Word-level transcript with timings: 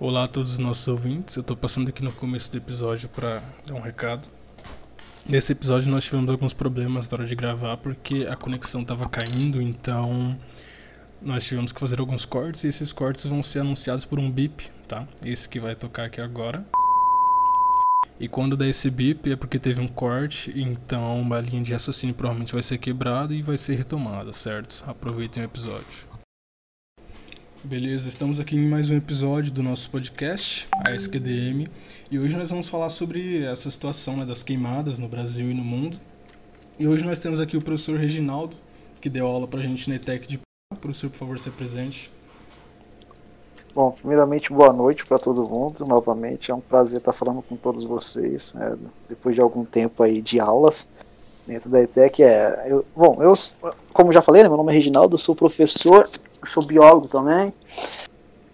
Olá 0.00 0.24
a 0.24 0.28
todos 0.28 0.52
os 0.52 0.58
nossos 0.58 0.88
ouvintes. 0.88 1.36
Eu 1.36 1.42
estou 1.42 1.54
passando 1.54 1.90
aqui 1.90 2.02
no 2.02 2.10
começo 2.10 2.50
do 2.50 2.56
episódio 2.56 3.06
para 3.10 3.42
dar 3.68 3.74
um 3.74 3.82
recado. 3.82 4.26
Nesse 5.28 5.52
episódio 5.52 5.90
nós 5.90 6.04
tivemos 6.04 6.30
alguns 6.30 6.54
problemas 6.54 7.10
na 7.10 7.18
hora 7.18 7.26
de 7.26 7.34
gravar 7.34 7.76
porque 7.76 8.26
a 8.26 8.34
conexão 8.34 8.80
estava 8.80 9.06
caindo, 9.10 9.60
então 9.60 10.34
nós 11.20 11.44
tivemos 11.44 11.70
que 11.70 11.78
fazer 11.78 12.00
alguns 12.00 12.24
cortes 12.24 12.64
e 12.64 12.68
esses 12.68 12.94
cortes 12.94 13.26
vão 13.26 13.42
ser 13.42 13.58
anunciados 13.58 14.06
por 14.06 14.18
um 14.18 14.30
bip, 14.30 14.70
tá? 14.88 15.06
Esse 15.22 15.46
que 15.46 15.60
vai 15.60 15.74
tocar 15.74 16.06
aqui 16.06 16.22
agora. 16.22 16.64
E 18.18 18.26
quando 18.26 18.56
der 18.56 18.70
esse 18.70 18.88
bip 18.88 19.30
é 19.30 19.36
porque 19.36 19.58
teve 19.58 19.82
um 19.82 19.88
corte, 19.88 20.50
então 20.58 21.20
uma 21.20 21.38
linha 21.40 21.62
de 21.62 21.74
raciocínio 21.74 22.14
provavelmente 22.14 22.54
vai 22.54 22.62
ser 22.62 22.78
quebrada 22.78 23.34
e 23.34 23.42
vai 23.42 23.58
ser 23.58 23.74
retomada, 23.74 24.32
certo? 24.32 24.82
Aproveitem 24.86 25.42
o 25.42 25.44
episódio. 25.44 26.09
Beleza, 27.62 28.08
estamos 28.08 28.40
aqui 28.40 28.56
em 28.56 28.66
mais 28.66 28.90
um 28.90 28.96
episódio 28.96 29.52
do 29.52 29.62
nosso 29.62 29.90
podcast, 29.90 30.66
a 30.82 30.92
SQDM, 30.92 31.68
e 32.10 32.18
hoje 32.18 32.34
nós 32.34 32.48
vamos 32.48 32.70
falar 32.70 32.88
sobre 32.88 33.44
essa 33.44 33.70
situação 33.70 34.16
né, 34.16 34.24
das 34.24 34.42
queimadas 34.42 34.98
no 34.98 35.06
Brasil 35.06 35.50
e 35.50 35.52
no 35.52 35.62
mundo. 35.62 35.98
E 36.78 36.88
hoje 36.88 37.04
nós 37.04 37.18
temos 37.18 37.38
aqui 37.38 37.58
o 37.58 37.60
professor 37.60 37.98
Reginaldo, 37.98 38.56
que 38.98 39.10
deu 39.10 39.26
aula 39.26 39.46
pra 39.46 39.60
gente 39.60 39.90
na 39.90 39.96
ETEC 39.96 40.26
de 40.26 40.40
Professor, 40.80 41.10
por 41.10 41.18
favor, 41.18 41.38
se 41.38 41.50
presente. 41.50 42.10
Bom, 43.74 43.90
primeiramente, 43.90 44.50
boa 44.50 44.72
noite 44.72 45.04
para 45.04 45.18
todo 45.18 45.46
mundo. 45.46 45.84
Novamente, 45.84 46.50
é 46.50 46.54
um 46.54 46.60
prazer 46.60 47.00
estar 47.00 47.12
falando 47.12 47.42
com 47.42 47.56
todos 47.56 47.84
vocês, 47.84 48.54
né, 48.54 48.74
depois 49.06 49.34
de 49.34 49.42
algum 49.42 49.66
tempo 49.66 50.02
aí 50.02 50.22
de 50.22 50.40
aulas 50.40 50.88
dentro 51.50 51.68
da 51.68 51.82
ETEC. 51.82 52.22
É, 52.22 52.66
eu, 52.68 52.84
bom, 52.94 53.18
eu, 53.20 53.34
como 53.92 54.12
já 54.12 54.22
falei, 54.22 54.42
né, 54.42 54.48
meu 54.48 54.56
nome 54.56 54.70
é 54.70 54.74
Reginaldo, 54.74 55.18
sou 55.18 55.34
professor 55.34 56.08
sou 56.46 56.64
biólogo 56.64 57.08
também. 57.08 57.52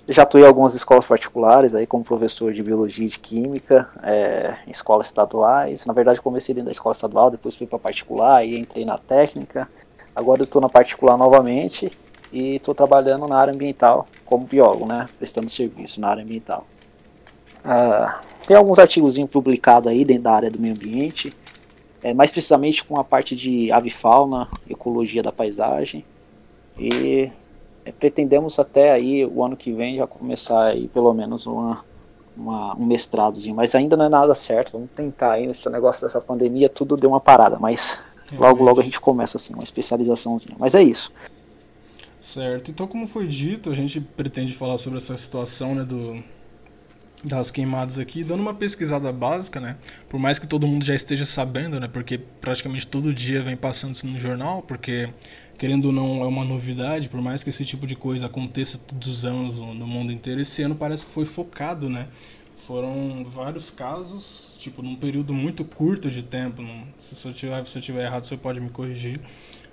Já 0.08 0.22
atuei 0.22 0.44
em 0.44 0.46
algumas 0.46 0.74
escolas 0.74 1.04
particulares 1.04 1.74
aí 1.74 1.84
como 1.84 2.04
professor 2.04 2.52
de 2.52 2.62
biologia 2.62 3.04
e 3.04 3.08
de 3.08 3.18
química, 3.18 3.88
é, 4.02 4.56
em 4.66 4.70
escolas 4.70 5.08
estaduais. 5.08 5.84
Na 5.84 5.92
verdade, 5.92 6.22
comecei 6.22 6.54
dentro 6.54 6.66
da 6.66 6.72
escola 6.72 6.94
estadual, 6.94 7.30
depois 7.30 7.56
fui 7.56 7.66
para 7.66 7.78
particular 7.78 8.44
e 8.44 8.56
entrei 8.56 8.84
na 8.84 8.98
técnica. 8.98 9.68
Agora 10.14 10.42
eu 10.42 10.44
estou 10.44 10.62
na 10.62 10.68
particular 10.68 11.16
novamente 11.16 11.90
e 12.32 12.56
estou 12.56 12.74
trabalhando 12.74 13.26
na 13.26 13.36
área 13.36 13.52
ambiental 13.52 14.06
como 14.24 14.46
biólogo, 14.46 14.86
né, 14.86 15.08
prestando 15.18 15.50
serviço 15.50 16.00
na 16.00 16.08
área 16.08 16.22
ambiental. 16.22 16.64
Ah, 17.64 18.20
tem 18.46 18.56
alguns 18.56 18.78
artigos 18.78 19.18
publicados 19.26 19.90
aí 19.90 20.04
dentro 20.04 20.22
da 20.22 20.32
área 20.32 20.50
do 20.50 20.58
meio 20.58 20.74
ambiente, 20.74 21.34
é, 22.02 22.14
mais 22.14 22.30
precisamente 22.30 22.84
com 22.84 22.98
a 22.98 23.04
parte 23.04 23.34
de 23.34 23.70
avifauna, 23.72 24.48
ecologia 24.68 25.22
da 25.22 25.32
paisagem 25.32 26.04
e 26.78 27.30
é, 27.84 27.92
pretendemos 27.92 28.58
até 28.58 28.92
aí 28.92 29.24
o 29.24 29.42
ano 29.42 29.56
que 29.56 29.72
vem 29.72 29.96
já 29.96 30.06
começar 30.06 30.66
aí 30.66 30.88
pelo 30.88 31.12
menos 31.14 31.46
uma, 31.46 31.84
uma, 32.36 32.76
um 32.76 32.84
mestradozinho, 32.84 33.54
mas 33.54 33.74
ainda 33.74 33.96
não 33.96 34.04
é 34.04 34.08
nada 34.08 34.34
certo. 34.34 34.72
Vamos 34.72 34.90
tentar 34.90 35.32
aí 35.32 35.46
nesse 35.46 35.68
negócio 35.70 36.06
dessa 36.06 36.20
pandemia, 36.20 36.68
tudo 36.68 36.96
deu 36.96 37.10
uma 37.10 37.20
parada, 37.20 37.58
mas 37.58 37.98
logo 38.38 38.62
logo 38.62 38.80
a 38.80 38.82
gente 38.82 39.00
começa 39.00 39.36
assim, 39.36 39.54
uma 39.54 39.62
especializaçãozinha. 39.62 40.56
Mas 40.58 40.74
é 40.74 40.82
isso. 40.82 41.12
Certo. 42.20 42.72
Então, 42.72 42.88
como 42.88 43.06
foi 43.06 43.26
dito, 43.26 43.70
a 43.70 43.74
gente 43.74 44.00
pretende 44.00 44.52
falar 44.52 44.78
sobre 44.78 44.98
essa 44.98 45.16
situação, 45.16 45.76
né, 45.76 45.84
do 45.84 46.20
das 47.24 47.50
queimadas 47.50 47.98
aqui, 47.98 48.22
dando 48.22 48.40
uma 48.40 48.54
pesquisada 48.54 49.10
básica, 49.12 49.60
né? 49.60 49.76
Por 50.08 50.20
mais 50.20 50.38
que 50.38 50.46
todo 50.46 50.66
mundo 50.66 50.84
já 50.84 50.94
esteja 50.94 51.24
sabendo, 51.24 51.80
né? 51.80 51.88
Porque 51.88 52.18
praticamente 52.18 52.86
todo 52.86 53.12
dia 53.12 53.42
vem 53.42 53.56
passando 53.56 53.94
isso 53.94 54.06
no 54.06 54.18
jornal, 54.18 54.62
porque 54.62 55.08
querendo 55.58 55.86
ou 55.86 55.92
não, 55.92 56.22
é 56.22 56.26
uma 56.26 56.44
novidade, 56.44 57.08
por 57.08 57.20
mais 57.20 57.42
que 57.42 57.50
esse 57.50 57.64
tipo 57.64 57.86
de 57.86 57.96
coisa 57.96 58.26
aconteça 58.26 58.78
todos 58.78 59.08
os 59.08 59.24
anos 59.24 59.58
no 59.58 59.86
mundo 59.86 60.12
inteiro, 60.12 60.40
esse 60.40 60.62
ano 60.62 60.74
parece 60.74 61.06
que 61.06 61.12
foi 61.12 61.24
focado, 61.24 61.88
né? 61.88 62.08
Foram 62.66 63.24
vários 63.24 63.70
casos, 63.70 64.56
tipo, 64.58 64.82
num 64.82 64.96
período 64.96 65.32
muito 65.32 65.64
curto 65.64 66.10
de 66.10 66.22
tempo. 66.22 66.62
Não, 66.62 66.82
se, 66.98 67.26
eu 67.26 67.32
tiver, 67.32 67.64
se 67.64 67.78
eu 67.78 67.82
tiver 67.82 68.04
errado, 68.04 68.24
você 68.24 68.36
pode 68.36 68.60
me 68.60 68.70
corrigir. 68.70 69.20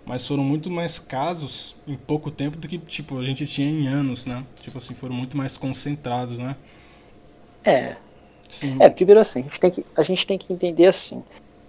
Mas 0.06 0.28
foram 0.28 0.44
muito 0.44 0.70
mais 0.70 1.00
casos 1.00 1.76
em 1.88 1.96
pouco 1.96 2.30
tempo 2.30 2.58
do 2.58 2.68
que, 2.68 2.78
tipo, 2.78 3.18
a 3.18 3.24
gente 3.24 3.48
tinha 3.48 3.70
em 3.70 3.88
anos, 3.88 4.26
né? 4.26 4.46
Tipo 4.62 4.78
assim, 4.78 4.94
foram 4.94 5.16
muito 5.16 5.36
mais 5.36 5.58
concentrados, 5.58 6.38
né? 6.38 6.56
É. 7.64 7.96
Sim. 8.50 8.78
É, 8.80 8.90
primeiro 8.90 9.20
assim, 9.20 9.40
a 9.40 9.44
gente 9.44 9.60
tem 9.60 9.72
que, 9.72 9.86
a 9.96 10.02
gente 10.04 10.28
tem 10.28 10.38
que 10.38 10.54
entender 10.54 10.86
assim 10.86 11.24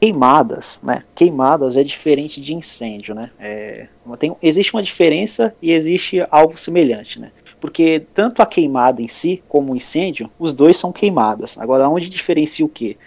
queimadas, 0.04 0.78
né? 0.82 1.02
Queimadas 1.14 1.78
é 1.78 1.82
diferente 1.82 2.38
de 2.38 2.54
incêndio, 2.54 3.14
né? 3.14 3.30
É, 3.38 3.88
tem, 4.18 4.36
existe 4.42 4.74
uma 4.74 4.82
diferença 4.82 5.54
e 5.62 5.72
existe 5.72 6.22
algo 6.30 6.58
semelhante, 6.58 7.18
né? 7.18 7.32
Porque 7.58 8.02
tanto 8.12 8.42
a 8.42 8.46
queimada 8.46 9.00
em 9.00 9.08
si 9.08 9.42
como 9.48 9.72
o 9.72 9.76
incêndio, 9.76 10.30
os 10.38 10.52
dois 10.52 10.76
são 10.76 10.92
queimadas. 10.92 11.56
Agora, 11.56 11.88
onde 11.88 12.10
diferencia 12.10 12.66
o 12.66 12.68
quê? 12.68 12.98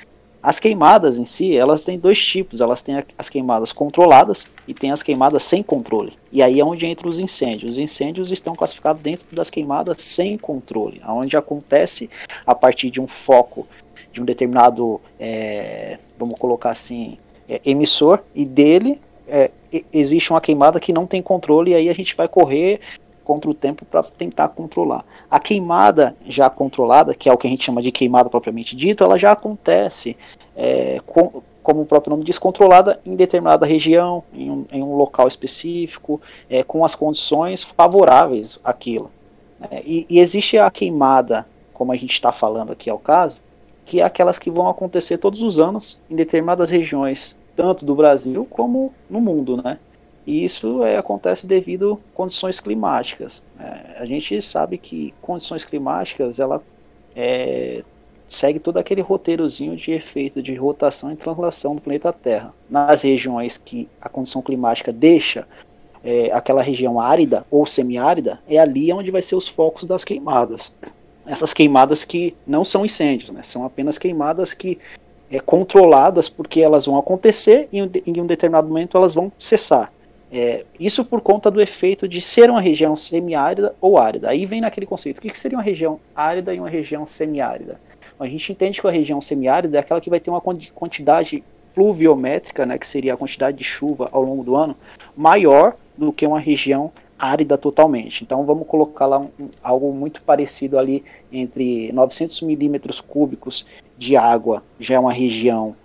As 0.41 0.59
queimadas 0.59 1.17
em 1.17 1.25
si, 1.25 1.57
elas 1.57 1.83
têm 1.83 1.97
dois 1.97 2.23
tipos. 2.23 2.61
Elas 2.61 2.81
têm 2.81 3.03
as 3.17 3.29
queimadas 3.29 3.71
controladas 3.71 4.47
e 4.67 4.73
tem 4.73 4.91
as 4.91 5.03
queimadas 5.03 5.43
sem 5.43 5.63
controle. 5.63 6.13
E 6.31 6.41
aí 6.41 6.59
é 6.59 6.65
onde 6.65 6.85
entra 6.85 7.07
os 7.07 7.19
incêndios. 7.19 7.75
Os 7.75 7.79
incêndios 7.79 8.31
estão 8.31 8.55
classificados 8.55 9.01
dentro 9.01 9.25
das 9.35 9.49
queimadas 9.49 10.01
sem 10.01 10.37
controle, 10.37 11.01
onde 11.07 11.35
acontece 11.35 12.09
a 12.45 12.55
partir 12.55 12.89
de 12.89 13.01
um 13.01 13.07
foco 13.07 13.67
de 14.11 14.21
um 14.21 14.25
determinado, 14.25 14.99
é, 15.19 15.99
vamos 16.17 16.39
colocar 16.39 16.71
assim, 16.71 17.17
é, 17.47 17.61
emissor, 17.65 18.19
e 18.33 18.45
dele 18.45 18.99
é, 19.27 19.51
existe 19.93 20.31
uma 20.31 20.41
queimada 20.41 20.79
que 20.79 20.93
não 20.93 21.05
tem 21.05 21.21
controle, 21.21 21.71
e 21.71 21.75
aí 21.75 21.89
a 21.89 21.93
gente 21.93 22.15
vai 22.15 22.27
correr 22.27 22.79
contra 23.27 23.51
o 23.51 23.53
tempo 23.53 23.83
para 23.83 24.01
tentar 24.03 24.47
controlar. 24.47 25.03
A 25.29 25.37
queimada 25.37 26.15
já 26.25 26.49
controlada, 26.49 27.13
que 27.13 27.27
é 27.27 27.33
o 27.33 27.37
que 27.37 27.45
a 27.45 27.49
gente 27.49 27.65
chama 27.65 27.81
de 27.81 27.91
queimada 27.91 28.29
propriamente 28.29 28.73
dito, 28.73 29.03
ela 29.03 29.19
já 29.19 29.33
acontece, 29.33 30.15
é, 30.55 31.01
com, 31.05 31.43
como 31.61 31.81
o 31.81 31.85
próprio 31.85 32.11
nome 32.11 32.23
diz, 32.23 32.39
controlada 32.39 33.01
em 33.05 33.17
determinada 33.17 33.65
região, 33.65 34.23
em 34.33 34.49
um, 34.49 34.65
em 34.71 34.81
um 34.81 34.95
local 34.95 35.27
específico, 35.27 36.21
é, 36.49 36.63
com 36.63 36.85
as 36.85 36.95
condições 36.95 37.63
favoráveis 37.63 38.61
àquilo. 38.63 39.11
É, 39.69 39.83
e, 39.85 40.05
e, 40.09 40.19
existe 40.19 40.57
a 40.57 40.71
queimada, 40.71 41.45
como 41.73 41.91
a 41.91 41.97
gente 41.97 42.13
está 42.13 42.31
falando 42.31 42.71
aqui 42.71 42.89
ao 42.89 42.97
caso, 42.97 43.41
que 43.85 43.99
é 43.99 44.03
aquelas 44.05 44.39
que 44.39 44.49
vão 44.49 44.69
acontecer 44.69 45.17
todos 45.17 45.41
os 45.41 45.59
anos 45.59 45.99
em 46.09 46.15
determinadas 46.15 46.71
regiões, 46.71 47.35
tanto 47.57 47.83
do 47.83 47.93
Brasil 47.93 48.47
como 48.49 48.93
no 49.09 49.19
mundo, 49.19 49.61
né? 49.61 49.79
E 50.27 50.43
isso 50.43 50.83
é, 50.83 50.97
acontece 50.97 51.47
devido 51.47 51.99
a 52.11 52.15
condições 52.15 52.59
climáticas. 52.59 53.43
É, 53.57 53.97
a 53.97 54.05
gente 54.05 54.41
sabe 54.41 54.77
que 54.77 55.13
condições 55.21 55.63
climáticas 55.63 56.37
ela 56.37 56.61
é, 57.15 57.81
segue 58.27 58.59
todo 58.59 58.75
aquele 58.75 58.99
roteirozinho 58.99 59.77
de 59.77 59.93
efeito 59.93 60.41
de 60.41 60.53
rotação 60.53 61.13
e 61.13 61.15
translação 61.15 61.75
do 61.75 61.81
planeta 61.81 62.11
Terra. 62.11 62.53
Nas 62.69 63.03
regiões 63.03 63.57
que 63.57 63.87
a 64.01 64.09
condição 64.09 64.41
climática 64.41 64.91
deixa 64.91 65.47
é, 66.03 66.29
aquela 66.33 66.61
região 66.61 66.99
árida 66.99 67.45
ou 67.49 67.65
semiárida, 67.65 68.41
é 68.49 68.57
ali 68.57 68.91
onde 68.91 69.09
vai 69.09 69.21
ser 69.21 69.37
os 69.37 69.47
focos 69.47 69.85
das 69.85 70.03
queimadas 70.03 70.75
essas 71.27 71.53
queimadas 71.53 72.05
que 72.05 72.33
não 72.47 72.63
são 72.63 72.85
incêndios, 72.85 73.29
né? 73.31 73.43
São 73.43 73.65
apenas 73.65 73.97
queimadas 73.97 74.53
que 74.53 74.79
é, 75.29 75.39
controladas 75.41 76.29
porque 76.29 76.61
elas 76.61 76.85
vão 76.85 76.97
acontecer 76.97 77.67
e 77.71 77.79
em 77.79 78.21
um 78.21 78.25
determinado 78.25 78.67
momento 78.67 78.97
elas 78.97 79.13
vão 79.13 79.29
cessar. 79.37 79.91
É, 80.31 80.65
isso 80.77 81.05
por 81.05 81.21
conta 81.21 81.49
do 81.49 81.61
efeito 81.61 82.07
de 82.07 82.19
ser 82.19 82.49
uma 82.49 82.59
região 82.59 82.95
semiárida 82.95 83.73
ou 83.79 83.97
árida. 83.97 84.29
Aí 84.29 84.45
vem 84.45 84.61
naquele 84.61 84.85
conceito: 84.85 85.19
o 85.19 85.21
que, 85.21 85.29
que 85.29 85.39
seria 85.39 85.57
uma 85.57 85.63
região 85.63 85.99
árida 86.15 86.53
e 86.53 86.59
uma 86.59 86.69
região 86.69 87.05
semiárida? 87.05 87.79
A 88.19 88.27
gente 88.27 88.51
entende 88.51 88.81
que 88.81 88.87
a 88.87 88.91
região 88.91 89.21
semiárida 89.21 89.77
é 89.77 89.79
aquela 89.79 90.01
que 90.01 90.09
vai 90.09 90.19
ter 90.19 90.29
uma 90.29 90.41
quantidade 90.41 91.43
pluviométrica, 91.73 92.65
né, 92.65 92.77
que 92.77 92.87
seria 92.87 93.13
a 93.13 93.17
quantidade 93.17 93.57
de 93.57 93.63
chuva 93.63 94.09
ao 94.11 94.23
longo 94.23 94.43
do 94.43 94.55
ano, 94.55 94.75
maior 95.15 95.75
do 95.95 96.11
que 96.11 96.25
uma 96.25 96.39
região 96.39 96.91
árida 97.17 97.57
totalmente. 97.57 98.23
Então 98.23 98.43
vamos 98.45 98.67
colocar 98.67 99.05
lá 99.05 99.19
um, 99.19 99.49
algo 99.61 99.93
muito 99.93 100.21
parecido 100.23 100.77
ali 100.79 101.03
entre 101.31 101.91
900 101.91 102.41
milímetros 102.41 102.99
cúbicos 102.99 103.65
de 103.97 104.15
água, 104.15 104.63
já 104.79 104.95
é 104.95 104.99
uma 104.99 105.13
região 105.13 105.75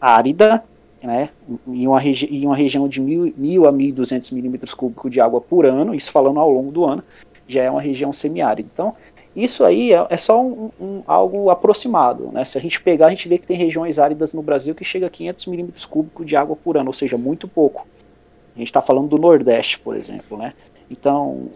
árida, 0.00 0.64
né, 1.02 1.30
em 1.66 1.86
uma, 1.86 2.02
em 2.04 2.46
uma 2.46 2.56
região 2.56 2.88
de 2.88 3.00
1.000 3.00 3.68
a 3.68 3.72
1.200 3.72 4.32
milímetros 4.32 4.72
cúbicos 4.74 5.10
de 5.10 5.20
água 5.20 5.40
por 5.40 5.66
ano, 5.66 5.94
isso 5.94 6.10
falando 6.10 6.38
ao 6.38 6.50
longo 6.50 6.70
do 6.70 6.84
ano, 6.84 7.02
já 7.46 7.62
é 7.62 7.70
uma 7.70 7.80
região 7.80 8.12
semiárida. 8.12 8.68
Então 8.72 8.94
isso 9.34 9.64
aí 9.64 9.92
é, 9.92 10.06
é 10.10 10.16
só 10.16 10.40
um, 10.42 10.70
um, 10.80 11.02
algo 11.06 11.48
aproximado. 11.50 12.30
Né? 12.32 12.44
Se 12.44 12.58
a 12.58 12.60
gente 12.60 12.80
pegar, 12.80 13.06
a 13.06 13.10
gente 13.10 13.28
vê 13.28 13.38
que 13.38 13.46
tem 13.46 13.56
regiões 13.56 13.98
áridas 13.98 14.34
no 14.34 14.42
Brasil 14.42 14.74
que 14.74 14.84
chega 14.84 15.06
a 15.06 15.10
500 15.10 15.46
milímetros 15.46 15.84
cúbicos 15.84 16.26
de 16.26 16.36
água 16.36 16.54
por 16.54 16.76
ano, 16.76 16.88
ou 16.88 16.94
seja, 16.94 17.16
muito 17.16 17.48
pouco. 17.48 17.86
A 18.54 18.58
gente 18.58 18.68
está 18.68 18.82
falando 18.82 19.08
do 19.08 19.18
Nordeste, 19.18 19.78
por 19.78 19.96
exemplo, 19.96 20.36
né? 20.36 20.52
Então, 20.90 21.48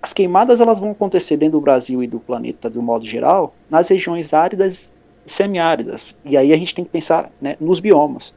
as 0.00 0.14
queimadas 0.14 0.60
elas 0.62 0.78
vão 0.78 0.92
acontecer 0.92 1.36
dentro 1.36 1.58
do 1.58 1.60
Brasil 1.60 2.02
e 2.02 2.06
do 2.06 2.18
planeta 2.18 2.72
um 2.74 2.82
modo 2.82 3.06
geral 3.06 3.54
nas 3.68 3.88
regiões 3.88 4.32
áridas 4.32 4.90
e 5.26 5.30
semiáridas. 5.30 6.16
E 6.24 6.36
aí 6.36 6.52
a 6.52 6.56
gente 6.56 6.74
tem 6.74 6.84
que 6.84 6.90
pensar 6.90 7.30
né, 7.38 7.56
nos 7.60 7.80
biomas. 7.80 8.34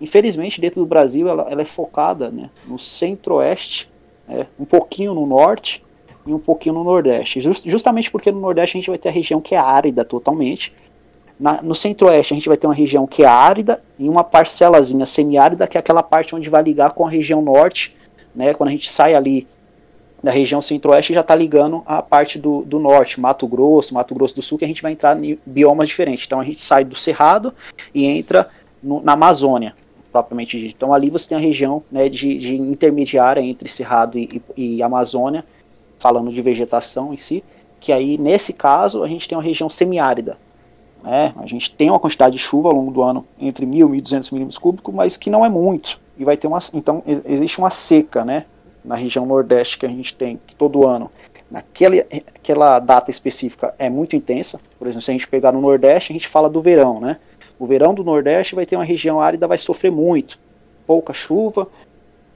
Infelizmente, 0.00 0.60
dentro 0.60 0.80
do 0.80 0.86
Brasil, 0.86 1.28
ela, 1.28 1.46
ela 1.50 1.62
é 1.62 1.64
focada 1.64 2.30
né, 2.30 2.50
no 2.66 2.78
centro-oeste, 2.78 3.90
né, 4.28 4.46
um 4.58 4.64
pouquinho 4.64 5.14
no 5.14 5.26
norte, 5.26 5.82
e 6.26 6.34
um 6.34 6.38
pouquinho 6.38 6.74
no 6.74 6.84
Nordeste. 6.84 7.40
Just, 7.40 7.64
justamente 7.68 8.10
porque 8.10 8.32
no 8.32 8.40
Nordeste 8.40 8.76
a 8.76 8.80
gente 8.80 8.90
vai 8.90 8.98
ter 8.98 9.08
a 9.08 9.12
região 9.12 9.40
que 9.40 9.54
é 9.54 9.58
árida 9.58 10.04
totalmente. 10.04 10.72
Na, 11.38 11.62
no 11.62 11.74
Centro-Oeste 11.74 12.32
a 12.32 12.36
gente 12.36 12.48
vai 12.48 12.56
ter 12.56 12.66
uma 12.66 12.74
região 12.74 13.06
que 13.06 13.22
é 13.22 13.26
árida 13.26 13.82
e 13.98 14.08
uma 14.08 14.24
parcelazinha 14.24 15.06
semiárida, 15.06 15.66
que 15.66 15.76
é 15.76 15.80
aquela 15.80 16.02
parte 16.02 16.34
onde 16.34 16.50
vai 16.50 16.62
ligar 16.62 16.92
com 16.92 17.06
a 17.06 17.10
região 17.10 17.40
Norte. 17.40 17.94
Né, 18.34 18.52
quando 18.52 18.68
a 18.68 18.72
gente 18.72 18.90
sai 18.90 19.14
ali 19.14 19.46
da 20.22 20.30
região 20.30 20.60
centro-oeste 20.60 21.14
já 21.14 21.20
está 21.20 21.34
ligando 21.34 21.82
a 21.86 22.02
parte 22.02 22.38
do, 22.38 22.62
do 22.62 22.78
norte, 22.78 23.20
Mato 23.20 23.46
Grosso, 23.46 23.94
Mato 23.94 24.14
Grosso 24.14 24.34
do 24.34 24.42
Sul, 24.42 24.58
que 24.58 24.64
a 24.64 24.68
gente 24.68 24.82
vai 24.82 24.92
entrar 24.92 25.22
em 25.22 25.38
biomas 25.46 25.88
diferentes. 25.88 26.26
Então 26.26 26.40
a 26.40 26.44
gente 26.44 26.60
sai 26.60 26.84
do 26.84 26.96
Cerrado 26.96 27.54
e 27.94 28.04
entra 28.04 28.48
no, 28.82 29.00
na 29.02 29.12
Amazônia, 29.12 29.74
propriamente 30.22 30.58
dito. 30.58 30.74
Então 30.76 30.92
ali 30.92 31.10
você 31.10 31.28
tem 31.28 31.38
a 31.38 31.40
região 31.40 31.82
né, 31.90 32.08
de, 32.08 32.38
de 32.38 32.56
intermediária 32.56 33.40
entre 33.40 33.68
Cerrado 33.68 34.18
e, 34.18 34.42
e, 34.56 34.76
e 34.76 34.82
Amazônia, 34.82 35.44
falando 35.98 36.32
de 36.32 36.42
vegetação 36.42 37.12
em 37.12 37.16
si, 37.16 37.42
que 37.80 37.92
aí 37.92 38.18
nesse 38.18 38.52
caso 38.52 39.02
a 39.02 39.08
gente 39.08 39.28
tem 39.28 39.36
uma 39.36 39.44
região 39.44 39.68
semiárida. 39.68 40.38
Né? 41.02 41.32
A 41.36 41.46
gente 41.46 41.70
tem 41.70 41.90
uma 41.90 42.00
quantidade 42.00 42.36
de 42.36 42.42
chuva 42.42 42.68
ao 42.68 42.74
longo 42.74 42.90
do 42.90 43.02
ano 43.02 43.26
entre 43.38 43.64
1.000 43.64 43.96
e 43.96 44.02
1.200 44.02 44.32
milímetros 44.32 44.58
cúbicos, 44.58 44.94
mas 44.94 45.16
que 45.16 45.30
não 45.30 45.44
é 45.44 45.48
muito. 45.48 46.00
E 46.18 46.24
vai 46.24 46.36
ter 46.36 46.46
uma, 46.46 46.58
então 46.74 47.02
existe 47.06 47.58
uma 47.58 47.70
seca, 47.70 48.24
né? 48.24 48.46
na 48.86 48.94
região 48.94 49.26
nordeste 49.26 49.78
que 49.78 49.84
a 49.84 49.88
gente 49.88 50.14
tem 50.14 50.40
todo 50.56 50.86
ano, 50.86 51.10
naquela 51.50 51.96
aquela 52.34 52.78
data 52.78 53.10
específica 53.10 53.74
é 53.78 53.90
muito 53.90 54.14
intensa. 54.14 54.60
Por 54.78 54.86
exemplo, 54.86 55.04
se 55.04 55.10
a 55.10 55.14
gente 55.14 55.26
pegar 55.26 55.52
no 55.52 55.60
nordeste, 55.60 56.12
a 56.12 56.14
gente 56.14 56.28
fala 56.28 56.48
do 56.48 56.62
verão, 56.62 57.00
né? 57.00 57.18
O 57.58 57.66
verão 57.66 57.94
do 57.94 58.04
nordeste 58.04 58.54
vai 58.54 58.66
ter 58.66 58.76
uma 58.76 58.84
região 58.84 59.20
árida, 59.20 59.46
vai 59.46 59.58
sofrer 59.58 59.90
muito. 59.90 60.38
Pouca 60.86 61.12
chuva, 61.12 61.68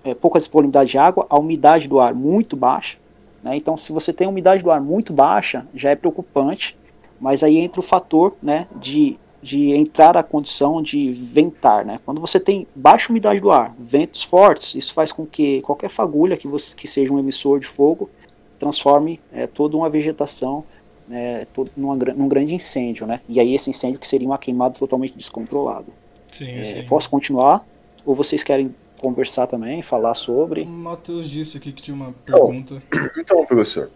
é, 0.05 0.15
pouca 0.15 0.39
disponibilidade 0.39 0.91
de 0.91 0.99
água, 0.99 1.27
a 1.29 1.39
umidade 1.39 1.89
do 1.89 2.01
ar 2.01 2.15
muito 2.15 2.57
baixa. 2.57 2.99
Né? 3.43 3.57
Então, 3.57 3.77
se 3.77 3.93
você 3.93 4.13
tem 4.13 4.27
umidade 4.27 4.63
do 4.63 4.71
ar 4.71 4.81
muito 4.81 5.13
baixa, 5.13 5.67
já 5.75 5.91
é 5.91 5.97
preocupante. 5.97 6.77
Mas 7.21 7.43
aí 7.43 7.59
entra 7.59 7.81
o 7.81 7.83
fator 7.83 8.35
né, 8.43 8.67
de 8.77 9.19
de 9.43 9.73
entrar 9.75 10.17
a 10.17 10.23
condição 10.23 10.83
de 10.83 11.13
ventar, 11.13 11.85
né? 11.85 11.99
Quando 12.05 12.21
você 12.21 12.39
tem 12.39 12.67
baixa 12.75 13.11
umidade 13.11 13.41
do 13.41 13.51
ar, 13.51 13.75
ventos 13.79 14.23
fortes, 14.23 14.75
isso 14.75 14.93
faz 14.93 15.11
com 15.11 15.25
que 15.25 15.63
qualquer 15.63 15.89
fagulha 15.89 16.37
que, 16.37 16.47
você, 16.47 16.75
que 16.75 16.87
seja 16.87 17.13
um 17.13 17.19
emissor 17.19 17.59
de 17.59 17.67
fogo 17.67 18.11
transforme 18.59 19.19
é, 19.33 19.47
toda 19.47 19.77
uma 19.77 19.89
vegetação 19.89 20.63
né, 21.11 21.47
todo, 21.53 21.71
numa, 21.77 21.95
num 21.97 22.29
grande 22.29 22.55
incêndio, 22.55 23.07
né? 23.07 23.21
E 23.29 23.39
aí 23.41 23.55
esse 23.55 23.69
incêndio 23.69 23.99
que 23.99 24.07
seria 24.07 24.27
uma 24.27 24.39
queimada 24.39 24.75
totalmente 24.79 25.17
descontrolada. 25.17 25.87
Sim, 26.33 26.53
é, 26.53 26.63
sim. 26.63 26.83
Posso 26.85 27.11
continuar? 27.11 27.67
Ou 28.07 28.15
vocês 28.15 28.43
querem 28.43 28.75
conversar 29.01 29.47
também, 29.47 29.83
falar 29.83 30.15
sobre? 30.15 30.63
O 30.63 30.67
Matheus 30.67 31.29
disse 31.29 31.59
aqui 31.59 31.73
que 31.73 31.83
tinha 31.83 31.95
uma 31.95 32.15
pergunta. 32.25 32.83
Então, 33.19 33.45
professor, 33.45 33.91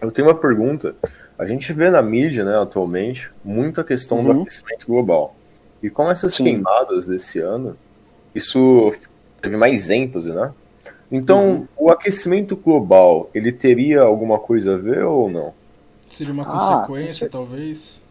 eu 0.00 0.10
tenho 0.10 0.28
uma 0.28 0.34
pergunta 0.34 0.96
a 1.38 1.46
gente 1.46 1.72
vê 1.72 1.90
na 1.90 2.00
mídia, 2.00 2.44
né, 2.44 2.56
atualmente, 2.56 3.30
muito 3.44 3.80
a 3.80 3.84
questão 3.84 4.18
uhum. 4.18 4.24
do 4.24 4.42
aquecimento 4.42 4.86
global. 4.86 5.34
E 5.82 5.90
com 5.90 6.08
essas 6.08 6.34
Sim. 6.34 6.44
queimadas 6.44 7.06
desse 7.08 7.40
ano, 7.40 7.76
isso 8.32 8.92
teve 9.40 9.56
mais 9.56 9.90
ênfase, 9.90 10.30
né? 10.30 10.52
Então, 11.10 11.50
uhum. 11.50 11.68
o 11.76 11.90
aquecimento 11.90 12.54
global, 12.54 13.28
ele 13.34 13.50
teria 13.50 14.02
alguma 14.02 14.38
coisa 14.38 14.74
a 14.74 14.78
ver 14.78 15.02
ou 15.04 15.28
não? 15.28 15.52
Seria 16.12 16.34
uma 16.34 16.42
ah, 16.42 16.84
consequência, 16.84 17.26
talvez? 17.26 18.02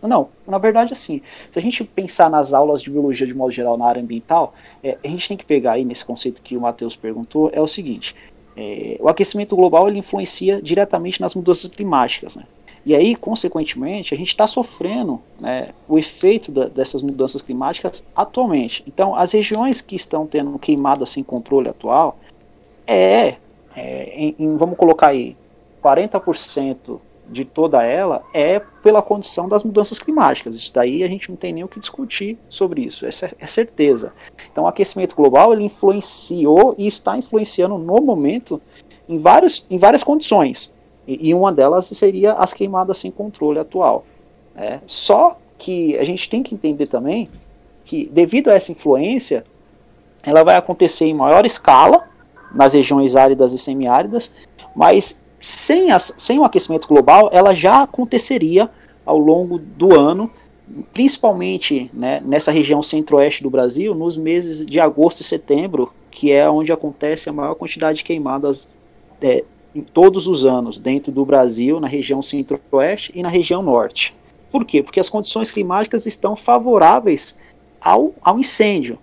Não, 0.00 0.28
na 0.46 0.58
verdade, 0.58 0.92
assim, 0.92 1.20
se 1.50 1.58
a 1.58 1.62
gente 1.62 1.82
pensar 1.82 2.30
nas 2.30 2.52
aulas 2.52 2.80
de 2.80 2.88
biologia 2.88 3.26
de 3.26 3.34
modo 3.34 3.50
geral 3.50 3.76
na 3.76 3.84
área 3.84 4.00
ambiental, 4.00 4.54
é, 4.82 4.96
a 5.02 5.08
gente 5.08 5.26
tem 5.26 5.36
que 5.36 5.44
pegar 5.44 5.72
aí 5.72 5.84
nesse 5.84 6.04
conceito 6.04 6.40
que 6.40 6.56
o 6.56 6.60
Matheus 6.60 6.94
perguntou, 6.94 7.50
é 7.52 7.60
o 7.60 7.66
seguinte, 7.66 8.14
é, 8.56 8.96
o 9.00 9.08
aquecimento 9.08 9.56
global 9.56 9.88
ele 9.88 9.98
influencia 9.98 10.62
diretamente 10.62 11.20
nas 11.20 11.34
mudanças 11.34 11.68
climáticas. 11.68 12.36
Né? 12.36 12.44
E 12.86 12.94
aí, 12.94 13.16
consequentemente, 13.16 14.14
a 14.14 14.16
gente 14.16 14.28
está 14.28 14.46
sofrendo 14.46 15.20
né, 15.40 15.70
o 15.88 15.98
efeito 15.98 16.52
da, 16.52 16.68
dessas 16.68 17.02
mudanças 17.02 17.42
climáticas 17.42 18.04
atualmente. 18.14 18.84
Então, 18.86 19.16
as 19.16 19.32
regiões 19.32 19.80
que 19.80 19.96
estão 19.96 20.28
tendo 20.28 20.56
queimadas 20.60 21.10
sem 21.10 21.24
controle 21.24 21.68
atual, 21.68 22.20
é, 22.86 23.34
é 23.74 24.12
em, 24.14 24.36
em, 24.38 24.56
vamos 24.56 24.76
colocar 24.76 25.08
aí, 25.08 25.36
40% 25.82 27.00
de 27.30 27.44
toda 27.44 27.82
ela 27.82 28.22
é 28.32 28.58
pela 28.82 29.02
condição 29.02 29.48
das 29.48 29.62
mudanças 29.62 29.98
climáticas. 29.98 30.54
Isso 30.54 30.72
daí 30.72 31.04
a 31.04 31.08
gente 31.08 31.28
não 31.28 31.36
tem 31.36 31.52
nem 31.52 31.64
o 31.64 31.68
que 31.68 31.78
discutir 31.78 32.38
sobre 32.48 32.82
isso, 32.82 33.04
é, 33.04 33.10
é 33.38 33.46
certeza. 33.46 34.12
Então, 34.50 34.64
o 34.64 34.66
aquecimento 34.66 35.14
global 35.14 35.52
ele 35.52 35.64
influenciou 35.64 36.74
e 36.78 36.86
está 36.86 37.16
influenciando 37.16 37.76
no 37.76 38.00
momento 38.00 38.60
em, 39.08 39.18
vários, 39.18 39.66
em 39.68 39.78
várias 39.78 40.02
condições. 40.02 40.72
E, 41.06 41.28
e 41.28 41.34
uma 41.34 41.52
delas 41.52 41.86
seria 41.86 42.32
as 42.32 42.52
queimadas 42.52 42.98
sem 42.98 43.10
controle 43.10 43.58
atual. 43.58 44.04
É, 44.56 44.80
só 44.86 45.38
que 45.58 45.96
a 45.98 46.04
gente 46.04 46.28
tem 46.28 46.42
que 46.42 46.54
entender 46.54 46.86
também 46.86 47.28
que, 47.84 48.08
devido 48.08 48.48
a 48.48 48.54
essa 48.54 48.72
influência, 48.72 49.44
ela 50.22 50.42
vai 50.42 50.56
acontecer 50.56 51.06
em 51.06 51.14
maior 51.14 51.44
escala 51.44 52.08
nas 52.52 52.74
regiões 52.74 53.14
áridas 53.14 53.52
e 53.52 53.58
semiáridas, 53.58 54.32
mas 54.74 55.20
sem, 55.40 55.90
as, 55.90 56.12
sem 56.16 56.38
o 56.38 56.44
aquecimento 56.44 56.88
global, 56.88 57.30
ela 57.32 57.54
já 57.54 57.82
aconteceria 57.82 58.68
ao 59.04 59.18
longo 59.18 59.58
do 59.58 59.98
ano, 59.98 60.30
principalmente 60.92 61.90
né, 61.94 62.20
nessa 62.24 62.50
região 62.50 62.82
centro-oeste 62.82 63.42
do 63.42 63.50
Brasil, 63.50 63.94
nos 63.94 64.16
meses 64.16 64.64
de 64.64 64.80
agosto 64.80 65.20
e 65.20 65.24
setembro, 65.24 65.92
que 66.10 66.32
é 66.32 66.48
onde 66.48 66.72
acontece 66.72 67.28
a 67.28 67.32
maior 67.32 67.54
quantidade 67.54 67.98
de 67.98 68.04
queimadas 68.04 68.68
é, 69.22 69.44
em 69.74 69.82
todos 69.82 70.26
os 70.26 70.44
anos 70.44 70.78
dentro 70.78 71.12
do 71.12 71.24
Brasil, 71.24 71.80
na 71.80 71.86
região 71.86 72.20
centro-oeste 72.20 73.12
e 73.14 73.22
na 73.22 73.28
região 73.28 73.62
norte. 73.62 74.14
Por 74.50 74.64
quê? 74.64 74.82
Porque 74.82 75.00
as 75.00 75.08
condições 75.08 75.50
climáticas 75.50 76.06
estão 76.06 76.34
favoráveis 76.34 77.36
ao, 77.80 78.12
ao 78.22 78.38
incêndio 78.38 78.98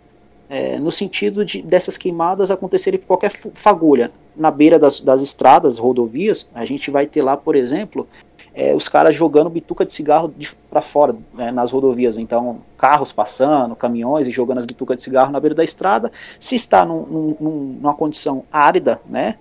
é, 0.50 0.78
no 0.80 0.92
sentido 0.92 1.44
de 1.44 1.62
dessas 1.62 1.98
queimadas 1.98 2.52
acontecerem 2.52 3.00
por 3.00 3.08
qualquer 3.08 3.32
fagulha. 3.54 4.12
Na 4.36 4.52
beira 4.52 4.78
das, 4.78 5.00
das 5.00 5.22
estradas, 5.22 5.78
rodovias, 5.78 6.50
a 6.54 6.66
gente 6.66 6.92
vai 6.92 7.08
ter 7.08 7.22
lá, 7.22 7.38
por 7.38 7.56
exemplo, 7.56 8.08
é, 8.54 8.74
os 8.74 8.88
caras 8.88 9.16
jogando 9.16 9.50
bituca 9.50 9.86
de 9.86 9.92
cigarro 9.92 10.34
para 10.70 10.82
fora 10.82 11.16
né, 11.34 11.52
nas 11.52 11.72
rodovias. 11.72 12.18
Então, 12.18 12.62
carros 12.78 13.12
passando, 13.12 13.76
caminhões 13.76 14.28
e 14.28 14.32
jogando 14.32 14.60
as 14.60 14.66
bitucas 14.66 14.98
de 14.98 15.04
cigarro 15.04 15.32
na 15.32 15.40
beira 15.40 15.56
da 15.56 15.64
estrada. 15.64 16.12
Se 16.40 16.56
está 16.56 16.86
num, 16.86 17.36
num, 17.40 17.78
numa 17.82 17.94
condição 17.94 18.44
árida, 18.52 19.02
né, 19.06 19.36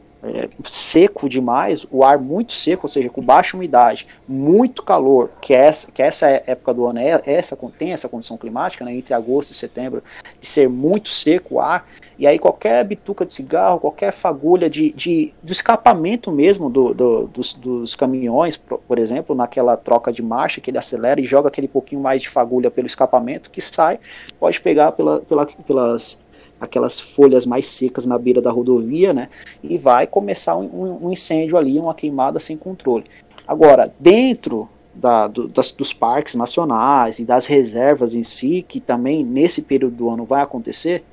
seco 0.64 1.28
demais, 1.28 1.86
o 1.90 2.04
ar 2.04 2.18
muito 2.18 2.52
seco, 2.52 2.86
ou 2.86 2.88
seja, 2.88 3.08
com 3.08 3.22
baixa 3.22 3.56
umidade, 3.56 4.06
muito 4.26 4.82
calor, 4.82 5.30
que 5.40 5.54
é 5.54 5.66
essa, 5.66 5.90
que 5.90 6.02
é 6.02 6.06
essa 6.06 6.26
época 6.28 6.72
do 6.72 6.86
ano 6.86 6.98
é, 6.98 7.22
essa, 7.26 7.56
tem 7.78 7.92
essa 7.92 8.08
condição 8.08 8.36
climática, 8.36 8.84
né, 8.84 8.94
entre 8.94 9.14
agosto 9.14 9.50
e 9.50 9.54
setembro, 9.54 10.02
de 10.40 10.46
ser 10.46 10.68
muito 10.68 11.08
seco 11.08 11.56
o 11.56 11.60
ar, 11.60 11.86
e 12.18 12.26
aí 12.26 12.38
qualquer 12.38 12.84
bituca 12.84 13.26
de 13.26 13.32
cigarro, 13.32 13.80
qualquer 13.80 14.12
fagulha 14.12 14.70
de, 14.70 14.92
de 14.92 15.32
do 15.42 15.52
escapamento 15.52 16.30
mesmo 16.30 16.70
do, 16.70 16.94
do, 16.94 17.26
dos, 17.26 17.54
dos, 17.54 17.94
caminhões, 17.94 18.56
por 18.56 18.98
exemplo, 18.98 19.34
naquela 19.34 19.76
troca 19.76 20.12
de 20.12 20.22
marcha, 20.22 20.60
que 20.60 20.70
ele 20.70 20.78
acelera 20.78 21.20
e 21.20 21.24
joga 21.24 21.48
aquele 21.48 21.68
pouquinho 21.68 22.00
mais 22.00 22.22
de 22.22 22.28
fagulha 22.28 22.70
pelo 22.70 22.86
escapamento 22.86 23.50
que 23.50 23.60
sai, 23.60 23.98
pode 24.38 24.60
pegar 24.60 24.92
pela, 24.92 25.20
pela, 25.20 25.46
pelas 25.46 26.23
aquelas 26.64 26.98
folhas 26.98 27.46
mais 27.46 27.66
secas 27.68 28.06
na 28.06 28.18
beira 28.18 28.40
da 28.40 28.50
rodovia, 28.50 29.12
né? 29.12 29.28
E 29.62 29.78
vai 29.78 30.06
começar 30.06 30.56
um, 30.56 31.06
um 31.06 31.12
incêndio 31.12 31.56
ali, 31.56 31.78
uma 31.78 31.94
queimada 31.94 32.40
sem 32.40 32.56
controle. 32.56 33.04
Agora, 33.46 33.92
dentro 33.98 34.68
da, 34.94 35.26
do, 35.26 35.48
das, 35.48 35.70
dos 35.70 35.92
parques 35.92 36.34
nacionais 36.34 37.18
e 37.18 37.24
das 37.24 37.46
reservas 37.46 38.14
em 38.14 38.22
si, 38.22 38.64
que 38.66 38.80
também 38.80 39.24
nesse 39.24 39.62
período 39.62 39.96
do 39.96 40.10
ano 40.10 40.24
vai 40.24 40.42
acontecer, 40.42 41.04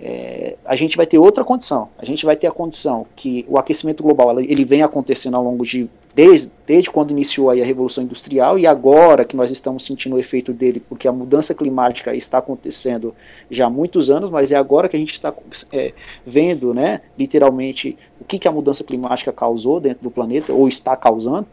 é, 0.00 0.56
a 0.64 0.76
gente 0.76 0.96
vai 0.96 1.06
ter 1.06 1.18
outra 1.18 1.44
condição. 1.44 1.88
A 1.98 2.04
gente 2.04 2.24
vai 2.24 2.36
ter 2.36 2.46
a 2.46 2.52
condição 2.52 3.06
que 3.16 3.44
o 3.48 3.58
aquecimento 3.58 4.02
global 4.02 4.38
ele 4.40 4.64
vem 4.64 4.82
acontecendo 4.82 5.36
ao 5.36 5.44
longo 5.44 5.64
de 5.64 5.88
desde, 6.16 6.50
desde 6.66 6.90
quando 6.90 7.10
iniciou 7.10 7.50
aí 7.50 7.60
a 7.60 7.64
revolução 7.66 8.02
industrial 8.02 8.58
e 8.58 8.66
agora 8.66 9.22
que 9.22 9.36
nós 9.36 9.50
estamos 9.50 9.84
sentindo 9.84 10.16
o 10.16 10.18
efeito 10.18 10.50
dele, 10.50 10.80
porque 10.80 11.06
a 11.06 11.12
mudança 11.12 11.54
climática 11.54 12.14
está 12.14 12.38
acontecendo 12.38 13.14
já 13.50 13.66
há 13.66 13.70
muitos 13.70 14.08
anos, 14.08 14.30
mas 14.30 14.50
é 14.50 14.56
agora 14.56 14.88
que 14.88 14.96
a 14.96 14.98
gente 14.98 15.12
está 15.12 15.34
é, 15.70 15.92
vendo, 16.24 16.72
né, 16.72 17.02
literalmente 17.18 17.98
o 18.18 18.24
que, 18.24 18.38
que 18.38 18.48
a 18.48 18.52
mudança 18.52 18.82
climática 18.82 19.30
causou 19.30 19.78
dentro 19.78 20.04
do 20.04 20.10
planeta 20.10 20.54
ou 20.54 20.66
está 20.66 20.96
causando. 20.96 21.46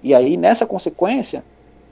E 0.00 0.14
aí 0.14 0.36
nessa 0.36 0.64
consequência, 0.64 1.42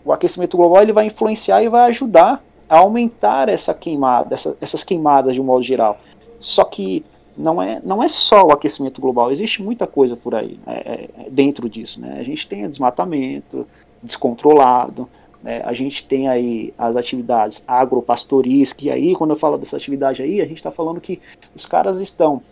o 0.05 0.13
aquecimento 0.13 0.57
global 0.57 0.81
ele 0.81 0.93
vai 0.93 1.07
influenciar 1.07 1.61
e 1.65 1.69
vai 1.69 1.91
ajudar 1.91 2.41
a 2.69 2.79
aumentar 2.79 3.49
essa 3.49 3.75
queimada, 3.75 4.33
essa, 4.33 4.57
essas 4.61 4.85
queimadas 4.85 5.35
de 5.35 5.41
um 5.41 5.45
modo 5.45 5.65
geral. 5.65 5.99
Só 6.39 6.63
que 6.63 7.05
não 7.37 7.63
é, 7.63 7.81
não 7.85 8.03
é 8.03 8.09
só 8.09 8.45
o 8.45 8.53
aquecimento 8.53 9.01
global, 9.01 9.31
existe 9.31 9.63
muita 9.63 9.87
coisa 9.87 10.17
por 10.17 10.35
aí 10.35 10.59
é, 10.67 11.09
é, 11.25 11.31
dentro 11.31 11.69
disso. 11.69 12.01
Né? 12.01 12.17
A 12.19 12.23
gente 12.23 12.47
tem 12.47 12.69
desmatamento 12.69 13.67
descontrolado, 14.03 15.09
né? 15.43 15.63
a 15.65 15.73
gente 15.73 16.05
tem 16.05 16.29
aí 16.29 16.73
as 16.77 16.97
atividades 16.97 17.63
agropastoris, 17.67 18.73
que 18.73 18.91
aí, 18.91 19.15
quando 19.15 19.31
eu 19.31 19.37
falo 19.37 19.59
dessa 19.59 19.77
atividade 19.77 20.23
aí, 20.23 20.41
a 20.41 20.47
gente 20.47 20.59
está 20.59 20.71
falando 20.71 21.01
que 21.01 21.21
os 21.55 21.67
caras 21.67 21.99
estão 21.99 22.43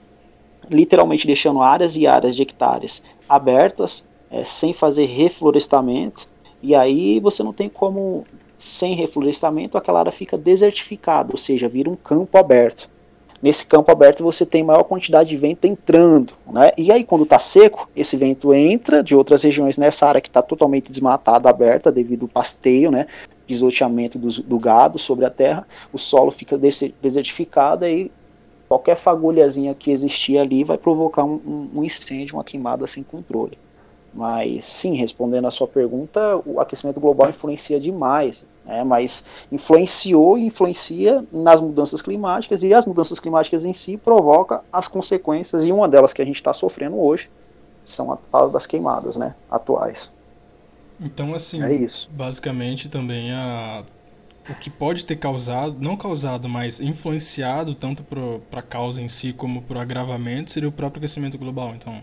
literalmente 0.69 1.27
deixando 1.27 1.63
áreas 1.63 1.97
e 1.97 2.07
áreas 2.07 2.37
de 2.37 2.43
hectares 2.43 3.03
abertas, 3.29 4.05
é, 4.31 4.45
sem 4.45 4.73
fazer 4.73 5.07
reflorestamento, 5.07 6.29
e 6.63 6.75
aí 6.75 7.19
você 7.21 7.43
não 7.43 7.53
tem 7.53 7.69
como, 7.69 8.25
sem 8.57 8.95
reflorestamento, 8.95 9.77
aquela 9.77 10.01
área 10.01 10.13
fica 10.13 10.37
desertificada, 10.37 11.31
ou 11.33 11.39
seja, 11.39 11.69
vira 11.69 11.91
um 11.91 11.97
campo 11.97 12.39
aberto. 12.39 12.89
Nesse 13.43 13.65
campo 13.65 13.91
aberto 13.91 14.23
você 14.23 14.45
tem 14.45 14.63
maior 14.63 14.85
quantidade 14.85 15.31
de 15.31 15.37
vento 15.37 15.67
entrando, 15.67 16.35
né? 16.47 16.73
E 16.77 16.93
aí 16.93 17.05
quando 17.05 17.25
está 17.25 17.39
seco, 17.39 17.89
esse 17.97 18.17
vento 18.17 18.53
entra 18.53 19.03
de 19.03 19.15
outras 19.15 19.43
regiões 19.43 19.79
nessa 19.79 20.07
área 20.07 20.21
que 20.21 20.29
está 20.29 20.43
totalmente 20.43 20.91
desmatada, 20.91 21.49
aberta 21.49 21.91
devido 21.91 22.25
ao 22.25 22.29
pasteio, 22.29 22.91
né? 22.91 23.07
Pisoteamento 23.47 24.19
do, 24.19 24.29
do 24.43 24.59
gado 24.59 24.99
sobre 24.99 25.25
a 25.25 25.31
terra, 25.31 25.67
o 25.91 25.99
solo 25.99 26.31
fica 26.31 26.59
desertificado 26.59 27.87
e 27.87 28.13
qualquer 28.69 28.97
fagulhazinha 28.97 29.75
que 29.75 29.91
existir 29.91 30.39
ali 30.39 30.63
vai 30.63 30.77
provocar 30.77 31.25
um, 31.25 31.71
um 31.75 31.83
incêndio, 31.83 32.37
uma 32.37 32.45
queimada 32.45 32.87
sem 32.87 33.03
controle. 33.03 33.59
Mas 34.13 34.67
sim, 34.67 34.95
respondendo 34.95 35.47
a 35.47 35.51
sua 35.51 35.69
pergunta, 35.69 36.41
o 36.45 36.59
aquecimento 36.61 36.99
global 36.99 37.31
influencia 37.31 37.79
demais, 37.79 38.45
né? 38.65 38.83
mas 38.83 39.25
influenciou 39.53 40.37
e 40.37 40.47
influencia 40.47 41.25
nas 41.33 41.61
mudanças 41.61 42.03
climáticas, 42.03 42.63
e 42.63 42.75
as 42.75 42.85
mudanças 42.85 43.21
climáticas 43.21 43.65
em 43.65 43.73
si 43.73 43.97
provocam 43.97 44.61
as 44.73 44.89
consequências, 44.89 45.65
e 45.65 45.71
uma 45.71 45.89
delas 45.89 46.13
que 46.13 46.21
a 46.21 46.25
gente 46.25 46.37
está 46.37 46.53
sofrendo 46.53 46.99
hoje 47.01 47.31
são 47.85 48.19
as 48.33 48.53
das 48.53 48.67
queimadas 48.67 49.17
né, 49.17 49.35
atuais. 49.49 50.13
Então, 51.01 51.35
assim, 51.35 51.63
é 51.63 51.73
isso. 51.73 52.11
basicamente 52.13 52.89
também 52.89 53.33
a 53.33 53.85
o 54.49 54.55
que 54.55 54.71
pode 54.71 55.05
ter 55.05 55.17
causado, 55.17 55.77
não 55.79 55.97
causado, 55.97 56.49
mas 56.49 56.81
influenciado 56.81 57.75
tanto 57.75 58.03
para 58.03 58.59
a 58.59 58.63
causa 58.63 59.01
em 59.01 59.07
si 59.07 59.33
como 59.33 59.63
para 59.63 59.79
o 59.79 59.81
agravamento 59.81 60.51
seria 60.51 60.69
o 60.69 60.73
próprio 60.73 60.99
aquecimento 60.99 61.39
global, 61.39 61.73
então. 61.77 62.03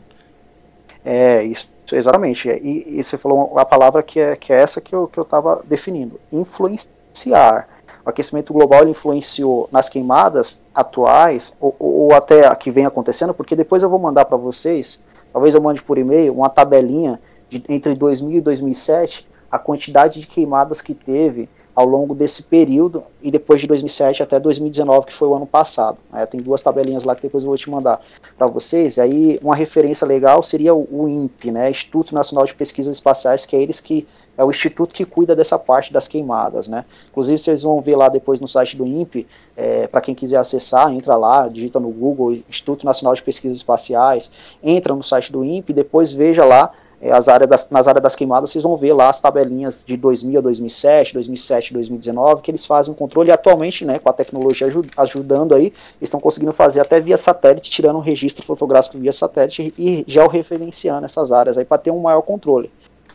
É, 1.03 1.43
isso, 1.43 1.69
exatamente. 1.95 2.49
E, 2.49 2.99
e, 2.99 3.03
você 3.03 3.17
falou 3.17 3.57
a 3.57 3.65
palavra 3.65 4.03
que 4.03 4.19
é, 4.19 4.35
que 4.35 4.51
é 4.51 4.59
essa 4.59 4.81
que 4.81 4.93
eu 4.93 5.09
estava 5.17 5.57
que 5.57 5.63
eu 5.63 5.69
definindo: 5.69 6.19
influenciar. 6.31 7.67
O 8.05 8.09
aquecimento 8.09 8.53
global 8.53 8.87
influenciou 8.87 9.67
nas 9.69 9.89
queimadas 9.89 10.57
atuais, 10.73 11.53
ou, 11.59 11.75
ou 11.77 12.13
até 12.13 12.47
a 12.47 12.55
que 12.55 12.71
vem 12.71 12.85
acontecendo, 12.85 13.33
porque 13.33 13.53
depois 13.53 13.83
eu 13.83 13.89
vou 13.89 13.99
mandar 13.99 14.23
para 14.23 14.37
vocês, 14.37 15.03
talvez 15.33 15.53
eu 15.53 15.61
mande 15.61 15.83
por 15.83 15.97
e-mail, 15.97 16.33
uma 16.33 16.49
tabelinha 16.49 17.19
de, 17.49 17.61
entre 17.67 17.93
2000 17.93 18.37
e 18.37 18.41
2007, 18.41 19.27
a 19.51 19.59
quantidade 19.59 20.21
de 20.21 20.27
queimadas 20.27 20.81
que 20.81 20.93
teve 20.93 21.49
ao 21.77 21.85
longo 21.85 22.15
desse 22.15 22.41
período 22.41 23.03
e 23.21 23.29
depois 23.29 23.61
de 23.61 23.67
2007 23.67 24.23
até 24.23 24.39
2019, 24.39 25.05
que 25.05 25.13
foi 25.13 25.27
o 25.27 25.35
ano 25.35 25.45
passado. 25.45 25.99
Né? 26.11 26.25
Tem 26.25 26.41
duas 26.41 26.59
tabelinhas 26.59 27.03
lá 27.03 27.15
que 27.15 27.21
depois 27.21 27.43
eu 27.43 27.49
vou 27.49 27.55
te 27.55 27.69
mandar 27.69 28.01
para 28.35 28.47
vocês. 28.47 28.97
Aí 28.97 29.39
uma 29.43 29.55
referência 29.55 30.07
legal 30.07 30.41
seria 30.41 30.73
o, 30.73 30.87
o 30.91 31.07
INPE, 31.07 31.51
né? 31.51 31.69
Instituto 31.69 32.15
Nacional 32.15 32.45
de 32.45 32.55
Pesquisas 32.55 32.95
Espaciais, 32.95 33.45
que 33.45 33.55
é 33.55 33.61
eles 33.61 33.79
que 33.79 34.07
é 34.35 34.43
o 34.43 34.49
instituto 34.49 34.91
que 34.91 35.05
cuida 35.05 35.35
dessa 35.35 35.59
parte 35.59 35.93
das 35.93 36.07
queimadas, 36.07 36.67
né? 36.67 36.83
Inclusive 37.11 37.37
vocês 37.37 37.61
vão 37.61 37.79
ver 37.79 37.95
lá 37.95 38.09
depois 38.09 38.41
no 38.41 38.47
site 38.47 38.75
do 38.75 38.83
INPE, 38.83 39.27
é, 39.55 39.85
para 39.85 40.01
quem 40.01 40.15
quiser 40.15 40.37
acessar, 40.37 40.91
entra 40.91 41.15
lá, 41.15 41.47
digita 41.47 41.79
no 41.79 41.89
Google 41.89 42.39
Instituto 42.49 42.87
Nacional 42.87 43.13
de 43.13 43.21
Pesquisas 43.21 43.57
Espaciais, 43.57 44.31
entra 44.63 44.95
no 44.95 45.03
site 45.03 45.31
do 45.31 45.45
INPE, 45.45 45.73
depois 45.73 46.11
veja 46.11 46.43
lá 46.43 46.71
as 47.01 47.27
áreas 47.27 47.49
das, 47.49 47.69
nas 47.69 47.87
áreas 47.87 48.01
das 48.01 48.15
queimadas, 48.15 48.49
vocês 48.49 48.63
vão 48.63 48.75
ver 48.75 48.93
lá 48.93 49.09
as 49.09 49.19
tabelinhas 49.19 49.83
de 49.85 49.95
2000 49.95 50.39
a 50.39 50.41
2007, 50.41 51.13
2007 51.13 51.73
2019, 51.73 52.41
que 52.41 52.49
eles 52.49 52.65
fazem 52.65 52.91
o 52.91 52.95
controle 52.95 53.29
e 53.29 53.31
atualmente, 53.31 53.85
né, 53.85 53.99
com 53.99 54.09
a 54.09 54.13
tecnologia 54.13 54.67
ajudando 54.97 55.53
aí, 55.53 55.71
estão 56.01 56.19
conseguindo 56.19 56.51
fazer 56.53 56.79
até 56.79 56.99
via 56.99 57.17
satélite, 57.17 57.69
tirando 57.69 57.97
um 57.97 58.01
registro 58.01 58.43
fotográfico 58.43 58.97
via 58.97 59.13
satélite 59.13 59.73
e 59.77 60.03
georreferenciando 60.07 61.05
essas 61.05 61.31
áreas 61.31 61.57
aí 61.57 61.65
para 61.65 61.77
ter 61.77 61.91
um 61.91 61.99
maior 61.99 62.21
controle. 62.21 62.71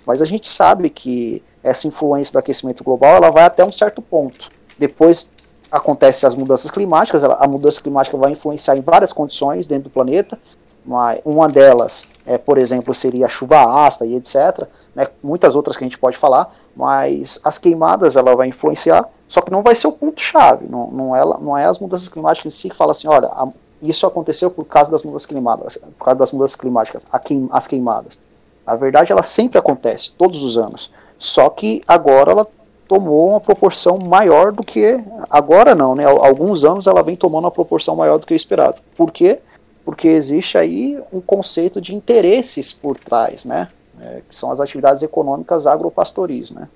Mas 0.07 0.23
a 0.23 0.25
gente 0.25 0.47
sabe 0.47 0.89
que 0.89 1.43
essa 1.62 1.87
influência 1.87 2.33
do 2.33 2.39
aquecimento 2.39 2.85
global, 2.85 3.17
ela 3.17 3.31
vai 3.31 3.45
até 3.45 3.65
um 3.65 3.73
certo 3.73 4.01
ponto. 4.01 4.51
Depois 4.79 5.31
acontecem 5.71 6.27
as 6.27 6.35
mudanças 6.35 6.71
climáticas, 6.71 7.25
a 7.25 7.47
mudança 7.49 7.81
climática 7.81 8.17
vai 8.17 8.33
influenciar 8.33 8.77
em 8.77 8.81
várias 8.81 9.12
condições 9.12 9.67
dentro 9.67 9.85
do 9.85 9.91
planeta, 9.91 10.39
uma, 10.85 11.49
delas, 11.49 12.07
é, 12.27 12.37
por 12.37 12.59
exemplo, 12.59 12.93
seria 12.93 13.27
a 13.27 13.29
chuva 13.29 13.87
ácida 13.87 14.07
e 14.07 14.17
etc. 14.17 14.67
Né, 14.95 15.07
muitas 15.23 15.55
outras 15.55 15.77
que 15.77 15.85
a 15.85 15.87
gente 15.87 15.99
pode 15.99 16.17
falar, 16.17 16.55
mas 16.77 17.41
as 17.45 17.59
queimadas 17.59 18.17
ela 18.17 18.35
vai 18.35 18.49
influenciar, 18.49 19.09
só 19.29 19.41
que 19.41 19.51
não 19.51 19.62
vai 19.62 19.75
ser 19.75 19.87
o 19.87 19.93
ponto-chave. 19.93 20.67
Não, 20.69 20.91
não, 20.91 21.17
é, 21.17 21.25
não 21.41 21.57
é 21.57 21.67
as 21.67 21.79
mudanças 21.79 22.09
climáticas 22.09 22.53
em 22.53 22.57
si 22.57 22.69
que 22.69 22.77
fala 22.77 22.93
assim, 22.93 23.09
olha, 23.09 23.29
a, 23.29 23.49
isso 23.81 24.07
aconteceu 24.07 24.51
por 24.51 24.65
causa 24.65 24.91
das 24.91 25.03
mudanças 25.03 25.27
climáticas, 25.27 25.79
por 25.99 26.05
causa 26.05 26.19
das 26.19 26.33
mudanças 26.33 26.57
climáticas, 26.57 27.07
queim, 27.25 27.49
as 27.51 27.67
queimadas. 27.67 28.19
Na 28.67 28.77
verdade, 28.77 29.11
ela 29.11 29.23
sempre 29.23 29.59
acontece, 29.59 30.12
todos 30.12 30.43
os 30.45 30.57
anos. 30.57 30.91
Só 31.19 31.49
que 31.51 31.83
agora 31.87 32.33
ela 32.33 32.47
tomou 32.87 33.31
uma 33.31 33.41
proporção 33.41 33.99
maior 33.99 34.53
do 34.53 34.62
que. 34.62 35.03
Agora 35.31 35.75
não, 35.75 35.95
né? 35.95 36.05
Alguns 36.05 36.65
anos 36.65 36.87
ela 36.87 37.03
vem 37.03 37.17
tomando 37.17 37.45
uma 37.45 37.51
proporção 37.51 37.97
maior 37.97 38.19
do 38.19 38.27
que 38.27 38.35
o 38.35 38.37
esperado. 38.37 38.81
Por 38.97 39.11
quê? 39.11 39.41
Porque 39.85 40.09
existe 40.09 40.57
aí 40.57 40.99
um 41.12 41.21
conceito 41.21 41.81
de 41.81 41.95
interesses 41.95 42.73
por 42.73 42.97
trás, 42.97 43.45
né? 43.45 43.69
É, 44.01 44.23
que 44.29 44.35
são 44.35 44.51
as 44.51 44.61
atividades 44.61 45.03
econômicas 45.03 45.67
agropastoris, 45.67 46.51
né? 46.51 46.69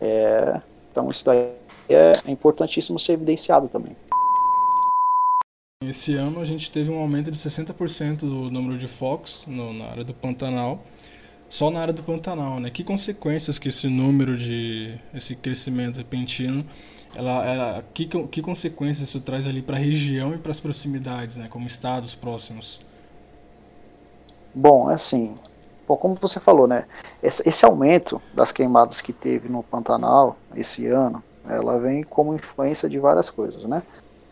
É, 0.00 0.60
então 0.90 1.10
isso 1.10 1.24
daí 1.24 1.52
é 1.88 2.12
importantíssimo 2.26 2.98
ser 2.98 3.14
evidenciado 3.14 3.68
também. 3.68 3.96
Esse 5.84 6.14
ano 6.14 6.40
a 6.40 6.44
gente 6.44 6.70
teve 6.70 6.90
um 6.90 6.98
aumento 6.98 7.30
de 7.30 7.36
60% 7.36 8.20
do 8.20 8.50
número 8.50 8.78
de 8.78 8.86
focos 8.86 9.44
no, 9.46 9.72
na 9.72 9.86
área 9.86 10.04
do 10.04 10.14
Pantanal, 10.14 10.80
só 11.48 11.70
na 11.70 11.80
área 11.80 11.92
do 11.92 12.02
Pantanal, 12.02 12.60
né? 12.60 12.70
Que 12.70 12.84
consequências 12.84 13.58
que 13.58 13.68
esse 13.68 13.88
número 13.88 14.38
de 14.38 14.96
esse 15.12 15.34
crescimento 15.34 15.96
repentino 15.96 16.64
ela, 17.14 17.44
ela 17.44 17.84
que, 17.92 18.06
que 18.06 18.42
consequências 18.42 19.08
isso 19.08 19.20
traz 19.20 19.46
ali 19.46 19.62
para 19.62 19.76
a 19.76 19.78
região 19.78 20.34
e 20.34 20.38
para 20.38 20.50
as 20.50 20.60
proximidades, 20.60 21.36
né, 21.36 21.46
como 21.48 21.66
estados 21.66 22.14
próximos? 22.14 22.80
Bom, 24.54 24.90
é 24.90 24.94
assim, 24.94 25.34
bom, 25.86 25.96
como 25.96 26.14
você 26.14 26.40
falou, 26.40 26.66
né, 26.66 26.84
esse, 27.22 27.46
esse, 27.48 27.64
aumento 27.64 28.20
das 28.34 28.52
queimadas 28.52 29.00
que 29.00 29.12
teve 29.12 29.48
no 29.48 29.62
Pantanal 29.62 30.36
esse 30.54 30.86
ano, 30.86 31.22
ela 31.48 31.78
vem 31.78 32.02
como 32.02 32.34
influência 32.34 32.88
de 32.88 32.98
várias 32.98 33.28
coisas, 33.28 33.64
né? 33.64 33.82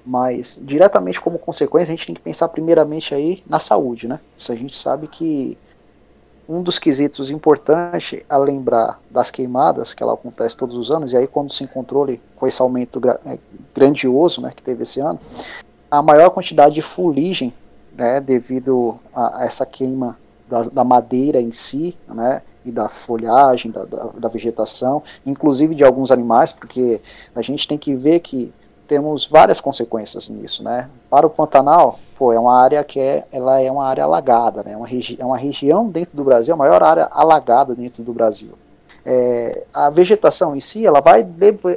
Mas 0.04 0.58
diretamente 0.62 1.20
como 1.20 1.38
consequência, 1.38 1.92
a 1.92 1.96
gente 1.96 2.06
tem 2.06 2.14
que 2.14 2.20
pensar 2.20 2.48
primeiramente 2.48 3.14
aí 3.14 3.42
na 3.46 3.58
saúde, 3.58 4.08
né? 4.08 4.20
Se 4.38 4.52
a 4.52 4.56
gente 4.56 4.76
sabe 4.76 5.08
que 5.08 5.58
um 6.50 6.64
dos 6.64 6.80
quesitos 6.80 7.30
importantes 7.30 8.24
a 8.28 8.36
lembrar 8.36 9.00
das 9.08 9.30
queimadas, 9.30 9.94
que 9.94 10.02
ela 10.02 10.14
acontece 10.14 10.56
todos 10.56 10.76
os 10.76 10.90
anos, 10.90 11.12
e 11.12 11.16
aí 11.16 11.28
quando 11.28 11.52
se 11.52 11.62
encontrou 11.62 12.08
com 12.34 12.44
esse 12.44 12.60
aumento 12.60 13.00
é, 13.24 13.38
grandioso 13.72 14.40
né, 14.40 14.52
que 14.54 14.60
teve 14.60 14.82
esse 14.82 14.98
ano, 14.98 15.20
a 15.88 16.02
maior 16.02 16.30
quantidade 16.30 16.74
de 16.74 16.82
fuligem, 16.82 17.54
né, 17.96 18.20
devido 18.20 18.98
a, 19.14 19.44
essa 19.44 19.64
queima 19.64 20.18
da, 20.48 20.64
da, 20.64 20.82
madeira 20.82 21.40
em 21.40 21.52
si, 21.52 21.96
né, 22.08 22.42
e 22.64 22.72
da 22.72 22.88
folhagem, 22.88 23.70
da, 23.70 23.84
da, 23.84 24.06
da 24.06 24.28
vegetação, 24.28 25.04
inclusive 25.24 25.72
de 25.76 25.84
alguns 25.84 26.10
animais, 26.10 26.52
porque 26.52 27.00
a 27.32 27.42
gente 27.42 27.68
tem 27.68 27.78
que 27.78 27.94
ver 27.94 28.18
que 28.18 28.52
temos 28.90 29.24
várias 29.24 29.60
consequências 29.60 30.28
nisso, 30.28 30.64
né? 30.64 30.90
Para 31.08 31.24
o 31.24 31.30
Pantanal, 31.30 32.00
pô, 32.18 32.32
é 32.32 32.40
uma 32.40 32.60
área 32.60 32.82
que 32.82 32.98
é, 32.98 33.24
ela 33.30 33.60
é 33.60 33.70
uma 33.70 33.86
área 33.86 34.02
alagada, 34.02 34.64
né? 34.64 34.72
É 34.72 34.76
uma, 34.76 34.88
é 34.90 35.24
uma 35.24 35.38
região 35.38 35.88
dentro 35.88 36.16
do 36.16 36.24
Brasil, 36.24 36.52
a 36.52 36.56
maior 36.56 36.82
área 36.82 37.04
alagada 37.12 37.72
dentro 37.72 38.02
do 38.02 38.12
Brasil. 38.12 38.50
É, 39.06 39.64
a 39.72 39.90
vegetação 39.90 40.56
em 40.56 40.60
si, 40.60 40.84
ela 40.84 41.00
vai 41.00 41.24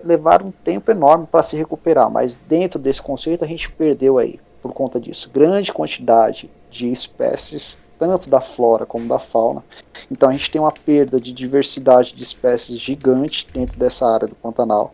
levar 0.03 0.41
um 0.41 0.49
tempo 0.49 0.89
enorme 0.89 1.27
para 1.31 1.43
se 1.43 1.55
recuperar, 1.55 2.09
mas 2.09 2.35
dentro 2.49 2.79
desse 2.79 2.99
conceito 2.99 3.45
a 3.45 3.47
gente 3.47 3.71
perdeu 3.71 4.17
aí, 4.17 4.39
por 4.59 4.73
conta 4.73 4.99
disso, 4.99 5.29
grande 5.31 5.71
quantidade 5.71 6.49
de 6.71 6.91
espécies 6.91 7.77
tanto 7.99 8.27
da 8.27 8.41
flora 8.41 8.87
como 8.87 9.07
da 9.07 9.19
fauna. 9.19 9.63
Então 10.11 10.29
a 10.29 10.31
gente 10.31 10.49
tem 10.49 10.59
uma 10.59 10.71
perda 10.71 11.21
de 11.21 11.31
diversidade 11.31 12.15
de 12.15 12.23
espécies 12.23 12.79
gigante 12.79 13.47
dentro 13.53 13.77
dessa 13.77 14.07
área 14.07 14.27
do 14.27 14.35
Pantanal 14.35 14.93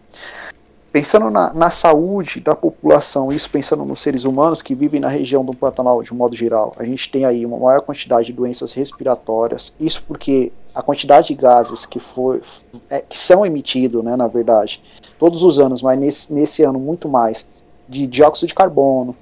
pensando 0.91 1.29
na, 1.29 1.53
na, 1.53 1.69
saúde 1.69 2.39
da 2.39 2.55
população, 2.55 3.31
isso 3.31 3.49
pensando 3.49 3.85
nos 3.85 3.99
seres 3.99 4.23
humanos 4.23 4.61
que 4.61 4.73
vivem 4.73 4.99
na 4.99 5.07
região 5.07 5.45
do 5.45 5.53
Pantanal 5.53 6.01
de 6.01 6.13
modo 6.13 6.35
geral, 6.35 6.73
a 6.77 6.83
gente 6.83 7.11
tem 7.11 7.25
aí 7.25 7.45
uma 7.45 7.57
maior 7.57 7.81
quantidade 7.81 8.27
de 8.27 8.33
doenças 8.33 8.73
respiratórias. 8.73 9.73
Isso 9.79 10.03
porque 10.07 10.51
a 10.73 10.81
quantidade 10.81 11.27
de 11.27 11.35
gases 11.35 11.85
que, 11.85 11.99
for, 11.99 12.41
é, 12.89 13.01
que 13.01 13.17
são 13.17 13.45
emitidos, 13.45 14.03
né, 14.03 14.15
na 14.15 14.27
verdade, 14.27 14.81
todos 15.17 15.43
os 15.43 15.59
anos, 15.59 15.81
mas 15.81 15.99
nesse, 15.99 16.33
nesse 16.33 16.63
ano 16.63 16.79
muito 16.79 17.07
mais, 17.07 17.47
de 17.87 18.05
dióxido 18.07 18.47
de 18.47 18.55
carbono, 18.55 19.15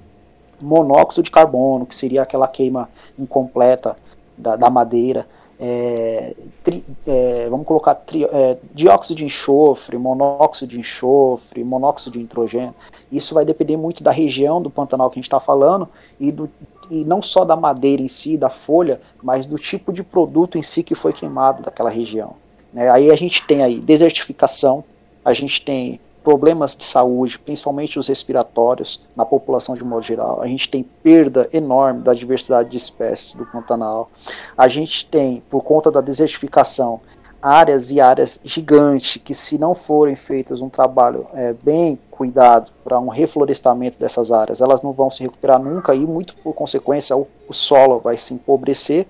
monóxido 0.60 1.22
de 1.22 1.30
carbono, 1.30 1.86
que 1.86 1.94
seria 1.94 2.22
aquela 2.22 2.48
queima 2.48 2.88
incompleta 3.18 3.96
da, 4.36 4.56
da 4.56 4.70
madeira, 4.70 5.26
é, 5.60 6.34
tri, 6.62 6.84
é, 7.06 7.48
vamos 7.50 7.66
colocar 7.66 7.94
tri, 7.94 8.24
é, 8.24 8.56
dióxido 8.72 9.16
de 9.16 9.24
enxofre, 9.24 9.98
monóxido 9.98 10.70
de 10.70 10.78
enxofre, 10.78 11.64
monóxido 11.64 12.12
de 12.12 12.20
nitrogênio. 12.20 12.74
Isso 13.10 13.34
vai 13.34 13.44
depender 13.44 13.76
muito 13.76 14.02
da 14.02 14.12
região 14.12 14.62
do 14.62 14.70
Pantanal 14.70 15.10
que 15.10 15.18
a 15.18 15.20
gente 15.20 15.26
está 15.26 15.40
falando 15.40 15.88
e 16.20 16.30
do, 16.30 16.48
e 16.90 17.04
não 17.04 17.20
só 17.20 17.44
da 17.44 17.56
madeira 17.56 18.00
em 18.00 18.08
si, 18.08 18.36
da 18.36 18.48
folha, 18.48 19.00
mas 19.22 19.46
do 19.46 19.56
tipo 19.56 19.92
de 19.92 20.02
produto 20.02 20.56
em 20.56 20.62
si 20.62 20.82
que 20.82 20.94
foi 20.94 21.12
queimado 21.12 21.62
daquela 21.62 21.90
região. 21.90 22.34
Né? 22.72 22.88
Aí 22.88 23.10
a 23.10 23.16
gente 23.16 23.44
tem 23.46 23.62
aí 23.62 23.80
desertificação, 23.80 24.84
a 25.24 25.32
gente 25.32 25.62
tem 25.62 26.00
problemas 26.22 26.76
de 26.76 26.84
saúde, 26.84 27.38
principalmente 27.38 27.98
os 27.98 28.08
respiratórios, 28.08 29.00
na 29.16 29.24
população 29.24 29.74
de 29.74 29.84
modo 29.84 30.02
geral. 30.02 30.40
A 30.40 30.46
gente 30.46 30.68
tem 30.68 30.82
perda 30.82 31.48
enorme 31.52 32.02
da 32.02 32.14
diversidade 32.14 32.70
de 32.70 32.76
espécies 32.76 33.34
do 33.34 33.46
Pantanal. 33.46 34.10
A 34.56 34.68
gente 34.68 35.06
tem, 35.06 35.42
por 35.48 35.62
conta 35.62 35.90
da 35.90 36.00
desertificação, 36.00 37.00
áreas 37.40 37.90
e 37.90 38.00
áreas 38.00 38.40
gigantes 38.44 39.20
que, 39.24 39.32
se 39.32 39.58
não 39.58 39.74
forem 39.74 40.16
feitas 40.16 40.60
um 40.60 40.68
trabalho 40.68 41.26
é, 41.32 41.54
bem 41.62 41.98
cuidado 42.10 42.72
para 42.82 42.98
um 42.98 43.08
reflorestamento 43.08 43.98
dessas 43.98 44.32
áreas, 44.32 44.60
elas 44.60 44.82
não 44.82 44.92
vão 44.92 45.10
se 45.10 45.22
recuperar 45.22 45.62
nunca 45.62 45.94
e, 45.94 46.04
muito 46.04 46.34
por 46.36 46.52
consequência, 46.52 47.16
o, 47.16 47.28
o 47.48 47.54
solo 47.54 48.00
vai 48.00 48.16
se 48.16 48.34
empobrecer, 48.34 49.06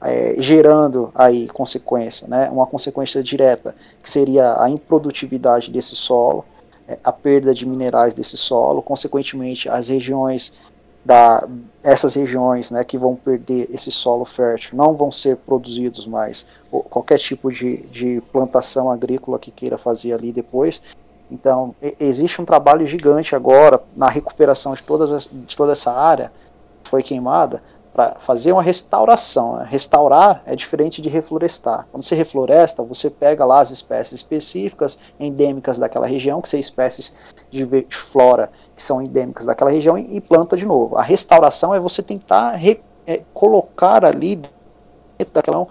é, 0.00 0.36
gerando 0.38 1.10
aí 1.14 1.48
consequência, 1.48 2.28
né, 2.28 2.48
uma 2.50 2.66
consequência 2.66 3.22
direta, 3.22 3.74
que 4.02 4.10
seria 4.10 4.60
a 4.62 4.68
improdutividade 4.70 5.70
desse 5.70 5.96
solo, 5.96 6.44
é, 6.86 6.98
a 7.02 7.12
perda 7.12 7.52
de 7.52 7.66
minerais 7.66 8.14
desse 8.14 8.36
solo, 8.36 8.80
consequentemente, 8.80 9.68
as 9.68 9.88
regiões 9.88 10.54
da, 11.04 11.48
essas 11.82 12.14
regiões 12.14 12.70
né, 12.70 12.84
que 12.84 12.98
vão 12.98 13.16
perder 13.16 13.68
esse 13.72 13.90
solo 13.90 14.24
fértil 14.24 14.76
não 14.76 14.94
vão 14.94 15.10
ser 15.10 15.36
produzidos 15.36 16.06
mais 16.06 16.46
qualquer 16.90 17.18
tipo 17.18 17.50
de, 17.50 17.78
de 17.86 18.22
plantação 18.32 18.90
agrícola 18.90 19.38
que 19.38 19.50
queira 19.50 19.78
fazer 19.78 20.12
ali 20.12 20.32
depois. 20.32 20.82
Então, 21.30 21.74
existe 22.00 22.40
um 22.40 22.44
trabalho 22.44 22.86
gigante 22.86 23.34
agora 23.34 23.82
na 23.96 24.08
recuperação 24.08 24.74
de, 24.74 24.82
todas 24.82 25.12
as, 25.12 25.28
de 25.30 25.56
toda 25.56 25.72
essa 25.72 25.92
área 25.92 26.32
que 26.82 26.90
foi 26.90 27.02
queimada 27.02 27.62
para 27.98 28.14
fazer 28.20 28.52
uma 28.52 28.62
restauração. 28.62 29.56
Né? 29.56 29.66
Restaurar 29.68 30.40
é 30.46 30.54
diferente 30.54 31.02
de 31.02 31.08
reflorestar. 31.08 31.84
Quando 31.90 32.04
você 32.04 32.14
refloresta, 32.14 32.80
você 32.80 33.10
pega 33.10 33.44
lá 33.44 33.60
as 33.60 33.72
espécies 33.72 34.20
específicas, 34.20 35.00
endêmicas 35.18 35.78
daquela 35.78 36.06
região, 36.06 36.40
que 36.40 36.48
são 36.48 36.60
espécies 36.60 37.12
de 37.50 37.66
flora 37.90 38.52
que 38.76 38.82
são 38.84 39.02
endêmicas 39.02 39.44
daquela 39.44 39.72
região, 39.72 39.98
e 39.98 40.20
planta 40.20 40.56
de 40.56 40.64
novo. 40.64 40.96
A 40.96 41.02
restauração 41.02 41.74
é 41.74 41.80
você 41.80 42.00
tentar 42.00 42.52
re, 42.52 42.80
é, 43.04 43.22
colocar 43.34 44.04
ali 44.04 44.40
daquela 45.32 45.66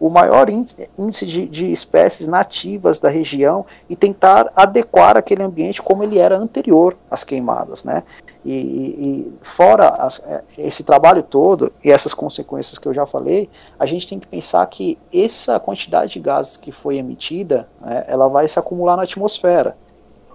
o 0.00 0.08
maior 0.08 0.48
índice 0.48 1.26
de, 1.26 1.46
de, 1.46 1.70
espécies 1.70 2.26
nativas 2.26 2.98
da 2.98 3.10
região 3.10 3.66
e 3.86 3.94
tentar 3.94 4.50
adequar 4.56 5.14
aquele 5.14 5.42
ambiente 5.42 5.82
como 5.82 6.02
ele 6.02 6.18
era 6.18 6.38
anterior 6.38 6.96
às 7.10 7.22
queimadas, 7.22 7.84
né? 7.84 8.02
E, 8.42 8.52
e 8.52 9.32
fora 9.42 9.88
as, 9.88 10.24
é, 10.24 10.42
esse 10.56 10.82
trabalho 10.82 11.22
todo 11.22 11.70
e 11.84 11.90
essas 11.90 12.14
consequências 12.14 12.78
que 12.78 12.88
eu 12.88 12.94
já 12.94 13.04
falei, 13.04 13.50
a 13.78 13.84
gente 13.84 14.08
tem 14.08 14.18
que 14.18 14.26
pensar 14.26 14.66
que 14.68 14.96
essa 15.12 15.60
quantidade 15.60 16.14
de 16.14 16.20
gases 16.20 16.56
que 16.56 16.72
foi 16.72 16.96
emitida, 16.96 17.68
né, 17.78 18.04
ela 18.08 18.28
vai 18.28 18.48
se 18.48 18.58
acumular 18.58 18.96
na 18.96 19.02
atmosfera, 19.02 19.76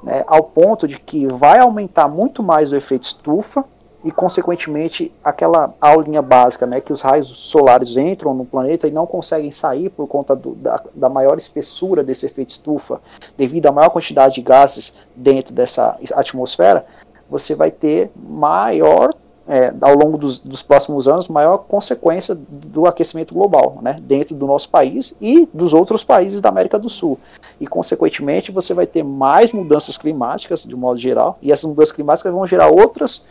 né, 0.04 0.24
ao 0.28 0.44
ponto 0.44 0.88
de 0.88 1.00
que 1.00 1.26
vai 1.34 1.58
aumentar 1.58 2.08
muito 2.08 2.44
mais 2.44 2.72
o 2.72 2.76
efeito 2.76 3.04
estufa 3.04 3.66
e, 4.06 4.12
consequentemente, 4.12 5.12
aquela 5.24 5.74
aulinha 5.82 6.22
básica, 6.22 6.68
né, 6.68 6.80
que 6.80 6.94
os 6.94 7.02
raios 7.02 7.28
solares 7.28 7.98
entram 7.98 8.36
no 8.36 8.46
planeta 8.46 8.88
e 8.88 8.92
não 8.92 9.08
conseguem 9.08 9.50
sair 9.50 9.90
por 9.90 10.08
conta 10.08 10.36
do, 10.36 10.54
da, 10.54 10.80
da, 10.94 11.10
maior 11.10 11.40
espessura 11.40 12.04
desse 12.04 12.28
efeito 12.28 12.50
estufa, 12.50 13.02
devido 13.36 13.66
à 13.66 13.72
maior 13.72 13.90
quantidade 13.90 14.36
de 14.36 14.44
gases 14.44 14.94
dentro 15.16 15.56
dessa 15.56 15.98
atmosfera, 16.14 16.86
você 17.28 17.56
vai 17.56 17.72
ter 17.72 18.12
maior, 18.16 19.10
é, 19.48 19.74
ao 19.82 19.96
longo 19.96 20.20
dos, 20.20 20.40
dos, 20.40 20.62
próximos 20.62 21.08
anos, 21.08 21.28
maior 21.28 21.58
consequência 21.58 22.36
do 22.36 22.86
aquecimento 22.86 23.34
global, 23.34 23.80
né, 23.82 23.96
dentro 24.00 24.36
do 24.36 24.46
nosso 24.46 24.70
país 24.70 25.16
e 25.20 25.50
dos 25.52 25.74
outros 25.74 26.04
países 26.04 26.40
da 26.40 26.50
América 26.50 26.78
do 26.78 26.90
Sul. 26.90 27.18
E, 27.60 27.66
consequentemente, 27.66 28.52
você 28.52 28.72
vai 28.72 28.86
ter 28.86 29.02
mais 29.02 29.52
mudanças 29.52 29.98
climáticas, 29.98 30.64
de 30.64 30.76
modo 30.76 31.00
geral, 31.00 31.40
e 31.42 31.52
essas 31.52 31.66
mudanças 31.66 31.92
climáticas 31.92 32.32
vão 32.32 32.46
gerar 32.46 32.68
outras 32.68 33.24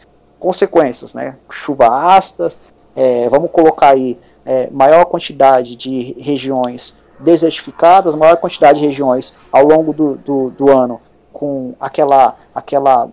consequências, 0.44 1.14
né? 1.14 1.36
Chuva 1.50 1.88
ácida, 1.88 2.52
é, 2.94 3.26
vamos 3.30 3.50
colocar 3.50 3.88
aí 3.88 4.18
é, 4.44 4.68
maior 4.70 5.06
quantidade 5.06 5.74
de 5.74 6.14
regiões 6.18 6.94
desertificadas, 7.18 8.14
maior 8.14 8.36
quantidade 8.36 8.78
de 8.78 8.84
regiões 8.84 9.34
ao 9.50 9.64
longo 9.64 9.94
do, 9.94 10.16
do, 10.16 10.50
do 10.50 10.70
ano 10.70 11.00
com 11.32 11.72
aquela, 11.80 12.36
aquela, 12.54 13.08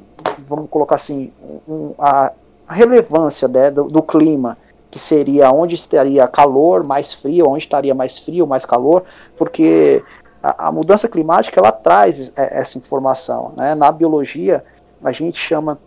vamos 0.45 0.69
colocar 0.69 0.95
assim, 0.95 1.31
um, 1.65 1.93
a, 1.97 2.33
relevância 2.67 3.47
né, 3.47 3.71
do, 3.71 3.85
do 3.85 4.01
clima 4.01 4.57
que 4.89 4.99
seria 4.99 5.51
onde 5.51 5.75
estaria 5.75 6.27
calor, 6.27 6.83
mais 6.83 7.13
frio, 7.13 7.47
onde 7.47 7.63
estaria 7.63 7.95
mais 7.95 8.19
frio, 8.19 8.45
mais 8.45 8.65
calor, 8.65 9.05
porque 9.37 10.03
a, 10.43 10.67
a, 10.67 10.71
mudança 10.71 11.07
climática 11.07 11.61
ela 11.61 11.71
traz 11.71 12.31
essa 12.35 12.77
informação. 12.77 13.53
Né? 13.55 13.73
Na 13.73 13.89
biologia, 13.89 14.65
a 15.01 15.13
gente 15.13 15.39
chama 15.39 15.79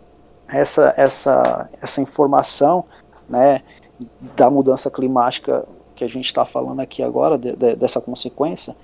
essa, 0.47 0.93
essa, 0.97 1.69
essa 1.81 2.01
informação 2.01 2.85
né, 3.27 3.61
da 4.35 4.49
mudança 4.49 4.89
climática 4.89 5.65
que 5.95 6.03
a 6.03 6.07
gente 6.07 6.25
está 6.25 6.45
falando 6.45 6.79
aqui 6.79 7.01
agora, 7.01 7.37
de, 7.37 7.55
de, 7.55 7.75
dessa 7.75 8.01
consequência, 8.01 8.75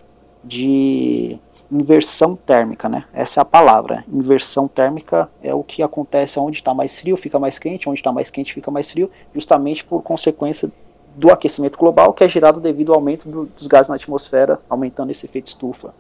de 0.44 1.38
inversão 1.72 2.36
térmica, 2.36 2.90
né? 2.90 3.06
Essa 3.14 3.40
é 3.40 3.42
a 3.42 3.46
palavra. 3.46 4.04
Inversão 4.12 4.68
térmica 4.68 5.30
é 5.42 5.54
o 5.54 5.64
que 5.64 5.82
acontece 5.82 6.40
onde 6.40 6.58
está 6.58 6.74
mais 6.74 7.00
frio, 7.00 7.16
fica 7.16 7.40
mais 7.40 7.58
quente, 7.58 7.88
onde 7.88 8.00
está 8.00 8.12
mais 8.12 8.30
quente, 8.30 8.54
fica 8.54 8.70
mais 8.70 8.92
frio, 8.92 9.10
justamente 9.34 9.84
por 9.84 10.02
consequência 10.02 10.70
do 11.16 11.32
aquecimento 11.32 11.78
global, 11.78 12.14
que 12.14 12.24
é 12.24 12.28
gerado 12.28 12.60
devido 12.60 12.92
ao 12.92 13.00
aumento 13.00 13.28
do, 13.30 13.46
dos 13.46 13.68
gases 13.68 13.90
na 13.90 13.96
atmosfera, 13.96 14.60
aumentando 14.70 15.12
esse 15.12 15.26
efeito 15.26 15.48
estufa. 15.48 15.94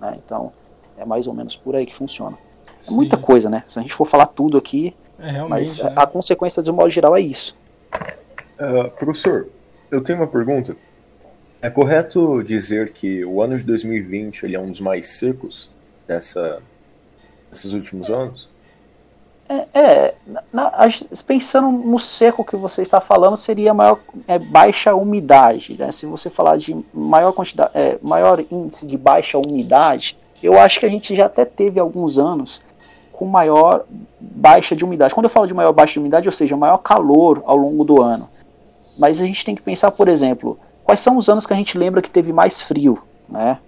Né? 0.00 0.18
Então, 0.24 0.52
é 0.96 1.04
mais 1.04 1.26
ou 1.26 1.34
menos 1.34 1.56
por 1.56 1.74
aí 1.76 1.86
que 1.86 1.94
funciona. 1.94 2.36
É 2.86 2.90
muita 2.90 3.16
coisa, 3.16 3.48
né? 3.48 3.64
Se 3.68 3.78
a 3.78 3.82
gente 3.82 3.94
for 3.94 4.06
falar 4.06 4.26
tudo 4.26 4.56
aqui, 4.58 4.94
é, 5.18 5.42
mas 5.42 5.80
é. 5.80 5.92
a 5.94 6.06
consequência 6.06 6.62
do 6.62 6.72
modo 6.72 6.90
geral 6.90 7.16
é 7.16 7.20
isso. 7.20 7.56
Uh, 8.58 8.90
professor, 8.98 9.48
eu 9.90 10.02
tenho 10.02 10.18
uma 10.18 10.26
pergunta. 10.26 10.76
É 11.62 11.68
correto 11.68 12.42
dizer 12.42 12.92
que 12.92 13.24
o 13.24 13.42
ano 13.42 13.58
de 13.58 13.64
2020 13.64 14.44
ele 14.44 14.56
é 14.56 14.60
um 14.60 14.70
dos 14.70 14.80
mais 14.80 15.08
secos 15.08 15.70
dessa, 16.06 16.62
desses 17.50 17.72
últimos 17.72 18.10
anos? 18.10 18.48
É, 19.46 19.66
é 19.74 20.14
na, 20.52 20.72
pensando 21.26 21.70
no 21.70 21.98
seco 21.98 22.44
que 22.44 22.56
você 22.56 22.82
está 22.82 23.00
falando, 23.00 23.36
seria 23.36 23.74
maior 23.74 23.98
é, 24.26 24.38
baixa 24.38 24.94
umidade. 24.94 25.76
Né? 25.78 25.90
Se 25.92 26.06
você 26.06 26.30
falar 26.30 26.56
de 26.56 26.74
maior 26.94 27.32
quantidade, 27.32 27.72
é, 27.74 27.98
maior 28.00 28.42
índice 28.50 28.86
de 28.86 28.96
baixa 28.96 29.38
umidade, 29.38 30.16
eu 30.42 30.58
acho 30.58 30.80
que 30.80 30.86
a 30.86 30.88
gente 30.88 31.14
já 31.14 31.26
até 31.26 31.44
teve 31.44 31.78
alguns 31.78 32.18
anos 32.18 32.62
com 33.20 33.26
maior 33.26 33.84
baixa 34.18 34.74
de 34.74 34.82
umidade. 34.82 35.12
Quando 35.12 35.24
eu 35.24 35.30
falo 35.30 35.46
de 35.46 35.52
maior 35.52 35.74
baixa 35.74 35.92
de 35.92 35.98
umidade, 35.98 36.26
ou 36.26 36.32
seja, 36.32 36.56
maior 36.56 36.78
calor 36.78 37.42
ao 37.44 37.54
longo 37.54 37.84
do 37.84 38.00
ano. 38.00 38.26
Mas 38.98 39.20
a 39.20 39.26
gente 39.26 39.44
tem 39.44 39.54
que 39.54 39.60
pensar, 39.60 39.90
por 39.90 40.08
exemplo, 40.08 40.58
quais 40.82 41.00
são 41.00 41.18
os 41.18 41.28
anos 41.28 41.44
que 41.44 41.52
a 41.52 41.56
gente 41.56 41.76
lembra 41.76 42.00
que 42.00 42.08
teve 42.08 42.32
mais 42.32 42.62
frio, 42.62 42.98
né? 43.28 43.58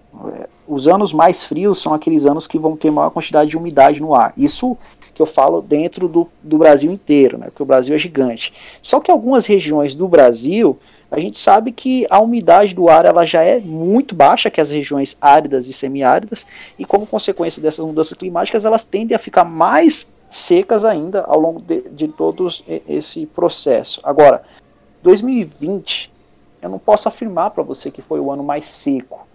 Os 0.67 0.89
anos 0.89 1.13
mais 1.13 1.45
frios 1.45 1.83
são 1.83 1.93
aqueles 1.93 2.25
anos 2.25 2.47
que 2.47 2.59
vão 2.59 2.79
ter 2.79 2.91
maior 2.91 3.11
quantidade 3.11 3.51
de 3.51 3.59
umidade 3.59 4.01
no 4.01 4.15
ar. 4.15 4.33
Isso 4.39 4.75
que 5.13 5.21
eu 5.21 5.27
falo 5.27 5.61
dentro 5.61 6.09
do, 6.09 6.27
do 6.43 6.57
Brasil 6.57 6.91
inteiro, 6.91 7.37
né? 7.37 7.49
Porque 7.49 7.63
o 7.63 7.67
Brasil 7.67 7.95
é 7.95 7.99
gigante. 7.99 8.55
Só 8.81 9.01
que 9.01 9.11
algumas 9.11 9.45
regiões 9.45 9.95
do 9.95 10.09
Brasil 10.09 10.79
a 11.13 11.21
gente 11.21 11.39
sabe 11.39 11.73
que 11.73 12.07
a 12.09 12.19
umidade 12.19 12.75
do 12.75 12.89
ar 12.89 13.05
ela 13.05 13.27
já 13.27 13.43
é 13.43 13.61
muito 13.61 14.15
baixa, 14.15 14.51
que 14.51 14.63
as 14.63 14.71
regiões 14.71 15.15
áridas 15.21 15.69
e 15.69 15.73
semiáridas, 15.73 16.47
e 16.79 16.87
como 16.87 17.07
consequência 17.07 17.61
dessas 17.61 17.85
mudanças 17.85 18.17
climáticas, 18.17 18.65
elas 18.65 18.83
tendem 18.83 19.15
a 19.15 19.19
ficar 19.19 19.45
mais 19.45 20.09
secas 20.31 20.87
ainda 20.87 21.21
ao 21.25 21.39
longo 21.39 21.61
de, 21.61 21.83
de 21.91 22.09
todo 22.09 22.49
esse 22.89 23.27
processo. 23.27 24.01
Agora, 24.03 24.43
2020, 25.03 26.11
eu 26.63 26.71
não 26.71 26.79
posso 26.79 27.09
afirmar 27.09 27.51
para 27.51 27.63
você 27.63 27.91
que 27.91 28.01
foi 28.01 28.19
o 28.19 28.33
ano 28.33 28.43
mais 28.43 28.67
seco, 28.67 29.27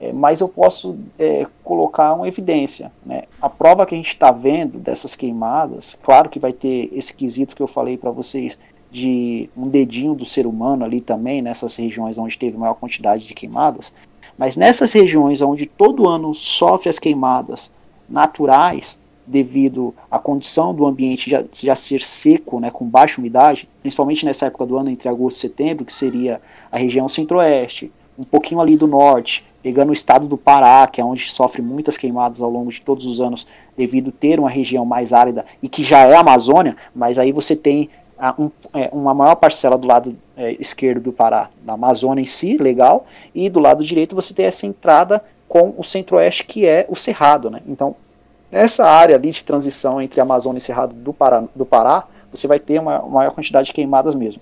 é, 0.00 0.12
mas 0.12 0.40
eu 0.40 0.48
posso 0.48 0.96
é, 1.18 1.48
colocar 1.64 2.14
uma 2.14 2.28
evidência. 2.28 2.92
Né? 3.04 3.24
A 3.42 3.50
prova 3.50 3.84
que 3.84 3.96
a 3.96 3.98
gente 3.98 4.08
está 4.08 4.30
vendo 4.30 4.78
dessas 4.78 5.16
queimadas, 5.16 5.98
claro 6.00 6.28
que 6.28 6.38
vai 6.38 6.52
ter 6.52 6.90
esse 6.92 7.12
quesito 7.12 7.56
que 7.56 7.62
eu 7.62 7.66
falei 7.66 7.98
para 7.98 8.12
vocês 8.12 8.56
de 8.94 9.50
um 9.56 9.66
dedinho 9.66 10.14
do 10.14 10.24
ser 10.24 10.46
humano 10.46 10.84
ali 10.84 11.00
também, 11.00 11.42
nessas 11.42 11.74
regiões 11.74 12.16
onde 12.16 12.38
teve 12.38 12.56
maior 12.56 12.74
quantidade 12.74 13.26
de 13.26 13.34
queimadas, 13.34 13.92
mas 14.38 14.56
nessas 14.56 14.92
regiões 14.92 15.42
onde 15.42 15.66
todo 15.66 16.08
ano 16.08 16.32
sofre 16.32 16.88
as 16.88 17.00
queimadas 17.00 17.72
naturais, 18.08 18.96
devido 19.26 19.92
à 20.08 20.20
condição 20.20 20.72
do 20.72 20.86
ambiente 20.86 21.28
já, 21.28 21.42
já 21.52 21.74
ser 21.74 22.02
seco, 22.02 22.60
né, 22.60 22.70
com 22.70 22.84
baixa 22.84 23.20
umidade, 23.20 23.68
principalmente 23.80 24.24
nessa 24.24 24.46
época 24.46 24.64
do 24.64 24.76
ano, 24.76 24.90
entre 24.90 25.08
agosto 25.08 25.38
e 25.38 25.40
setembro, 25.40 25.84
que 25.84 25.92
seria 25.92 26.40
a 26.70 26.78
região 26.78 27.08
centro-oeste, 27.08 27.90
um 28.16 28.22
pouquinho 28.22 28.60
ali 28.60 28.76
do 28.76 28.86
norte, 28.86 29.44
pegando 29.60 29.90
o 29.90 29.94
estado 29.94 30.28
do 30.28 30.36
Pará, 30.36 30.86
que 30.86 31.00
é 31.00 31.04
onde 31.04 31.28
sofre 31.32 31.62
muitas 31.62 31.96
queimadas 31.96 32.40
ao 32.40 32.50
longo 32.50 32.70
de 32.70 32.80
todos 32.80 33.06
os 33.06 33.20
anos, 33.20 33.44
devido 33.76 34.12
ter 34.12 34.38
uma 34.38 34.50
região 34.50 34.84
mais 34.84 35.12
árida 35.12 35.44
e 35.60 35.68
que 35.68 35.82
já 35.82 36.00
é 36.00 36.14
a 36.14 36.20
Amazônia, 36.20 36.76
mas 36.94 37.18
aí 37.18 37.32
você 37.32 37.56
tem 37.56 37.88
um, 38.38 38.50
é, 38.72 38.88
uma 38.92 39.12
maior 39.12 39.34
parcela 39.34 39.76
do 39.76 39.86
lado 39.86 40.16
é, 40.36 40.52
esquerdo 40.52 41.00
do 41.00 41.12
Pará, 41.12 41.50
da 41.62 41.74
Amazônia 41.74 42.22
em 42.22 42.26
si, 42.26 42.56
legal, 42.56 43.06
e 43.34 43.50
do 43.50 43.60
lado 43.60 43.84
direito 43.84 44.14
você 44.14 44.32
tem 44.32 44.46
essa 44.46 44.66
entrada 44.66 45.22
com 45.48 45.74
o 45.76 45.84
centro-oeste, 45.84 46.44
que 46.44 46.66
é 46.66 46.86
o 46.88 46.96
Cerrado. 46.96 47.50
Né? 47.50 47.60
Então, 47.66 47.94
nessa 48.50 48.88
área 48.88 49.16
ali 49.16 49.30
de 49.30 49.44
transição 49.44 50.00
entre 50.00 50.20
Amazônia 50.20 50.58
e 50.58 50.60
Cerrado 50.60 50.94
do 50.94 51.12
Pará, 51.12 51.44
do 51.54 51.66
Pará 51.66 52.04
você 52.30 52.46
vai 52.46 52.58
ter 52.58 52.80
uma, 52.80 53.00
uma 53.00 53.14
maior 53.18 53.30
quantidade 53.30 53.66
de 53.66 53.72
queimadas 53.72 54.14
mesmo. 54.14 54.40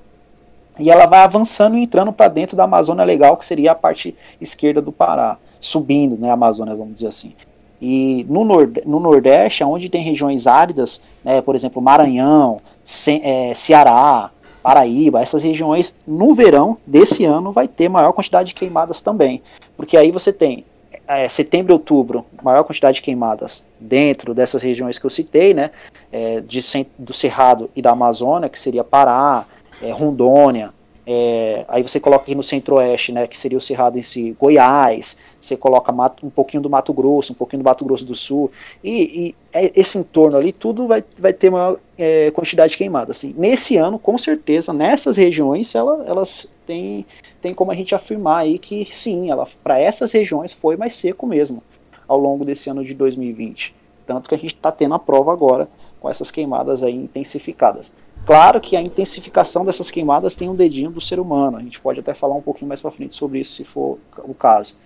E 0.78 0.90
ela 0.90 1.06
vai 1.06 1.20
avançando 1.20 1.76
e 1.76 1.82
entrando 1.82 2.12
para 2.12 2.28
dentro 2.28 2.56
da 2.56 2.64
Amazônia 2.64 3.04
Legal, 3.04 3.36
que 3.36 3.44
seria 3.44 3.72
a 3.72 3.74
parte 3.74 4.16
esquerda 4.40 4.80
do 4.80 4.90
Pará, 4.90 5.36
subindo, 5.60 6.16
né, 6.16 6.30
a 6.30 6.34
Amazônia, 6.34 6.74
vamos 6.74 6.94
dizer 6.94 7.08
assim. 7.08 7.34
E 7.80 8.24
no, 8.28 8.44
nord 8.44 8.80
no 8.86 9.00
Nordeste, 9.00 9.64
onde 9.64 9.88
tem 9.88 10.02
regiões 10.02 10.46
áridas, 10.46 11.02
né, 11.22 11.42
por 11.42 11.54
exemplo, 11.54 11.82
Maranhão, 11.82 12.60
Ce 12.84 13.20
é, 13.22 13.54
Ceará, 13.54 14.30
Paraíba, 14.62 15.20
essas 15.20 15.42
regiões, 15.42 15.94
no 16.06 16.34
verão 16.34 16.78
desse 16.86 17.24
ano, 17.24 17.52
vai 17.52 17.66
ter 17.66 17.88
maior 17.88 18.12
quantidade 18.12 18.48
de 18.48 18.54
queimadas 18.54 19.00
também. 19.00 19.42
Porque 19.76 19.96
aí 19.96 20.12
você 20.12 20.32
tem 20.32 20.64
é, 21.06 21.28
setembro 21.28 21.72
e 21.72 21.74
outubro, 21.74 22.24
maior 22.42 22.62
quantidade 22.62 22.96
de 22.96 23.02
queimadas 23.02 23.64
dentro 23.78 24.32
dessas 24.34 24.62
regiões 24.62 24.98
que 24.98 25.04
eu 25.04 25.10
citei, 25.10 25.52
né, 25.52 25.70
é, 26.12 26.40
de, 26.40 26.60
do 26.96 27.12
Cerrado 27.12 27.70
e 27.74 27.82
da 27.82 27.90
Amazônia, 27.90 28.48
que 28.48 28.58
seria 28.58 28.84
Pará, 28.84 29.44
é, 29.82 29.90
Rondônia, 29.90 30.72
é, 31.04 31.64
aí 31.68 31.82
você 31.82 31.98
coloca 31.98 32.22
aqui 32.22 32.34
no 32.34 32.42
centro-oeste, 32.42 33.10
né, 33.10 33.26
que 33.26 33.36
seria 33.36 33.58
o 33.58 33.60
Cerrado 33.60 33.98
em 33.98 34.02
si, 34.02 34.36
Goiás, 34.38 35.16
você 35.40 35.56
coloca 35.56 35.90
mato, 35.90 36.24
um 36.24 36.30
pouquinho 36.30 36.62
do 36.62 36.70
Mato 36.70 36.92
Grosso, 36.92 37.32
um 37.32 37.36
pouquinho 37.36 37.62
do 37.62 37.66
Mato 37.66 37.84
Grosso 37.84 38.04
do 38.04 38.14
Sul, 38.14 38.50
e, 38.84 39.02
e 39.02 39.34
é, 39.52 39.72
esse 39.74 39.98
entorno 39.98 40.36
ali, 40.36 40.52
tudo 40.52 40.86
vai, 40.86 41.02
vai 41.18 41.32
ter 41.32 41.50
maior 41.50 41.78
é, 41.98 42.30
quantidade 42.30 42.72
de 42.72 42.78
queimada. 42.78 43.10
Assim. 43.10 43.34
Nesse 43.36 43.76
ano, 43.76 43.98
com 43.98 44.16
certeza, 44.16 44.72
nessas 44.72 45.16
regiões, 45.16 45.74
ela, 45.74 46.04
elas 46.06 46.46
têm, 46.64 47.04
têm 47.40 47.52
como 47.52 47.72
a 47.72 47.74
gente 47.74 47.94
afirmar 47.94 48.42
aí 48.42 48.58
que 48.58 48.86
sim, 48.92 49.28
ela 49.28 49.46
para 49.62 49.80
essas 49.80 50.12
regiões 50.12 50.52
foi 50.52 50.76
mais 50.76 50.94
seco 50.94 51.26
mesmo, 51.26 51.62
ao 52.06 52.18
longo 52.18 52.44
desse 52.44 52.70
ano 52.70 52.84
de 52.84 52.94
2020. 52.94 53.74
Tanto 54.06 54.28
que 54.28 54.34
a 54.34 54.38
gente 54.38 54.54
está 54.54 54.70
tendo 54.70 54.94
a 54.94 54.98
prova 54.98 55.32
agora 55.32 55.68
com 56.00 56.08
essas 56.08 56.30
queimadas 56.30 56.82
aí 56.82 56.94
intensificadas. 56.94 57.92
Claro 58.24 58.60
que 58.60 58.76
a 58.76 58.82
intensificação 58.82 59.64
dessas 59.64 59.90
queimadas 59.90 60.36
tem 60.36 60.48
um 60.48 60.54
dedinho 60.54 60.90
do 60.90 61.00
ser 61.00 61.18
humano. 61.18 61.56
A 61.56 61.60
gente 61.60 61.80
pode 61.80 62.00
até 62.00 62.14
falar 62.14 62.34
um 62.34 62.42
pouquinho 62.42 62.68
mais 62.68 62.80
para 62.80 62.90
frente 62.90 63.14
sobre 63.14 63.40
isso, 63.40 63.52
se 63.54 63.64
for 63.64 63.98
o 64.18 64.34
caso. 64.34 64.76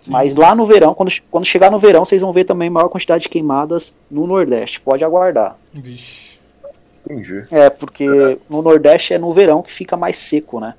Sim, 0.00 0.12
Mas 0.12 0.36
lá 0.36 0.54
no 0.54 0.66
verão, 0.66 0.94
quando, 0.94 1.10
quando 1.30 1.44
chegar 1.44 1.70
no 1.70 1.78
verão, 1.78 2.04
vocês 2.04 2.22
vão 2.22 2.32
ver 2.32 2.44
também 2.44 2.68
maior 2.68 2.88
quantidade 2.88 3.22
de 3.22 3.28
queimadas 3.28 3.94
no 4.10 4.26
Nordeste. 4.26 4.80
Pode 4.80 5.02
aguardar. 5.02 5.56
Vixe. 5.72 6.38
Entendi. 7.04 7.42
É, 7.50 7.68
porque 7.68 8.06
no 8.48 8.62
Nordeste 8.62 9.14
é 9.14 9.18
no 9.18 9.32
verão 9.32 9.62
que 9.62 9.72
fica 9.72 9.96
mais 9.96 10.16
seco, 10.16 10.60
né? 10.60 10.74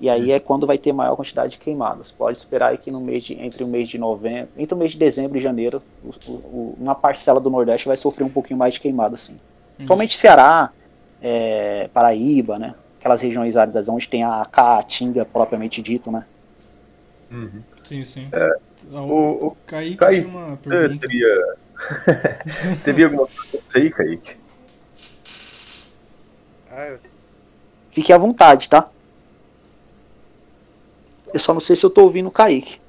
E 0.00 0.08
aí 0.08 0.32
é 0.32 0.40
quando 0.40 0.66
vai 0.66 0.78
ter 0.78 0.92
maior 0.92 1.14
quantidade 1.14 1.52
de 1.52 1.58
queimadas. 1.58 2.10
Pode 2.10 2.38
esperar 2.38 2.70
aí 2.70 2.78
que 2.78 2.90
no 2.90 3.00
mês 3.00 3.24
de, 3.24 3.34
entre 3.34 3.62
o 3.62 3.66
mês 3.66 3.88
de 3.88 3.98
novembro, 3.98 4.48
entre 4.56 4.74
o 4.74 4.78
mês 4.78 4.92
de 4.92 4.98
dezembro 4.98 5.36
e 5.36 5.40
janeiro, 5.40 5.82
o, 6.02 6.28
o, 6.28 6.76
uma 6.80 6.94
parcela 6.94 7.38
do 7.38 7.50
Nordeste 7.50 7.86
vai 7.86 7.98
sofrer 7.98 8.24
um 8.24 8.30
pouquinho 8.30 8.58
mais 8.58 8.74
de 8.74 8.80
queimada, 8.80 9.16
sim. 9.18 9.38
Principalmente 9.76 10.16
Ceará, 10.16 10.70
é, 11.20 11.88
Paraíba, 11.92 12.58
né? 12.58 12.74
Aquelas 12.98 13.20
regiões 13.22 13.56
áridas 13.56 13.88
onde 13.88 14.08
tem 14.08 14.24
a 14.24 14.44
caatinga 14.44 15.24
propriamente 15.24 15.80
dito, 15.80 16.10
né? 16.10 16.24
Uhum. 17.30 17.62
Sim, 17.84 18.04
sim. 18.04 18.28
É, 18.32 18.56
o, 18.92 19.46
o 19.46 19.56
Kaique, 19.66 19.96
Kaique 19.96 20.22
tinha 20.22 20.36
uma 20.36 20.56
pergunta. 20.56 21.06
Teria, 21.06 21.56
teria 22.84 23.06
alguma 23.06 23.26
pergunta 23.26 23.78
aí, 23.78 23.90
Kaique? 23.90 24.36
Ah, 26.70 26.86
eu... 26.86 26.98
Fique 27.90 28.12
à 28.12 28.18
vontade, 28.18 28.68
tá? 28.68 28.88
Eu 31.32 31.40
só 31.40 31.52
não 31.54 31.60
sei 31.60 31.76
se 31.76 31.84
eu 31.84 31.90
tô 31.90 32.02
ouvindo 32.02 32.28
o 32.28 32.32
Kaique. 32.32 32.80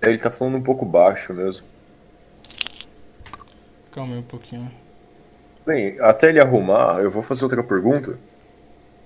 É, 0.00 0.08
ele 0.08 0.18
tá 0.18 0.30
falando 0.30 0.56
um 0.56 0.62
pouco 0.62 0.84
baixo 0.84 1.34
mesmo. 1.34 1.66
Calma 3.90 4.14
aí 4.14 4.20
um 4.20 4.24
pouquinho. 4.24 4.70
Bem, 5.68 5.96
até 6.00 6.30
ele 6.30 6.40
arrumar, 6.40 7.02
eu 7.02 7.10
vou 7.10 7.22
fazer 7.22 7.44
outra 7.44 7.62
pergunta. 7.62 8.18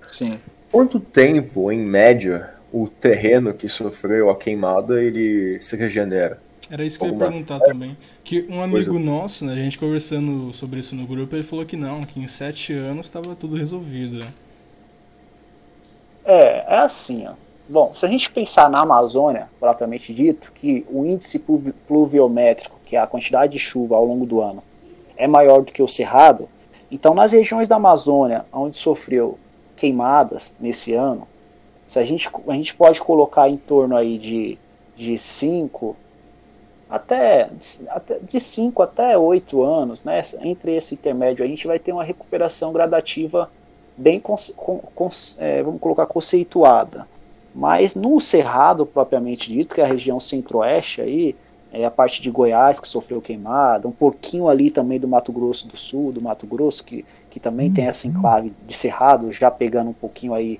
Sim. 0.05 0.39
Quanto 0.71 0.97
tempo, 0.97 1.69
em 1.69 1.77
média, 1.77 2.51
o 2.71 2.87
terreno 2.87 3.53
que 3.53 3.67
sofreu 3.67 4.29
a 4.29 4.37
queimada 4.37 5.03
ele 5.03 5.61
se 5.61 5.75
regenera? 5.75 6.39
Era 6.71 6.85
isso 6.85 6.97
que 6.97 7.03
Alguma... 7.03 7.25
eu 7.25 7.27
ia 7.27 7.31
perguntar 7.33 7.59
também. 7.65 7.97
Que 8.23 8.47
um 8.49 8.61
amigo 8.61 8.97
nosso, 8.97 9.43
né, 9.43 9.51
a 9.51 9.55
gente 9.57 9.77
conversando 9.77 10.53
sobre 10.53 10.79
isso 10.79 10.95
no 10.95 11.05
grupo, 11.05 11.35
ele 11.35 11.43
falou 11.43 11.65
que 11.65 11.75
não, 11.75 11.99
que 11.99 12.21
em 12.21 12.27
sete 12.27 12.71
anos 12.71 13.07
estava 13.07 13.35
tudo 13.35 13.57
resolvido. 13.57 14.25
É, 16.23 16.75
é 16.75 16.77
assim, 16.77 17.27
ó. 17.27 17.33
Bom, 17.67 17.93
se 17.93 18.05
a 18.05 18.09
gente 18.09 18.31
pensar 18.31 18.69
na 18.69 18.79
Amazônia, 18.79 19.49
propriamente 19.59 20.13
dito, 20.13 20.49
que 20.55 20.85
o 20.89 21.05
índice 21.05 21.43
pluviométrico, 21.85 22.79
que 22.85 22.95
é 22.95 22.99
a 23.01 23.07
quantidade 23.07 23.51
de 23.51 23.59
chuva 23.59 23.97
ao 23.97 24.05
longo 24.05 24.25
do 24.25 24.39
ano, 24.39 24.63
é 25.23 25.27
maior 25.27 25.61
do 25.61 25.71
que 25.71 25.81
o 25.81 25.87
cerrado, 25.87 26.49
então 26.91 27.13
nas 27.13 27.31
regiões 27.31 27.69
da 27.69 27.77
Amazônia 27.77 28.45
onde 28.51 28.75
sofreu 28.75 29.39
queimadas 29.77 30.53
nesse 30.59 30.93
ano, 30.93 31.25
se 31.87 31.97
a 31.97 32.03
gente, 32.03 32.29
a 32.47 32.53
gente 32.53 32.75
pode 32.75 33.01
colocar 33.01 33.47
em 33.47 33.55
torno 33.55 33.95
aí 33.95 34.17
de, 34.17 34.57
de 34.97 35.17
5 35.17 35.95
até, 36.89 37.49
até 37.87 38.19
de 38.19 38.37
5 38.37 38.83
até 38.83 39.17
8 39.17 39.63
anos, 39.63 40.03
né? 40.03 40.21
Entre 40.41 40.75
esse 40.75 40.93
intermédio 40.93 41.45
a 41.45 41.47
gente 41.47 41.65
vai 41.65 41.79
ter 41.79 41.93
uma 41.93 42.03
recuperação 42.03 42.73
gradativa 42.73 43.49
bem 43.95 44.21
é, 45.37 45.63
vamos 45.63 45.79
colocar 45.79 46.05
conceituada. 46.05 47.07
Mas 47.55 47.95
no 47.95 48.19
Cerrado 48.19 48.85
propriamente 48.85 49.49
dito, 49.49 49.73
que 49.73 49.79
é 49.79 49.85
a 49.85 49.87
região 49.87 50.19
centro-oeste 50.19 50.99
aí, 50.99 51.35
é 51.73 51.83
a 51.83 51.91
parte 51.91 52.21
de 52.21 52.29
Goiás 52.29 52.79
que 52.79 52.87
sofreu 52.87 53.19
queimada, 53.19 53.87
um 53.87 53.91
pouquinho 53.91 54.47
ali 54.47 54.69
também 54.69 54.99
do 54.99 55.07
Mato 55.07 55.31
Grosso 55.31 55.67
do 55.67 55.75
Sul, 55.75 56.11
do 56.11 56.23
Mato 56.23 56.45
Grosso, 56.45 56.83
que, 56.83 57.03
que 57.31 57.39
também 57.39 57.69
uhum. 57.69 57.73
tem 57.73 57.85
essa 57.87 58.07
uhum. 58.07 58.13
enclave 58.13 58.53
de 58.65 58.73
Cerrado, 58.75 59.33
já 59.33 59.49
pegando 59.49 59.89
um 59.89 59.93
pouquinho 59.93 60.35
aí 60.35 60.59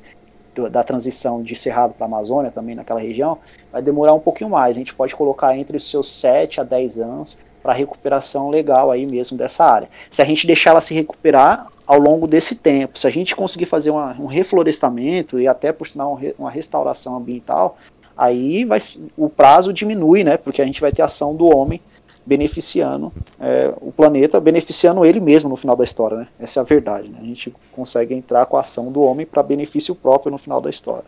do, 0.55 0.67
da 0.69 0.83
transição 0.83 1.43
de 1.43 1.55
Cerrado 1.55 1.93
para 1.93 2.07
Amazônia 2.07 2.49
também 2.49 2.73
naquela 2.73 2.99
região, 2.99 3.37
vai 3.71 3.81
demorar 3.81 4.13
um 4.13 4.19
pouquinho 4.19 4.49
mais. 4.49 4.75
A 4.75 4.79
gente 4.79 4.93
pode 4.93 5.15
colocar 5.15 5.55
entre 5.55 5.77
os 5.77 5.87
seus 5.87 6.11
7 6.11 6.61
a 6.61 6.63
10 6.63 6.97
anos 6.97 7.37
para 7.61 7.73
recuperação 7.73 8.49
legal 8.49 8.91
aí 8.91 9.05
mesmo 9.05 9.37
dessa 9.37 9.63
área. 9.63 9.89
Se 10.09 10.21
a 10.21 10.25
gente 10.25 10.47
deixar 10.47 10.71
ela 10.71 10.81
se 10.81 10.93
recuperar 10.95 11.67
ao 11.85 11.99
longo 11.99 12.27
desse 12.27 12.55
tempo, 12.55 12.97
se 12.97 13.07
a 13.07 13.09
gente 13.09 13.35
conseguir 13.35 13.65
fazer 13.65 13.91
uma, 13.91 14.15
um 14.19 14.25
reflorestamento 14.25 15.39
e 15.39 15.47
até 15.47 15.71
por 15.71 15.87
sinal 15.87 16.19
uma 16.37 16.51
restauração 16.51 17.15
ambiental, 17.15 17.77
aí 18.17 18.65
vai, 18.65 18.79
o 19.17 19.29
prazo 19.29 19.73
diminui, 19.73 20.23
né? 20.23 20.37
Porque 20.37 20.61
a 20.61 20.65
gente 20.65 20.81
vai 20.81 20.91
ter 20.91 21.01
ação 21.01 21.35
do 21.35 21.45
homem 21.45 21.79
beneficiando 22.25 23.11
é, 23.39 23.73
o 23.81 23.91
planeta, 23.91 24.39
beneficiando 24.39 25.05
ele 25.05 25.19
mesmo 25.19 25.49
no 25.49 25.57
final 25.57 25.75
da 25.75 25.83
história, 25.83 26.17
né? 26.17 26.27
Essa 26.39 26.59
é 26.59 26.61
a 26.61 26.63
verdade, 26.63 27.09
né? 27.09 27.19
A 27.21 27.25
gente 27.25 27.53
consegue 27.71 28.13
entrar 28.13 28.45
com 28.45 28.57
a 28.57 28.61
ação 28.61 28.91
do 28.91 29.01
homem 29.01 29.25
para 29.25 29.43
benefício 29.43 29.93
próprio 29.93 30.31
no 30.31 30.37
final 30.37 30.61
da 30.61 30.69
história. 30.69 31.05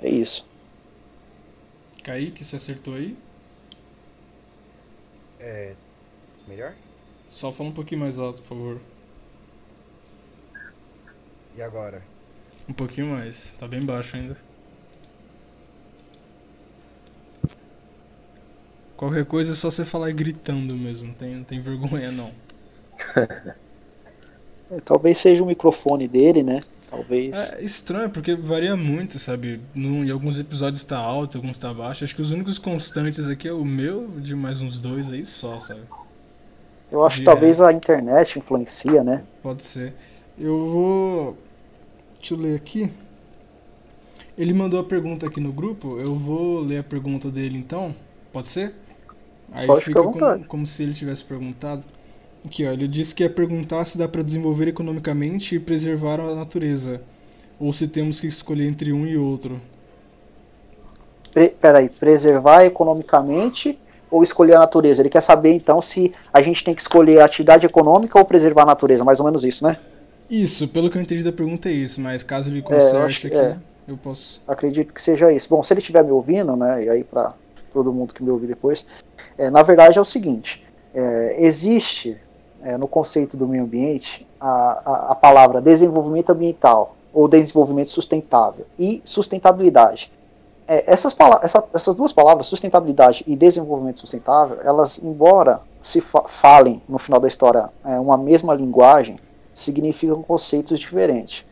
É 0.00 0.08
isso. 0.08 0.46
Kaique, 2.02 2.44
você 2.44 2.56
acertou 2.56 2.94
aí? 2.94 3.16
É. 5.40 5.72
Melhor? 6.46 6.74
Só 7.28 7.52
fala 7.52 7.68
um 7.70 7.72
pouquinho 7.72 8.00
mais 8.00 8.18
alto, 8.18 8.42
por 8.42 8.48
favor. 8.48 8.80
E 11.56 11.62
agora? 11.62 12.02
Um 12.68 12.72
pouquinho 12.72 13.08
mais, 13.08 13.56
tá 13.56 13.66
bem 13.66 13.80
baixo 13.80 14.16
ainda. 14.16 14.36
Qualquer 18.98 19.24
coisa 19.24 19.52
é 19.52 19.54
só 19.54 19.70
você 19.70 19.84
falar 19.84 20.10
gritando 20.10 20.74
mesmo, 20.74 21.06
não 21.06 21.14
tem, 21.14 21.36
não 21.36 21.44
tem 21.44 21.60
vergonha 21.60 22.10
não. 22.10 22.32
é, 24.72 24.80
talvez 24.84 25.18
seja 25.18 25.40
o 25.40 25.46
microfone 25.46 26.08
dele, 26.08 26.42
né? 26.42 26.58
Talvez. 26.90 27.36
É 27.36 27.62
estranho, 27.62 28.10
porque 28.10 28.34
varia 28.34 28.74
muito, 28.74 29.20
sabe? 29.20 29.60
Em 29.72 30.10
alguns 30.10 30.36
episódios 30.40 30.82
tá 30.82 30.98
alto, 30.98 31.38
alguns 31.38 31.56
tá 31.58 31.72
baixo. 31.72 32.02
Acho 32.02 32.12
que 32.12 32.20
os 32.20 32.32
únicos 32.32 32.58
constantes 32.58 33.28
aqui 33.28 33.46
é 33.46 33.52
o 33.52 33.64
meu, 33.64 34.08
de 34.18 34.34
mais 34.34 34.60
uns 34.60 34.80
dois 34.80 35.12
aí 35.12 35.24
só, 35.24 35.60
sabe? 35.60 35.82
Eu 36.90 37.04
acho 37.04 37.18
de, 37.18 37.22
que 37.22 37.26
talvez 37.26 37.60
a 37.60 37.72
internet 37.72 38.36
influencia, 38.36 39.04
né? 39.04 39.22
Pode 39.40 39.62
ser. 39.62 39.94
Eu 40.36 40.58
vou. 40.70 41.38
Deixa 42.16 42.34
eu 42.34 42.38
ler 42.38 42.56
aqui. 42.56 42.90
Ele 44.36 44.52
mandou 44.52 44.80
a 44.80 44.84
pergunta 44.84 45.28
aqui 45.28 45.38
no 45.38 45.52
grupo. 45.52 46.00
Eu 46.00 46.16
vou 46.16 46.58
ler 46.58 46.78
a 46.78 46.82
pergunta 46.82 47.30
dele 47.30 47.56
então. 47.56 47.94
Pode 48.32 48.48
ser? 48.48 48.74
Aí 49.52 49.66
Pode 49.66 49.84
fica 49.84 50.02
como, 50.02 50.44
como, 50.44 50.66
se 50.66 50.82
ele 50.82 50.92
tivesse 50.92 51.24
perguntado. 51.24 51.82
Aqui, 52.44 52.66
ó, 52.66 52.72
ele 52.72 52.86
disse 52.86 53.14
que 53.14 53.22
ia 53.22 53.30
perguntar 53.30 53.84
se 53.84 53.98
dá 53.98 54.06
para 54.06 54.22
desenvolver 54.22 54.68
economicamente 54.68 55.56
e 55.56 55.58
preservar 55.58 56.20
a 56.20 56.34
natureza, 56.34 57.00
ou 57.58 57.72
se 57.72 57.88
temos 57.88 58.20
que 58.20 58.26
escolher 58.26 58.66
entre 58.66 58.92
um 58.92 59.06
e 59.06 59.16
outro. 59.16 59.60
Pre 61.32 61.48
peraí, 61.48 61.88
preservar 61.88 62.64
economicamente 62.64 63.78
ou 64.10 64.22
escolher 64.22 64.54
a 64.54 64.60
natureza? 64.60 65.02
Ele 65.02 65.08
quer 65.08 65.20
saber 65.20 65.52
então 65.52 65.82
se 65.82 66.12
a 66.32 66.40
gente 66.40 66.62
tem 66.64 66.74
que 66.74 66.80
escolher 66.80 67.20
a 67.20 67.24
atividade 67.24 67.66
econômica 67.66 68.18
ou 68.18 68.24
preservar 68.24 68.62
a 68.62 68.66
natureza, 68.66 69.04
mais 69.04 69.18
ou 69.18 69.26
menos 69.26 69.44
isso, 69.44 69.64
né? 69.64 69.78
Isso, 70.30 70.68
pelo 70.68 70.90
que 70.90 70.98
eu 70.98 71.02
entendi 71.02 71.22
da 71.22 71.32
pergunta 71.32 71.68
é 71.68 71.72
isso, 71.72 72.00
mas 72.00 72.22
caso 72.22 72.50
ele 72.50 72.60
conserte 72.60 73.28
é, 73.28 73.34
eu 73.34 73.40
aqui, 73.40 73.50
é, 73.50 73.56
eu 73.88 73.96
posso. 73.96 74.42
Acredito 74.46 74.92
que 74.92 75.00
seja 75.00 75.32
isso. 75.32 75.48
Bom, 75.48 75.62
se 75.62 75.72
ele 75.72 75.80
estiver 75.80 76.04
me 76.04 76.10
ouvindo, 76.10 76.54
né, 76.54 76.84
e 76.84 76.88
aí 76.88 77.04
para 77.04 77.32
todo 77.68 77.92
mundo 77.92 78.14
que 78.14 78.22
me 78.22 78.30
ouvir 78.30 78.46
depois, 78.46 78.86
é, 79.36 79.50
na 79.50 79.62
verdade 79.62 79.98
é 79.98 80.00
o 80.00 80.04
seguinte: 80.04 80.64
é, 80.94 81.36
existe 81.44 82.16
é, 82.62 82.76
no 82.76 82.88
conceito 82.88 83.36
do 83.36 83.46
meio 83.46 83.64
ambiente 83.64 84.26
a, 84.40 84.82
a, 84.84 85.12
a 85.12 85.14
palavra 85.14 85.60
desenvolvimento 85.60 86.30
ambiental 86.30 86.96
ou 87.12 87.28
desenvolvimento 87.28 87.90
sustentável 87.90 88.66
e 88.78 89.00
sustentabilidade. 89.04 90.12
É, 90.66 90.84
essas, 90.86 91.16
essa, 91.42 91.64
essas 91.72 91.94
duas 91.94 92.12
palavras, 92.12 92.46
sustentabilidade 92.46 93.24
e 93.26 93.34
desenvolvimento 93.34 93.98
sustentável, 93.98 94.58
elas, 94.62 94.98
embora 94.98 95.62
se 95.82 96.00
fa 96.00 96.24
falem 96.28 96.82
no 96.88 96.98
final 96.98 97.18
da 97.18 97.26
história 97.26 97.70
é, 97.84 97.98
uma 97.98 98.18
mesma 98.18 98.54
linguagem, 98.54 99.18
significam 99.54 100.22
conceitos 100.22 100.78
diferentes. 100.78 101.44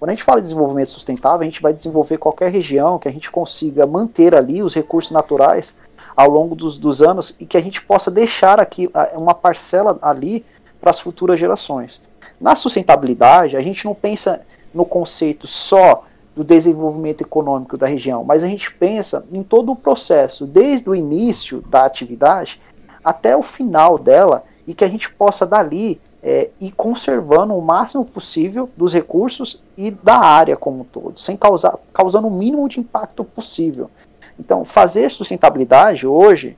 Quando 0.00 0.12
a 0.12 0.14
gente 0.14 0.24
fala 0.24 0.40
de 0.40 0.44
desenvolvimento 0.44 0.88
sustentável, 0.88 1.42
a 1.42 1.44
gente 1.44 1.60
vai 1.60 1.74
desenvolver 1.74 2.16
qualquer 2.16 2.50
região 2.50 2.98
que 2.98 3.06
a 3.06 3.12
gente 3.12 3.30
consiga 3.30 3.86
manter 3.86 4.34
ali 4.34 4.62
os 4.62 4.74
recursos 4.74 5.10
naturais 5.10 5.74
ao 6.16 6.30
longo 6.30 6.54
dos, 6.54 6.78
dos 6.78 7.02
anos 7.02 7.36
e 7.38 7.44
que 7.44 7.54
a 7.54 7.60
gente 7.60 7.82
possa 7.82 8.10
deixar 8.10 8.58
aqui 8.58 8.90
uma 9.14 9.34
parcela 9.34 9.98
ali 10.00 10.42
para 10.80 10.90
as 10.90 10.98
futuras 10.98 11.38
gerações. 11.38 12.00
Na 12.40 12.56
sustentabilidade, 12.56 13.58
a 13.58 13.60
gente 13.60 13.84
não 13.84 13.94
pensa 13.94 14.40
no 14.72 14.86
conceito 14.86 15.46
só 15.46 16.04
do 16.34 16.42
desenvolvimento 16.42 17.20
econômico 17.20 17.76
da 17.76 17.86
região, 17.86 18.24
mas 18.24 18.42
a 18.42 18.46
gente 18.46 18.72
pensa 18.72 19.26
em 19.30 19.42
todo 19.42 19.70
o 19.72 19.76
processo, 19.76 20.46
desde 20.46 20.88
o 20.88 20.94
início 20.94 21.60
da 21.68 21.84
atividade 21.84 22.58
até 23.04 23.36
o 23.36 23.42
final 23.42 23.98
dela, 23.98 24.44
e 24.66 24.72
que 24.72 24.84
a 24.84 24.88
gente 24.88 25.10
possa 25.10 25.44
dali 25.44 26.00
é, 26.22 26.50
ir 26.60 26.72
conservando 26.72 27.54
o 27.54 27.62
máximo 27.62 28.04
possível 28.04 28.68
dos 28.76 28.92
recursos 28.92 29.62
e 29.76 29.90
da 29.90 30.18
área 30.18 30.56
como 30.56 30.80
um 30.80 30.84
todo, 30.84 31.18
sem 31.18 31.36
causar 31.36 31.78
causando 31.92 32.28
o 32.28 32.30
mínimo 32.30 32.68
de 32.68 32.80
impacto 32.80 33.24
possível. 33.24 33.90
Então, 34.38 34.64
fazer 34.64 35.10
sustentabilidade 35.10 36.06
hoje 36.06 36.56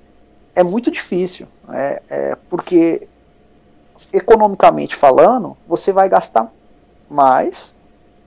é 0.55 0.63
muito 0.63 0.91
difícil, 0.91 1.47
é, 1.71 2.03
é 2.09 2.37
porque 2.49 3.07
economicamente 4.13 4.97
falando, 4.97 5.57
você 5.67 5.93
vai 5.93 6.09
gastar 6.09 6.51
mais, 7.09 7.75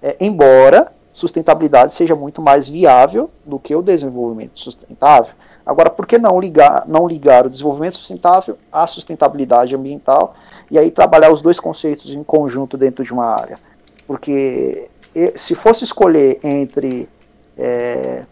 é, 0.01 0.15
embora 0.19 0.91
sustentabilidade 1.11 1.93
seja 1.93 2.15
muito 2.15 2.41
mais 2.41 2.67
viável 2.67 3.29
do 3.45 3.57
que 3.57 3.75
o 3.75 3.81
desenvolvimento 3.81 4.59
sustentável. 4.59 5.33
Agora, 5.65 5.89
por 5.89 6.05
que 6.05 6.17
não 6.17 6.39
ligar, 6.39 6.83
não 6.87 7.07
ligar 7.07 7.47
o 7.47 7.49
desenvolvimento 7.49 7.95
sustentável 7.95 8.57
à 8.71 8.85
sustentabilidade 8.85 9.75
ambiental 9.75 10.35
e 10.69 10.77
aí 10.77 10.91
trabalhar 10.91 11.31
os 11.31 11.41
dois 11.41 11.59
conceitos 11.59 12.11
em 12.11 12.23
conjunto 12.23 12.77
dentro 12.77 13.03
de 13.03 13.11
uma 13.11 13.25
área? 13.25 13.57
Porque 14.05 14.89
se 15.33 15.55
fosse 15.55 15.83
escolher 15.83 16.39
entre 16.43 17.09
é, 17.57 18.25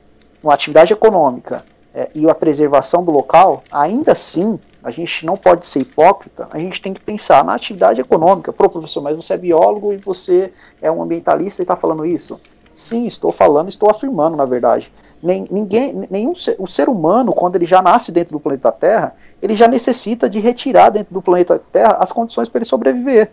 uma 0.44 0.54
atividade 0.54 0.94
econômica 0.94 1.66
é, 1.94 2.12
e 2.14 2.30
a 2.30 2.36
preservação 2.36 3.04
do 3.04 3.12
local, 3.12 3.64
ainda 3.72 4.12
assim 4.12 4.60
a 4.84 4.92
gente 4.92 5.26
não 5.26 5.36
pode 5.38 5.66
ser 5.66 5.80
hipócrita, 5.80 6.48
a 6.52 6.60
gente 6.60 6.82
tem 6.82 6.94
que 6.94 7.00
pensar 7.00 7.44
na 7.46 7.54
atividade 7.54 8.02
econômica. 8.02 8.52
Pô, 8.52 8.70
professor, 8.70 9.02
mas 9.02 9.16
você 9.16 9.34
é 9.34 9.38
biólogo 9.38 9.94
e 9.94 9.98
você 9.98 10.52
é 10.82 10.92
um 10.92 11.02
ambientalista 11.02 11.62
e 11.62 11.64
está 11.64 11.76
falando 11.76 12.06
isso. 12.06 12.40
Sim, 12.74 13.06
estou 13.06 13.32
falando, 13.32 13.70
estou 13.70 13.90
afirmando, 13.90 14.36
na 14.36 14.46
verdade. 14.46 14.92
Nem, 15.22 15.48
ninguém, 15.50 16.08
nenhum 16.10 16.34
ser, 16.34 16.56
o 16.60 16.68
ser 16.68 16.90
humano, 16.90 17.32
quando 17.32 17.56
ele 17.56 17.66
já 17.66 17.82
nasce 17.82 18.12
dentro 18.12 18.34
do 18.34 18.40
planeta 18.40 18.72
Terra, 18.72 19.16
ele 19.42 19.56
já 19.56 19.68
necessita 19.68 20.30
de 20.30 20.40
retirar 20.40 20.90
dentro 20.90 21.14
do 21.14 21.22
planeta 21.22 21.62
Terra 21.72 21.98
as 22.00 22.12
condições 22.12 22.50
para 22.50 22.60
ele 22.60 22.66
sobreviver. 22.66 23.32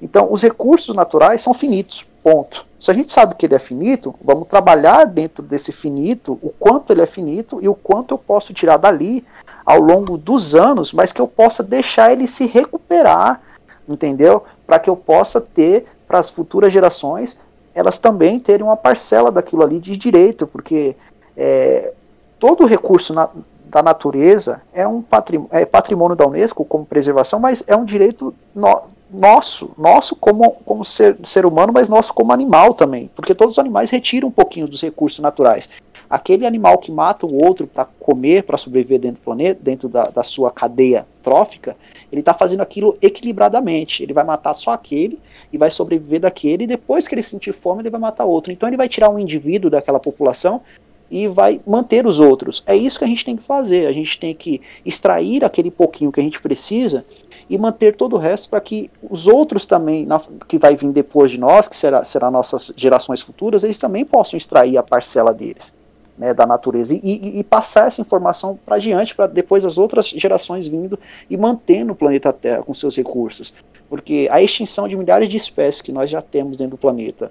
Então, 0.00 0.28
os 0.30 0.40
recursos 0.40 0.94
naturais 0.94 1.42
são 1.42 1.52
finitos, 1.52 2.06
ponto. 2.22 2.64
Se 2.78 2.90
a 2.90 2.94
gente 2.94 3.12
sabe 3.12 3.34
que 3.34 3.44
ele 3.44 3.54
é 3.54 3.58
finito, 3.58 4.14
vamos 4.22 4.46
trabalhar 4.46 5.04
dentro 5.04 5.42
desse 5.42 5.72
finito, 5.72 6.38
o 6.40 6.48
quanto 6.48 6.92
ele 6.92 7.02
é 7.02 7.06
finito 7.06 7.58
e 7.60 7.68
o 7.68 7.74
quanto 7.74 8.14
eu 8.14 8.18
posso 8.18 8.54
tirar 8.54 8.78
dali 8.78 9.24
ao 9.66 9.78
longo 9.78 10.16
dos 10.16 10.54
anos, 10.54 10.92
mas 10.92 11.12
que 11.12 11.20
eu 11.20 11.28
possa 11.28 11.62
deixar 11.62 12.12
ele 12.12 12.26
se 12.26 12.46
recuperar, 12.46 13.42
entendeu? 13.86 14.44
Para 14.66 14.78
que 14.78 14.88
eu 14.88 14.96
possa 14.96 15.40
ter 15.40 15.84
para 16.08 16.18
as 16.18 16.30
futuras 16.30 16.72
gerações 16.72 17.38
elas 17.80 17.98
também 17.98 18.38
terem 18.38 18.64
uma 18.64 18.76
parcela 18.76 19.30
daquilo 19.30 19.62
ali 19.62 19.80
de 19.80 19.96
direito, 19.96 20.46
porque 20.46 20.94
é, 21.36 21.92
todo 22.38 22.66
recurso 22.66 23.14
na, 23.14 23.28
da 23.64 23.82
natureza 23.82 24.60
é 24.72 24.86
um 24.86 25.00
patrimônio, 25.00 25.50
é 25.50 25.64
patrimônio 25.64 26.14
da 26.14 26.26
Unesco 26.26 26.64
como 26.64 26.84
preservação, 26.84 27.40
mas 27.40 27.64
é 27.66 27.74
um 27.74 27.84
direito 27.84 28.34
no, 28.54 28.82
nosso, 29.10 29.70
nosso 29.78 30.14
como, 30.14 30.52
como 30.64 30.84
ser, 30.84 31.16
ser 31.22 31.46
humano, 31.46 31.72
mas 31.72 31.88
nosso 31.88 32.12
como 32.12 32.32
animal 32.32 32.74
também, 32.74 33.10
porque 33.16 33.34
todos 33.34 33.54
os 33.54 33.58
animais 33.58 33.88
retiram 33.88 34.28
um 34.28 34.32
pouquinho 34.32 34.68
dos 34.68 34.82
recursos 34.82 35.18
naturais. 35.20 35.68
Aquele 36.10 36.44
animal 36.44 36.78
que 36.78 36.90
mata 36.90 37.24
o 37.24 37.40
outro 37.40 37.68
para 37.68 37.84
comer, 37.84 38.42
para 38.42 38.58
sobreviver 38.58 39.00
dentro 39.00 39.20
do 39.20 39.24
planeta, 39.24 39.60
dentro 39.62 39.88
da, 39.88 40.10
da 40.10 40.24
sua 40.24 40.50
cadeia 40.50 41.06
trófica, 41.22 41.76
ele 42.10 42.20
está 42.20 42.34
fazendo 42.34 42.62
aquilo 42.62 42.98
equilibradamente. 43.00 44.02
Ele 44.02 44.12
vai 44.12 44.24
matar 44.24 44.54
só 44.54 44.72
aquele 44.72 45.20
e 45.52 45.56
vai 45.56 45.70
sobreviver 45.70 46.18
daquele, 46.18 46.64
e 46.64 46.66
depois 46.66 47.06
que 47.06 47.14
ele 47.14 47.22
sentir 47.22 47.52
fome, 47.52 47.82
ele 47.82 47.90
vai 47.90 48.00
matar 48.00 48.24
outro. 48.24 48.50
Então 48.50 48.68
ele 48.68 48.76
vai 48.76 48.88
tirar 48.88 49.08
um 49.08 49.20
indivíduo 49.20 49.70
daquela 49.70 50.00
população 50.00 50.62
e 51.10 51.28
vai 51.28 51.60
manter 51.66 52.06
os 52.06 52.18
outros. 52.18 52.62
É 52.66 52.74
isso 52.74 52.98
que 52.98 53.04
a 53.04 53.08
gente 53.08 53.24
tem 53.24 53.36
que 53.36 53.42
fazer. 53.42 53.86
A 53.86 53.92
gente 53.92 54.18
tem 54.18 54.34
que 54.34 54.60
extrair 54.84 55.44
aquele 55.44 55.70
pouquinho 55.70 56.10
que 56.10 56.20
a 56.20 56.22
gente 56.22 56.40
precisa 56.40 57.04
e 57.48 57.58
manter 57.58 57.96
todo 57.96 58.14
o 58.14 58.18
resto 58.18 58.48
para 58.48 58.60
que 58.60 58.90
os 59.02 59.26
outros 59.26 59.66
também, 59.66 60.06
na, 60.06 60.20
que 60.48 60.58
vai 60.58 60.76
vir 60.76 60.90
depois 60.92 61.30
de 61.30 61.38
nós, 61.38 61.66
que 61.66 61.74
será, 61.76 62.04
será 62.04 62.30
nossas 62.30 62.72
gerações 62.76 63.20
futuras, 63.20 63.64
eles 63.64 63.78
também 63.78 64.04
possam 64.04 64.36
extrair 64.36 64.76
a 64.76 64.82
parcela 64.82 65.34
deles. 65.34 65.72
Né, 66.20 66.34
da 66.34 66.46
natureza 66.46 66.94
e, 66.94 67.00
e, 67.02 67.38
e, 67.38 67.42
passar 67.42 67.86
essa 67.86 68.02
informação 68.02 68.58
para 68.66 68.76
diante 68.76 69.14
para 69.14 69.26
depois 69.26 69.64
as 69.64 69.78
outras 69.78 70.06
gerações 70.06 70.66
vindo 70.66 70.98
e 71.30 71.34
mantendo 71.34 71.92
o 71.92 71.96
planeta 71.96 72.30
Terra 72.30 72.62
com 72.62 72.74
seus 72.74 72.94
recursos, 72.94 73.54
porque 73.88 74.28
a 74.30 74.42
extinção 74.42 74.86
de 74.86 74.94
milhares 74.94 75.30
de 75.30 75.38
espécies 75.38 75.80
que 75.80 75.90
nós 75.90 76.10
já 76.10 76.20
temos 76.20 76.58
dentro 76.58 76.72
do 76.72 76.76
planeta 76.76 77.30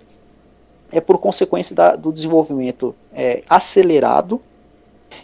é 0.92 1.00
por 1.00 1.20
consequência 1.20 1.76
da, 1.76 1.96
do 1.96 2.12
desenvolvimento 2.12 2.96
é, 3.14 3.44
acelerado 3.48 4.42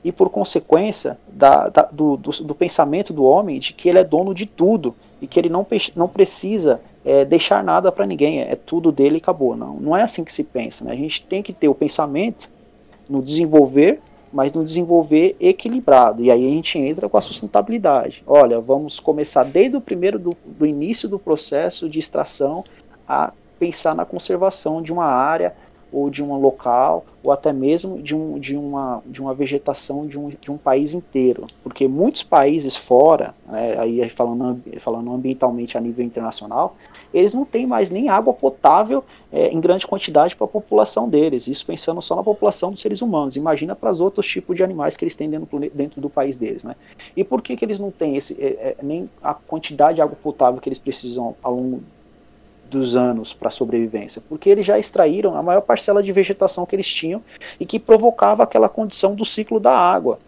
e 0.03 0.11
por 0.11 0.29
consequência 0.29 1.17
da, 1.27 1.67
da, 1.67 1.81
do, 1.83 2.17
do, 2.17 2.29
do, 2.31 2.53
pensamento 2.53 3.11
do 3.11 3.23
homem 3.23 3.59
de 3.59 3.73
que 3.73 3.89
ele 3.89 3.97
é 3.97 4.03
dono 4.03 4.31
de 4.31 4.45
tudo 4.45 4.95
e 5.19 5.25
que 5.25 5.39
ele 5.39 5.49
não, 5.49 5.65
não 5.95 6.07
precisa 6.07 6.79
é, 7.03 7.25
deixar 7.25 7.63
nada 7.63 7.91
para 7.91 8.05
ninguém, 8.05 8.41
é, 8.41 8.55
tudo 8.55 8.91
dele 8.91 9.15
e 9.15 9.17
acabou. 9.17 9.57
Não, 9.57 9.75
não 9.77 9.97
é 9.97 10.03
assim 10.03 10.23
que 10.23 10.31
se 10.31 10.43
pensa. 10.43 10.85
Né? 10.85 10.91
A 10.91 10.95
gente 10.95 11.23
tem 11.23 11.41
que 11.41 11.51
ter 11.51 11.67
o 11.67 11.73
pensamento 11.75 12.53
no 13.09 13.21
desenvolver, 13.21 13.99
mas 14.31 14.51
no 14.51 14.63
desenvolver 14.63 15.35
equilibrado. 15.39 16.23
E 16.23 16.29
aí 16.29 16.45
a 16.45 16.49
gente 16.49 16.77
entra 16.77 17.07
com 17.07 17.17
a 17.17 17.21
sustentabilidade. 17.21 18.23
Olha, 18.27 18.59
vamos 18.59 18.99
começar 18.99 19.43
desde 19.43 19.77
o 19.77 19.81
primeiro 19.81 20.19
do, 20.19 20.35
do 20.45 20.65
início 20.65 21.07
do 21.07 21.17
processo 21.17 21.89
de 21.89 21.99
extração 21.99 22.63
a 23.07 23.31
pensar 23.57 23.95
na 23.95 24.05
conservação 24.05 24.81
de 24.81 24.91
uma 24.91 25.05
área 25.05 25.55
ou 25.91 26.09
de 26.09 26.23
um 26.23 26.35
local, 26.35 27.05
ou 27.23 27.31
até 27.31 27.53
mesmo 27.53 28.01
de, 28.01 28.15
um, 28.15 28.37
de, 28.37 28.55
uma, 28.55 29.01
de 29.05 29.21
uma 29.21 29.33
vegetação 29.33 30.05
de 30.05 30.19
um, 30.19 30.29
de 30.29 30.51
um 30.51 30.57
país 30.57 30.93
inteiro. 30.93 31.45
Porque 31.63 31.87
muitos 31.87 32.23
países 32.23 32.75
fora, 32.75 33.33
né, 33.47 33.79
aí 33.79 34.09
falando, 34.09 34.61
falando 34.79 35.13
ambientalmente 35.13 35.77
a 35.77 35.81
nível 35.81 36.05
internacional, 36.05 36.75
eles 37.13 37.33
não 37.33 37.45
têm 37.45 37.65
mais 37.65 37.89
nem 37.89 38.09
água 38.09 38.33
potável 38.33 39.03
é, 39.31 39.47
em 39.47 39.59
grande 39.59 39.87
quantidade 39.87 40.35
para 40.35 40.45
a 40.45 40.49
população 40.49 41.07
deles. 41.07 41.47
Isso 41.47 41.65
pensando 41.65 42.01
só 42.01 42.15
na 42.15 42.23
população 42.23 42.71
dos 42.71 42.81
seres 42.81 43.01
humanos. 43.01 43.35
Imagina 43.35 43.75
para 43.75 43.91
os 43.91 44.01
outros 44.01 44.27
tipos 44.27 44.55
de 44.55 44.63
animais 44.63 44.97
que 44.97 45.03
eles 45.05 45.15
têm 45.15 45.29
dentro, 45.29 45.59
dentro 45.73 46.01
do 46.01 46.09
país 46.09 46.35
deles. 46.35 46.63
Né? 46.63 46.75
E 47.15 47.23
por 47.23 47.41
que, 47.41 47.55
que 47.55 47.63
eles 47.63 47.79
não 47.79 47.91
têm 47.91 48.17
esse, 48.17 48.33
é, 48.41 48.47
é, 48.47 48.75
nem 48.83 49.09
a 49.23 49.33
quantidade 49.33 49.95
de 49.95 50.01
água 50.01 50.17
potável 50.21 50.59
que 50.59 50.67
eles 50.67 50.79
precisam 50.79 51.35
ao 51.41 51.53
longo 51.55 51.83
dos 52.75 52.95
anos 52.95 53.33
para 53.33 53.49
sobrevivência, 53.49 54.21
porque 54.27 54.49
eles 54.49 54.65
já 54.65 54.77
extraíram 54.77 55.35
a 55.35 55.41
maior 55.41 55.61
parcela 55.61 56.03
de 56.03 56.11
vegetação 56.11 56.65
que 56.65 56.75
eles 56.75 56.87
tinham 56.87 57.21
e 57.59 57.65
que 57.65 57.79
provocava 57.79 58.43
aquela 58.43 58.69
condição 58.69 59.15
do 59.15 59.25
ciclo 59.25 59.59
da 59.59 59.75
água. 59.75 60.19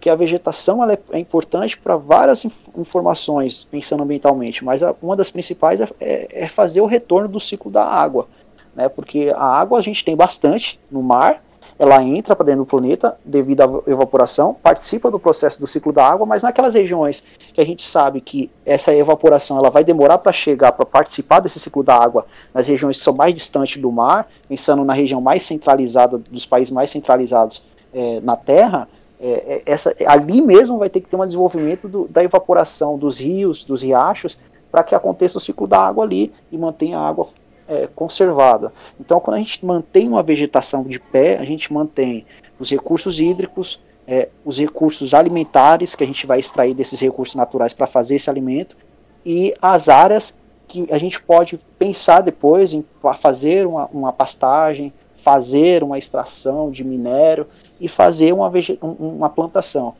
Que 0.00 0.10
a 0.10 0.16
vegetação 0.16 0.84
é, 0.90 0.98
é 1.12 1.18
importante 1.18 1.78
para 1.78 1.96
várias 1.96 2.44
inf 2.44 2.54
informações, 2.76 3.64
pensando 3.64 4.02
ambientalmente, 4.02 4.64
mas 4.64 4.82
a, 4.82 4.94
uma 5.00 5.14
das 5.14 5.30
principais 5.30 5.80
é, 5.80 5.88
é, 6.00 6.28
é 6.44 6.48
fazer 6.48 6.80
o 6.80 6.86
retorno 6.86 7.28
do 7.28 7.38
ciclo 7.38 7.70
da 7.70 7.84
água. 7.84 8.26
Né, 8.74 8.88
porque 8.88 9.32
a 9.36 9.44
água 9.44 9.78
a 9.78 9.82
gente 9.82 10.04
tem 10.04 10.16
bastante 10.16 10.80
no 10.90 11.02
mar, 11.02 11.42
ela 11.82 12.00
entra 12.00 12.36
para 12.36 12.46
dentro 12.46 12.60
do 12.60 12.66
planeta 12.66 13.18
devido 13.24 13.60
à 13.60 13.90
evaporação, 13.90 14.54
participa 14.54 15.10
do 15.10 15.18
processo 15.18 15.60
do 15.60 15.66
ciclo 15.66 15.92
da 15.92 16.08
água, 16.08 16.24
mas 16.24 16.40
naquelas 16.40 16.74
regiões 16.74 17.24
que 17.52 17.60
a 17.60 17.66
gente 17.66 17.82
sabe 17.84 18.20
que 18.20 18.48
essa 18.64 18.94
evaporação 18.94 19.58
ela 19.58 19.68
vai 19.68 19.82
demorar 19.82 20.18
para 20.18 20.30
chegar 20.30 20.70
para 20.70 20.86
participar 20.86 21.40
desse 21.40 21.58
ciclo 21.58 21.82
da 21.82 21.96
água, 21.96 22.24
nas 22.54 22.68
regiões 22.68 22.98
que 22.98 23.02
são 23.02 23.12
mais 23.12 23.34
distantes 23.34 23.82
do 23.82 23.90
mar, 23.90 24.28
pensando 24.48 24.84
na 24.84 24.92
região 24.92 25.20
mais 25.20 25.42
centralizada 25.42 26.18
dos 26.18 26.46
países 26.46 26.72
mais 26.72 26.88
centralizados 26.88 27.64
é, 27.92 28.20
na 28.20 28.36
Terra, 28.36 28.88
é, 29.20 29.54
é 29.54 29.62
essa, 29.66 29.92
ali 30.06 30.40
mesmo 30.40 30.78
vai 30.78 30.88
ter 30.88 31.00
que 31.00 31.08
ter 31.08 31.16
um 31.16 31.26
desenvolvimento 31.26 31.88
do, 31.88 32.06
da 32.06 32.22
evaporação 32.22 32.96
dos 32.96 33.18
rios, 33.18 33.64
dos 33.64 33.82
riachos, 33.82 34.38
para 34.70 34.84
que 34.84 34.94
aconteça 34.94 35.36
o 35.36 35.40
ciclo 35.40 35.66
da 35.66 35.80
água 35.80 36.04
ali 36.04 36.32
e 36.52 36.56
mantenha 36.56 37.00
a 37.00 37.08
água 37.08 37.26
é, 37.72 37.88
conservada. 37.94 38.72
Então, 39.00 39.18
quando 39.18 39.36
a 39.36 39.38
gente 39.38 39.64
mantém 39.64 40.06
uma 40.08 40.22
vegetação 40.22 40.84
de 40.84 41.00
pé, 41.00 41.38
a 41.38 41.44
gente 41.44 41.72
mantém 41.72 42.26
os 42.58 42.70
recursos 42.70 43.18
hídricos, 43.18 43.80
é, 44.06 44.28
os 44.44 44.58
recursos 44.58 45.14
alimentares 45.14 45.94
que 45.94 46.04
a 46.04 46.06
gente 46.06 46.26
vai 46.26 46.38
extrair 46.38 46.74
desses 46.74 47.00
recursos 47.00 47.34
naturais 47.34 47.72
para 47.72 47.86
fazer 47.86 48.16
esse 48.16 48.28
alimento 48.28 48.76
e 49.24 49.54
as 49.62 49.88
áreas 49.88 50.36
que 50.68 50.86
a 50.90 50.98
gente 50.98 51.20
pode 51.22 51.58
pensar 51.78 52.20
depois 52.20 52.72
em 52.72 52.84
fazer 53.20 53.66
uma, 53.66 53.86
uma 53.92 54.12
pastagem, 54.12 54.92
fazer 55.14 55.82
uma 55.82 55.98
extração 55.98 56.70
de 56.70 56.84
minério 56.84 57.46
e 57.80 57.88
fazer 57.88 58.32
uma, 58.32 58.50
uma 58.80 59.30
plantação. 59.30 59.94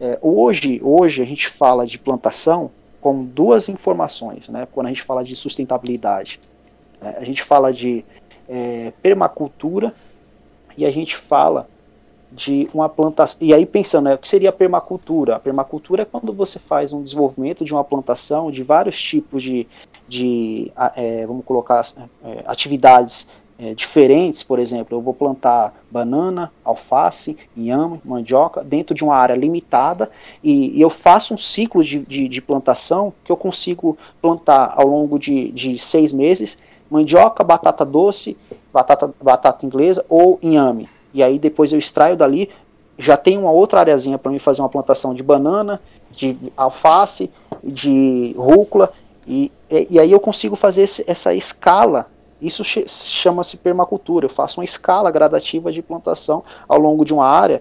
É, 0.00 0.18
hoje, 0.20 0.80
hoje 0.82 1.22
a 1.22 1.24
gente 1.24 1.48
fala 1.48 1.86
de 1.86 1.98
plantação 1.98 2.70
com 3.00 3.24
duas 3.24 3.68
informações, 3.68 4.48
né? 4.48 4.66
Quando 4.70 4.86
a 4.86 4.88
gente 4.90 5.02
fala 5.02 5.24
de 5.24 5.34
sustentabilidade, 5.34 6.40
a 7.00 7.24
gente 7.24 7.42
fala 7.42 7.72
de 7.72 8.04
é, 8.48 8.92
permacultura 9.02 9.94
e 10.76 10.84
a 10.84 10.90
gente 10.90 11.16
fala 11.16 11.68
de 12.30 12.68
uma 12.74 12.88
plantação. 12.88 13.38
E 13.40 13.54
aí 13.54 13.64
pensando, 13.64 14.06
né, 14.06 14.14
o 14.14 14.18
que 14.18 14.28
seria 14.28 14.50
a 14.50 14.52
permacultura? 14.52 15.36
A 15.36 15.40
permacultura 15.40 16.02
é 16.02 16.04
quando 16.04 16.32
você 16.32 16.58
faz 16.58 16.92
um 16.92 17.02
desenvolvimento 17.02 17.64
de 17.64 17.72
uma 17.72 17.84
plantação 17.84 18.50
de 18.50 18.62
vários 18.62 19.00
tipos 19.00 19.42
de, 19.42 19.66
de 20.08 20.72
é, 20.94 21.26
vamos 21.26 21.44
colocar, 21.44 21.82
é, 22.24 22.44
atividades 22.46 23.26
é, 23.58 23.74
diferentes, 23.74 24.42
por 24.42 24.58
exemplo, 24.58 24.98
eu 24.98 25.00
vou 25.00 25.14
plantar 25.14 25.72
banana, 25.90 26.52
alface, 26.62 27.38
inhame, 27.56 28.00
mandioca 28.04 28.62
dentro 28.62 28.94
de 28.94 29.02
uma 29.02 29.16
área 29.16 29.34
limitada 29.34 30.10
e, 30.44 30.76
e 30.76 30.80
eu 30.80 30.90
faço 30.90 31.32
um 31.32 31.38
ciclo 31.38 31.82
de, 31.82 32.00
de, 32.00 32.28
de, 32.28 32.42
plantação 32.42 33.14
que 33.24 33.32
eu 33.32 33.36
consigo 33.36 33.96
plantar 34.20 34.74
ao 34.76 34.86
longo 34.86 35.18
de, 35.18 35.50
de 35.52 35.78
seis 35.78 36.12
meses 36.12 36.58
mandioca, 36.90 37.42
batata 37.44 37.84
doce, 37.84 38.36
batata, 38.72 39.12
batata 39.22 39.64
inglesa 39.66 40.04
ou 40.08 40.38
inhame. 40.42 40.88
E 41.12 41.22
aí 41.22 41.38
depois 41.38 41.72
eu 41.72 41.78
extraio 41.78 42.16
dali, 42.16 42.50
já 42.98 43.16
tem 43.16 43.38
uma 43.38 43.50
outra 43.50 43.80
areazinha 43.80 44.18
para 44.18 44.30
mim 44.30 44.38
fazer 44.38 44.62
uma 44.62 44.68
plantação 44.68 45.14
de 45.14 45.22
banana, 45.22 45.80
de 46.10 46.36
alface, 46.56 47.30
de 47.62 48.34
rúcula 48.38 48.92
e, 49.26 49.50
e, 49.68 49.98
aí 49.98 50.12
eu 50.12 50.20
consigo 50.20 50.54
fazer 50.54 50.82
esse, 50.82 51.04
essa 51.06 51.34
escala. 51.34 52.06
Isso 52.40 52.62
chama-se 52.64 53.56
permacultura. 53.56 54.26
Eu 54.26 54.30
faço 54.30 54.60
uma 54.60 54.64
escala 54.64 55.10
gradativa 55.10 55.72
de 55.72 55.82
plantação 55.82 56.44
ao 56.68 56.78
longo 56.78 57.04
de 57.04 57.12
uma 57.12 57.26
área 57.26 57.60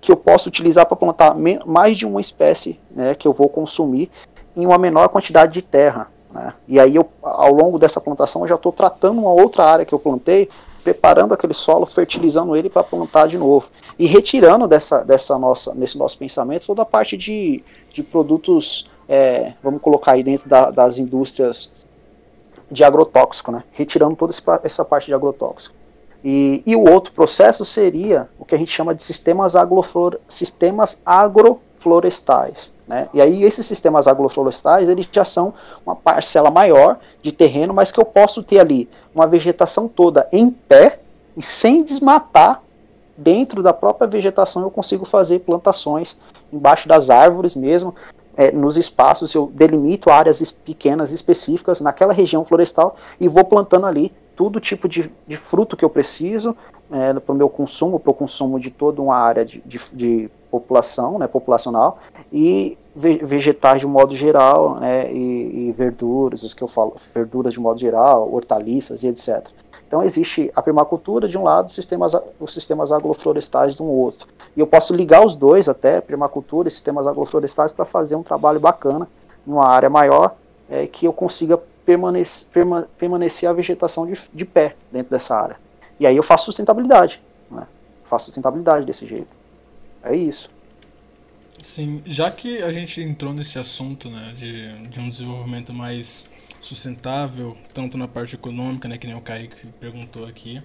que 0.00 0.12
eu 0.12 0.16
posso 0.16 0.48
utilizar 0.48 0.86
para 0.86 0.96
plantar 0.96 1.34
mais 1.66 1.98
de 1.98 2.06
uma 2.06 2.20
espécie 2.20 2.78
né, 2.90 3.14
que 3.14 3.26
eu 3.26 3.32
vou 3.32 3.48
consumir 3.48 4.10
em 4.56 4.64
uma 4.64 4.78
menor 4.78 5.08
quantidade 5.08 5.52
de 5.52 5.62
terra. 5.62 6.08
Né? 6.32 6.54
E 6.68 6.78
aí 6.78 6.94
eu, 6.96 7.08
ao 7.22 7.52
longo 7.52 7.78
dessa 7.78 8.00
plantação 8.00 8.42
eu 8.42 8.48
já 8.48 8.54
estou 8.54 8.72
tratando 8.72 9.20
uma 9.20 9.32
outra 9.32 9.64
área 9.64 9.84
que 9.84 9.92
eu 9.92 9.98
plantei, 9.98 10.48
preparando 10.82 11.34
aquele 11.34 11.52
solo, 11.52 11.84
fertilizando 11.84 12.56
ele 12.56 12.70
para 12.70 12.82
plantar 12.82 13.28
de 13.28 13.36
novo 13.36 13.68
e 13.98 14.06
retirando 14.06 14.66
dessa, 14.66 15.04
dessa 15.04 15.38
nossa, 15.38 15.74
nesse 15.74 15.98
nosso 15.98 16.16
pensamento 16.16 16.66
toda 16.66 16.82
a 16.82 16.86
parte 16.86 17.16
de, 17.16 17.62
de 17.92 18.02
produtos 18.02 18.88
é, 19.08 19.54
vamos 19.60 19.82
colocar 19.82 20.12
aí 20.12 20.22
dentro 20.22 20.48
da, 20.48 20.70
das 20.70 20.96
indústrias 20.96 21.72
de 22.70 22.84
agrotóxico, 22.84 23.50
né? 23.50 23.64
retirando 23.72 24.14
toda 24.14 24.32
essa 24.62 24.84
parte 24.84 25.06
de 25.06 25.14
agrotóxico. 25.14 25.74
E, 26.22 26.62
e, 26.64 26.76
o 26.76 26.88
outro 26.88 27.12
processo 27.12 27.64
seria 27.64 28.28
o 28.38 28.44
que 28.44 28.54
a 28.54 28.58
gente 28.58 28.70
chama 28.70 28.94
de 28.94 29.02
sistemas, 29.02 29.56
agroflor, 29.56 30.18
sistemas 30.28 31.00
agroflorestais. 31.80 32.72
Né? 32.86 33.08
E 33.14 33.20
aí 33.20 33.42
esses 33.42 33.64
sistemas 33.66 34.06
agroflorestais 34.06 34.88
eles 34.88 35.08
já 35.10 35.24
são 35.24 35.54
uma 35.84 35.96
parcela 35.96 36.50
maior 36.50 36.98
de 37.22 37.32
terreno, 37.32 37.72
mas 37.72 37.90
que 37.90 37.98
eu 37.98 38.04
posso 38.04 38.42
ter 38.42 38.60
ali 38.60 38.88
uma 39.14 39.26
vegetação 39.26 39.88
toda 39.88 40.28
em 40.30 40.50
pé 40.50 41.00
e 41.36 41.42
sem 41.42 41.82
desmatar 41.82 42.62
dentro 43.16 43.62
da 43.62 43.72
própria 43.72 44.06
vegetação 44.06 44.62
eu 44.62 44.70
consigo 44.70 45.04
fazer 45.04 45.40
plantações 45.40 46.16
embaixo 46.52 46.88
das 46.88 47.10
árvores 47.10 47.54
mesmo, 47.54 47.94
é, 48.36 48.50
nos 48.50 48.76
espaços, 48.76 49.34
eu 49.34 49.50
delimito 49.52 50.10
áreas 50.10 50.50
pequenas 50.50 51.12
específicas 51.12 51.80
naquela 51.80 52.12
região 52.12 52.44
florestal 52.44 52.96
e 53.20 53.28
vou 53.28 53.44
plantando 53.44 53.86
ali 53.86 54.12
todo 54.34 54.58
tipo 54.58 54.88
de, 54.88 55.10
de 55.26 55.36
fruto 55.36 55.76
que 55.76 55.84
eu 55.84 55.90
preciso 55.90 56.56
é, 56.90 57.12
para 57.12 57.32
o 57.32 57.36
meu 57.36 57.48
consumo, 57.48 58.00
para 58.00 58.10
o 58.10 58.14
consumo 58.14 58.58
de 58.58 58.70
toda 58.70 59.02
uma 59.02 59.16
área 59.16 59.44
de, 59.44 59.62
de, 59.66 59.78
de 59.92 60.30
população, 60.50 61.18
né, 61.18 61.26
populacional, 61.26 61.98
e 62.32 62.76
vegetais 62.94 63.80
de 63.80 63.86
um 63.86 63.90
modo 63.90 64.14
geral, 64.14 64.76
né, 64.80 65.12
e, 65.12 65.68
e 65.68 65.72
verduras, 65.72 66.42
os 66.42 66.52
que 66.52 66.62
eu 66.62 66.68
falo, 66.68 66.96
verduras 67.14 67.52
de 67.52 67.60
modo 67.60 67.78
geral, 67.78 68.32
hortaliças 68.32 69.02
e 69.02 69.08
etc. 69.08 69.48
Então 69.86 70.04
existe 70.04 70.52
a 70.54 70.62
permacultura 70.62 71.26
de 71.26 71.36
um 71.36 71.42
lado, 71.42 71.70
sistemas, 71.70 72.14
os 72.38 72.54
sistemas 72.54 72.92
agroflorestais 72.92 73.74
de 73.74 73.82
um 73.82 73.86
outro. 73.86 74.28
E 74.56 74.60
eu 74.60 74.66
posso 74.66 74.94
ligar 74.94 75.26
os 75.26 75.34
dois 75.34 75.68
até, 75.68 76.00
permacultura 76.00 76.68
e 76.68 76.70
sistemas 76.70 77.08
agroflorestais, 77.08 77.72
para 77.72 77.84
fazer 77.84 78.14
um 78.14 78.22
trabalho 78.22 78.60
bacana 78.60 79.08
numa 79.44 79.66
área 79.66 79.90
maior, 79.90 80.36
é, 80.70 80.86
que 80.86 81.06
eu 81.06 81.12
consiga 81.12 81.58
permanecer, 81.84 82.46
perma, 82.52 82.88
permanecer 82.96 83.48
a 83.48 83.52
vegetação 83.52 84.06
de, 84.06 84.16
de, 84.32 84.44
pé 84.44 84.76
dentro 84.92 85.10
dessa 85.10 85.34
área. 85.34 85.56
E 85.98 86.06
aí 86.06 86.16
eu 86.16 86.22
faço 86.22 86.44
sustentabilidade. 86.44 87.20
Né? 87.50 87.66
Faço 88.04 88.26
sustentabilidade 88.26 88.86
desse 88.86 89.04
jeito. 89.04 89.39
É 90.02 90.14
isso. 90.14 90.50
Sim, 91.62 92.02
já 92.06 92.30
que 92.30 92.62
a 92.62 92.72
gente 92.72 93.02
entrou 93.02 93.32
nesse 93.32 93.58
assunto 93.58 94.08
né, 94.08 94.32
de, 94.34 94.88
de 94.88 94.98
um 94.98 95.08
desenvolvimento 95.08 95.72
mais 95.72 96.28
sustentável, 96.60 97.56
tanto 97.74 97.98
na 97.98 98.08
parte 98.08 98.34
econômica, 98.34 98.88
né, 98.88 98.96
que 98.96 99.06
nem 99.06 99.16
o 99.16 99.20
Kaique 99.20 99.66
perguntou 99.78 100.26
aqui. 100.26 100.62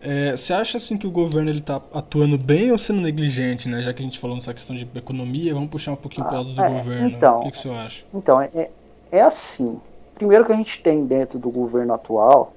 É, 0.00 0.32
você 0.32 0.52
acha 0.52 0.78
assim 0.78 0.96
que 0.96 1.06
o 1.06 1.10
governo 1.10 1.50
ele 1.50 1.58
está 1.58 1.76
atuando 1.92 2.38
bem 2.38 2.72
ou 2.72 2.78
sendo 2.78 3.02
negligente, 3.02 3.68
né? 3.68 3.82
Já 3.82 3.92
que 3.92 4.00
a 4.00 4.04
gente 4.04 4.18
falou 4.18 4.34
nessa 4.34 4.54
questão 4.54 4.74
de 4.74 4.88
economia, 4.94 5.52
vamos 5.52 5.68
puxar 5.68 5.92
um 5.92 5.96
pouquinho 5.96 6.26
para 6.26 6.36
o 6.36 6.38
lado 6.38 6.54
do 6.54 6.62
é, 6.62 6.70
governo. 6.70 7.08
Então, 7.10 7.40
o 7.40 7.42
que, 7.42 7.50
que 7.50 7.58
você 7.58 7.68
acha? 7.68 8.04
Então, 8.14 8.40
é, 8.40 8.70
é 9.12 9.20
assim. 9.20 9.78
Primeiro 10.14 10.46
que 10.46 10.52
a 10.52 10.56
gente 10.56 10.80
tem 10.82 11.04
dentro 11.04 11.38
do 11.38 11.50
governo 11.50 11.92
atual 11.92 12.54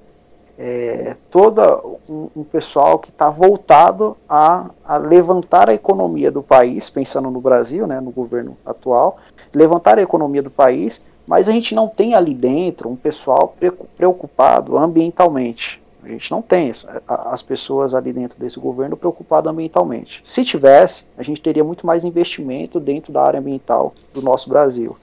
é, 0.58 1.16
todo 1.30 1.98
um, 2.08 2.28
um, 2.36 2.44
pessoal 2.44 2.98
que 2.98 3.10
está 3.10 3.28
voltado 3.28 4.16
a, 4.28 4.70
a, 4.84 4.96
levantar 4.98 5.68
a 5.68 5.74
economia 5.74 6.30
do 6.30 6.42
país, 6.42 6.88
pensando 6.88 7.30
no 7.30 7.40
Brasil, 7.40 7.86
né, 7.86 8.00
no 8.00 8.10
governo 8.10 8.56
atual, 8.64 9.18
levantar 9.52 9.98
a 9.98 10.02
economia 10.02 10.42
do 10.42 10.50
país 10.50 11.02
mas 11.26 11.48
a 11.48 11.52
gente 11.52 11.74
não 11.74 11.88
tem 11.88 12.14
ali 12.14 12.34
dentro 12.34 12.88
um 12.88 12.96
pessoal 12.96 13.54
preocupado 13.96 14.76
ambientalmente. 14.76 15.82
A 16.02 16.08
gente 16.08 16.30
não 16.30 16.42
tem 16.42 16.70
as 17.08 17.40
pessoas 17.40 17.94
ali 17.94 18.12
dentro 18.12 18.38
desse 18.38 18.60
governo 18.60 18.94
preocupadas 18.94 19.50
ambientalmente. 19.50 20.20
Se 20.22 20.44
tivesse, 20.44 21.04
a 21.16 21.22
gente 21.22 21.40
teria 21.40 21.64
muito 21.64 21.86
mais 21.86 22.04
investimento 22.04 22.78
dentro 22.78 23.10
da 23.10 23.22
área 23.22 23.40
ambiental 23.40 23.94
do 24.12 24.20
nosso 24.20 24.50
Brasil. 24.50 24.98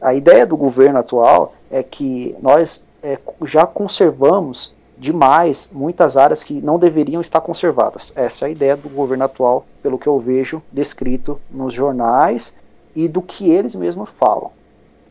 A 0.00 0.14
ideia 0.14 0.46
do 0.46 0.56
governo 0.56 1.00
atual 1.00 1.52
é 1.68 1.82
que 1.82 2.36
nós 2.40 2.84
é, 3.02 3.18
já 3.44 3.66
conservamos 3.66 4.74
demais 4.98 5.70
muitas 5.72 6.16
áreas 6.16 6.44
que 6.44 6.60
não 6.60 6.78
deveriam 6.78 7.20
estar 7.20 7.40
conservadas. 7.40 8.12
Essa 8.14 8.44
é 8.44 8.48
a 8.48 8.50
ideia 8.50 8.76
do 8.76 8.88
governo 8.88 9.24
atual, 9.24 9.64
pelo 9.82 9.98
que 9.98 10.06
eu 10.06 10.18
vejo 10.18 10.62
descrito 10.70 11.40
nos 11.50 11.72
jornais 11.72 12.54
e 12.94 13.08
do 13.08 13.22
que 13.22 13.48
eles 13.50 13.74
mesmos 13.74 14.10
falam. 14.10 14.50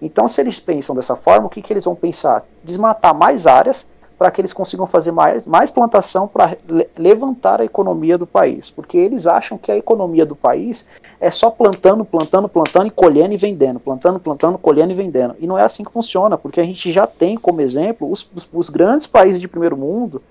Então, 0.02 0.28
se 0.28 0.40
eles 0.40 0.60
pensam 0.60 0.96
dessa 0.96 1.16
forma, 1.16 1.48
o 1.48 1.50
que, 1.50 1.62
que 1.62 1.74
eles 1.74 1.84
vão 1.84 1.96
pensar? 1.96 2.46
Desmatar 2.64 3.14
mais 3.14 3.48
áreas 3.48 3.86
para 4.20 4.30
que 4.30 4.42
eles 4.42 4.52
consigam 4.52 4.86
fazer 4.86 5.14
mais, 5.14 5.46
mais 5.46 5.72
plantação 5.72 6.28
para 6.28 6.58
levantar 6.98 7.62
a 7.62 7.64
economia 7.64 8.18
do 8.18 8.28
país. 8.28 8.70
Porque 8.70 8.98
eles 8.98 9.26
acham 9.26 9.58
que 9.58 9.72
a 9.72 9.78
economia 9.78 10.26
do 10.26 10.36
país 10.36 10.86
é 11.22 11.32
só 11.32 11.50
plantando, 11.50 12.04
plantando, 12.04 12.50
plantando 12.50 12.88
e 12.88 12.92
colhendo 12.92 13.34
e 13.34 13.38
vendendo. 13.38 13.80
Plantando, 13.80 14.20
plantando, 14.20 14.58
colhendo 14.58 14.92
e 14.92 14.96
vendendo. 14.96 15.36
E 15.40 15.48
não 15.48 15.58
é 15.58 15.64
assim 15.64 15.86
que 15.86 15.92
funciona, 15.92 16.38
porque 16.38 16.60
a 16.60 16.66
gente 16.66 16.92
já 16.92 17.08
tem 17.08 17.38
como 17.38 17.62
exemplo 17.62 18.12
os, 18.12 18.30
os, 18.36 18.50
os 18.52 18.70
grandes 18.70 19.08
países 19.08 19.40
de 19.40 19.48
primeiro 19.48 19.78
mundo. 19.78 20.22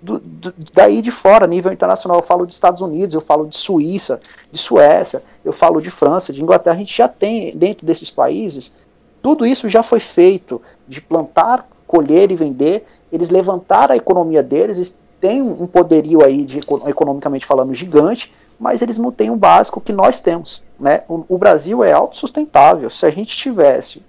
Do, 0.00 0.18
do, 0.18 0.54
daí 0.72 1.02
de 1.02 1.10
fora, 1.10 1.46
nível 1.46 1.72
internacional, 1.72 2.18
eu 2.18 2.22
falo 2.22 2.46
de 2.46 2.54
Estados 2.54 2.80
Unidos, 2.80 3.14
eu 3.14 3.20
falo 3.20 3.46
de 3.46 3.56
Suíça, 3.56 4.20
de 4.50 4.58
Suécia, 4.58 5.22
eu 5.44 5.52
falo 5.52 5.82
de 5.82 5.90
França, 5.90 6.32
de 6.32 6.42
Inglaterra, 6.42 6.76
a 6.76 6.78
gente 6.78 6.96
já 6.96 7.08
tem 7.08 7.54
dentro 7.56 7.86
desses 7.86 8.10
países 8.10 8.72
tudo 9.24 9.46
isso 9.46 9.70
já 9.70 9.82
foi 9.82 10.00
feito 10.00 10.60
de 10.86 11.00
plantar, 11.00 11.66
colher 11.86 12.30
e 12.30 12.36
vender. 12.36 12.84
Eles 13.14 13.30
levantaram 13.30 13.94
a 13.94 13.96
economia 13.96 14.42
deles, 14.42 14.98
têm 15.20 15.40
um 15.40 15.68
poderio 15.68 16.24
aí, 16.24 16.44
de, 16.44 16.58
economicamente 16.58 17.46
falando, 17.46 17.72
gigante, 17.72 18.34
mas 18.58 18.82
eles 18.82 18.98
não 18.98 19.12
têm 19.12 19.30
o 19.30 19.36
básico 19.36 19.80
que 19.80 19.92
nós 19.92 20.18
temos. 20.18 20.64
Né? 20.80 21.02
O, 21.08 21.24
o 21.28 21.38
Brasil 21.38 21.84
é 21.84 21.92
autossustentável. 21.92 22.90
Se 22.90 23.06
a 23.06 23.10
gente 23.10 23.36
tivesse, 23.36 24.02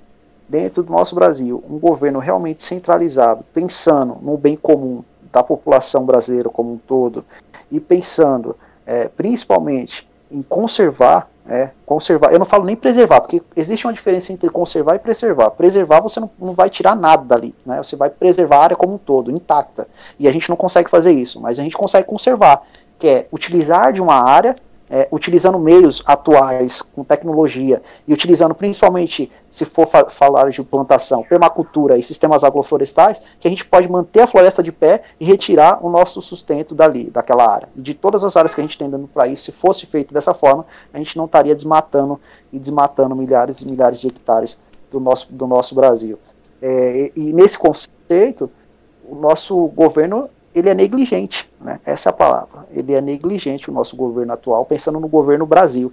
dentro 0.49 0.81
do 0.81 0.91
nosso 0.91 1.13
Brasil, 1.13 1.63
um 1.69 1.77
governo 1.77 2.17
realmente 2.17 2.63
centralizado, 2.63 3.45
pensando 3.53 4.17
no 4.23 4.35
bem 4.37 4.57
comum 4.57 5.03
da 5.31 5.43
população 5.43 6.03
brasileira 6.03 6.49
como 6.49 6.73
um 6.73 6.77
todo, 6.77 7.23
e 7.71 7.79
pensando 7.79 8.55
é, 8.87 9.07
principalmente 9.07 10.07
em 10.31 10.41
conservar 10.41 11.29
é, 11.47 11.69
conservar. 11.85 12.33
Eu 12.33 12.39
não 12.39 12.45
falo 12.45 12.65
nem 12.65 12.75
preservar, 12.75 13.21
porque 13.21 13.41
existe 13.55 13.85
uma 13.85 13.93
diferença 13.93 14.33
entre 14.33 14.49
conservar 14.49 14.95
e 14.95 14.99
preservar. 14.99 15.51
Preservar 15.51 16.01
você 16.01 16.19
não, 16.19 16.29
não 16.39 16.53
vai 16.53 16.69
tirar 16.69 16.95
nada 16.95 17.23
dali, 17.23 17.55
né? 17.65 17.77
Você 17.77 17.95
vai 17.95 18.09
preservar 18.09 18.57
a 18.57 18.63
área 18.63 18.75
como 18.75 18.95
um 18.95 18.97
todo, 18.97 19.31
intacta. 19.31 19.87
E 20.19 20.27
a 20.27 20.31
gente 20.31 20.49
não 20.49 20.55
consegue 20.55 20.89
fazer 20.89 21.11
isso, 21.11 21.39
mas 21.39 21.59
a 21.59 21.63
gente 21.63 21.77
consegue 21.77 22.07
conservar, 22.07 22.63
que 22.97 23.07
é 23.07 23.27
utilizar 23.31 23.93
de 23.93 24.01
uma 24.01 24.15
área 24.15 24.55
é, 24.89 25.07
utilizando 25.11 25.57
meios 25.57 26.01
atuais, 26.05 26.81
com 26.81 27.03
tecnologia, 27.03 27.81
e 28.07 28.13
utilizando 28.13 28.53
principalmente, 28.53 29.31
se 29.49 29.65
for 29.65 29.87
fa 29.87 30.05
falar 30.09 30.49
de 30.49 30.61
plantação, 30.63 31.23
permacultura 31.23 31.97
e 31.97 32.03
sistemas 32.03 32.43
agroflorestais, 32.43 33.21
que 33.39 33.47
a 33.47 33.49
gente 33.49 33.65
pode 33.65 33.89
manter 33.89 34.21
a 34.21 34.27
floresta 34.27 34.61
de 34.61 34.71
pé 34.71 35.03
e 35.19 35.25
retirar 35.25 35.85
o 35.85 35.89
nosso 35.89 36.21
sustento 36.21 36.75
dali, 36.75 37.09
daquela 37.09 37.49
área. 37.49 37.69
De 37.75 37.93
todas 37.93 38.23
as 38.23 38.37
áreas 38.37 38.53
que 38.53 38.61
a 38.61 38.63
gente 38.63 38.77
tem 38.77 38.87
no 38.87 39.07
país, 39.07 39.39
se 39.39 39.51
fosse 39.51 39.85
feito 39.85 40.13
dessa 40.13 40.33
forma, 40.33 40.65
a 40.93 40.97
gente 40.97 41.17
não 41.17 41.25
estaria 41.25 41.55
desmatando 41.55 42.19
e 42.51 42.59
desmatando 42.59 43.15
milhares 43.15 43.61
e 43.61 43.67
milhares 43.67 43.99
de 43.99 44.07
hectares 44.07 44.59
do 44.91 44.99
nosso, 44.99 45.31
do 45.31 45.47
nosso 45.47 45.73
Brasil. 45.75 46.19
É, 46.61 47.11
e, 47.15 47.29
e 47.29 47.33
nesse 47.33 47.57
conceito, 47.57 48.49
o 49.07 49.15
nosso 49.15 49.67
governo 49.67 50.29
ele 50.55 50.69
é 50.69 50.73
negligente, 50.73 51.49
né? 51.59 51.81
Essa 51.85 52.09
é 52.09 52.11
a 52.11 52.13
palavra. 52.13 52.65
Ele 52.71 52.93
é 52.93 53.01
negligente, 53.01 53.69
o 53.69 53.73
nosso 53.73 53.95
governo 53.95 54.31
atual, 54.31 54.65
pensando 54.65 54.99
no 55.01 55.07
governo 55.07 55.45
Brasil. 55.45 55.91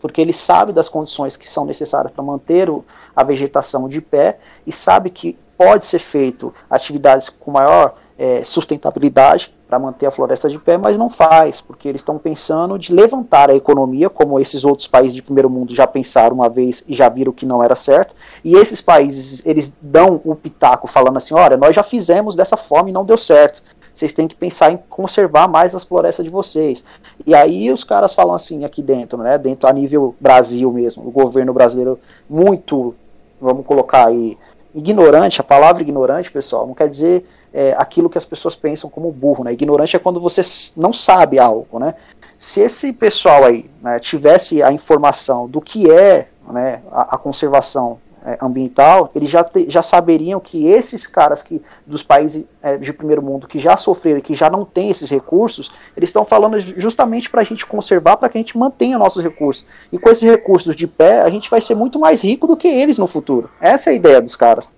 Porque 0.00 0.20
ele 0.20 0.32
sabe 0.32 0.72
das 0.72 0.88
condições 0.88 1.36
que 1.36 1.48
são 1.48 1.64
necessárias 1.64 2.12
para 2.12 2.22
manter 2.22 2.70
o, 2.70 2.84
a 3.14 3.24
vegetação 3.24 3.88
de 3.88 4.00
pé 4.00 4.38
e 4.64 4.72
sabe 4.72 5.10
que 5.10 5.36
pode 5.58 5.84
ser 5.84 5.98
feito 5.98 6.54
atividades 6.70 7.28
com 7.28 7.50
maior 7.50 7.96
é, 8.16 8.44
sustentabilidade 8.44 9.52
para 9.66 9.78
manter 9.78 10.06
a 10.06 10.10
floresta 10.10 10.48
de 10.48 10.58
pé, 10.58 10.76
mas 10.76 10.96
não 10.96 11.08
faz, 11.08 11.60
porque 11.60 11.88
eles 11.88 12.00
estão 12.00 12.18
pensando 12.18 12.78
de 12.78 12.92
levantar 12.92 13.50
a 13.50 13.54
economia, 13.54 14.10
como 14.10 14.38
esses 14.38 14.64
outros 14.64 14.86
países 14.86 15.14
de 15.14 15.22
primeiro 15.22 15.48
mundo 15.48 15.74
já 15.74 15.86
pensaram 15.86 16.34
uma 16.34 16.48
vez 16.48 16.84
e 16.86 16.94
já 16.94 17.08
viram 17.08 17.32
que 17.32 17.46
não 17.46 17.62
era 17.62 17.74
certo. 17.74 18.14
E 18.44 18.54
esses 18.56 18.80
países, 18.80 19.42
eles 19.44 19.74
dão 19.80 20.20
o 20.24 20.34
pitaco 20.34 20.86
falando 20.86 21.16
assim: 21.16 21.34
olha, 21.34 21.56
nós 21.56 21.74
já 21.74 21.82
fizemos 21.82 22.34
dessa 22.34 22.56
forma 22.56 22.90
e 22.90 22.92
não 22.92 23.04
deu 23.04 23.16
certo. 23.16 23.62
Vocês 24.00 24.14
têm 24.14 24.26
que 24.26 24.34
pensar 24.34 24.72
em 24.72 24.78
conservar 24.88 25.46
mais 25.46 25.74
as 25.74 25.84
florestas 25.84 26.24
de 26.24 26.30
vocês. 26.30 26.82
E 27.26 27.34
aí 27.34 27.70
os 27.70 27.84
caras 27.84 28.14
falam 28.14 28.34
assim 28.34 28.64
aqui 28.64 28.80
dentro, 28.80 29.18
né? 29.18 29.36
Dentro 29.36 29.68
a 29.68 29.72
nível 29.74 30.14
Brasil 30.18 30.72
mesmo, 30.72 31.06
o 31.06 31.10
governo 31.10 31.52
brasileiro 31.52 32.00
muito, 32.28 32.94
vamos 33.38 33.66
colocar 33.66 34.06
aí, 34.06 34.38
ignorante, 34.74 35.42
a 35.42 35.44
palavra 35.44 35.82
ignorante, 35.82 36.32
pessoal, 36.32 36.66
não 36.66 36.72
quer 36.72 36.88
dizer 36.88 37.26
é, 37.52 37.74
aquilo 37.76 38.08
que 38.08 38.16
as 38.16 38.24
pessoas 38.24 38.56
pensam 38.56 38.88
como 38.88 39.12
burro, 39.12 39.44
né? 39.44 39.52
Ignorante 39.52 39.96
é 39.96 39.98
quando 39.98 40.18
você 40.18 40.40
não 40.74 40.94
sabe 40.94 41.38
algo, 41.38 41.78
né? 41.78 41.94
Se 42.38 42.62
esse 42.62 42.94
pessoal 42.94 43.44
aí 43.44 43.68
né, 43.82 43.98
tivesse 43.98 44.62
a 44.62 44.72
informação 44.72 45.46
do 45.46 45.60
que 45.60 45.90
é 45.90 46.26
né, 46.48 46.80
a, 46.90 47.16
a 47.16 47.18
conservação 47.18 47.98
é, 48.24 48.38
ambiental, 48.40 49.10
eles 49.14 49.30
já, 49.30 49.42
te, 49.42 49.68
já 49.68 49.82
saberiam 49.82 50.38
que 50.40 50.66
esses 50.66 51.06
caras 51.06 51.42
que 51.42 51.62
dos 51.86 52.02
países 52.02 52.44
é, 52.62 52.76
de 52.76 52.92
primeiro 52.92 53.22
mundo 53.22 53.48
que 53.48 53.58
já 53.58 53.76
sofreram, 53.76 54.20
que 54.20 54.34
já 54.34 54.50
não 54.50 54.64
têm 54.64 54.90
esses 54.90 55.10
recursos, 55.10 55.70
eles 55.96 56.08
estão 56.08 56.24
falando 56.24 56.60
justamente 56.60 57.30
para 57.30 57.40
a 57.40 57.44
gente 57.44 57.66
conservar, 57.66 58.16
para 58.16 58.28
que 58.28 58.38
a 58.38 58.40
gente 58.40 58.58
mantenha 58.58 58.98
nossos 58.98 59.22
recursos. 59.22 59.66
E 59.92 59.98
com 59.98 60.10
esses 60.10 60.28
recursos 60.28 60.76
de 60.76 60.86
pé, 60.86 61.22
a 61.22 61.30
gente 61.30 61.50
vai 61.50 61.60
ser 61.60 61.74
muito 61.74 61.98
mais 61.98 62.22
rico 62.22 62.46
do 62.46 62.56
que 62.56 62.68
eles 62.68 62.98
no 62.98 63.06
futuro. 63.06 63.50
Essa 63.60 63.90
é 63.90 63.92
a 63.92 63.96
ideia 63.96 64.20
dos 64.20 64.36
caras 64.36 64.70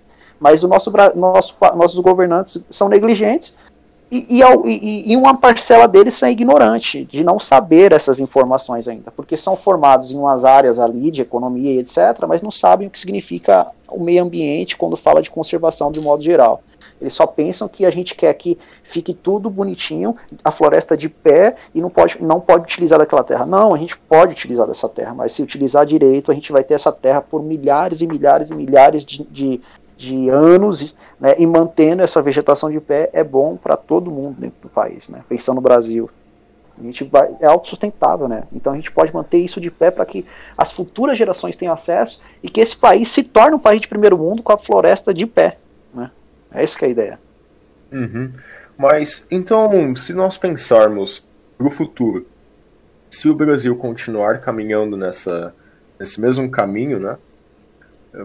mas 0.43 0.61
o 0.61 0.67
nosso, 0.67 0.91
nosso, 1.15 1.55
nossos 1.73 1.99
governantes 1.99 2.61
são 2.69 2.89
negligentes 2.89 3.55
e, 4.13 4.41
e, 4.41 5.13
e, 5.13 5.17
uma 5.17 5.35
parcela 5.35 5.87
deles 5.87 6.21
é 6.21 6.29
ignorante, 6.29 7.03
de 7.05 7.23
não 7.23 7.39
saber 7.39 7.91
essas 7.91 8.19
informações 8.19 8.87
ainda, 8.87 9.09
porque 9.11 9.35
são 9.35 9.55
formados 9.55 10.11
em 10.11 10.17
umas 10.17 10.45
áreas 10.45 10.77
ali 10.77 11.09
de 11.09 11.21
economia 11.21 11.71
e 11.71 11.79
etc., 11.79 12.25
mas 12.27 12.41
não 12.41 12.51
sabem 12.51 12.87
o 12.87 12.91
que 12.91 12.99
significa 12.99 13.67
o 13.87 13.99
meio 13.99 14.23
ambiente 14.23 14.77
quando 14.77 14.95
fala 14.95 15.21
de 15.21 15.31
conservação 15.31 15.91
de 15.91 15.99
modo 15.99 16.23
geral. 16.23 16.61
Eles 17.01 17.13
só 17.13 17.25
pensam 17.25 17.67
que 17.67 17.85
a 17.85 17.91
gente 17.91 18.15
quer 18.15 18.33
que 18.33 18.57
fique 18.83 19.13
tudo 19.13 19.49
bonitinho, 19.49 20.15
a 20.43 20.51
floresta 20.51 20.95
de 20.95 21.09
pé 21.09 21.55
e 21.73 21.81
não 21.81 21.89
pode, 21.89 22.21
não 22.21 22.39
pode 22.39 22.63
utilizar 22.63 22.97
daquela 22.99 23.23
terra. 23.23 23.45
Não, 23.45 23.73
a 23.73 23.77
gente 23.77 23.97
pode 23.97 24.31
utilizar 24.31 24.67
dessa 24.67 24.87
terra, 24.87 25.13
mas 25.13 25.31
se 25.31 25.43
utilizar 25.43 25.85
direito, 25.85 26.31
a 26.31 26.33
gente 26.33 26.51
vai 26.51 26.63
ter 26.63 26.75
essa 26.75 26.91
terra 26.91 27.21
por 27.21 27.43
milhares 27.43 28.01
e 28.01 28.07
milhares 28.07 28.49
e 28.51 28.55
milhares 28.55 29.03
de, 29.03 29.23
de, 29.23 29.61
de 29.95 30.29
anos 30.29 30.95
né, 31.19 31.35
e 31.37 31.45
mantendo 31.45 32.01
essa 32.01 32.21
vegetação 32.21 32.71
de 32.71 32.79
pé 32.79 33.09
é 33.13 33.23
bom 33.23 33.55
para 33.55 33.77
todo 33.77 34.11
mundo 34.11 34.35
dentro 34.39 34.61
do 34.61 34.69
país, 34.69 35.09
né, 35.09 35.23
pensando 35.27 35.55
no 35.55 35.61
Brasil. 35.61 36.09
A 36.77 36.81
gente 36.81 37.03
vai, 37.03 37.37
é 37.39 37.45
autossustentável, 37.45 38.27
né? 38.27 38.45
Então 38.51 38.73
a 38.73 38.75
gente 38.75 38.91
pode 38.91 39.13
manter 39.13 39.37
isso 39.37 39.61
de 39.61 39.69
pé 39.69 39.91
para 39.91 40.05
que 40.05 40.25
as 40.57 40.71
futuras 40.71 41.15
gerações 41.15 41.55
tenham 41.55 41.71
acesso 41.71 42.19
e 42.41 42.49
que 42.49 42.59
esse 42.59 42.75
país 42.75 43.09
se 43.09 43.21
torne 43.21 43.55
um 43.55 43.59
país 43.59 43.79
de 43.79 43.87
primeiro 43.87 44.17
mundo 44.17 44.41
com 44.41 44.51
a 44.51 44.57
floresta 44.57 45.13
de 45.13 45.27
pé. 45.27 45.57
Né? 45.93 46.09
É 46.51 46.63
isso 46.63 46.75
que 46.75 46.83
é 46.83 46.87
a 46.87 46.91
ideia. 46.91 47.19
Uhum. 47.91 48.31
Mas 48.75 49.27
então, 49.29 49.95
se 49.95 50.13
nós 50.13 50.35
pensarmos 50.35 51.23
para 51.57 51.67
o 51.67 51.71
futuro, 51.71 52.25
se 53.09 53.29
o 53.29 53.35
Brasil 53.35 53.75
continuar 53.75 54.39
caminhando 54.39 54.97
nessa, 54.97 55.53
nesse 55.99 56.19
mesmo 56.19 56.49
caminho, 56.49 56.99
né? 56.99 57.17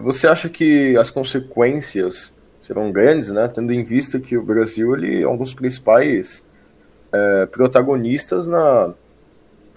Você 0.01 0.27
acha 0.27 0.49
que 0.49 0.95
as 0.97 1.09
consequências 1.09 2.33
serão 2.59 2.91
grandes, 2.91 3.29
né? 3.31 3.47
Tendo 3.47 3.73
em 3.73 3.83
vista 3.83 4.19
que 4.19 4.37
o 4.37 4.43
Brasil 4.43 4.95
ele 4.95 5.23
é 5.23 5.27
um 5.27 5.37
dos 5.37 5.53
principais 5.53 6.43
é, 7.11 7.45
protagonistas 7.47 8.45
na 8.45 8.93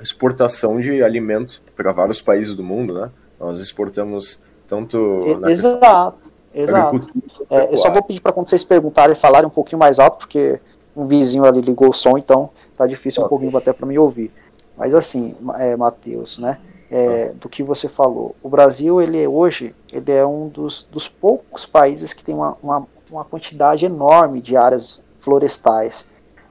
exportação 0.01 0.81
de 0.81 1.03
alimentos 1.03 1.63
para 1.77 1.93
vários 1.93 2.21
países 2.21 2.55
do 2.55 2.63
mundo, 2.63 2.93
né? 2.93 3.11
Nós 3.41 3.61
exportamos 3.61 4.39
tanto. 4.69 5.41
exato, 5.49 6.31
exato. 6.53 7.09
É, 7.49 7.73
eu 7.73 7.79
só 7.79 7.91
vou 7.91 8.03
pedir 8.03 8.21
para 8.21 8.33
quando 8.33 8.49
vocês 8.49 8.65
perguntarem 8.65 9.15
falarem 9.15 9.47
um 9.47 9.51
pouquinho 9.51 9.79
mais 9.79 9.99
alto, 9.99 10.19
porque 10.19 10.61
um 10.95 11.07
vizinho 11.07 11.45
ali 11.45 11.61
ligou 11.61 11.89
o 11.89 11.95
som, 11.95 12.19
então 12.19 12.51
tá 12.77 12.87
difícil 12.87 13.23
okay. 13.23 13.27
um 13.27 13.29
pouquinho 13.39 13.57
até 13.57 13.73
para 13.73 13.87
me 13.87 13.99
ouvir. 13.99 14.31
Mas 14.77 14.95
assim, 14.95 15.35
é, 15.59 15.77
Matheus, 15.77 16.39
né? 16.39 16.59
É, 16.93 17.33
do 17.41 17.49
que 17.49 17.63
você 17.63 17.89
falou. 17.89 18.37
O 18.43 18.51
Brasil, 18.51 19.01
ele 19.01 19.23
é, 19.23 19.27
hoje, 19.27 19.75
ele 19.91 20.13
é 20.13 20.27
um 20.27 20.49
dos, 20.49 20.87
dos 20.91 21.09
poucos 21.09 21.65
países 21.65 22.13
que 22.13 22.23
tem 22.23 22.35
uma, 22.35 22.57
uma, 22.63 22.87
uma 23.11 23.25
quantidade 23.25 23.87
enorme 23.87 24.43
de 24.43 24.59
áreas 24.59 25.01
florestais 25.19 26.05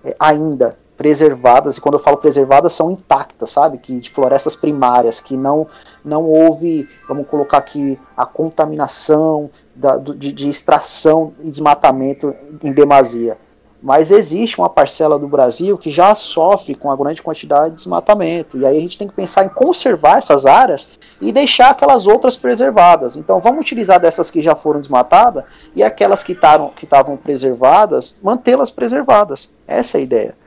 é, 0.03 0.15
ainda 0.19 0.79
preservadas, 0.97 1.77
e 1.77 1.81
quando 1.81 1.95
eu 1.95 1.99
falo 1.99 2.17
preservadas, 2.17 2.73
são 2.73 2.91
intactas, 2.91 3.51
sabe? 3.51 3.77
Que 3.77 3.99
de 3.99 4.09
florestas 4.09 4.55
primárias, 4.55 5.19
que 5.19 5.37
não, 5.37 5.67
não 6.03 6.25
houve, 6.25 6.87
vamos 7.07 7.27
colocar 7.27 7.57
aqui, 7.57 7.99
a 8.17 8.25
contaminação 8.25 9.49
da, 9.75 9.97
do, 9.97 10.15
de, 10.15 10.31
de 10.31 10.49
extração 10.49 11.33
e 11.43 11.49
desmatamento 11.49 12.35
em 12.63 12.71
demasia 12.71 13.37
mas 13.81 14.11
existe 14.11 14.59
uma 14.59 14.69
parcela 14.69 15.17
do 15.17 15.27
Brasil 15.27 15.77
que 15.77 15.89
já 15.89 16.13
sofre 16.13 16.75
com 16.75 16.91
a 16.91 16.95
grande 16.95 17.21
quantidade 17.21 17.71
de 17.71 17.77
desmatamento. 17.77 18.57
E 18.57 18.65
aí 18.65 18.77
a 18.77 18.81
gente 18.81 18.97
tem 18.97 19.07
que 19.07 19.13
pensar 19.13 19.45
em 19.45 19.49
conservar 19.49 20.19
essas 20.19 20.45
áreas 20.45 20.89
e 21.19 21.31
deixar 21.31 21.71
aquelas 21.71 22.05
outras 22.05 22.37
preservadas. 22.37 23.17
Então 23.17 23.39
vamos 23.39 23.61
utilizar 23.61 23.99
dessas 23.99 24.29
que 24.29 24.41
já 24.41 24.55
foram 24.55 24.79
desmatadas 24.79 25.43
e 25.75 25.81
aquelas 25.81 26.23
que 26.23 26.33
estavam 26.33 27.17
preservadas, 27.17 28.19
mantê-las 28.21 28.69
preservadas. 28.69 29.49
Essa 29.67 29.97
é 29.97 30.01
a 30.01 30.03
ideia 30.03 30.41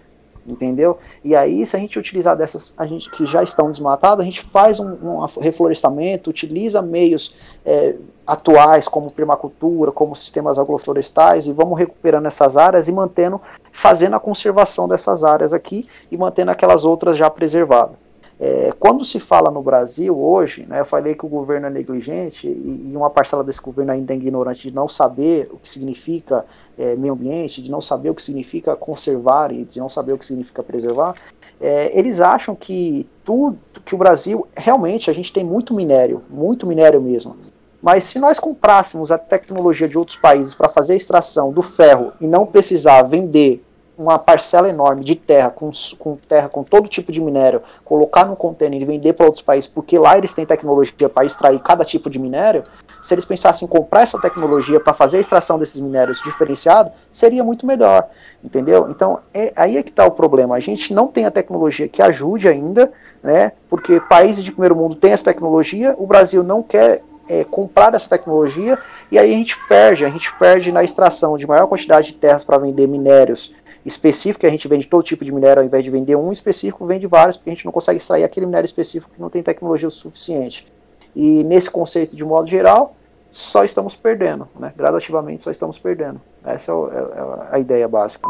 entendeu? 0.46 0.98
E 1.24 1.34
aí, 1.34 1.64
se 1.64 1.74
a 1.74 1.78
gente 1.78 1.98
utilizar 1.98 2.36
dessas, 2.36 2.74
a 2.76 2.86
gente 2.86 3.10
que 3.10 3.24
já 3.24 3.42
estão 3.42 3.70
desmatadas, 3.70 4.20
a 4.20 4.24
gente 4.24 4.42
faz 4.42 4.78
um, 4.78 4.90
um 5.02 5.26
reflorestamento, 5.40 6.28
utiliza 6.28 6.82
meios 6.82 7.34
é, 7.64 7.94
atuais 8.26 8.88
como 8.88 9.10
permacultura, 9.10 9.92
como 9.92 10.16
sistemas 10.16 10.58
agroflorestais 10.58 11.46
e 11.46 11.52
vamos 11.52 11.78
recuperando 11.78 12.26
essas 12.26 12.56
áreas 12.56 12.88
e 12.88 12.92
mantendo, 12.92 13.40
fazendo 13.72 14.16
a 14.16 14.20
conservação 14.20 14.88
dessas 14.88 15.24
áreas 15.24 15.52
aqui 15.52 15.88
e 16.10 16.16
mantendo 16.16 16.50
aquelas 16.50 16.84
outras 16.84 17.16
já 17.16 17.28
preservadas. 17.28 17.96
É, 18.40 18.72
quando 18.80 19.04
se 19.04 19.20
fala 19.20 19.48
no 19.48 19.62
Brasil 19.62 20.18
hoje, 20.18 20.66
né, 20.66 20.80
eu 20.80 20.84
falei 20.84 21.14
que 21.14 21.24
o 21.24 21.28
governo 21.28 21.68
é 21.68 21.70
negligente 21.70 22.48
e, 22.48 22.90
e, 22.90 22.96
uma 22.96 23.08
parcela 23.08 23.44
desse 23.44 23.60
governo 23.60 23.92
ainda 23.92 24.12
é 24.12 24.16
ignorante 24.16 24.68
de 24.68 24.74
não 24.74 24.88
saber 24.88 25.48
o 25.52 25.56
que 25.56 25.68
significa 25.68 26.44
é, 26.76 26.96
meio 26.96 27.12
ambiente, 27.12 27.62
de 27.62 27.70
não 27.70 27.80
saber 27.80 28.10
o 28.10 28.14
que 28.14 28.22
significa 28.22 28.74
conservar 28.74 29.52
e 29.52 29.64
de 29.64 29.78
não 29.78 29.88
saber 29.88 30.14
o 30.14 30.18
que 30.18 30.26
significa 30.26 30.64
preservar, 30.64 31.14
é, 31.60 31.96
eles 31.96 32.20
acham 32.20 32.56
que 32.56 33.06
tudo 33.24 33.56
que 33.84 33.94
o 33.94 33.98
Brasil 33.98 34.46
realmente 34.56 35.08
a 35.08 35.14
gente 35.14 35.32
tem 35.32 35.44
muito 35.44 35.72
minério, 35.72 36.22
muito 36.28 36.66
minério 36.66 37.00
mesmo. 37.00 37.36
Mas 37.84 38.04
se 38.04 38.18
nós 38.18 38.40
comprássemos 38.40 39.12
a 39.12 39.18
tecnologia 39.18 39.86
de 39.86 39.98
outros 39.98 40.16
países 40.16 40.54
para 40.54 40.70
fazer 40.70 40.94
a 40.94 40.96
extração 40.96 41.52
do 41.52 41.60
ferro 41.60 42.14
e 42.18 42.26
não 42.26 42.46
precisar 42.46 43.02
vender 43.02 43.62
uma 43.98 44.18
parcela 44.18 44.70
enorme 44.70 45.04
de 45.04 45.14
terra, 45.14 45.50
com, 45.50 45.70
com 45.98 46.16
terra 46.16 46.48
com 46.48 46.64
todo 46.64 46.88
tipo 46.88 47.12
de 47.12 47.20
minério, 47.20 47.60
colocar 47.84 48.24
num 48.24 48.34
container 48.34 48.80
e 48.80 48.86
vender 48.86 49.12
para 49.12 49.26
outros 49.26 49.44
países, 49.44 49.68
porque 49.68 49.98
lá 49.98 50.16
eles 50.16 50.32
têm 50.32 50.46
tecnologia 50.46 51.10
para 51.10 51.26
extrair 51.26 51.60
cada 51.60 51.84
tipo 51.84 52.08
de 52.08 52.18
minério, 52.18 52.64
se 53.02 53.14
eles 53.14 53.26
pensassem 53.26 53.66
em 53.66 53.68
comprar 53.68 54.00
essa 54.00 54.18
tecnologia 54.18 54.80
para 54.80 54.94
fazer 54.94 55.18
a 55.18 55.20
extração 55.20 55.58
desses 55.58 55.78
minérios 55.78 56.22
diferenciado, 56.22 56.90
seria 57.12 57.44
muito 57.44 57.66
melhor, 57.66 58.08
entendeu? 58.42 58.88
Então, 58.88 59.20
é, 59.32 59.52
aí 59.54 59.76
é 59.76 59.82
que 59.82 59.90
está 59.90 60.06
o 60.06 60.10
problema. 60.10 60.56
A 60.56 60.60
gente 60.60 60.94
não 60.94 61.06
tem 61.06 61.26
a 61.26 61.30
tecnologia 61.30 61.86
que 61.86 62.00
ajude 62.00 62.48
ainda 62.48 62.90
né? 63.24 63.52
Porque 63.70 63.98
países 64.00 64.44
de 64.44 64.52
primeiro 64.52 64.76
mundo 64.76 64.94
têm 64.96 65.12
essa 65.12 65.24
tecnologia, 65.24 65.94
o 65.98 66.06
Brasil 66.06 66.42
não 66.42 66.62
quer 66.62 67.02
é, 67.28 67.44
comprar 67.44 67.94
essa 67.94 68.08
tecnologia 68.08 68.78
e 69.10 69.18
aí 69.18 69.32
a 69.32 69.36
gente 69.36 69.56
perde, 69.68 70.04
a 70.04 70.10
gente 70.10 70.32
perde 70.38 70.72
na 70.72 70.82
extração 70.82 71.36
de 71.36 71.46
maior 71.46 71.66
quantidade 71.66 72.08
de 72.08 72.14
terras 72.14 72.44
para 72.44 72.58
vender 72.58 72.86
minérios 72.86 73.54
específicos, 73.84 74.48
a 74.48 74.50
gente 74.50 74.66
vende 74.66 74.86
todo 74.86 75.02
tipo 75.02 75.24
de 75.24 75.32
minério 75.32 75.60
ao 75.60 75.66
invés 75.66 75.84
de 75.84 75.90
vender 75.90 76.16
um 76.16 76.32
específico, 76.32 76.86
vende 76.86 77.06
vários, 77.06 77.36
porque 77.36 77.50
a 77.50 77.54
gente 77.54 77.64
não 77.64 77.72
consegue 77.72 77.98
extrair 77.98 78.24
aquele 78.24 78.46
minério 78.46 78.66
específico 78.66 79.12
que 79.14 79.20
não 79.20 79.28
tem 79.28 79.42
tecnologia 79.42 79.88
o 79.88 79.90
suficiente. 79.90 80.66
E 81.14 81.44
nesse 81.44 81.70
conceito, 81.70 82.16
de 82.16 82.24
modo 82.24 82.46
geral, 82.48 82.96
só 83.30 83.64
estamos 83.64 83.94
perdendo, 83.94 84.48
né? 84.58 84.72
gradativamente 84.76 85.42
só 85.42 85.50
estamos 85.50 85.78
perdendo. 85.78 86.20
Essa 86.44 86.72
é, 86.72 86.74
é, 86.74 87.52
é 87.52 87.56
a 87.56 87.58
ideia 87.58 87.86
básica. 87.86 88.26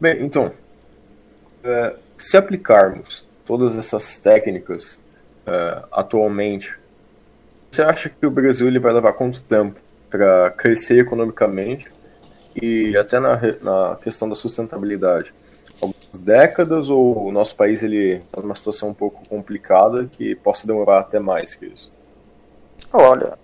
Bem, 0.00 0.22
então, 0.24 0.52
é, 1.64 1.96
se 2.18 2.36
aplicarmos 2.36 3.26
todas 3.44 3.78
essas 3.78 4.16
técnicas 4.16 4.98
é, 5.46 5.82
atualmente, 5.90 6.78
você 7.70 7.82
acha 7.82 8.08
que 8.08 8.26
o 8.26 8.30
Brasil 8.30 8.68
ele 8.68 8.78
vai 8.78 8.92
levar 8.92 9.12
quanto 9.14 9.42
tempo 9.42 9.80
para 10.10 10.50
crescer 10.50 11.00
economicamente 11.00 11.90
e 12.60 12.96
até 12.96 13.18
na, 13.18 13.40
na 13.62 13.96
questão 14.02 14.28
da 14.28 14.34
sustentabilidade? 14.34 15.32
Algumas 15.80 16.18
décadas 16.18 16.90
ou 16.90 17.26
o 17.26 17.32
nosso 17.32 17.56
país 17.56 17.82
ele 17.82 18.16
está 18.16 18.40
numa 18.40 18.54
situação 18.54 18.90
um 18.90 18.94
pouco 18.94 19.26
complicada 19.28 20.08
que 20.12 20.34
possa 20.36 20.66
demorar 20.66 21.00
até 21.00 21.18
mais 21.18 21.54
que 21.54 21.66
isso? 21.66 21.90
Olha, 22.92 23.38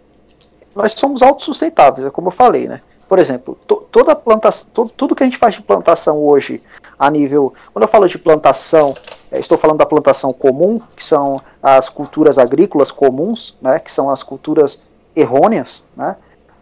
nós 0.74 0.92
somos 0.92 1.22
autossustentáveis, 1.22 2.06
é 2.06 2.10
como 2.10 2.28
eu 2.28 2.32
falei, 2.32 2.68
né? 2.68 2.82
Por 3.08 3.18
exemplo, 3.18 3.58
to, 3.66 3.86
toda 3.90 4.14
plantação, 4.14 4.86
tudo 4.88 5.14
que 5.14 5.22
a 5.22 5.26
gente 5.26 5.38
faz 5.38 5.54
de 5.54 5.62
plantação 5.62 6.22
hoje 6.22 6.62
a 6.98 7.10
nível. 7.10 7.54
Quando 7.72 7.84
eu 7.84 7.88
falo 7.88 8.06
de 8.06 8.18
plantação, 8.18 8.94
estou 9.32 9.58
falando 9.58 9.78
da 9.78 9.86
plantação 9.86 10.32
comum, 10.32 10.80
que 10.96 11.04
são 11.04 11.40
as 11.62 11.88
culturas 11.88 12.38
agrícolas 12.38 12.90
comuns, 12.90 13.56
né, 13.60 13.78
que 13.78 13.92
são 13.92 14.10
as 14.10 14.22
culturas 14.22 14.80
errôneas. 15.14 15.84
Né, 15.96 16.16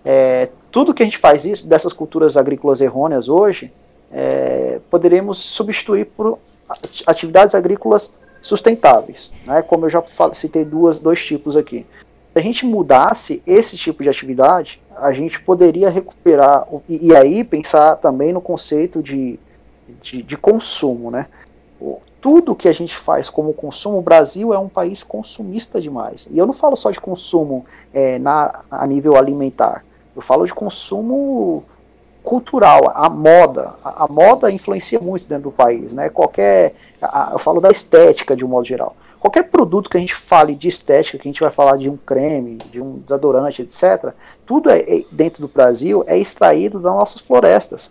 é, 0.05 0.49
tudo 0.71 0.93
que 0.93 1.03
a 1.03 1.07
gente 1.07 1.19
faz 1.19 1.45
isso, 1.45 1.67
dessas 1.67 1.93
culturas 1.93 2.37
agrícolas 2.37 2.81
errôneas 2.81 3.29
hoje, 3.29 3.73
é, 4.13 4.81
poderemos 4.91 5.39
substituir 5.39 6.07
por 6.07 6.39
atividades 7.07 7.55
agrícolas 7.55 8.13
sustentáveis. 8.43 9.33
Né, 9.45 9.63
como 9.63 9.87
eu 9.87 9.91
já 9.91 10.03
citei 10.33 10.65
duas, 10.65 10.99
dois 10.99 11.25
tipos 11.25 11.57
aqui. 11.57 11.87
Se 12.33 12.39
a 12.39 12.43
gente 12.43 12.67
mudasse 12.67 13.43
esse 13.47 13.77
tipo 13.77 14.03
de 14.03 14.09
atividade, 14.09 14.81
a 14.95 15.13
gente 15.13 15.41
poderia 15.41 15.89
recuperar, 15.89 16.67
e, 16.89 17.09
e 17.09 17.17
aí 17.17 17.43
pensar 17.43 17.97
também 17.97 18.33
no 18.33 18.41
conceito 18.41 19.03
de, 19.03 19.39
de, 20.03 20.23
de 20.23 20.37
consumo, 20.37 21.11
né? 21.11 21.27
Tudo 22.27 22.57
que 22.57 22.67
a 22.67 22.73
gente 22.73 22.97
faz 22.97 23.31
como 23.31 23.55
consumo, 23.55 23.99
o 23.99 24.03
Brasil 24.03 24.53
é 24.53 24.59
um 24.59 24.69
país 24.69 25.01
consumista 25.01 25.81
demais. 25.81 26.27
E 26.29 26.37
eu 26.37 26.45
não 26.45 26.53
falo 26.53 26.75
só 26.75 26.91
de 26.91 26.99
consumo 26.99 27.65
é, 27.95 28.19
na, 28.19 28.63
a 28.69 28.85
nível 28.85 29.15
alimentar, 29.15 29.85
eu 30.17 30.21
falo 30.21 30.45
de 30.45 30.53
consumo 30.53 31.63
cultural, 32.25 32.91
a 32.93 33.09
moda. 33.09 33.75
A, 33.85 34.07
a 34.07 34.09
moda 34.09 34.51
influencia 34.51 34.99
muito 34.99 35.25
dentro 35.25 35.51
do 35.51 35.53
país, 35.53 35.93
né? 35.93 36.09
Qualquer, 36.09 36.75
a, 37.01 37.31
eu 37.31 37.39
falo 37.39 37.61
da 37.61 37.71
estética 37.71 38.35
de 38.35 38.45
um 38.45 38.49
modo 38.49 38.67
geral. 38.67 38.97
Qualquer 39.21 39.45
produto 39.45 39.89
que 39.89 39.97
a 39.97 40.01
gente 40.01 40.17
fale 40.17 40.57
de 40.57 40.67
estética, 40.67 41.19
que 41.19 41.29
a 41.29 41.31
gente 41.31 41.41
vai 41.41 41.51
falar 41.53 41.77
de 41.77 41.89
um 41.89 41.97
creme, 41.97 42.57
de 42.57 42.81
um 42.81 42.99
desodorante, 42.99 43.63
etc., 43.63 44.13
tudo 44.45 44.69
é, 44.69 44.81
é, 44.81 45.05
dentro 45.13 45.43
do 45.43 45.49
Brasil 45.49 46.03
é 46.09 46.19
extraído 46.19 46.81
das 46.81 46.93
nossas 46.93 47.21
florestas. 47.21 47.89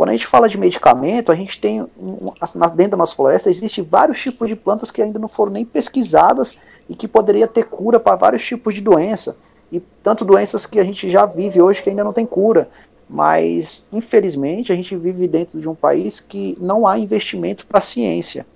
Quando 0.00 0.08
a 0.08 0.12
gente 0.14 0.26
fala 0.26 0.48
de 0.48 0.56
medicamento, 0.56 1.30
a 1.30 1.34
gente 1.34 1.60
tem 1.60 1.86
dentro 2.74 2.92
da 2.92 2.96
nossa 2.96 3.14
floresta 3.14 3.50
existe 3.50 3.82
vários 3.82 4.18
tipos 4.18 4.48
de 4.48 4.56
plantas 4.56 4.90
que 4.90 5.02
ainda 5.02 5.18
não 5.18 5.28
foram 5.28 5.52
nem 5.52 5.62
pesquisadas 5.62 6.56
e 6.88 6.94
que 6.94 7.06
poderia 7.06 7.46
ter 7.46 7.64
cura 7.64 8.00
para 8.00 8.16
vários 8.16 8.42
tipos 8.42 8.74
de 8.74 8.80
doença 8.80 9.36
e 9.70 9.78
tanto 10.02 10.24
doenças 10.24 10.64
que 10.64 10.80
a 10.80 10.84
gente 10.84 11.10
já 11.10 11.26
vive 11.26 11.60
hoje 11.60 11.82
que 11.82 11.90
ainda 11.90 12.02
não 12.02 12.14
tem 12.14 12.24
cura. 12.24 12.70
Mas 13.06 13.84
infelizmente 13.92 14.72
a 14.72 14.74
gente 14.74 14.96
vive 14.96 15.28
dentro 15.28 15.60
de 15.60 15.68
um 15.68 15.74
país 15.74 16.18
que 16.18 16.56
não 16.58 16.86
há 16.86 16.98
investimento 16.98 17.66
para 17.66 17.80
a 17.80 17.82
ciência. 17.82 18.46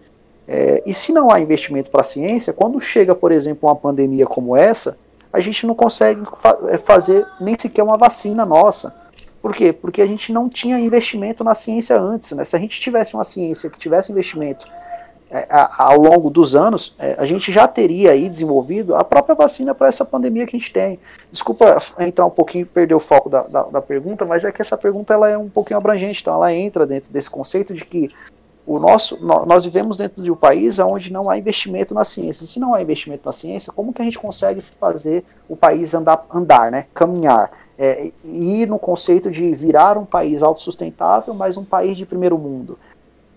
É, 0.49 0.83
e 0.87 0.95
se 0.95 1.13
não 1.13 1.31
há 1.31 1.39
investimento 1.41 1.91
para 1.91 2.01
a 2.01 2.05
ciência, 2.05 2.55
quando 2.55 2.81
chega, 2.81 3.15
por 3.15 3.31
exemplo, 3.31 3.69
uma 3.69 3.77
pandemia 3.77 4.25
como 4.25 4.57
essa, 4.57 4.97
a 5.31 5.41
gente 5.41 5.67
não 5.67 5.75
consegue 5.75 6.23
fa 6.39 6.59
é, 6.71 6.79
fazer 6.79 7.27
nem 7.39 7.55
sequer 7.59 7.83
uma 7.83 7.99
vacina 7.99 8.47
nossa. 8.47 9.04
Por 9.45 9.55
quê? 9.55 9.75
Porque 9.75 10.01
a 10.01 10.07
gente 10.07 10.33
não 10.33 10.49
tinha 10.49 10.81
investimento 10.81 11.45
na 11.45 11.53
ciência 11.53 12.01
antes. 12.01 12.33
Né? 12.33 12.47
Se 12.47 12.57
a 12.57 12.59
gente 12.59 12.81
tivesse 12.81 13.13
uma 13.13 13.25
ciência 13.25 13.69
que 13.69 13.79
tivesse 13.79 14.11
investimento 14.11 14.67
é, 15.31 15.47
ao 15.51 16.01
longo 16.01 16.31
dos 16.31 16.57
anos, 16.57 16.97
é, 16.99 17.15
a 17.19 17.27
gente 17.27 17.53
já 17.53 17.69
teria 17.69 18.13
aí 18.13 18.27
desenvolvido 18.27 18.97
a 18.97 19.05
própria 19.05 19.35
vacina 19.35 19.75
para 19.75 19.89
essa 19.89 20.03
pandemia 20.03 20.47
que 20.47 20.57
a 20.57 20.59
gente 20.59 20.73
tem. 20.73 20.99
Desculpa 21.31 21.77
entrar 21.99 22.25
um 22.25 22.31
pouquinho, 22.31 22.65
perder 22.65 22.95
o 22.95 23.01
foco 23.01 23.29
da, 23.29 23.43
da, 23.43 23.65
da, 23.65 23.83
pergunta, 23.83 24.25
mas 24.25 24.47
é 24.47 24.51
que 24.51 24.63
essa 24.63 24.79
pergunta 24.79 25.13
ela 25.13 25.29
é 25.29 25.37
um 25.37 25.51
pouquinho 25.51 25.77
abrangente, 25.77 26.23
então 26.23 26.33
ela 26.33 26.51
entra 26.51 26.87
dentro 26.87 27.13
desse 27.13 27.29
conceito 27.29 27.75
de 27.75 27.85
que 27.85 28.09
o 28.67 28.79
nosso, 28.79 29.23
nós 29.23 29.63
vivemos 29.63 29.99
dentro 29.99 30.23
de 30.23 30.31
um 30.31 30.37
país 30.37 30.79
onde 30.79 31.13
não 31.13 31.29
há 31.29 31.37
investimento 31.37 31.93
na 31.93 32.03
ciência. 32.03 32.47
Se 32.47 32.59
não 32.59 32.73
há 32.73 32.81
investimento 32.81 33.27
na 33.27 33.33
ciência, 33.33 33.71
como 33.71 33.93
que 33.93 34.01
a 34.01 34.07
gente 34.07 34.19
consegue 34.19 34.63
fazer 34.63 35.23
o 35.47 35.55
país 35.55 35.93
andar, 35.93 36.25
andar 36.33 36.71
né, 36.71 36.87
caminhar? 36.95 37.64
É, 37.77 38.13
ir 38.23 38.69
no 38.69 38.79
conceito 38.79 39.31
de 39.31 39.53
virar 39.53 39.99
um 39.99 40.05
país 40.05 40.43
autossustentável, 40.43 41.35
mas 41.35 41.57
um 41.57 41.65
país 41.65 41.97
de 41.97 42.07
primeiro 42.07 42.39
mundo. 42.39 42.79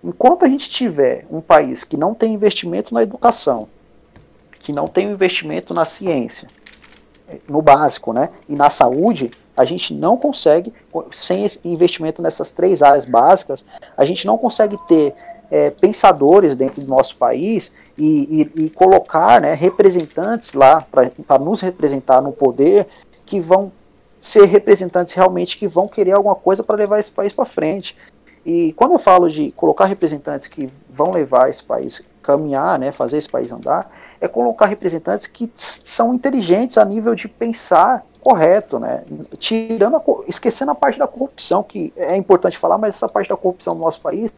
Enquanto 0.04 0.46
a 0.46 0.48
gente 0.48 0.70
tiver 0.70 1.26
um 1.32 1.42
país 1.42 1.84
que 1.84 1.98
não 1.98 2.14
tem 2.14 2.34
investimento 2.34 2.94
na 2.94 3.02
educação, 3.02 3.68
que 4.60 4.72
não 4.72 4.88
tem 4.88 5.10
investimento 5.10 5.74
na 5.74 5.86
ciência, 5.86 6.48
no 7.48 7.62
básico, 7.62 8.14
né, 8.14 8.30
e 8.48 8.56
na 8.56 8.70
saúde, 8.70 9.32
a 9.56 9.66
gente 9.66 9.94
não 9.94 10.16
consegue, 10.16 10.74
sem 11.12 11.46
investimento 11.66 12.22
nessas 12.22 12.52
três 12.52 12.84
áreas 12.84 13.06
básicas, 13.06 13.66
a 13.98 14.06
gente 14.06 14.26
não 14.26 14.38
consegue 14.38 14.78
ter 14.88 15.16
é, 15.50 15.72
pensadores 15.72 16.56
dentro 16.56 16.82
do 16.82 16.88
nosso 16.88 17.16
país 17.16 17.72
e, 17.98 18.52
e, 18.56 18.66
e 18.66 18.70
colocar 18.70 19.42
né, 19.42 19.54
representantes 19.54 20.54
lá 20.54 20.82
para 20.82 21.40
nos 21.40 21.62
representar 21.62 22.22
no 22.22 22.32
poder 22.32 22.88
que 23.26 23.40
vão 23.40 23.72
ser 24.20 24.46
representantes 24.46 25.14
realmente 25.14 25.58
que 25.58 25.68
vão 25.68 25.88
querer 25.88 26.14
alguma 26.14 26.36
coisa 26.36 26.64
para 26.64 26.76
levar 26.76 27.00
esse 27.00 27.12
país 27.12 27.34
para 27.34 27.46
frente. 27.46 27.96
E 28.46 28.74
quando 28.74 28.94
eu 28.94 29.00
falo 29.00 29.30
de 29.30 29.52
colocar 29.52 29.86
representantes 29.86 30.48
que 30.48 30.70
vão 30.90 31.12
levar 31.12 31.50
esse 31.50 31.64
país 31.64 32.02
caminhar, 32.22 32.80
né, 32.80 32.92
fazer 32.92 33.18
esse 33.18 33.30
país 33.30 33.52
andar, 33.52 33.92
é 34.20 34.28
colocar 34.28 34.66
representantes 34.66 35.28
que 35.28 35.50
são 35.56 36.14
inteligentes 36.14 36.78
a 36.78 36.86
nível 36.86 37.14
de 37.14 37.28
pensar 37.28 38.06
correto, 38.20 38.80
né? 38.80 39.04
Tirando 39.38 39.96
a, 39.96 40.02
esquecendo 40.28 40.72
a 40.72 40.76
parte 40.76 41.00
da 41.00 41.08
corrupção, 41.08 41.64
que 41.64 41.94
é 41.96 42.16
importante 42.16 42.58
falar, 42.58 42.78
mas 42.78 42.96
essa 42.96 43.08
parte 43.08 43.30
da 43.30 43.38
corrupção 43.38 43.76
no 43.76 43.82
nosso 43.82 44.02
país 44.02 44.32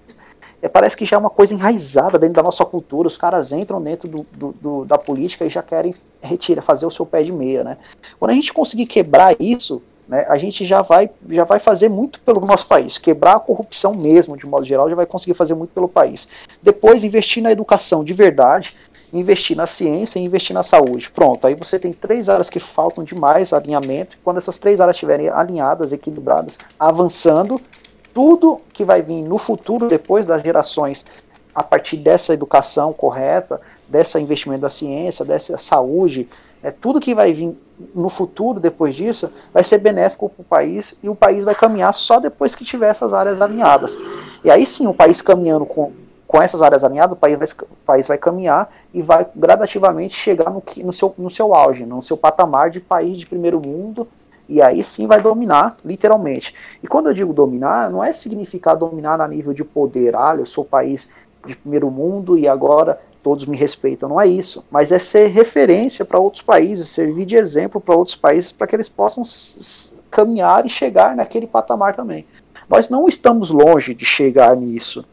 é, 0.62 0.68
parece 0.68 0.98
que 0.98 1.06
já 1.06 1.16
é 1.16 1.20
uma 1.20 1.30
coisa 1.30 1.54
enraizada 1.54 2.20
dentro 2.20 2.36
da 2.36 2.44
nossa 2.44 2.66
cultura. 2.66 3.08
Os 3.08 3.18
caras 3.18 3.52
entram 3.52 3.82
dentro 3.82 4.08
do, 4.08 4.26
do, 4.32 4.52
do, 4.54 4.86
da 4.86 4.98
política 4.98 5.46
e 5.46 5.50
já 5.50 5.64
querem 5.64 5.94
retirar, 6.22 6.62
fazer 6.62 6.86
o 6.86 6.92
seu 6.92 7.06
pé 7.06 7.24
de 7.24 7.32
meia, 7.32 7.64
né? 7.64 7.78
Quando 8.20 8.32
a 8.32 8.34
gente 8.34 8.54
conseguir 8.54 8.86
quebrar 8.86 9.36
isso, 9.40 9.82
né, 10.08 10.26
a 10.28 10.38
gente 10.38 10.66
já 10.66 10.82
vai, 10.82 11.10
já 11.30 11.44
vai 11.44 11.60
fazer 11.60 11.88
muito 11.88 12.20
pelo 12.22 12.46
nosso 12.46 12.68
país. 12.68 12.98
Quebrar 12.98 13.36
a 13.36 13.40
corrupção 13.40 13.94
mesmo, 13.94 14.36
de 14.36 14.46
modo 14.48 14.66
geral, 14.66 14.90
já 14.90 14.96
vai 14.96 15.06
conseguir 15.06 15.36
fazer 15.36 15.54
muito 15.54 15.70
pelo 15.72 15.88
país. 15.88 16.28
Depois, 16.62 17.04
investir 17.04 17.44
na 17.44 17.52
educação 17.52 18.04
de 18.04 18.12
verdade, 18.12 18.76
investir 19.14 19.56
na 19.56 19.68
ciência 19.68 20.20
e 20.20 20.24
investir 20.24 20.54
na 20.54 20.64
saúde. 20.64 21.12
Pronto, 21.12 21.46
aí 21.46 21.56
você 21.56 21.78
tem 21.78 21.94
três 21.94 22.28
áreas 22.28 22.50
que 22.50 22.60
faltam 22.60 23.04
demais 23.04 23.54
alinhamento. 23.54 24.18
Quando 24.24 24.38
essas 24.38 24.58
três 24.58 24.82
áreas 24.82 24.96
estiverem 24.96 25.30
alinhadas, 25.30 25.94
equilibradas, 25.94 26.58
avançando, 26.80 27.62
tudo 28.20 28.60
que 28.74 28.84
vai 28.84 29.02
vir 29.02 29.22
no 29.24 29.38
futuro, 29.38 29.88
depois 29.88 30.26
das 30.26 30.42
gerações, 30.42 31.06
a 31.56 31.64
partir 31.64 31.96
dessa 31.96 32.34
educação 32.34 32.92
correta, 32.92 33.62
desse 33.88 34.20
investimento 34.20 34.60
da 34.60 34.70
ciência, 34.70 35.24
dessa 35.24 35.58
saúde, 35.58 36.28
é, 36.62 36.70
tudo 36.70 37.00
que 37.00 37.16
vai 37.16 37.32
vir 37.32 37.58
no 37.96 38.10
futuro, 38.10 38.60
depois 38.60 38.94
disso, 38.94 39.32
vai 39.54 39.64
ser 39.64 39.78
benéfico 39.78 40.28
para 40.28 40.42
o 40.42 40.44
país 40.44 40.98
e 41.02 41.08
o 41.08 41.16
país 41.16 41.46
vai 41.46 41.56
caminhar 41.56 41.94
só 41.94 42.20
depois 42.20 42.56
que 42.56 42.66
tiver 42.66 42.90
essas 42.90 43.14
áreas 43.14 43.42
alinhadas. 43.42 43.98
E 44.44 44.52
aí 44.52 44.66
sim, 44.66 44.86
o 44.86 44.94
país 44.94 45.22
caminhando 45.22 45.66
com, 45.66 45.94
com 46.28 46.42
essas 46.42 46.62
áreas 46.62 46.84
alinhadas, 46.84 47.16
o 47.16 47.20
país 47.22 47.38
vai, 47.38 47.48
o 47.48 47.86
país 47.86 48.06
vai 48.06 48.18
caminhar 48.18 48.70
e 48.94 49.02
vai 49.02 49.26
gradativamente 49.34 50.14
chegar 50.14 50.52
no, 50.52 50.62
no, 50.84 50.92
seu, 50.92 51.16
no 51.18 51.30
seu 51.30 51.56
auge, 51.56 51.86
no 51.86 52.02
seu 52.02 52.18
patamar 52.18 52.70
de 52.70 52.82
país 52.82 53.18
de 53.18 53.26
primeiro 53.26 53.62
mundo, 53.66 54.06
e 54.50 54.64
aí 54.64 54.82
sim 54.82 55.06
vai 55.06 55.22
dominar, 55.22 55.78
literalmente. 55.86 56.56
E 56.82 56.88
quando 56.88 57.08
eu 57.08 57.14
digo 57.14 57.32
dominar, 57.32 57.92
não 57.92 58.04
é 58.04 58.12
significar 58.12 58.76
dominar 58.76 59.22
a 59.22 59.28
nível 59.28 59.54
de 59.54 59.64
poder, 59.64 60.18
ah, 60.18 60.36
eu 60.38 60.46
sou 60.46 60.66
país 60.66 61.08
de 61.46 61.56
primeiro 61.56 61.92
mundo 61.92 62.36
e 62.36 62.48
agora 62.48 63.00
todos 63.22 63.46
me 63.46 63.56
respeitam, 63.56 64.10
não 64.10 64.20
é 64.20 64.26
isso, 64.26 64.66
mas 64.72 64.92
é 64.92 64.98
ser 64.98 65.28
referência 65.28 66.04
para 66.04 66.20
outros 66.20 66.42
países, 66.42 66.90
servir 66.90 67.26
de 67.26 67.36
exemplo 67.36 67.80
para 67.80 67.96
outros 67.96 68.16
países 68.16 68.52
para 68.52 68.66
que 68.66 68.76
eles 68.76 68.90
possam 68.90 69.24
caminhar 70.10 70.66
e 70.66 70.70
chegar 70.70 71.16
naquele 71.16 71.46
patamar 71.46 71.96
também. 71.96 72.26
Nós 72.68 72.90
não 72.90 73.08
estamos 73.08 73.52
longe 73.52 73.94
de 73.94 74.06
chegar 74.06 74.56
nisso, 74.56 75.06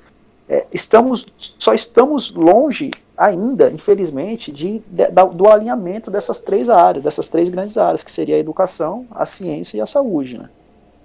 é, 0.49 0.65
estamos, 0.73 1.27
só 1.37 1.75
estamos 1.75 2.33
longe 2.33 2.91
ainda, 3.17 3.71
infelizmente, 3.71 4.53
de, 4.53 4.81
de, 4.81 5.07
do 5.35 5.49
alinhamento 5.49 6.11
dessas 6.11 6.39
três 6.39 6.69
áreas, 6.69 7.03
dessas 7.03 7.29
três 7.29 7.49
grandes 7.49 7.77
áreas, 7.77 8.05
que 8.05 8.13
seria 8.13 8.37
a 8.37 8.39
educação, 8.39 9.07
a 9.11 9.25
ciência 9.25 9.79
e 9.79 9.81
a 9.81 9.87
saúde. 9.87 10.39
Né? 10.39 10.49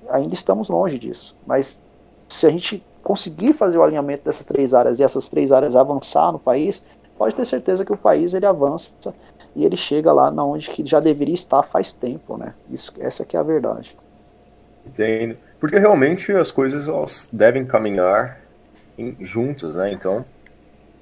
Ainda 0.09 0.34
estamos 0.34 0.70
longe 0.70 0.99
disso. 0.99 1.36
Mas 1.47 1.80
se 2.28 2.45
a 2.45 2.49
gente 2.49 2.84
conseguir 3.03 3.53
fazer 3.53 3.78
o 3.78 3.84
alinhamento 3.84 4.26
dessas 4.26 4.45
três 4.45 4.74
áreas 4.74 4.99
e 4.99 5.03
essas 5.03 5.30
três 5.30 5.51
áreas 5.51 5.76
avançar 5.76 6.32
no 6.32 6.39
país, 6.39 6.84
pode 7.18 7.36
ter 7.36 7.45
certeza 7.45 7.86
que 7.86 7.93
o 7.93 7.97
país 7.97 8.34
ele 8.34 8.45
avança 8.45 9.14
e 9.55 9.66
ele 9.66 9.78
chega 9.78 10.12
lá 10.12 10.32
na 10.32 10.43
onde 10.43 10.70
que 10.70 10.86
já 10.86 10.99
deveria 10.99 11.34
estar 11.34 11.64
faz 11.64 11.91
tempo, 11.91 12.38
né? 12.38 12.53
Isso, 12.70 12.93
essa 12.99 13.26
que 13.26 13.36
é 13.36 13.39
a 13.39 13.43
verdade. 13.43 13.97
Entendo. 14.86 15.38
Porque 15.59 15.78
realmente 15.78 16.32
as 16.32 16.51
coisas 16.51 16.88
elas 16.88 17.28
devem 17.32 17.66
caminhar 17.66 18.39
em, 18.97 19.16
juntas, 19.20 19.76
né? 19.76 19.91
Então, 19.91 20.26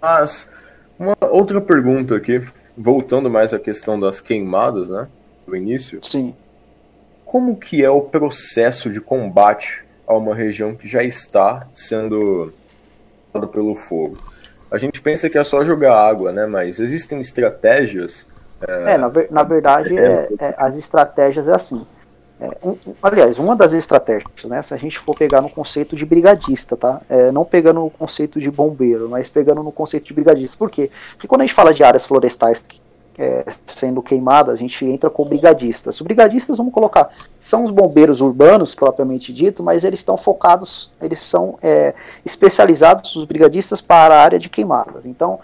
mas 0.01 0.49
uma 0.99 1.15
outra 1.21 1.61
pergunta 1.61 2.15
aqui, 2.15 2.41
voltando 2.77 3.29
mais 3.29 3.53
à 3.53 3.59
questão 3.59 3.97
das 3.99 4.19
queimadas, 4.19 4.89
né? 4.89 5.07
Do 5.47 5.55
início. 5.55 5.99
Sim. 6.03 6.35
Como 7.23 7.55
que 7.55 7.83
é 7.83 7.89
o 7.89 8.01
processo 8.01 8.89
de 8.89 8.99
combate 8.99 9.83
a 10.05 10.15
uma 10.15 10.35
região 10.35 10.75
que 10.75 10.87
já 10.87 11.03
está 11.03 11.67
sendo 11.73 12.53
pelo 13.51 13.75
fogo? 13.75 14.17
A 14.69 14.77
gente 14.77 15.01
pensa 15.01 15.29
que 15.29 15.37
é 15.37 15.43
só 15.43 15.63
jogar 15.63 15.95
água, 15.95 16.31
né? 16.31 16.45
Mas 16.45 16.79
existem 16.79 17.21
estratégias. 17.21 18.27
É, 18.67 18.93
é 18.93 18.97
na, 18.97 19.11
na, 19.31 19.43
verdade, 19.43 19.97
é, 19.97 20.27
é, 20.39 20.55
as 20.57 20.75
estratégias 20.75 21.47
é 21.47 21.53
assim. 21.53 21.85
É, 22.39 22.57
um, 22.63 22.77
aliás, 23.03 23.37
uma 23.37 23.53
das 23.53 23.73
estratégias, 23.73 24.45
né, 24.45 24.61
se 24.61 24.73
a 24.73 24.77
gente 24.77 24.97
for 24.97 25.13
pegar 25.13 25.41
no 25.41 25.49
conceito 25.49 25.95
de 25.95 26.05
brigadista, 26.05 26.77
tá? 26.77 27.01
É, 27.09 27.31
não 27.31 27.43
pegando 27.43 27.81
no 27.81 27.89
conceito 27.89 28.39
de 28.39 28.49
bombeiro, 28.49 29.09
mas 29.09 29.27
pegando 29.27 29.61
no 29.61 29.71
conceito 29.73 30.05
de 30.05 30.13
brigadista. 30.13 30.57
Por 30.57 30.69
quê? 30.69 30.89
Porque 31.13 31.27
quando 31.27 31.41
a 31.41 31.45
gente 31.45 31.53
fala 31.53 31.73
de 31.73 31.83
áreas 31.83 32.05
florestais 32.05 32.63
é, 33.17 33.45
sendo 33.67 34.01
queimadas, 34.01 34.53
a 34.53 34.57
gente 34.57 34.85
entra 34.85 35.09
com 35.09 35.25
brigadistas. 35.25 35.95
Os 35.95 36.01
brigadistas, 36.01 36.57
vamos 36.57 36.73
colocar, 36.73 37.09
são 37.41 37.65
os 37.65 37.71
bombeiros 37.71 38.21
urbanos, 38.21 38.73
propriamente 38.73 39.33
dito, 39.33 39.61
mas 39.61 39.83
eles 39.83 39.99
estão 39.99 40.15
focados, 40.15 40.93
eles 41.01 41.19
são 41.19 41.59
é, 41.61 41.93
especializados, 42.23 43.17
os 43.17 43.25
brigadistas, 43.25 43.81
para 43.81 44.15
a 44.15 44.23
área 44.23 44.39
de 44.39 44.47
queimadas. 44.47 45.05
Então, 45.05 45.41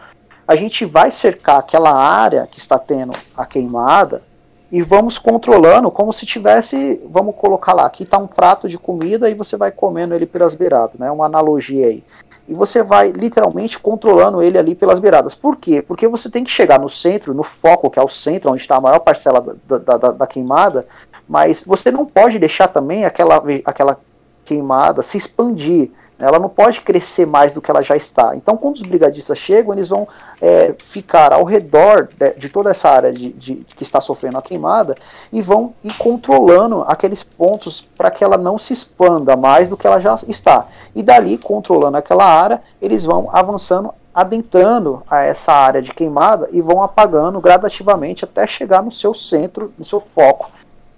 a 0.48 0.56
gente 0.56 0.86
vai 0.86 1.12
cercar 1.12 1.60
aquela 1.60 1.93
área 1.93 2.48
que 2.48 2.58
está 2.58 2.80
tendo 2.80 3.12
a 3.36 3.46
queimada 3.46 4.24
e 4.72 4.82
vamos 4.82 5.18
controlando 5.18 5.91
como 5.91 6.11
se 6.11 6.26
tivesse, 6.26 6.99
vamos 7.09 7.36
colocar 7.36 7.74
lá, 7.74 7.86
aqui 7.86 8.03
está 8.03 8.18
um 8.18 8.28
prato 8.28 8.68
de 8.68 8.78
comida 8.78 9.30
e 9.30 9.34
você 9.34 9.55
vai 9.55 9.72
comendo 9.72 10.13
ele 10.16 10.26
pelas 10.26 10.55
beiradas, 10.55 10.97
né? 10.97 11.09
Uma 11.11 11.26
analogia 11.26 11.88
aí. 11.88 12.03
E 12.47 12.53
você 12.53 12.84
vai 12.84 13.11
literalmente 13.11 13.80
controlando 13.80 14.41
ele 14.41 14.57
ali 14.57 14.76
pelas 14.76 14.99
beiradas. 14.99 15.34
Por 15.34 15.55
quê? 15.55 15.82
Porque 15.82 16.07
você 16.07 16.30
tem 16.30 16.43
que 16.43 16.51
chegar 16.51 16.80
no 16.80 16.89
centro, 16.89 17.34
no 17.34 17.43
foco, 17.43 17.89
que 17.89 17.97
é 17.97 18.03
o 18.03 18.09
centro, 18.09 18.51
onde 18.51 18.61
está 18.61 18.76
a 18.76 18.82
maior 18.82 18.99
parcela 18.99 19.41
da, 19.41 19.78
da, 19.78 19.97
da, 19.97 20.11
da 20.11 20.28
queimada, 20.28 20.88
mas 21.28 21.63
você 21.63 21.91
não 21.91 22.05
pode 22.05 22.38
deixar 22.38 22.68
também 22.68 23.05
aquela, 23.05 23.43
aquela 23.66 23.97
queimada 24.43 25.01
se 25.01 25.18
expandir. 25.18 25.91
Ela 26.18 26.39
não 26.39 26.47
pode 26.47 26.82
crescer 26.82 27.26
mais 27.26 27.51
do 27.51 27.61
que 27.61 27.70
ela 27.70 27.82
já 27.82 27.95
está. 27.95 28.36
Então, 28.36 28.55
quando 28.55 28.76
os 28.76 28.82
brigadistas 28.82 29.38
chegam, 29.38 29.74
eles 29.74 29.88
vão 29.88 30.07
é, 30.41 30.74
ficar 30.80 31.34
ao 31.34 31.43
redor 31.43 32.09
de, 32.18 32.38
de 32.38 32.49
toda 32.49 32.70
essa 32.70 32.89
área 32.89 33.11
de, 33.11 33.34
de, 33.34 33.55
que 33.76 33.84
está 33.84 33.99
sofrendo 33.99 34.38
a 34.38 34.41
queimada 34.41 34.95
e 35.32 35.41
vão 35.41 35.74
ir 35.84 35.93
controlando 35.97 36.84
aqueles 36.88 37.24
pontos 37.24 37.82
para 37.82 38.09
que 38.09 38.24
ela 38.24 38.38
não 38.38 38.57
se 38.57 38.72
expanda 38.72 39.36
mais 39.36 39.68
do 39.68 39.76
que 39.76 39.86
ela 39.86 39.99
já 39.99 40.16
está. 40.28 40.68
E 40.95 41.03
dali, 41.03 41.38
controlando 41.38 41.97
aquela 41.97 42.26
área, 42.26 42.61
eles 42.82 43.03
vão 43.03 43.30
avançando 43.32 43.93
adentrando 44.16 45.03
a 45.09 45.24
essa 45.24 45.51
área 45.51 45.82
de 45.82 45.93
queimada 45.93 46.47
e 46.53 46.61
vão 46.61 46.82
apagando 46.82 47.41
gradativamente 47.41 48.24
até 48.24 48.47
chegar 48.47 48.82
no 48.82 48.89
seu 48.89 49.13
centro, 49.13 49.74
no 49.78 49.84
seu 49.84 49.99
foco, 49.99 50.49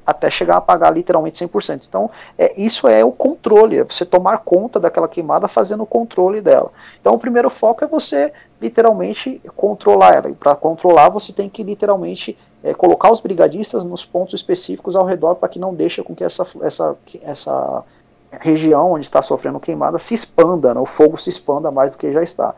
até 0.07 0.31
chegar 0.31 0.55
a 0.55 0.57
apagar 0.59 0.93
literalmente 0.93 1.45
100%. 1.45 1.81
Então, 1.89 2.09
é, 2.37 2.53
isso 2.59 2.87
é 2.87 3.03
o 3.03 3.11
controle, 3.11 3.79
é 3.79 3.83
você 3.83 4.05
tomar 4.05 4.37
conta 4.37 4.79
daquela 4.79 5.09
queimada 5.09 5.49
fazendo 5.49 5.83
o 5.83 5.85
controle 5.85 6.39
dela. 6.39 6.71
Então, 7.01 7.13
o 7.13 7.19
primeiro 7.19 7.49
foco 7.49 7.83
é 7.83 7.87
você 7.87 8.31
literalmente 8.61 9.41
controlar 9.53 10.15
ela. 10.15 10.29
E 10.29 10.33
para 10.33 10.55
controlar, 10.55 11.09
você 11.09 11.33
tem 11.33 11.49
que 11.49 11.61
literalmente 11.61 12.37
é, 12.63 12.73
colocar 12.73 13.11
os 13.11 13.19
brigadistas 13.19 13.83
nos 13.83 14.05
pontos 14.05 14.33
específicos 14.33 14.95
ao 14.95 15.05
redor 15.05 15.35
para 15.35 15.49
que 15.49 15.59
não 15.59 15.75
deixe 15.75 16.01
com 16.01 16.15
que 16.15 16.23
essa, 16.23 16.47
essa, 16.61 16.95
essa 17.21 17.83
região 18.31 18.93
onde 18.93 19.05
está 19.05 19.21
sofrendo 19.21 19.59
queimada 19.59 19.99
se 19.99 20.13
expanda, 20.13 20.73
né? 20.73 20.79
o 20.79 20.85
fogo 20.85 21.17
se 21.17 21.29
expanda 21.29 21.69
mais 21.69 21.91
do 21.91 21.97
que 21.97 22.13
já 22.13 22.23
está. 22.23 22.55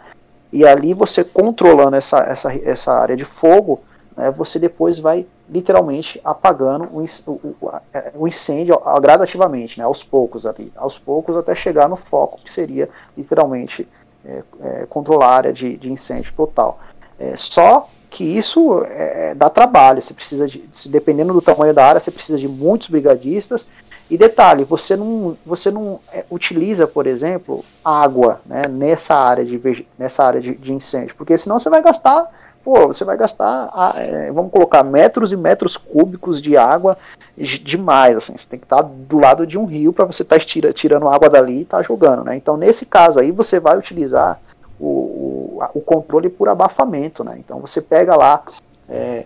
E 0.53 0.65
ali 0.65 0.93
você 0.93 1.23
controlando 1.23 1.95
essa, 1.95 2.19
essa, 2.19 2.53
essa 2.53 2.93
área 2.93 3.17
de 3.17 3.25
fogo, 3.25 3.79
né, 4.15 4.31
você 4.31 4.59
depois 4.59 4.99
vai 4.99 5.25
literalmente 5.49 6.19
apagando 6.23 6.85
o, 6.85 7.71
o 8.15 8.27
incêndio 8.27 8.79
gradativamente, 9.01 9.79
né, 9.79 9.85
aos 9.85 10.03
poucos 10.03 10.45
ali, 10.45 10.71
aos 10.75 10.97
poucos 10.97 11.35
até 11.35 11.55
chegar 11.55 11.89
no 11.89 11.95
foco 11.95 12.39
que 12.43 12.51
seria 12.51 12.89
literalmente 13.17 13.87
é, 14.25 14.43
é, 14.61 14.85
controlar 14.85 15.27
a 15.27 15.35
área 15.35 15.53
de, 15.53 15.77
de 15.77 15.91
incêndio 15.91 16.33
total. 16.33 16.79
É, 17.17 17.35
só 17.35 17.89
que 18.09 18.23
isso 18.23 18.83
é, 18.85 19.35
dá 19.35 19.49
trabalho, 19.49 20.01
você 20.01 20.13
precisa 20.13 20.47
de, 20.47 20.63
dependendo 20.87 21.33
do 21.33 21.41
tamanho 21.41 21.73
da 21.73 21.85
área, 21.85 21.99
você 21.99 22.11
precisa 22.11 22.37
de 22.37 22.47
muitos 22.47 22.87
brigadistas. 22.87 23.65
E 24.09 24.17
detalhe, 24.17 24.63
você 24.63 24.95
não, 24.95 25.37
você 25.45 25.69
não 25.69 25.99
é, 26.11 26.25
utiliza, 26.31 26.87
por 26.87 27.05
exemplo, 27.05 27.63
água 27.85 28.41
né, 28.43 28.63
nessa 28.67 29.13
área, 29.13 29.45
de, 29.45 29.85
nessa 29.97 30.23
área 30.23 30.41
de, 30.41 30.55
de 30.55 30.73
incêndio, 30.73 31.15
porque 31.15 31.37
senão 31.37 31.59
você 31.59 31.69
vai 31.69 31.81
gastar 31.81 32.27
pô, 32.69 32.85
você 32.85 33.03
vai 33.03 33.17
gastar, 33.17 33.71
é, 33.97 34.31
vamos 34.31 34.51
colocar, 34.51 34.83
metros 34.83 35.31
e 35.31 35.35
metros 35.35 35.75
cúbicos 35.75 36.39
de 36.39 36.55
água 36.55 36.95
demais, 37.35 38.15
assim, 38.15 38.37
você 38.37 38.45
tem 38.47 38.59
que 38.59 38.65
estar 38.65 38.83
do 38.83 39.17
lado 39.17 39.47
de 39.47 39.57
um 39.57 39.65
rio 39.65 39.91
para 39.91 40.05
você 40.05 40.21
estar 40.21 40.37
tá 40.37 40.71
tirando 40.71 41.09
água 41.09 41.27
dali 41.27 41.57
e 41.57 41.61
estar 41.63 41.77
tá 41.77 41.83
jogando, 41.83 42.23
né? 42.23 42.35
Então, 42.35 42.55
nesse 42.57 42.85
caso 42.85 43.19
aí, 43.19 43.31
você 43.31 43.59
vai 43.59 43.75
utilizar 43.75 44.39
o, 44.79 44.85
o, 44.85 45.63
o 45.73 45.81
controle 45.81 46.29
por 46.29 46.47
abafamento, 46.47 47.23
né? 47.23 47.37
Então, 47.39 47.59
você 47.59 47.81
pega 47.81 48.15
lá, 48.15 48.43
é, 48.87 49.25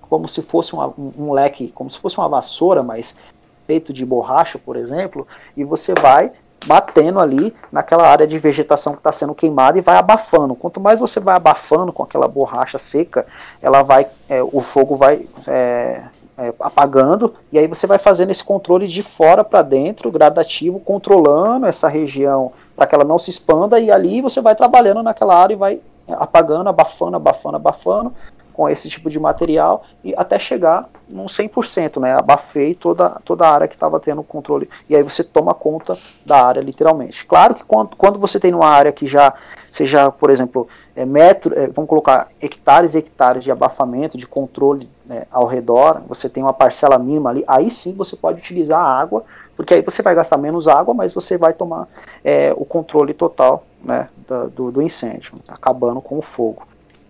como 0.00 0.26
se 0.26 0.42
fosse 0.42 0.72
uma, 0.72 0.92
um 0.98 1.30
leque, 1.30 1.70
como 1.70 1.88
se 1.88 2.00
fosse 2.00 2.18
uma 2.18 2.28
vassoura, 2.28 2.82
mas 2.82 3.16
feito 3.64 3.92
de 3.92 4.04
borracha, 4.04 4.58
por 4.58 4.76
exemplo, 4.76 5.24
e 5.56 5.62
você 5.62 5.94
vai 5.94 6.32
batendo 6.66 7.20
ali 7.20 7.54
naquela 7.70 8.08
área 8.08 8.26
de 8.26 8.38
vegetação 8.38 8.92
que 8.92 8.98
está 8.98 9.12
sendo 9.12 9.34
queimada 9.34 9.78
e 9.78 9.80
vai 9.82 9.96
abafando. 9.96 10.54
Quanto 10.54 10.80
mais 10.80 10.98
você 10.98 11.20
vai 11.20 11.36
abafando 11.36 11.92
com 11.92 12.02
aquela 12.02 12.28
borracha 12.28 12.78
seca, 12.78 13.26
ela 13.62 13.82
vai, 13.82 14.06
é, 14.28 14.42
o 14.42 14.60
fogo 14.60 14.96
vai 14.96 15.26
é, 15.46 16.02
é, 16.36 16.52
apagando 16.60 17.32
e 17.52 17.58
aí 17.58 17.66
você 17.66 17.86
vai 17.86 17.98
fazendo 17.98 18.30
esse 18.30 18.44
controle 18.44 18.86
de 18.86 19.02
fora 19.02 19.44
para 19.44 19.62
dentro, 19.62 20.10
gradativo, 20.10 20.80
controlando 20.80 21.66
essa 21.66 21.88
região 21.88 22.52
para 22.74 22.86
que 22.86 22.94
ela 22.94 23.04
não 23.04 23.18
se 23.18 23.30
expanda 23.30 23.80
e 23.80 23.90
ali 23.90 24.20
você 24.20 24.40
vai 24.40 24.54
trabalhando 24.54 25.02
naquela 25.02 25.36
área 25.36 25.54
e 25.54 25.56
vai 25.56 25.80
apagando, 26.08 26.68
abafando, 26.68 27.16
abafando, 27.16 27.56
abafando 27.56 28.12
com 28.56 28.66
esse 28.70 28.88
tipo 28.88 29.10
de 29.10 29.20
material 29.20 29.84
e 30.02 30.14
até 30.16 30.38
chegar 30.38 30.88
num 31.06 31.26
100%, 31.26 32.00
né? 32.00 32.14
Abafei 32.14 32.74
toda, 32.74 33.20
toda 33.22 33.46
a 33.46 33.52
área 33.52 33.68
que 33.68 33.74
estava 33.74 34.00
tendo 34.00 34.22
controle. 34.22 34.66
E 34.88 34.96
aí 34.96 35.02
você 35.02 35.22
toma 35.22 35.52
conta 35.52 35.98
da 36.24 36.42
área, 36.42 36.62
literalmente. 36.62 37.26
Claro 37.26 37.54
que 37.54 37.62
quando, 37.64 37.94
quando 37.94 38.18
você 38.18 38.40
tem 38.40 38.54
uma 38.54 38.66
área 38.66 38.90
que 38.90 39.06
já 39.06 39.34
seja, 39.70 40.10
por 40.10 40.30
exemplo, 40.30 40.66
é 40.96 41.04
metro, 41.04 41.54
é, 41.54 41.66
vamos 41.66 41.86
colocar 41.90 42.28
hectares 42.40 42.94
e 42.94 42.98
hectares 42.98 43.44
de 43.44 43.50
abafamento, 43.50 44.16
de 44.16 44.26
controle 44.26 44.88
né, 45.04 45.26
ao 45.30 45.44
redor, 45.44 46.00
você 46.08 46.26
tem 46.26 46.42
uma 46.42 46.54
parcela 46.54 46.98
mínima 46.98 47.28
ali, 47.28 47.44
aí 47.46 47.70
sim 47.70 47.92
você 47.92 48.16
pode 48.16 48.38
utilizar 48.38 48.80
a 48.80 48.98
água, 48.98 49.22
porque 49.54 49.74
aí 49.74 49.82
você 49.82 50.00
vai 50.00 50.14
gastar 50.14 50.38
menos 50.38 50.66
água, 50.66 50.94
mas 50.94 51.12
você 51.12 51.36
vai 51.36 51.52
tomar 51.52 51.86
é, 52.24 52.54
o 52.56 52.64
controle 52.64 53.12
total 53.12 53.66
né, 53.84 54.08
do, 54.54 54.70
do 54.70 54.80
incêndio, 54.80 55.34
acabando 55.46 56.00
com 56.00 56.16
o 56.16 56.22
fogo. 56.22 56.62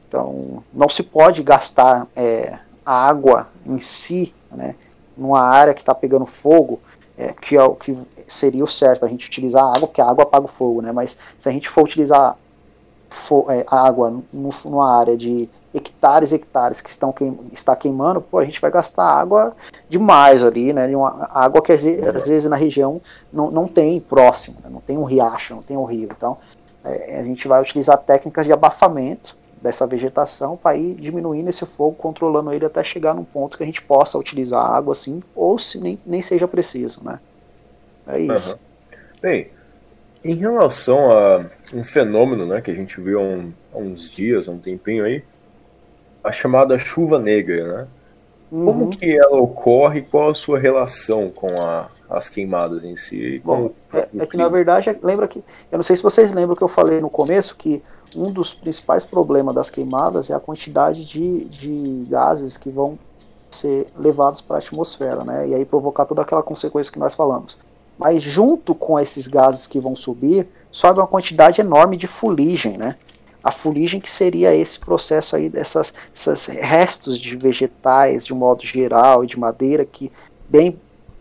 Então, 0.09 0.63
não 0.73 0.89
se 0.89 1.03
pode 1.03 1.43
gastar 1.43 2.07
é, 2.15 2.59
a 2.85 3.09
água 3.09 3.49
em 3.65 3.81
si, 3.81 4.33
né, 4.51 4.75
numa 5.17 5.41
área 5.41 5.75
que 5.75 5.81
está 5.81 5.95
pegando 5.95 6.25
fogo, 6.25 6.79
é, 7.19 7.33
que 7.33 7.57
é 7.57 7.63
o 7.63 7.75
que 7.75 7.97
seria 8.27 8.63
o 8.63 8.69
certo, 8.69 9.05
a 9.05 9.09
gente 9.09 9.27
utilizar 9.27 9.65
a 9.65 9.69
água, 9.69 9.89
porque 9.89 10.01
a 10.01 10.09
água 10.09 10.25
apaga 10.25 10.45
o 10.45 10.49
fogo, 10.49 10.81
né, 10.83 10.93
mas 10.93 11.17
se 11.39 11.49
a 11.49 11.53
gente 11.53 11.69
for 11.69 11.85
utilizar 11.85 12.37
for, 13.11 13.51
é, 13.51 13.65
água 13.69 14.11
no, 14.33 14.51
numa 14.65 14.97
área 14.97 15.17
de 15.17 15.49
hectares 15.75 16.33
e 16.33 16.37
hectares 16.37 16.81
que 16.81 16.89
estão 16.89 17.13
queim, 17.13 17.39
está 17.53 17.75
queimando, 17.75 18.21
pô, 18.21 18.39
a 18.39 18.45
gente 18.45 18.61
vai 18.61 18.71
gastar 18.71 19.05
água 19.05 19.57
demais 19.89 20.45
ali, 20.45 20.73
né, 20.73 20.87
uma 20.97 21.29
água 21.33 21.61
que 21.63 21.73
às 21.73 21.83
vezes 21.83 22.47
na 22.47 22.57
região 22.57 23.01
não, 23.33 23.51
não 23.51 23.67
tem 23.67 23.99
próximo, 23.99 24.57
né, 24.63 24.71
não 24.71 24.81
tem 24.81 24.97
um 24.97 25.05
riacho, 25.05 25.55
não 25.55 25.63
tem 25.63 25.77
um 25.77 25.85
rio, 25.85 26.11
então 26.17 26.39
é, 26.85 27.19
a 27.19 27.25
gente 27.25 27.49
vai 27.49 27.61
utilizar 27.61 27.99
técnicas 27.99 28.47
de 28.47 28.53
abafamento, 28.53 29.37
dessa 29.61 29.87
vegetação 29.87 30.57
para 30.57 30.77
ir 30.77 30.95
diminuindo 30.95 31.49
esse 31.49 31.65
fogo, 31.65 31.97
controlando 31.97 32.53
ele 32.53 32.65
até 32.65 32.85
chegar 32.85 33.15
num 33.15 33.25
ponto 33.25 33.57
que 33.57 33.63
a 33.63 33.67
gente 33.67 33.83
possa 33.83 34.19
utilizar 34.19 34.65
água 34.65 34.93
assim, 34.93 35.23
ou 35.35 35.59
se 35.59 35.79
nem, 35.79 35.99
nem 36.05 36.23
seja 36.23 36.47
preciso, 36.47 37.03
né? 37.03 37.19
É 38.07 38.21
isso. 38.21 38.53
Uhum. 38.53 38.59
Bem, 39.21 39.51
em 40.25 40.35
relação 40.35 41.11
a 41.11 41.47
um 41.73 41.83
fenômeno 41.83 42.47
né, 42.47 42.61
que 42.61 42.71
a 42.71 42.75
gente 42.75 43.01
viu 43.01 43.19
há, 43.19 43.23
um, 43.23 43.53
há 43.73 43.79
uns 43.79 44.11
dias, 44.11 44.49
há 44.49 44.53
um 44.53 44.59
tempinho 44.59 45.05
aí, 45.05 45.23
a 46.23 46.33
chamada 46.33 46.79
chuva 46.79 47.19
negra, 47.19 47.83
né? 47.83 47.89
Uhum. 48.51 48.67
Como 48.67 48.91
que 48.91 49.19
ela 49.19 49.37
ocorre? 49.39 50.03
Qual 50.03 50.31
a 50.31 50.35
sua 50.35 50.59
relação 50.59 51.31
com 51.31 51.49
a, 51.61 51.89
as 52.09 52.29
queimadas 52.29 52.85
em 52.85 52.97
si? 52.97 53.41
Bom, 53.45 53.71
é, 53.93 54.09
é, 54.19 54.27
que 54.27 54.37
na 54.37 54.49
verdade, 54.49 54.97
lembra 55.03 55.27
que. 55.27 55.43
Eu 55.71 55.79
não 55.79 55.83
sei 55.83 55.97
se 55.97 56.03
vocês 56.03 56.33
lembram 56.33 56.55
que 56.55 56.63
eu 56.63 56.69
falei 56.69 57.01
no 57.01 57.11
começo 57.11 57.57
que 57.57 57.83
um 58.15 58.31
dos 58.31 58.55
principais 58.55 59.05
problemas 59.05 59.55
das 59.55 59.71
queimadas 59.71 60.31
é 60.31 60.35
a 60.35 60.41
quantidade 60.41 61.05
de, 61.05 61.45
de 61.47 62.07
gases 62.09 62.57
que 62.57 62.71
vão 62.71 62.99
ser 63.51 63.89
levados 63.97 64.41
para 64.41 64.57
a 64.57 64.59
atmosfera, 64.59 65.25
né? 65.25 65.49
E 65.49 65.55
aí 65.55 65.65
provocar 65.65 66.05
toda 66.05 66.23
aquela 66.23 66.43
consequência 66.43 66.93
que 66.93 66.99
nós 66.99 67.15
falamos. 67.15 67.59
Mas 67.99 68.23
junto 68.23 68.75
com 68.75 69.01
esses 69.01 69.27
gases 69.27 69.67
que 69.67 69.81
vão 69.81 69.97
subir, 69.97 70.47
sobe 70.71 71.01
uma 71.01 71.07
quantidade 71.07 71.61
enorme 71.61 71.97
de 71.97 72.07
fuligem, 72.07 72.77
né? 72.77 72.97
A 73.47 73.53
fuligem 73.53 74.01
que 74.01 74.11
seria 74.11 74.53
esse 74.53 74.77
processo 74.77 75.37
aí 75.37 75.49
dessas 75.49 75.95
esses 76.13 76.47
restos 76.47 77.17
de 77.17 77.37
vegetais 77.37 78.27
de 78.27 78.35
modo 78.35 78.67
geral 78.67 79.23
e 79.23 79.29
de 79.29 79.39
madeira 79.39 79.85
que 79.85 80.11
bem 80.49 80.77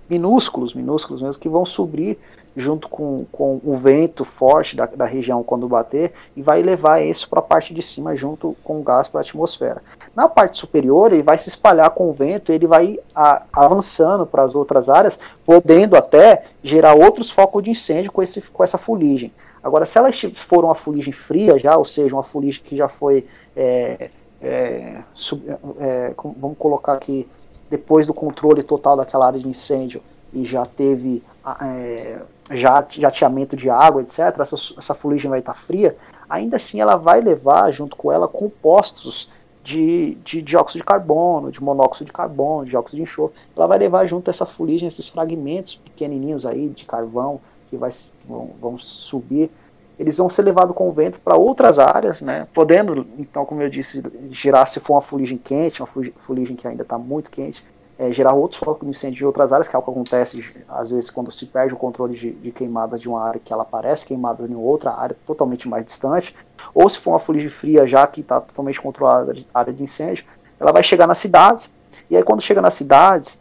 minúsculos, 0.09 0.73
minúsculos 0.73 1.21
mesmo, 1.21 1.39
que 1.39 1.47
vão 1.47 1.67
subir 1.67 2.17
junto 2.57 2.89
com, 2.89 3.27
com 3.31 3.61
o 3.63 3.77
vento 3.77 4.25
forte 4.25 4.75
da, 4.75 4.87
da 4.87 5.05
região 5.05 5.43
quando 5.43 5.67
bater 5.67 6.13
e 6.35 6.41
vai 6.41 6.63
levar 6.63 7.05
isso 7.05 7.29
para 7.29 7.41
a 7.41 7.43
parte 7.43 7.75
de 7.75 7.81
cima 7.83 8.15
junto 8.15 8.57
com 8.63 8.79
o 8.79 8.83
gás 8.83 9.07
para 9.07 9.19
a 9.19 9.23
atmosfera. 9.23 9.83
Na 10.15 10.27
parte 10.27 10.57
superior 10.57 11.13
ele 11.13 11.21
vai 11.21 11.37
se 11.37 11.49
espalhar 11.49 11.91
com 11.91 12.09
o 12.09 12.13
vento, 12.13 12.51
ele 12.51 12.65
vai 12.65 12.97
a, 13.13 13.43
avançando 13.53 14.25
para 14.25 14.41
as 14.41 14.55
outras 14.55 14.89
áreas, 14.89 15.19
podendo 15.45 15.95
até 15.95 16.45
gerar 16.63 16.95
outros 16.95 17.29
focos 17.29 17.63
de 17.63 17.69
incêndio 17.69 18.11
com, 18.11 18.23
esse, 18.23 18.41
com 18.41 18.63
essa 18.63 18.79
fuligem. 18.79 19.31
Agora, 19.65 19.83
se 19.83 19.97
ela 19.97 20.11
for 20.35 20.63
uma 20.63 20.75
fuligem 20.75 21.11
fria 21.11 21.57
já, 21.57 21.75
ou 21.75 21.83
seja, 21.83 22.15
uma 22.15 22.21
fuligem 22.21 22.61
que 22.63 22.75
já 22.75 22.87
foi 22.87 23.25
é, 23.57 24.11
é, 24.39 25.01
sub, 25.11 25.43
é, 25.79 26.13
vamos 26.37 26.55
colocar 26.59 26.93
aqui 26.93 27.27
depois 27.67 28.05
do 28.05 28.13
controle 28.13 28.61
total 28.61 28.95
daquela 28.95 29.25
área 29.25 29.39
de 29.39 29.47
incêndio 29.49 30.03
e 30.31 30.45
já 30.45 30.67
teve 30.67 31.23
é, 31.63 32.19
já 32.51 32.85
jateamento 32.87 33.55
de 33.55 33.67
água, 33.67 34.03
etc., 34.03 34.19
essa, 34.39 34.55
essa 34.77 34.93
fuligem 34.93 35.31
vai 35.31 35.39
estar 35.39 35.55
fria, 35.55 35.97
ainda 36.29 36.57
assim 36.57 36.79
ela 36.79 36.95
vai 36.95 37.19
levar 37.19 37.71
junto 37.71 37.95
com 37.95 38.11
ela 38.11 38.27
compostos 38.27 39.31
de, 39.63 40.13
de 40.23 40.43
dióxido 40.43 40.81
de 40.81 40.85
carbono, 40.85 41.49
de 41.49 41.63
monóxido 41.63 42.05
de 42.05 42.11
carbono, 42.11 42.67
dióxido 42.67 42.97
de 42.97 43.01
enxofre. 43.01 43.35
Ela 43.57 43.65
vai 43.65 43.79
levar 43.79 44.05
junto 44.05 44.29
essa 44.29 44.45
fuligem, 44.45 44.87
esses 44.87 45.07
fragmentos 45.07 45.75
pequenininhos 45.75 46.45
aí 46.45 46.69
de 46.69 46.85
carvão 46.85 47.41
que 47.69 47.77
vai, 47.77 47.89
vão, 48.27 48.51
vão 48.59 48.77
subir. 48.77 49.49
Eles 49.97 50.17
vão 50.17 50.29
ser 50.29 50.41
levados 50.41 50.75
com 50.75 50.89
o 50.89 50.91
vento 50.91 51.19
para 51.19 51.37
outras 51.37 51.79
áreas, 51.79 52.21
né? 52.21 52.47
podendo, 52.53 53.07
então, 53.17 53.45
como 53.45 53.61
eu 53.61 53.69
disse, 53.69 54.03
girar 54.29 54.67
se 54.67 54.79
for 54.79 54.95
uma 54.95 55.01
fuligem 55.01 55.37
quente, 55.37 55.81
uma 55.81 55.87
fuligem 56.17 56.55
que 56.55 56.67
ainda 56.67 56.83
está 56.83 56.97
muito 56.97 57.31
quente, 57.31 57.63
é, 57.97 58.11
gerar 58.11 58.33
outros 58.33 58.59
focos 58.59 58.81
de 58.81 58.89
incêndio 58.89 59.17
de 59.17 59.25
outras 59.25 59.53
áreas, 59.53 59.67
que 59.67 59.75
é 59.75 59.79
o 59.79 59.81
que 59.81 59.89
acontece 59.89 60.53
às 60.67 60.89
vezes 60.89 61.09
quando 61.09 61.31
se 61.31 61.45
perde 61.45 61.73
o 61.73 61.77
controle 61.77 62.13
de, 62.13 62.31
de 62.31 62.51
queimadas 62.51 62.99
de 62.99 63.07
uma 63.07 63.21
área 63.23 63.39
que 63.43 63.53
ela 63.53 63.63
aparece 63.63 64.05
queimada 64.05 64.45
em 64.45 64.55
outra 64.55 64.91
área 64.91 65.15
totalmente 65.25 65.67
mais 65.67 65.85
distante, 65.85 66.35
ou 66.73 66.89
se 66.89 66.99
for 66.99 67.11
uma 67.11 67.19
fuligem 67.19 67.49
fria 67.49 67.87
já 67.87 68.05
que 68.05 68.21
está 68.21 68.41
totalmente 68.41 68.81
controlada 68.81 69.33
de 69.33 69.47
área 69.53 69.71
de 69.71 69.81
incêndio, 69.81 70.25
ela 70.59 70.71
vai 70.71 70.83
chegar 70.83 71.07
nas 71.07 71.19
cidades, 71.19 71.71
e 72.09 72.17
aí 72.17 72.23
quando 72.23 72.41
chega 72.41 72.61
nas 72.61 72.73
cidades, 72.73 73.39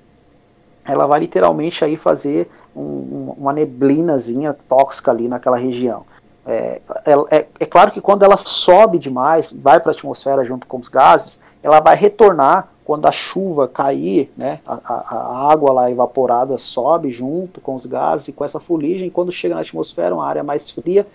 ela 0.84 1.06
vai 1.06 1.20
literalmente 1.20 1.84
aí 1.84 1.96
fazer 1.96 2.48
um, 2.74 3.34
uma 3.38 3.52
neblinazinha 3.52 4.54
tóxica 4.68 5.10
ali 5.10 5.28
naquela 5.28 5.56
região. 5.56 6.04
É, 6.46 6.80
é, 7.30 7.46
é, 7.58 7.66
claro 7.66 7.90
que 7.90 8.00
quando 8.00 8.22
ela 8.22 8.36
sobe 8.36 8.98
demais, 8.98 9.52
vai 9.52 9.80
para 9.80 9.92
a 9.92 9.94
atmosfera 9.94 10.44
junto 10.44 10.66
com 10.66 10.78
os 10.78 10.88
gases, 10.88 11.38
ela 11.62 11.80
vai 11.80 11.96
retornar 11.96 12.68
quando 12.84 13.06
a 13.06 13.12
chuva 13.12 13.66
cair, 13.66 14.30
né, 14.36 14.60
a, 14.66 14.74
a, 14.84 15.16
a, 15.16 15.52
água 15.52 15.72
lá 15.72 15.90
evaporada 15.90 16.58
sobe 16.58 17.10
junto 17.10 17.62
com 17.62 17.74
os 17.74 17.86
gases 17.86 18.28
e 18.28 18.32
com 18.32 18.44
essa 18.44 18.60
fuligem, 18.60 19.08
quando 19.08 19.32
chega 19.32 19.54
na 19.54 19.62
atmosfera, 19.62 20.14
uma 20.14 20.26
área 20.26 20.44
mais 20.44 20.68
fria, 20.68 21.06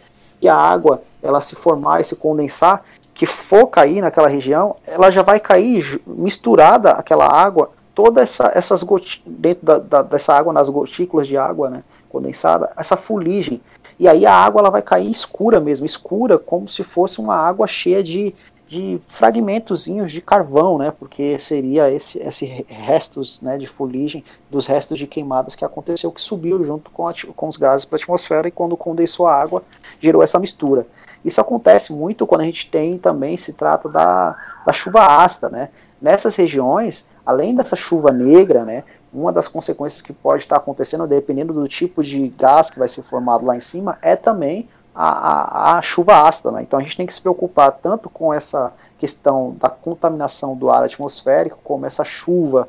e 0.42 0.50
a 0.50 0.56
água 0.56 1.04
ela 1.22 1.40
se 1.42 1.56
formar 1.56 2.02
e 2.02 2.04
se 2.04 2.16
condensar, 2.16 2.82
que 3.14 3.28
for 3.28 3.68
cair 3.68 4.02
naquela 4.02 4.28
região, 4.28 4.78
ela 4.88 5.12
já 5.12 5.22
vai 5.22 5.40
cair 5.40 6.02
misturada 6.08 6.92
aquela 6.92 7.28
água, 7.28 7.70
toda 8.00 8.22
essa, 8.22 8.50
essas 8.56 8.82
dentro 9.26 9.66
da, 9.66 9.78
da, 9.78 10.02
dessa 10.02 10.34
água 10.34 10.54
nas 10.54 10.70
gotículas 10.70 11.28
de 11.28 11.36
água, 11.36 11.70
né, 11.70 11.84
condensada, 12.08 12.72
essa 12.78 12.96
fuligem, 12.96 13.60
e 14.00 14.08
aí 14.08 14.26
a 14.26 14.34
água 14.34 14.62
ela 14.62 14.70
vai 14.70 14.82
cair 14.82 15.12
escura 15.12 15.60
mesmo, 15.60 15.86
escura 15.86 16.40
como 16.40 16.66
se 16.66 16.82
fosse 16.82 17.20
uma 17.20 17.36
água 17.36 17.68
cheia 17.68 18.02
de 18.02 18.34
de 18.66 19.02
fragmentozinhos 19.08 20.12
de 20.12 20.22
carvão, 20.22 20.78
né, 20.78 20.92
porque 20.92 21.40
seria 21.40 21.92
esse, 21.92 22.20
esse 22.20 22.46
restos 22.68 23.42
né, 23.42 23.58
de 23.58 23.66
fuligem 23.66 24.24
dos 24.48 24.68
restos 24.68 25.00
de 25.00 25.08
queimadas 25.08 25.56
que 25.56 25.66
aconteceu, 25.66 26.12
que 26.12 26.22
subiu 26.22 26.64
junto 26.64 26.92
com, 26.92 27.08
a, 27.08 27.14
com 27.36 27.48
os 27.48 27.58
gases 27.58 27.84
para 27.84 27.98
a 27.98 28.00
atmosfera 28.00 28.48
e 28.48 28.52
quando 28.52 28.78
condensou 28.78 29.26
a 29.26 29.34
água 29.34 29.64
gerou 30.00 30.22
essa 30.22 30.38
mistura. 30.38 30.86
Isso 31.26 31.42
acontece 31.42 31.92
muito 31.92 32.28
quando 32.28 32.42
a 32.42 32.46
gente 32.46 32.70
tem 32.70 32.96
também, 33.00 33.38
se 33.38 33.54
trata 33.54 33.90
da, 33.90 34.38
da 34.64 34.72
chuva 34.72 35.04
ácida, 35.24 35.50
né, 35.50 35.70
nessas 36.00 36.36
regiões, 36.36 37.04
além 37.30 37.54
dessa 37.54 37.76
chuva 37.76 38.12
negra, 38.12 38.66
né, 38.66 38.84
uma 39.14 39.32
das 39.32 39.48
consequências 39.48 40.02
que 40.02 40.12
pode 40.12 40.42
estar 40.42 40.56
acontecendo, 40.56 41.06
dependendo 41.06 41.54
do 41.54 41.68
tipo 41.68 42.04
de 42.04 42.28
gás 42.30 42.72
que 42.72 42.80
vai 42.80 42.88
ser 42.88 43.04
formado 43.04 43.46
lá 43.46 43.56
em 43.56 43.60
cima, 43.60 44.00
é 44.02 44.16
também 44.16 44.68
a, 44.96 45.10
a, 45.10 45.78
a, 45.78 45.82
chuva 45.84 46.28
ácida. 46.28 46.52
Né? 46.52 46.64
Então 46.64 46.80
a 46.80 46.82
gente 46.82 46.98
tem 46.98 47.06
que 47.06 47.14
se 47.14 47.22
preocupar 47.22 47.72
tanto 47.72 48.10
com 48.10 48.34
essa 48.34 48.74
questão 48.98 49.56
da 49.60 49.70
contaminação 49.70 50.56
do 50.56 50.72
ar 50.72 50.84
atmosférico, 50.84 51.60
como 51.64 51.86
essa 51.86 52.04
chuva 52.04 52.68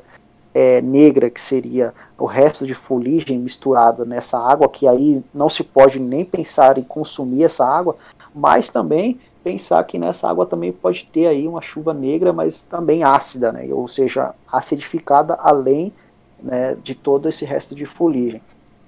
é, 0.53 0.79
negra, 0.79 1.31
que 1.31 1.41
seria 1.41 1.91
o 2.15 2.25
resto 2.27 2.63
de 2.63 2.75
fuligem 2.75 3.39
misturada 3.39 4.05
nessa 4.05 4.37
água, 4.37 4.69
que 4.69 4.87
aí 4.87 5.23
não 5.33 5.49
se 5.49 5.63
pode 5.63 5.99
nem 5.99 6.23
pensar 6.23 6.77
em 6.77 6.83
consumir 6.83 7.45
essa 7.45 7.65
água, 7.65 7.95
mas 8.33 8.69
também 8.69 9.19
pensar 9.43 9.83
que 9.83 9.97
nessa 9.97 10.29
água 10.29 10.45
também 10.45 10.71
pode 10.71 11.07
ter 11.11 11.27
aí 11.27 11.47
uma 11.47 11.61
chuva 11.61 11.93
negra, 11.93 12.31
mas 12.31 12.61
também 12.63 13.03
ácida, 13.03 13.51
né? 13.51 13.67
ou 13.71 13.87
seja, 13.87 14.33
acidificada 14.51 15.35
além 15.35 15.93
né, 16.41 16.75
de 16.83 16.95
todo 16.95 17.29
esse 17.29 17.45
resto 17.45 17.75
de 17.75 17.85
fuligem 17.85 18.41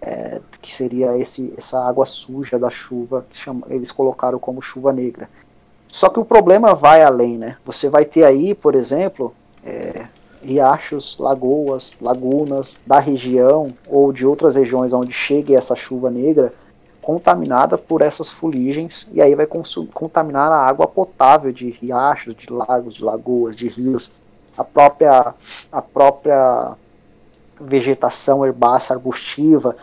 é, 0.06 0.41
que 0.62 0.76
seria 0.76 1.18
esse, 1.18 1.54
essa 1.58 1.80
água 1.80 2.06
suja 2.06 2.60
da 2.60 2.70
chuva, 2.70 3.26
que 3.30 3.38
chama, 3.38 3.66
eles 3.70 3.91
colocaram 3.91 4.38
como 4.38 4.62
chuva 4.62 4.91
negra. 4.91 5.30
Só 5.88 6.10
que 6.10 6.20
o 6.20 6.26
problema 6.26 6.74
vai 6.74 7.01
além, 7.04 7.38
né? 7.38 7.56
Você 7.64 7.89
vai 7.89 8.04
ter 8.04 8.26
aí, 8.26 8.54
por 8.54 8.76
exemplo, 8.76 9.34
é, 9.64 10.08
riachos, 10.41 11.18
lagoas, 11.18 11.97
lagunas 12.01 12.82
da 12.86 12.99
região 12.99 13.74
ou 13.88 14.12
de 14.12 14.26
outras 14.26 14.56
regiões 14.56 14.91
onde 14.91 15.14
chegue 15.14 15.56
essa 15.56 15.76
chuva 15.76 16.12
negra 16.12 16.54
contaminada 17.04 17.78
por 17.78 18.01
essas 18.01 18.30
fuligens 18.30 19.08
e 19.14 19.22
aí 19.22 19.36
vai 19.36 19.45
contaminar 19.45 20.51
a 20.51 20.66
água 20.66 20.88
potável 20.88 21.51
de 21.51 21.70
riachos, 21.70 22.34
de 22.34 22.51
lagos, 22.51 22.95
de 22.95 23.04
lagoas, 23.04 23.56
de 23.56 23.68
rios, 23.68 24.12
a 24.58 24.64
própria 24.64 25.36
a 25.72 25.82
própria 25.82 26.76
vegetação 27.60 28.45
herbácea 28.45 28.95
arbustiva 28.95 29.76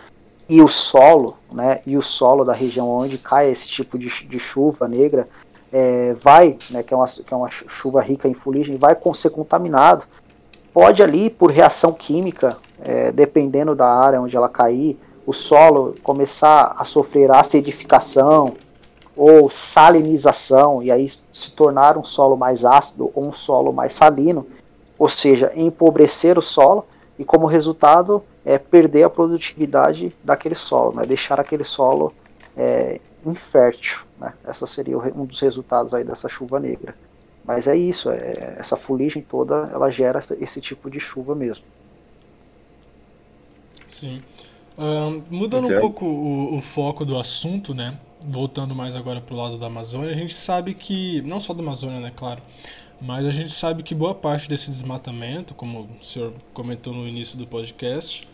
e 0.48 0.60
o 0.60 0.66
solo, 0.66 1.36
né, 1.52 1.80
e 1.86 1.96
o 1.96 2.02
solo 2.02 2.44
da 2.44 2.52
região 2.52 2.88
onde 2.88 3.16
cai 3.16 3.50
esse 3.50 3.68
tipo 3.68 3.96
de, 3.96 4.08
de 4.26 4.38
chuva 4.40 4.88
negra, 4.88 5.28
é, 5.72 6.14
vai, 6.14 6.58
né, 6.68 6.82
que, 6.82 6.92
é 6.92 6.96
uma, 6.96 7.06
que 7.06 7.32
é 7.32 7.36
uma 7.36 7.48
chuva 7.48 8.02
rica 8.02 8.26
em 8.26 8.34
fuligem, 8.34 8.76
vai 8.76 8.96
ser 9.14 9.30
contaminado. 9.30 10.02
Pode 10.74 11.04
ali, 11.04 11.30
por 11.30 11.52
reação 11.52 11.92
química, 11.92 12.56
é, 12.80 13.12
dependendo 13.12 13.76
da 13.76 13.86
área 13.86 14.20
onde 14.20 14.36
ela 14.36 14.48
cair, 14.48 14.98
o 15.30 15.32
solo 15.32 15.94
começar 16.02 16.74
a 16.76 16.84
sofrer 16.84 17.30
acidificação 17.30 18.56
ou 19.16 19.48
salinização, 19.48 20.82
e 20.82 20.90
aí 20.90 21.06
se 21.08 21.52
tornar 21.52 21.96
um 21.96 22.02
solo 22.02 22.36
mais 22.36 22.64
ácido 22.64 23.12
ou 23.14 23.28
um 23.28 23.32
solo 23.32 23.72
mais 23.72 23.94
salino, 23.94 24.44
ou 24.98 25.08
seja, 25.08 25.52
empobrecer 25.54 26.36
o 26.36 26.42
solo, 26.42 26.84
e 27.16 27.24
como 27.24 27.46
resultado 27.46 28.24
é 28.44 28.58
perder 28.58 29.04
a 29.04 29.10
produtividade 29.10 30.12
daquele 30.24 30.56
solo, 30.56 30.96
né? 30.96 31.06
deixar 31.06 31.38
aquele 31.38 31.62
solo 31.62 32.12
é, 32.56 32.98
infértil. 33.24 34.00
Né? 34.18 34.32
Essa 34.44 34.66
seria 34.66 34.98
um 34.98 35.26
dos 35.26 35.38
resultados 35.38 35.94
aí 35.94 36.02
dessa 36.02 36.28
chuva 36.28 36.58
negra. 36.58 36.94
Mas 37.44 37.68
é 37.68 37.76
isso, 37.76 38.10
é, 38.10 38.56
essa 38.58 38.76
fuligem 38.76 39.22
toda 39.22 39.70
ela 39.72 39.90
gera 39.90 40.18
esse 40.40 40.60
tipo 40.60 40.90
de 40.90 40.98
chuva 40.98 41.36
mesmo. 41.36 41.64
Sim. 43.86 44.22
Um, 44.80 45.22
mudando 45.28 45.68
um 45.68 45.78
pouco 45.78 46.06
o, 46.06 46.56
o, 46.56 46.60
foco 46.62 47.04
do 47.04 47.18
assunto, 47.18 47.74
né? 47.74 47.98
Voltando 48.26 48.74
mais 48.74 48.96
agora 48.96 49.20
para 49.20 49.34
o 49.34 49.36
lado 49.36 49.58
da 49.58 49.66
Amazônia, 49.66 50.10
a 50.10 50.14
gente 50.14 50.32
sabe 50.32 50.72
que, 50.72 51.20
não 51.20 51.38
só 51.38 51.52
da 51.52 51.60
Amazônia, 51.60 52.00
né, 52.00 52.10
claro, 52.16 52.40
mas 52.98 53.26
a 53.26 53.30
gente 53.30 53.50
sabe 53.50 53.82
que 53.82 53.94
boa 53.94 54.14
parte 54.14 54.48
desse 54.48 54.70
desmatamento, 54.70 55.52
como 55.52 55.86
o 56.00 56.02
senhor 56.02 56.32
comentou 56.54 56.94
no 56.94 57.06
início 57.06 57.36
do 57.36 57.46
podcast, 57.46 58.26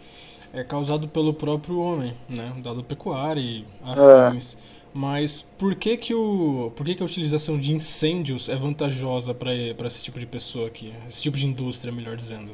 é 0.52 0.62
causado 0.62 1.08
pelo 1.08 1.34
próprio 1.34 1.80
homem, 1.80 2.14
né? 2.28 2.54
Dado 2.62 2.84
pecuária 2.84 3.40
e 3.40 3.66
afins. 3.82 4.54
É. 4.54 4.76
Mas 4.94 5.42
por 5.42 5.74
que 5.74 5.96
que, 5.96 6.14
o, 6.14 6.72
por 6.76 6.86
que 6.86 6.94
que 6.94 7.02
a 7.02 7.06
utilização 7.06 7.58
de 7.58 7.72
incêndios 7.72 8.48
é 8.48 8.54
vantajosa 8.54 9.34
para 9.34 9.52
esse 9.52 10.04
tipo 10.04 10.20
de 10.20 10.26
pessoa 10.26 10.68
aqui? 10.68 10.94
Esse 11.08 11.20
tipo 11.20 11.36
de 11.36 11.44
indústria, 11.44 11.92
melhor 11.92 12.16
dizendo. 12.16 12.52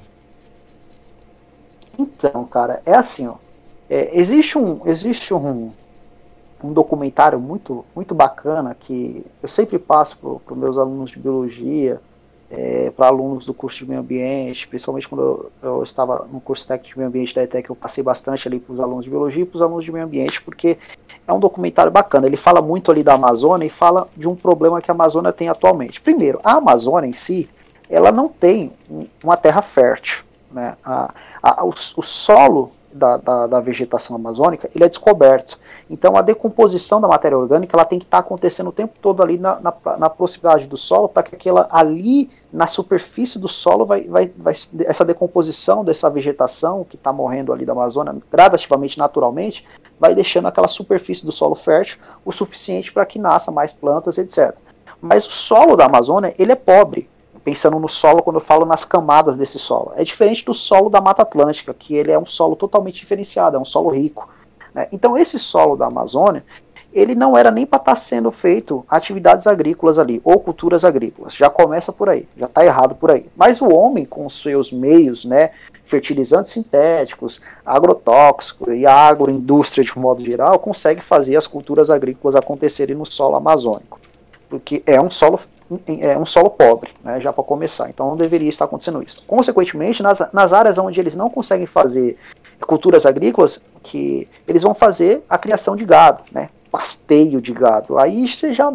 Então, 1.99 2.45
cara, 2.47 2.83
é 2.87 2.95
assim, 2.95 3.27
ó. 3.27 3.37
É, 3.93 4.19
existe 4.19 4.57
um, 4.57 4.81
existe 4.87 5.35
um, 5.35 5.71
um 6.65 6.73
documentário 6.73 7.39
muito, 7.39 7.85
muito 7.95 8.15
bacana 8.15 8.75
que 8.75 9.23
eu 9.43 9.47
sempre 9.47 9.79
passo 9.79 10.17
para 10.17 10.55
os 10.55 10.59
meus 10.59 10.79
alunos 10.79 11.11
de 11.11 11.19
biologia, 11.19 12.01
é, 12.51 12.91
para 12.91 13.09
alunos 13.09 13.45
do 13.45 13.53
curso 13.53 13.81
de 13.81 13.91
meio 13.91 14.01
ambiente, 14.01 14.67
principalmente 14.67 15.07
quando 15.07 15.21
eu, 15.23 15.53
eu, 15.63 15.83
estava 15.83 16.27
no 16.33 16.41
curso 16.41 16.67
técnico 16.67 16.95
de 16.95 16.97
meio 16.97 17.09
ambiente 17.09 17.35
da 17.35 17.43
ETEC, 17.43 17.69
eu 17.69 17.77
passei 17.77 18.03
bastante 18.03 18.49
ali 18.49 18.59
para 18.59 18.73
os 18.73 18.81
alunos 18.81 19.05
de 19.05 19.11
biologia 19.11 19.43
e 19.43 19.47
para 19.47 19.57
os 19.57 19.63
alunos 19.63 19.85
de 19.85 19.93
meio 19.93 20.07
ambiente, 20.07 20.41
porque 20.41 20.79
é 21.29 21.33
um 21.35 21.39
documentário 21.39 21.93
bacana. 21.93 22.27
Ele 22.27 22.39
fala 22.39 22.63
muito 22.63 22.91
ali 22.91 23.03
da 23.03 23.13
Amazônia 23.13 23.67
e 23.67 23.71
fala 23.71 24.09
de 24.17 24.27
um 24.27 24.35
problema 24.35 24.81
que 24.81 24.91
a 24.91 24.95
Amazônia 24.95 25.35
tem 25.35 25.51
atualmente. 25.51 26.01
Primeiro, 26.01 26.41
a 26.43 26.55
Amazônia 26.55 27.11
em 27.11 27.13
si, 27.13 27.47
ela 27.91 28.11
não 28.11 28.27
tem 28.27 28.73
uma 29.23 29.37
terra 29.37 29.61
fértil. 29.61 30.25
Né? 30.51 30.79
A, 30.83 31.13
a, 31.43 31.63
o, 31.67 31.69
o 31.69 32.03
solo 32.03 32.73
da, 32.93 33.17
da, 33.17 33.47
da, 33.47 33.61
vegetação 33.61 34.17
amazônica, 34.17 34.69
ele 34.75 34.85
é 34.85 34.89
descoberto. 34.89 35.59
Então 35.89 36.17
a 36.17 36.23
decomposição 36.23 37.01
da 37.01 37.09
matéria 37.09 37.39
orgânica 37.39 37.77
ela 37.77 37.85
tem 37.85 37.99
que 37.99 38.05
estar 38.05 38.19
tá 38.19 38.27
acontecendo 38.27 38.69
o 38.69 38.73
tempo 38.73 38.95
todo 39.01 39.23
ali 39.23 39.39
na, 39.39 39.61
na, 39.61 39.75
na 39.99 40.11
proximidade 40.11 40.67
do 40.67 40.77
solo, 40.77 41.09
para 41.09 41.23
que 41.23 41.35
aquela 41.35 41.69
ali 41.71 42.31
na 42.53 42.67
superfície 42.67 43.39
do 43.39 43.49
solo 43.49 43.87
vai, 43.87 44.05
vai, 44.05 44.33
vai 44.37 44.55
essa 44.81 45.05
decomposição 45.05 45.85
dessa 45.85 46.11
vegetação 46.11 46.85
que 46.85 46.97
está 46.97 47.13
morrendo 47.13 47.53
ali 47.53 47.65
da 47.65 47.73
Amazônia 47.73 48.15
gradativamente, 48.31 48.99
naturalmente, 48.99 49.65
vai 49.99 50.15
deixando 50.15 50.49
aquela 50.49 50.69
superfície 50.69 51.25
do 51.25 51.33
solo 51.33 51.55
fértil 51.55 51.99
o 52.25 52.33
suficiente 52.33 52.93
para 52.93 53.07
que 53.07 53.19
nasça 53.19 53.51
mais 53.51 53.73
plantas, 53.73 54.19
etc. 54.19 54.55
Mas 55.01 55.27
o 55.27 55.31
solo 55.31 55.77
da 55.77 55.87
Amazônia 55.87 56.35
ele 56.39 56.53
é 56.53 56.57
pobre 56.57 57.09
pensando 57.45 57.79
no 57.79 57.89
solo 57.89 58.23
quando 58.23 58.37
eu 58.37 58.45
falo 58.45 58.65
nas 58.65 58.85
camadas 58.85 59.37
desse 59.37 59.59
solo. 59.59 59.93
É 59.97 60.05
diferente 60.05 60.45
do 60.45 60.55
solo 60.55 60.89
da 60.89 61.01
Mata 61.01 61.23
Atlântica, 61.23 61.75
que 61.75 61.95
ele 61.95 62.13
é 62.13 62.19
um 62.19 62.27
solo 62.27 62.57
totalmente 62.57 63.01
diferenciado, 63.01 63.57
é 63.57 63.61
um 63.61 63.65
solo 63.65 63.91
rico. 63.91 64.29
Né? 64.75 64.89
Então 64.93 65.19
esse 65.19 65.39
solo 65.39 65.77
da 65.77 65.87
Amazônia, 65.87 66.45
ele 66.93 67.15
não 67.15 67.37
era 67.37 67.51
nem 67.51 67.65
para 67.67 67.79
estar 67.79 67.93
tá 67.93 67.97
sendo 67.97 68.31
feito 68.31 68.85
atividades 68.89 69.47
agrícolas 69.47 69.99
ali, 69.99 70.21
ou 70.25 70.39
culturas 70.39 70.85
agrícolas. 70.85 71.35
Já 71.35 71.49
começa 71.49 71.93
por 71.93 72.09
aí, 72.09 72.29
já 72.37 72.47
está 72.47 72.65
errado 72.65 72.95
por 72.95 73.11
aí. 73.11 73.27
Mas 73.37 73.61
o 73.61 73.69
homem, 73.69 74.05
com 74.05 74.27
os 74.27 74.41
seus 74.41 74.71
meios, 74.71 75.25
né, 75.25 75.51
fertilizantes 75.85 76.53
sintéticos, 76.53 77.41
agrotóxicos 77.65 78.75
e 78.75 78.87
a 78.87 78.95
agroindústria 78.95 79.85
de 79.85 79.99
um 79.99 80.03
modo 80.03 80.25
geral, 80.25 80.59
consegue 80.59 81.01
fazer 81.01 81.35
as 81.37 81.47
culturas 81.47 81.91
agrícolas 81.91 82.37
acontecerem 82.37 82.95
no 82.95 83.07
solo 83.07 83.37
amazônico. 83.37 83.99
Porque 84.49 84.83
é 84.87 85.01
um 85.01 85.11
solo 85.11 85.41
é 85.87 86.19
um 86.19 86.27
solo 86.27 86.51
pobre, 86.51 86.91
né, 87.03 87.21
já 87.21 87.33
para 87.33 87.45
começar. 87.45 87.89
Então 87.89 88.09
não 88.09 88.17
deveria 88.17 88.49
estar 88.49 88.65
acontecendo 88.65 89.03
isso. 89.03 89.23
Consequentemente, 89.27 90.03
nas, 90.03 90.21
nas 90.33 90.53
áreas 90.53 90.79
onde 90.79 90.99
eles 90.99 91.15
não 91.15 91.31
conseguem 91.31 91.67
fazer 91.67 92.19
culturas 92.67 93.05
agrícolas, 93.07 93.63
que 93.83 94.29
eles 94.47 94.63
vão 94.63 94.75
fazer 94.75 95.25
a 95.29 95.37
criação 95.37 95.75
de 95.75 95.85
gado, 95.85 96.23
né, 96.31 96.49
pasteio 96.71 97.41
de 97.41 97.53
gado. 97.53 97.99
Aí 97.99 98.29
você 98.29 98.55
já 98.55 98.73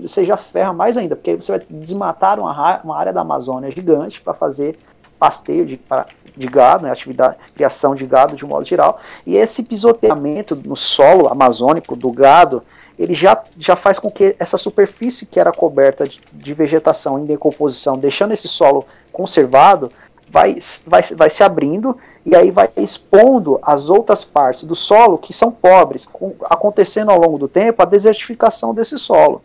você 0.00 0.24
já 0.24 0.38
ferra 0.38 0.72
mais 0.72 0.96
ainda, 0.96 1.14
porque 1.14 1.36
você 1.36 1.52
vai 1.52 1.66
desmatar 1.68 2.40
uma, 2.40 2.80
uma 2.82 2.96
área 2.96 3.12
da 3.12 3.20
Amazônia 3.20 3.70
gigante 3.70 4.22
para 4.22 4.32
fazer 4.32 4.78
pasteio 5.18 5.66
de, 5.66 5.76
pra, 5.76 6.06
de 6.36 6.46
gado, 6.46 6.84
né, 6.84 6.90
atividade, 6.90 7.36
criação 7.54 7.94
de 7.94 8.06
gado 8.06 8.34
de 8.34 8.44
um 8.44 8.48
modo 8.48 8.64
geral. 8.64 8.98
E 9.26 9.36
esse 9.36 9.62
pisoteamento 9.62 10.56
no 10.64 10.76
solo 10.76 11.28
amazônico 11.28 11.94
do 11.94 12.10
gado 12.10 12.62
ele 12.98 13.14
já, 13.14 13.42
já 13.58 13.74
faz 13.74 13.98
com 13.98 14.10
que 14.10 14.36
essa 14.38 14.56
superfície 14.56 15.26
que 15.26 15.40
era 15.40 15.52
coberta 15.52 16.06
de, 16.06 16.20
de 16.32 16.54
vegetação 16.54 17.18
em 17.18 17.24
decomposição, 17.24 17.98
deixando 17.98 18.32
esse 18.32 18.48
solo 18.48 18.84
conservado, 19.12 19.90
vai, 20.28 20.56
vai, 20.86 21.02
vai 21.02 21.30
se 21.30 21.42
abrindo 21.42 21.96
e 22.24 22.34
aí 22.34 22.50
vai 22.50 22.70
expondo 22.76 23.58
as 23.62 23.90
outras 23.90 24.24
partes 24.24 24.64
do 24.64 24.74
solo 24.74 25.18
que 25.18 25.32
são 25.32 25.50
pobres, 25.50 26.06
com, 26.06 26.34
acontecendo 26.44 27.10
ao 27.10 27.20
longo 27.20 27.38
do 27.38 27.48
tempo 27.48 27.82
a 27.82 27.86
desertificação 27.86 28.74
desse 28.74 28.98
solo. 28.98 29.42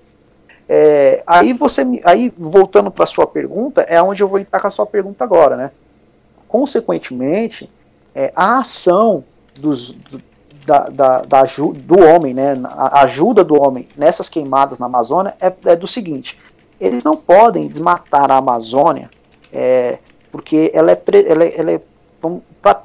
É, 0.70 1.24
aí 1.26 1.54
você, 1.54 1.82
aí 2.04 2.32
voltando 2.38 2.91
para 2.91 3.04
a 3.04 3.08
sua 3.08 3.26
pergunta, 3.26 3.82
é 3.82 4.02
onde 4.02 4.22
eu 4.22 4.28
vou 4.28 4.39
entrar 4.39 4.60
com 4.60 4.68
a 4.68 4.72
sua 4.72 4.86
pergunta 4.86 5.24
agora, 5.24 5.56
né? 5.56 5.72
Consequentemente, 6.48 7.70
é, 8.14 8.32
a 8.36 8.60
ação 8.60 9.24
dos, 9.60 9.95
da, 10.68 10.89
da, 10.89 11.22
da 11.22 11.43
do 11.43 11.99
homem, 12.03 12.34
né, 12.34 12.53
a 12.65 13.03
ajuda 13.03 13.41
do 13.41 13.55
homem 13.55 13.86
nessas 13.95 14.28
queimadas 14.28 14.78
na 14.78 14.86
Amazônia 14.86 15.34
é, 15.39 15.51
é 15.65 15.76
do 15.78 15.88
seguinte: 15.88 16.38
eles 16.80 17.05
não 17.05 17.13
podem 17.13 17.70
desmatar 17.70 18.30
a 18.30 18.36
Amazônia 18.36 19.09
é, 19.51 19.99
porque 20.30 20.70
ela 20.74 20.91
é, 20.91 21.01
ela 21.26 21.43
é, 21.45 21.59
ela 21.59 21.72
é 21.72 21.82
um 22.22 22.41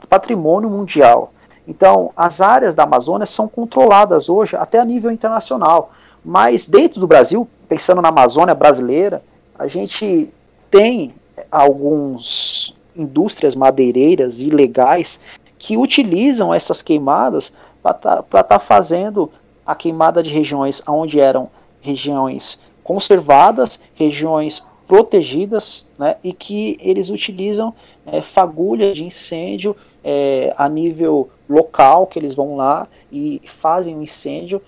patrimônio 0.09 0.71
mundial. 0.71 1.33
Então, 1.67 2.13
as 2.17 2.41
áreas 2.41 2.73
da 2.73 2.85
Amazônia 2.85 3.27
são 3.27 3.49
controladas 3.49 4.29
hoje 4.29 4.55
até 4.55 4.79
a 4.79 4.85
nível 4.85 5.11
internacional. 5.11 5.91
Mas 6.25 6.67
dentro 6.67 7.01
do 7.01 7.07
Brasil, 7.07 7.49
pensando 7.69 8.01
na 8.01 8.11
Amazônia 8.11 8.55
brasileira, 8.55 9.23
a 9.59 9.67
gente 9.67 10.33
tem 10.71 11.15
algumas 11.51 12.75
indústrias 12.95 13.57
madeireiras 13.57 14.41
ilegais 14.41 15.19
que 15.63 15.77
utilizam 15.77 16.53
essas 16.53 16.83
queimadas 16.83 17.53
para 17.83 17.97
estar 17.97 18.23
tá, 18.23 18.43
tá 18.43 18.59
fazendo 18.59 19.31
a 19.67 19.75
queimada 19.75 20.23
de 20.23 20.31
regiões 20.31 20.83
onde 20.87 21.21
eram 21.21 21.51
regiões 21.81 22.61
conservadas, 22.83 23.81
regiões 23.95 24.63
protegidas, 24.87 25.87
né, 25.99 26.17
e 26.23 26.33
que 26.33 26.77
eles 26.81 27.09
utilizam 27.09 27.75
é, 28.05 28.21
fagulhas 28.21 28.97
de 28.97 29.05
incêndio 29.05 29.77
é, 30.05 30.53
a 30.57 30.69
nível 30.69 31.31
local, 31.49 32.07
que 32.07 32.19
eles 32.19 32.35
vão 32.35 32.57
lá 32.57 32.87
e 33.11 33.41
fazem 33.45 33.97
um 33.97 34.03
incêndio 34.03 34.61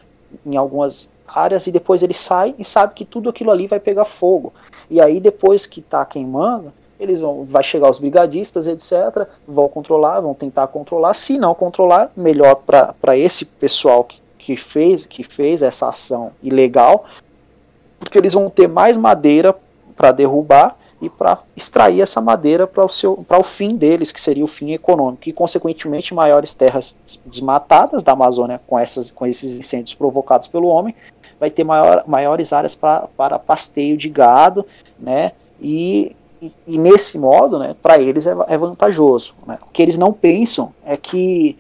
em 0.45 0.57
algumas 0.57 1.09
áreas 1.27 1.67
e 1.67 1.73
depois 1.73 2.03
eles 2.03 2.17
saem 2.17 2.55
e 2.59 2.65
sabem 2.65 2.95
que 2.95 3.05
tudo 3.05 3.29
aquilo 3.29 3.51
ali 3.51 3.67
vai 3.67 3.81
pegar 3.81 4.05
fogo. 4.05 4.53
E 4.89 5.01
aí 5.01 5.21
depois 5.21 5.67
que 5.67 5.81
está 5.81 6.05
queimando, 6.05 6.73
eles 7.05 7.21
vão, 7.21 7.45
vai 7.45 7.63
chegar 7.63 7.89
os 7.89 7.99
brigadistas, 7.99 8.67
etc., 8.67 9.27
vão 9.47 9.69
controlar, 9.69 10.21
vão 10.21 10.35
tentar 10.35 10.67
controlar. 10.67 11.15
Se 11.15 11.39
não 11.39 11.55
controlar, 11.55 12.11
melhor 12.17 12.57
para 12.57 13.17
esse 13.17 13.45
pessoal 13.45 14.05
que, 14.05 14.21
que, 14.39 14.57
fez, 14.57 15.07
que 15.07 15.23
fez 15.23 15.63
essa 15.63 15.89
ação 15.89 16.33
ilegal, 16.43 17.05
porque 17.99 18.19
eles 18.19 18.33
vão 18.33 18.51
ter 18.51 18.69
mais 18.69 18.97
madeira 18.97 19.55
para 19.97 20.13
derrubar 20.13 20.77
e 21.01 21.09
para 21.09 21.39
extrair 21.57 22.01
essa 22.01 22.21
madeira 22.21 22.67
para 22.67 22.85
o, 22.85 22.89
seu, 22.89 23.25
o 23.29 23.43
fim 23.43 23.77
deles, 23.77 24.11
que 24.11 24.21
seria 24.21 24.45
o 24.45 24.49
fim 24.49 24.73
econômico, 24.73 25.29
e 25.29 25.33
consequentemente 25.33 26.15
maiores 26.15 26.55
terras 26.55 26.97
desmatadas 27.27 28.03
da 28.03 28.13
Amazônia 28.13 28.61
com, 28.67 28.79
essas, 28.79 29.11
com 29.11 29.27
esses 29.27 29.59
incêndios 29.59 29.95
provocados 29.95 30.49
pelo 30.49 30.69
homem, 30.69 30.95
vai 31.39 31.51
ter 31.51 31.65
maior, 31.65 32.05
maiores 32.07 32.53
áreas 32.53 32.75
pra, 32.75 33.09
para 33.17 33.39
pasteio 33.39 33.97
de 33.97 34.09
gado, 34.09 34.65
né, 34.99 35.33
e 35.61 36.15
e, 36.67 36.79
nesse 36.79 37.19
modo, 37.19 37.59
né, 37.59 37.75
para 37.83 37.99
eles 37.99 38.27
é, 38.27 38.35
é 38.49 38.59
vantajoso. 38.59 39.35
Né? 39.47 39.59
O 39.63 39.71
que 39.73 39.83
eles 39.83 39.97
não 39.97 40.13
pensam 40.13 40.73
é 40.85 40.97
que 40.97 41.57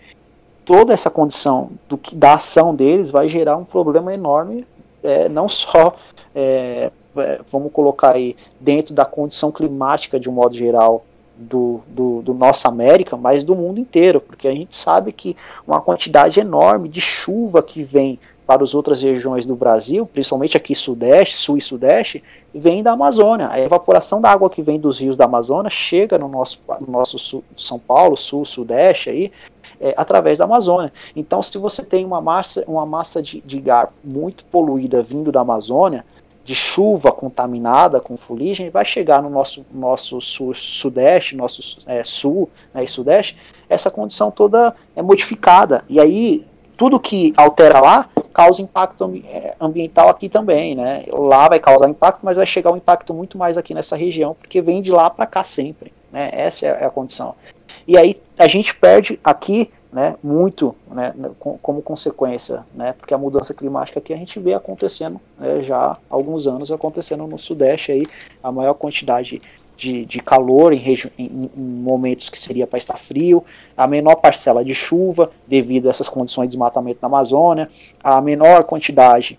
toda 0.64 0.92
essa 0.92 1.10
condição 1.10 1.70
do 1.88 1.98
que 1.98 2.14
da 2.14 2.34
ação 2.34 2.74
deles 2.74 3.10
vai 3.10 3.28
gerar 3.28 3.56
um 3.56 3.64
problema 3.64 4.12
enorme, 4.12 4.66
é, 5.02 5.28
não 5.28 5.48
só 5.48 5.94
é, 6.34 6.90
é, 7.16 7.40
vamos 7.50 7.72
colocar 7.72 8.14
aí 8.14 8.36
dentro 8.58 8.94
da 8.94 9.04
condição 9.04 9.52
climática 9.52 10.18
de 10.18 10.28
um 10.28 10.32
modo 10.32 10.56
geral 10.56 11.04
do, 11.36 11.80
do, 11.86 12.22
do, 12.22 12.34
nossa 12.34 12.68
América, 12.68 13.16
mas 13.16 13.44
do 13.44 13.54
mundo 13.54 13.80
inteiro, 13.80 14.20
porque 14.20 14.48
a 14.48 14.52
gente 14.52 14.74
sabe 14.74 15.12
que 15.12 15.36
uma 15.66 15.80
quantidade 15.80 16.40
enorme 16.40 16.88
de 16.88 17.00
chuva 17.00 17.62
que 17.62 17.82
vem 17.82 18.18
para 18.46 18.62
as 18.62 18.74
outras 18.74 19.02
regiões 19.02 19.46
do 19.46 19.56
Brasil, 19.56 20.06
principalmente 20.06 20.56
aqui 20.56 20.74
sudeste, 20.74 21.36
sul 21.36 21.56
e 21.56 21.60
sudeste, 21.60 22.22
vem 22.54 22.82
da 22.82 22.92
Amazônia. 22.92 23.48
A 23.50 23.58
evaporação 23.58 24.20
da 24.20 24.30
água 24.30 24.50
que 24.50 24.62
vem 24.62 24.78
dos 24.78 25.00
rios 25.00 25.16
da 25.16 25.24
Amazônia 25.24 25.70
chega 25.70 26.18
no 26.18 26.28
nosso, 26.28 26.60
no 26.80 26.92
nosso 26.92 27.18
sul, 27.18 27.42
São 27.56 27.78
Paulo, 27.78 28.16
sul, 28.16 28.44
sudeste 28.44 29.08
aí, 29.08 29.32
é, 29.80 29.94
através 29.96 30.38
da 30.38 30.44
Amazônia. 30.44 30.92
Então, 31.16 31.42
se 31.42 31.56
você 31.56 31.82
tem 31.82 32.04
uma 32.04 32.20
massa, 32.20 32.62
uma 32.66 32.84
massa 32.84 33.22
de, 33.22 33.40
de 33.40 33.70
ar 33.70 33.92
muito 34.02 34.44
poluída 34.46 35.02
vindo 35.02 35.32
da 35.32 35.40
Amazônia, 35.40 36.04
de 36.44 36.54
chuva 36.54 37.10
contaminada 37.10 38.00
com 38.00 38.18
fuligem, 38.18 38.68
vai 38.68 38.84
chegar 38.84 39.22
no 39.22 39.30
nosso, 39.30 39.64
nosso 39.72 40.20
sul, 40.20 40.52
sudeste, 40.54 41.34
nosso 41.34 41.78
é, 41.86 42.04
sul 42.04 42.50
né, 42.74 42.84
e 42.84 42.88
sudeste, 42.88 43.38
essa 43.68 43.90
condição 43.90 44.30
toda 44.30 44.74
é 44.94 45.00
modificada. 45.00 45.82
E 45.88 45.98
aí, 45.98 46.44
tudo 46.76 47.00
que 47.00 47.32
altera 47.36 47.80
lá 47.80 48.08
causa 48.34 48.60
impacto 48.60 49.22
é, 49.26 49.54
ambiental 49.60 50.08
aqui 50.08 50.28
também, 50.28 50.74
né? 50.74 51.04
Lá 51.08 51.48
vai 51.48 51.60
causar 51.60 51.88
impacto, 51.88 52.20
mas 52.22 52.36
vai 52.36 52.44
chegar 52.44 52.72
um 52.72 52.76
impacto 52.76 53.14
muito 53.14 53.38
mais 53.38 53.56
aqui 53.56 53.72
nessa 53.72 53.96
região, 53.96 54.34
porque 54.34 54.60
vem 54.60 54.82
de 54.82 54.90
lá 54.90 55.08
para 55.08 55.24
cá 55.24 55.44
sempre, 55.44 55.92
né? 56.12 56.30
Essa 56.32 56.66
é 56.66 56.84
a 56.84 56.90
condição. 56.90 57.34
E 57.86 57.96
aí 57.96 58.16
a 58.36 58.46
gente 58.46 58.74
perde 58.74 59.18
aqui 59.22 59.70
né, 59.92 60.16
muito 60.20 60.74
né, 60.90 61.14
como 61.38 61.80
consequência, 61.80 62.64
né, 62.74 62.92
porque 62.98 63.14
a 63.14 63.18
mudança 63.18 63.54
climática 63.54 64.00
aqui 64.00 64.12
a 64.12 64.16
gente 64.16 64.40
vê 64.40 64.52
acontecendo 64.52 65.20
né, 65.38 65.62
já 65.62 65.92
há 65.92 65.98
alguns 66.10 66.48
anos 66.48 66.72
acontecendo 66.72 67.24
no 67.28 67.38
Sudeste 67.38 67.92
aí 67.92 68.04
a 68.42 68.50
maior 68.50 68.74
quantidade 68.74 69.40
de, 69.76 70.04
de 70.04 70.20
calor 70.20 70.72
em, 70.72 70.80
em, 71.18 71.50
momentos 71.56 72.28
que 72.28 72.40
seria 72.40 72.66
para 72.66 72.78
estar 72.78 72.96
frio, 72.96 73.44
a 73.76 73.86
menor 73.86 74.16
parcela 74.16 74.64
de 74.64 74.74
chuva 74.74 75.30
devido 75.46 75.86
a 75.86 75.90
essas 75.90 76.08
condições 76.08 76.46
de 76.46 76.50
desmatamento 76.50 76.98
na 77.02 77.08
Amazônia, 77.08 77.68
a 78.02 78.20
menor 78.20 78.64
quantidade 78.64 79.38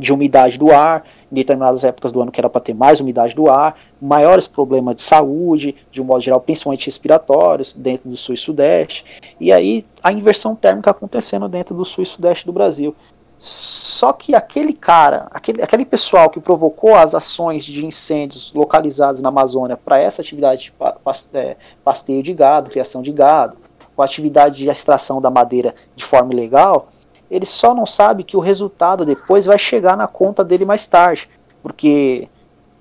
de 0.00 0.12
umidade 0.12 0.58
do 0.58 0.72
ar, 0.72 1.04
em 1.30 1.34
determinadas 1.34 1.84
épocas 1.84 2.12
do 2.12 2.20
ano 2.20 2.32
que 2.32 2.40
era 2.40 2.50
para 2.50 2.60
ter 2.60 2.74
mais 2.74 3.00
umidade 3.00 3.34
do 3.34 3.48
ar, 3.48 3.78
maiores 4.00 4.46
problemas 4.46 4.96
de 4.96 5.02
saúde, 5.02 5.74
de 5.92 6.02
um 6.02 6.04
modo 6.04 6.20
geral, 6.20 6.40
principalmente 6.40 6.86
respiratórios, 6.86 7.72
dentro 7.72 8.08
do 8.08 8.16
sul 8.16 8.34
e 8.34 8.38
sudeste, 8.38 9.04
e 9.40 9.52
aí 9.52 9.84
a 10.02 10.12
inversão 10.12 10.56
térmica 10.56 10.90
acontecendo 10.90 11.48
dentro 11.48 11.74
do 11.74 11.84
sul 11.84 12.02
e 12.02 12.06
sudeste 12.06 12.44
do 12.44 12.52
Brasil. 12.52 12.94
Só 13.38 14.12
que 14.12 14.34
aquele 14.34 14.72
cara, 14.72 15.26
aquele, 15.30 15.62
aquele 15.62 15.84
pessoal 15.84 16.30
que 16.30 16.40
provocou 16.40 16.94
as 16.94 17.14
ações 17.14 17.64
de 17.64 17.84
incêndios 17.84 18.52
localizados 18.54 19.20
na 19.20 19.28
Amazônia 19.28 19.76
para 19.76 19.98
essa 19.98 20.22
atividade 20.22 20.72
de 20.72 21.38
é, 21.38 21.56
pasteio 21.84 22.22
de 22.22 22.32
gado, 22.32 22.70
criação 22.70 23.02
de 23.02 23.12
gado, 23.12 23.56
com 23.94 24.02
a 24.02 24.04
atividade 24.04 24.58
de 24.58 24.70
extração 24.70 25.20
da 25.20 25.30
madeira 25.30 25.74
de 25.94 26.04
forma 26.04 26.32
ilegal, 26.32 26.88
ele 27.30 27.46
só 27.46 27.74
não 27.74 27.86
sabe 27.86 28.24
que 28.24 28.36
o 28.36 28.40
resultado 28.40 29.04
depois 29.04 29.46
vai 29.46 29.58
chegar 29.58 29.96
na 29.96 30.06
conta 30.06 30.44
dele 30.44 30.64
mais 30.64 30.86
tarde, 30.86 31.28
porque 31.62 32.28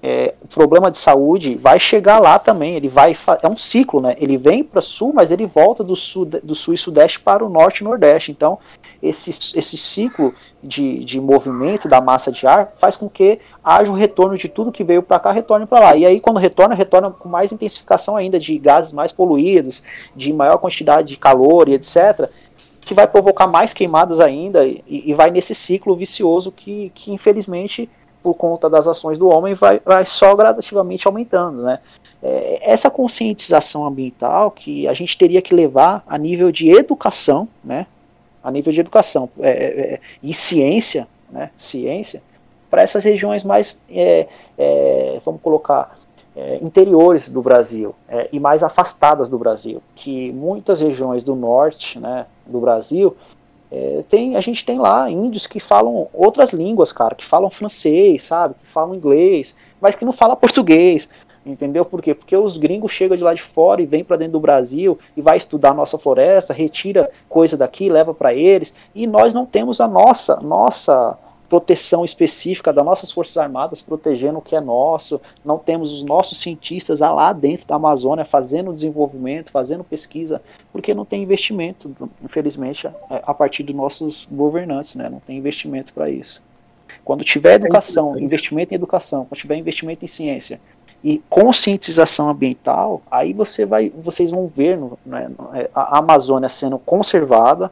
é, 0.07 0.35
o 0.39 0.47
problema 0.47 0.91
de 0.91 0.99
saúde 0.99 1.55
vai 1.55 1.79
chegar 1.79 2.19
lá 2.19 2.37
também. 2.37 2.75
Ele 2.75 2.87
vai 2.87 3.17
é 3.41 3.47
um 3.47 3.57
ciclo, 3.57 3.99
né? 3.99 4.15
Ele 4.19 4.37
vem 4.37 4.63
para 4.63 4.79
sul, 4.79 5.11
mas 5.11 5.31
ele 5.31 5.47
volta 5.47 5.83
do 5.83 5.95
sul, 5.95 6.25
do 6.25 6.53
sul 6.53 6.75
e 6.75 6.77
sudeste 6.77 7.19
para 7.19 7.43
o 7.43 7.49
norte 7.49 7.79
e 7.79 7.83
nordeste. 7.83 8.31
Então 8.31 8.59
esse, 9.01 9.31
esse 9.57 9.75
ciclo 9.75 10.31
de, 10.61 11.03
de 11.03 11.19
movimento 11.19 11.87
da 11.87 11.99
massa 11.99 12.31
de 12.31 12.45
ar 12.45 12.71
faz 12.75 12.95
com 12.95 13.09
que 13.09 13.39
haja 13.63 13.91
o 13.91 13.95
retorno 13.95 14.37
de 14.37 14.47
tudo 14.47 14.71
que 14.71 14.83
veio 14.83 15.01
para 15.01 15.19
cá 15.19 15.31
retorne 15.31 15.65
para 15.65 15.79
lá. 15.79 15.95
E 15.95 16.05
aí 16.05 16.19
quando 16.19 16.37
retorna, 16.37 16.75
retorna 16.75 17.09
com 17.09 17.27
mais 17.27 17.51
intensificação 17.51 18.15
ainda 18.15 18.37
de 18.37 18.59
gases 18.59 18.91
mais 18.91 19.11
poluídos, 19.11 19.81
de 20.15 20.31
maior 20.31 20.59
quantidade 20.59 21.07
de 21.07 21.17
calor 21.17 21.67
e 21.67 21.73
etc 21.73 22.29
que 22.81 22.93
vai 22.93 23.07
provocar 23.07 23.47
mais 23.47 23.73
queimadas 23.73 24.19
ainda 24.19 24.63
e, 24.63 24.83
e 24.87 25.11
vai 25.15 25.31
nesse 25.31 25.55
ciclo 25.55 25.95
vicioso 25.95 26.51
que, 26.51 26.91
que 26.93 27.11
infelizmente 27.11 27.89
por 28.26 28.34
conta 28.34 28.67
das 28.67 28.88
ações 28.88 29.19
do 29.19 29.30
homem 29.30 29.53
vai, 29.53 29.80
vai 29.86 30.03
só 30.03 30.36
gradativamente 30.36 31.05
aumentando, 31.05 31.61
né? 31.61 31.78
É, 32.23 32.71
essa 32.71 32.89
conscientização 32.89 33.86
ambiental 33.86 34.49
que 34.49 34.88
a 34.88 34.93
gente 34.93 35.15
teria 35.15 35.43
que 35.43 35.53
levar 35.53 36.03
a 36.07 36.17
nível 36.17 36.51
de 36.51 36.71
educação, 36.71 37.47
né? 37.63 37.86
A 38.43 38.49
nível 38.49 38.73
de 38.73 38.80
educação 38.80 39.30
é, 39.39 39.49
é, 39.49 39.93
é 39.93 39.99
e 40.23 40.34
ciência, 40.34 41.07
né? 41.30 41.51
Ciência 41.55 42.23
para 42.67 42.82
essas 42.82 43.03
regiões 43.03 43.43
mais, 43.43 43.80
é, 43.91 44.28
é, 44.57 45.19
vamos 45.23 45.39
colocar, 45.41 45.93
interiores 46.61 47.30
do 47.30 47.41
Brasil 47.41 47.95
e 48.30 48.41
mais 48.41 48.61
afastadas 48.61 49.30
do 49.30 49.38
Brasil, 49.38 49.82
que 49.95 50.34
muitas 50.34 50.82
regiões 50.82 51.23
do 51.23 51.34
norte 51.34 51.97
né, 51.97 52.26
do 52.45 52.59
Brasil 52.59 53.15
é, 53.78 54.03
tem, 54.07 54.38
a 54.38 54.41
gente 54.41 54.63
tem 54.63 54.80
lá 54.80 55.11
índios 55.11 55.45
que 55.45 55.59
falam 55.59 56.07
outras 56.13 56.53
línguas, 56.53 56.93
cara, 56.93 57.13
que 57.13 57.26
falam 57.26 57.49
francês, 57.49 58.23
sabe, 58.23 58.55
que 58.55 58.65
falam 58.65 58.95
inglês, 58.95 59.53
mas 59.82 59.95
que 59.95 60.05
não 60.05 60.13
falam 60.13 60.38
português, 60.38 61.09
entendeu? 61.45 61.84
Por 61.84 62.01
quê? 62.01 62.13
Porque 62.13 62.38
os 62.38 62.55
gringos 62.55 62.93
chegam 62.93 63.17
de 63.17 63.23
lá 63.23 63.34
de 63.34 63.41
fora 63.41 63.82
e 63.82 63.86
vêm 63.86 64.01
para 64.01 64.15
dentro 64.15 64.32
do 64.34 64.39
Brasil 64.39 64.97
e 65.17 65.21
vai 65.21 65.36
estudar 65.36 65.71
a 65.71 65.73
nossa 65.73 65.97
floresta, 65.97 66.53
retira 66.53 67.11
coisa 67.28 67.57
daqui, 67.57 67.89
leva 67.89 68.13
para 68.13 68.34
eles, 68.34 68.73
e 68.95 69.05
nós 69.05 69.34
não 69.34 69.45
temos 69.45 69.82
a 69.82 69.89
nossa, 69.89 70.38
nossa 70.38 71.17
proteção 71.49 72.03
específica 72.03 72.73
das 72.73 72.85
nossas 72.85 73.11
Forças 73.11 73.37
Armadas 73.37 73.81
protegendo 73.81 74.39
o 74.39 74.41
que 74.41 74.55
é 74.55 74.61
nosso, 74.61 75.19
não 75.43 75.57
temos 75.57 75.91
os 75.91 76.03
nossos 76.03 76.39
cientistas 76.39 76.99
lá 76.99 77.31
dentro 77.33 77.67
da 77.67 77.75
Amazônia 77.75 78.25
fazendo 78.25 78.73
desenvolvimento, 78.73 79.51
fazendo 79.51 79.83
pesquisa, 79.83 80.41
porque 80.71 80.93
não 80.93 81.05
tem 81.05 81.23
investimento, 81.23 81.95
infelizmente, 82.23 82.87
é, 82.87 82.93
a 83.09 83.33
partir 83.33 83.63
dos 83.63 83.75
nossos 83.75 84.27
governantes, 84.31 84.95
né? 84.95 85.09
não 85.09 85.19
tem 85.19 85.37
investimento 85.37 85.93
para 85.93 86.09
isso. 86.09 86.41
Quando 87.03 87.23
tiver 87.23 87.53
é 87.53 87.55
educação, 87.55 88.17
investimento 88.17 88.73
em 88.73 88.75
educação, 88.75 89.25
quando 89.25 89.39
tiver 89.39 89.55
investimento 89.55 90.05
em 90.05 90.07
ciência 90.07 90.59
e 91.03 91.21
conscientização 91.29 92.29
ambiental, 92.29 93.01
aí 93.09 93.33
você 93.33 93.65
vai, 93.65 93.89
vocês 93.89 94.31
vão 94.31 94.47
ver 94.47 94.79
né, 95.05 95.29
a 95.73 95.99
Amazônia 95.99 96.49
sendo 96.49 96.79
conservada, 96.79 97.71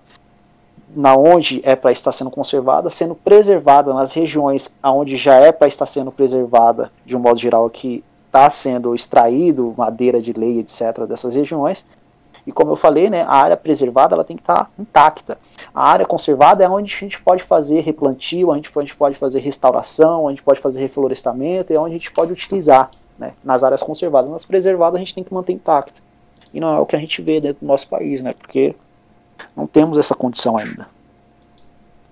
na 0.96 1.16
onde 1.16 1.62
é 1.64 1.76
para 1.76 1.92
estar 1.92 2.12
sendo 2.12 2.30
conservada, 2.30 2.90
sendo 2.90 3.16
preservada 3.16 3.94
nas 3.94 4.14
regiões 4.14 4.74
onde 4.84 5.18
já 5.18 5.36
é 5.36 5.52
para 5.52 5.68
estar 5.68 5.86
sendo 5.86 6.12
preservada, 6.12 6.92
de 7.06 7.16
um 7.16 7.20
modo 7.20 7.40
geral, 7.40 7.70
que 7.70 8.04
está 8.28 8.50
sendo 8.50 8.96
extraído 8.96 9.74
madeira 9.78 10.20
de 10.22 10.34
lei, 10.34 10.60
etc., 10.60 11.06
dessas 11.08 11.36
regiões. 11.36 11.86
E 12.46 12.52
como 12.52 12.72
eu 12.72 12.76
falei, 12.76 13.10
né, 13.10 13.22
a 13.22 13.36
área 13.36 13.56
preservada 13.56 14.16
ela 14.16 14.24
tem 14.24 14.36
que 14.36 14.44
estar 14.44 14.66
tá 14.66 14.72
intacta. 14.78 15.38
A 15.74 15.90
área 15.90 16.06
conservada 16.06 16.64
é 16.64 16.68
onde 16.68 16.94
a 16.94 17.00
gente 17.00 17.22
pode 17.22 17.44
fazer 17.44 17.82
replantio, 17.82 18.50
onde 18.50 18.70
a 18.76 18.82
gente 18.82 18.96
pode 18.96 19.16
fazer 19.16 19.40
restauração, 19.40 20.28
a 20.28 20.32
gente 20.32 20.44
pode 20.44 20.60
fazer 20.60 20.82
reflorestamento, 20.82 21.72
é 21.72 21.78
onde 21.78 21.92
a 21.92 21.98
gente 21.98 22.12
pode 22.12 22.32
utilizar. 22.32 22.90
Né, 23.16 23.34
nas 23.44 23.64
áreas 23.64 23.84
conservadas. 23.84 24.32
Nas 24.32 24.44
preservadas 24.44 24.96
a 24.96 25.00
gente 25.00 25.14
tem 25.14 25.24
que 25.24 25.32
manter 25.32 25.54
intacto. 25.54 26.02
E 26.52 26.60
não 26.60 26.76
é 26.76 26.80
o 26.80 26.86
que 26.86 26.96
a 26.96 27.00
gente 27.00 27.22
vê 27.22 27.40
dentro 27.40 27.60
do 27.62 27.68
nosso 27.68 27.88
país, 27.88 28.24
né? 28.24 28.34
Porque 28.34 28.76
não 29.56 29.68
temos 29.68 29.98
essa 29.98 30.16
condição 30.16 30.58
ainda. 30.58 30.88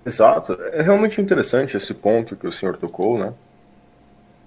Exato. 0.04 0.58
É 0.72 0.82
realmente 0.82 1.20
interessante 1.20 1.76
esse 1.76 1.94
ponto 1.94 2.36
que 2.36 2.46
o 2.46 2.52
senhor 2.52 2.76
tocou, 2.76 3.18
né? 3.18 3.32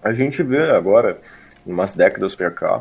A 0.03 0.13
gente 0.13 0.43
vê 0.43 0.69
agora, 0.71 1.17
umas 1.65 1.93
décadas 1.93 2.35
para 2.35 2.51
cá, 2.51 2.79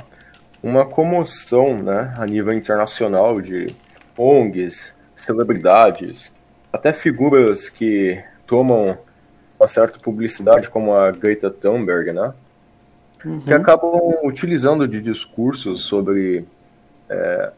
uma 0.62 0.84
comoção, 0.84 1.82
né, 1.82 2.14
a 2.18 2.26
nível 2.26 2.52
internacional 2.52 3.40
de 3.40 3.74
ONGs, 4.16 4.94
celebridades, 5.14 6.32
até 6.72 6.92
figuras 6.92 7.68
que 7.68 8.22
tomam 8.46 8.98
uma 9.58 9.68
certa 9.68 9.98
publicidade, 9.98 10.68
como 10.68 10.94
a 10.94 11.10
Greta 11.12 11.50
Thunberg, 11.50 12.12
né? 12.12 12.32
Uhum. 13.24 13.40
Que 13.40 13.54
acabam 13.54 14.16
utilizando 14.22 14.86
de 14.86 15.00
discursos 15.00 15.82
sobre 15.82 16.44
é, 17.08 17.52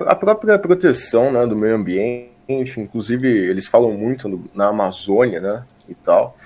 a 0.00 0.14
própria 0.14 0.58
proteção 0.58 1.32
né, 1.32 1.46
do 1.46 1.56
meio 1.56 1.76
ambiente, 1.76 2.80
inclusive 2.80 3.28
eles 3.28 3.66
falam 3.66 3.92
muito 3.92 4.28
no, 4.28 4.44
na 4.54 4.68
Amazônia 4.68 5.40
né, 5.40 5.64
e 5.88 5.94
tal. 5.94 6.36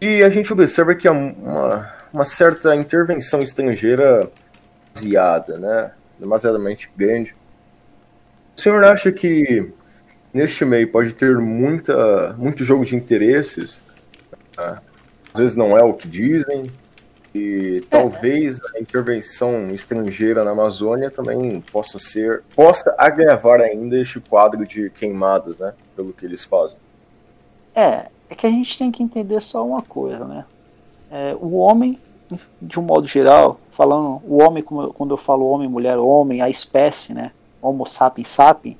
E 0.00 0.22
a 0.22 0.30
gente 0.30 0.52
observa 0.52 0.94
que 0.94 1.08
há 1.08 1.12
uma, 1.12 1.92
uma 2.12 2.24
certa 2.24 2.74
intervenção 2.74 3.40
estrangeira 3.40 4.30
baseada, 4.94 5.58
né, 5.58 5.90
demasiadamente 6.18 6.90
grande. 6.96 7.34
O 8.56 8.60
senhor 8.60 8.84
acha 8.84 9.12
que 9.12 9.72
neste 10.32 10.64
meio 10.64 10.90
pode 10.90 11.14
ter 11.14 11.36
muita, 11.38 12.34
muito 12.38 12.64
jogo 12.64 12.84
de 12.84 12.96
interesses? 12.96 13.82
Né? 14.56 14.78
Às 15.32 15.40
vezes 15.40 15.56
não 15.56 15.76
é 15.76 15.82
o 15.82 15.94
que 15.94 16.08
dizem, 16.08 16.70
e 17.34 17.84
talvez 17.90 18.58
a 18.74 18.80
intervenção 18.80 19.68
estrangeira 19.68 20.44
na 20.44 20.52
Amazônia 20.52 21.10
também 21.10 21.60
possa 21.60 21.98
ser, 21.98 22.42
possa 22.54 22.94
agravar 22.96 23.60
ainda 23.60 24.00
este 24.00 24.18
quadro 24.18 24.66
de 24.66 24.90
queimadas, 24.90 25.58
né? 25.58 25.74
Pelo 25.94 26.12
que 26.12 26.24
eles 26.24 26.44
fazem. 26.44 26.78
É, 27.74 28.08
é 28.30 28.34
que 28.34 28.46
a 28.46 28.50
gente 28.50 28.78
tem 28.78 28.90
que 28.90 29.02
entender 29.02 29.40
só 29.40 29.64
uma 29.64 29.82
coisa, 29.82 30.24
né? 30.24 30.44
É, 31.10 31.36
o 31.40 31.56
homem, 31.56 31.98
de 32.60 32.80
um 32.80 32.82
modo 32.82 33.06
geral, 33.06 33.60
falando 33.70 34.22
o 34.26 34.42
homem, 34.42 34.62
quando 34.62 35.12
eu 35.12 35.16
falo 35.16 35.46
homem, 35.46 35.68
mulher, 35.68 35.98
homem, 35.98 36.40
a 36.40 36.48
espécie, 36.48 37.12
né? 37.12 37.32
Homo 37.60 37.86
sapiens 37.86 38.28
sapiens, 38.28 38.76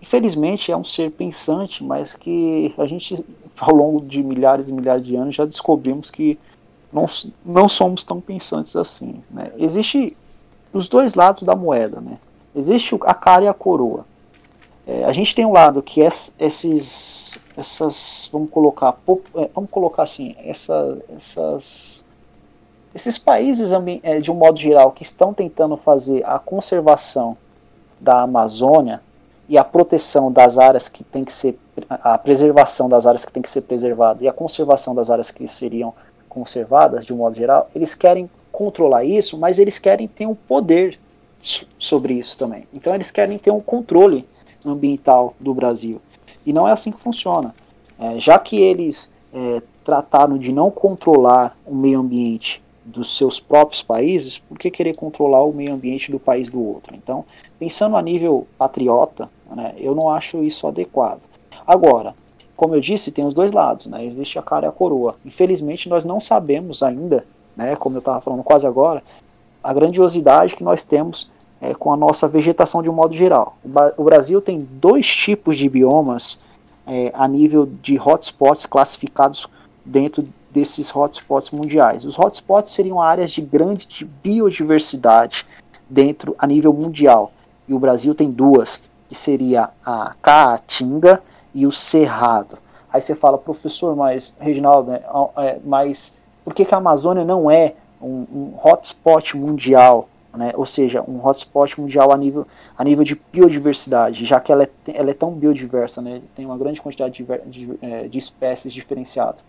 infelizmente 0.00 0.72
é 0.72 0.76
um 0.76 0.84
ser 0.84 1.10
pensante, 1.10 1.84
mas 1.84 2.14
que 2.14 2.72
a 2.78 2.86
gente, 2.86 3.24
ao 3.58 3.74
longo 3.74 4.00
de 4.00 4.22
milhares 4.22 4.68
e 4.68 4.72
milhares 4.72 5.04
de 5.04 5.16
anos, 5.16 5.34
já 5.34 5.44
descobrimos 5.44 6.10
que 6.10 6.38
não, 6.96 7.06
não 7.44 7.68
somos 7.68 8.02
tão 8.02 8.20
pensantes 8.20 8.74
assim. 8.74 9.22
Né? 9.30 9.52
Existe 9.58 10.16
os 10.72 10.88
dois 10.88 11.14
lados 11.14 11.42
da 11.42 11.54
moeda. 11.54 12.00
Né? 12.00 12.18
Existe 12.54 12.96
a 13.02 13.12
cara 13.12 13.44
e 13.44 13.48
a 13.48 13.54
coroa. 13.54 14.06
É, 14.86 15.04
a 15.04 15.12
gente 15.12 15.34
tem 15.34 15.44
um 15.44 15.52
lado 15.52 15.82
que 15.82 16.00
é 16.00 16.08
esses, 16.38 17.38
essas, 17.56 18.30
vamos 18.32 18.50
colocar, 18.50 18.96
é, 19.34 19.50
vamos 19.54 19.68
colocar 19.68 20.04
assim, 20.04 20.34
essa, 20.38 20.96
essas, 21.14 22.04
esses 22.94 23.18
países 23.18 23.70
é, 24.02 24.20
de 24.20 24.30
um 24.30 24.34
modo 24.34 24.58
geral 24.58 24.92
que 24.92 25.02
estão 25.02 25.34
tentando 25.34 25.76
fazer 25.76 26.24
a 26.24 26.38
conservação 26.38 27.36
da 28.00 28.22
Amazônia 28.22 29.02
e 29.48 29.58
a 29.58 29.64
proteção 29.64 30.30
das 30.30 30.56
áreas 30.56 30.88
que 30.88 31.04
tem 31.04 31.24
que 31.24 31.32
ser 31.32 31.58
a 31.90 32.16
preservação 32.16 32.88
das 32.88 33.06
áreas 33.06 33.24
que 33.24 33.32
tem 33.32 33.42
que 33.42 33.50
ser 33.50 33.60
preservada 33.60 34.24
e 34.24 34.28
a 34.28 34.32
conservação 34.32 34.94
das 34.94 35.10
áreas 35.10 35.30
que 35.30 35.46
seriam 35.46 35.92
conservadas, 36.36 37.06
de 37.06 37.14
um 37.14 37.16
modo 37.16 37.34
geral, 37.34 37.70
eles 37.74 37.94
querem 37.94 38.28
controlar 38.52 39.04
isso, 39.04 39.38
mas 39.38 39.58
eles 39.58 39.78
querem 39.78 40.06
ter 40.06 40.26
um 40.26 40.34
poder 40.34 40.98
sobre 41.78 42.12
isso 42.12 42.36
também. 42.36 42.64
Então 42.74 42.94
eles 42.94 43.10
querem 43.10 43.38
ter 43.38 43.50
um 43.50 43.60
controle 43.60 44.28
ambiental 44.62 45.34
do 45.40 45.54
Brasil. 45.54 45.98
E 46.44 46.52
não 46.52 46.68
é 46.68 46.72
assim 46.72 46.92
que 46.92 47.00
funciona. 47.00 47.54
É, 47.98 48.20
já 48.20 48.38
que 48.38 48.60
eles 48.60 49.10
é, 49.32 49.62
trataram 49.82 50.36
de 50.36 50.52
não 50.52 50.70
controlar 50.70 51.56
o 51.64 51.74
meio 51.74 52.00
ambiente 52.00 52.62
dos 52.84 53.16
seus 53.16 53.40
próprios 53.40 53.82
países, 53.82 54.38
por 54.38 54.58
que 54.58 54.70
querer 54.70 54.94
controlar 54.94 55.42
o 55.42 55.52
meio 55.52 55.72
ambiente 55.72 56.10
do 56.10 56.20
país 56.20 56.50
do 56.50 56.62
outro? 56.62 56.94
Então, 56.94 57.24
pensando 57.58 57.96
a 57.96 58.02
nível 58.02 58.46
patriota, 58.58 59.30
né, 59.50 59.74
eu 59.78 59.94
não 59.94 60.10
acho 60.10 60.44
isso 60.44 60.66
adequado. 60.66 61.22
Agora, 61.66 62.14
como 62.56 62.74
eu 62.74 62.80
disse, 62.80 63.12
tem 63.12 63.24
os 63.24 63.34
dois 63.34 63.52
lados, 63.52 63.86
né? 63.86 64.04
Existe 64.04 64.38
a 64.38 64.42
cara 64.42 64.66
e 64.66 64.68
a 64.68 64.72
coroa. 64.72 65.16
Infelizmente, 65.24 65.88
nós 65.88 66.04
não 66.04 66.18
sabemos 66.18 66.82
ainda, 66.82 67.24
né, 67.54 67.76
como 67.76 67.96
eu 67.96 68.00
estava 68.00 68.20
falando 68.20 68.42
quase 68.42 68.66
agora, 68.66 69.02
a 69.62 69.74
grandiosidade 69.74 70.56
que 70.56 70.64
nós 70.64 70.82
temos 70.82 71.28
é, 71.60 71.74
com 71.74 71.92
a 71.92 71.96
nossa 71.96 72.26
vegetação 72.26 72.82
de 72.82 72.88
um 72.88 72.92
modo 72.92 73.14
geral. 73.14 73.58
O, 73.96 74.04
Brasil 74.04 74.40
tem 74.40 74.60
dois 74.60 75.06
tipos 75.06 75.56
de 75.56 75.68
biomas 75.68 76.38
é, 76.86 77.10
a 77.14 77.26
nível 77.26 77.68
de 77.82 77.98
hotspots 77.98 78.64
classificados 78.64 79.46
dentro 79.84 80.26
desses 80.50 80.94
hotspots 80.94 81.50
mundiais. 81.50 82.04
Os 82.04 82.18
hotspots 82.18 82.72
seriam 82.72 83.00
áreas 83.00 83.30
de 83.30 83.42
grande 83.42 84.04
biodiversidade 84.22 85.46
dentro 85.88 86.34
a 86.38 86.46
nível 86.46 86.72
mundial. 86.72 87.32
E 87.68 87.74
o 87.74 87.78
Brasil 87.78 88.14
tem 88.14 88.30
duas, 88.30 88.80
que 89.08 89.14
seria 89.14 89.70
a 89.84 90.14
Caatinga 90.22 91.22
e 91.56 91.66
o 91.66 91.72
Cerrado. 91.72 92.58
Aí 92.92 93.00
você 93.00 93.14
fala, 93.14 93.38
professor, 93.38 93.96
mas 93.96 94.36
Reginaldo, 94.38 94.90
né, 94.92 95.00
é, 95.38 95.58
mas 95.64 96.14
por 96.44 96.54
que, 96.54 96.64
que 96.64 96.74
a 96.74 96.78
Amazônia 96.78 97.24
não 97.24 97.50
é 97.50 97.74
um, 98.00 98.26
um 98.32 98.54
hotspot 98.62 99.36
mundial? 99.36 100.08
Né? 100.34 100.52
Ou 100.54 100.66
seja, 100.66 101.02
um 101.02 101.18
hotspot 101.26 101.80
mundial 101.80 102.12
a 102.12 102.16
nível, 102.16 102.46
a 102.76 102.84
nível 102.84 103.02
de 103.02 103.18
biodiversidade, 103.32 104.26
já 104.26 104.38
que 104.38 104.52
ela 104.52 104.64
é, 104.64 104.68
ela 104.88 105.10
é 105.10 105.14
tão 105.14 105.32
biodiversa, 105.32 106.02
né? 106.02 106.20
tem 106.34 106.44
uma 106.44 106.58
grande 106.58 106.80
quantidade 106.80 107.24
de, 107.24 107.50
de, 107.50 107.78
é, 107.80 108.06
de 108.06 108.18
espécies 108.18 108.72
diferenciadas 108.72 109.40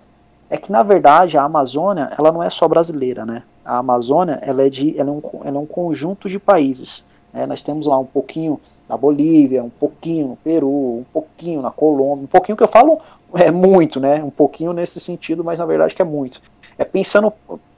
é 0.50 0.58
que 0.58 0.72
na 0.72 0.84
verdade 0.84 1.38
a 1.38 1.44
Amazônia 1.44 2.12
ela 2.18 2.32
não 2.32 2.42
é 2.42 2.50
só 2.50 2.68
brasileira, 2.68 3.26
né? 3.26 3.44
A 3.66 3.80
Amazônia 3.80 4.40
ela 4.42 4.64
é, 4.64 4.70
de, 4.70 4.98
ela 4.98 5.10
é, 5.10 5.12
um, 5.12 5.22
ela 5.44 5.58
é 5.58 5.60
um 5.60 5.66
conjunto 5.66 6.30
de 6.30 6.40
países. 6.40 7.06
Né? 7.38 7.46
Nós 7.46 7.62
temos 7.62 7.86
lá 7.86 7.98
um 8.00 8.06
pouquinho 8.06 8.60
na 8.90 8.98
Bolívia, 8.98 9.64
um 9.64 9.70
pouquinho 9.70 10.30
no 10.30 10.36
Peru, 10.38 11.00
um 11.00 11.06
pouquinho 11.14 11.62
na 11.62 11.70
Colômbia, 11.70 12.24
um 12.24 12.28
pouquinho 12.28 12.58
que 12.58 12.64
eu 12.64 12.68
falo 12.68 13.00
é 13.36 13.52
muito, 13.52 14.00
né? 14.00 14.24
Um 14.24 14.30
pouquinho 14.30 14.72
nesse 14.72 15.00
sentido, 15.00 15.44
mas 15.44 15.60
na 15.60 15.66
verdade 15.66 15.94
que 15.94 16.02
é 16.02 16.06
muito. 16.06 16.42
É 16.78 16.86
pensando 16.86 17.32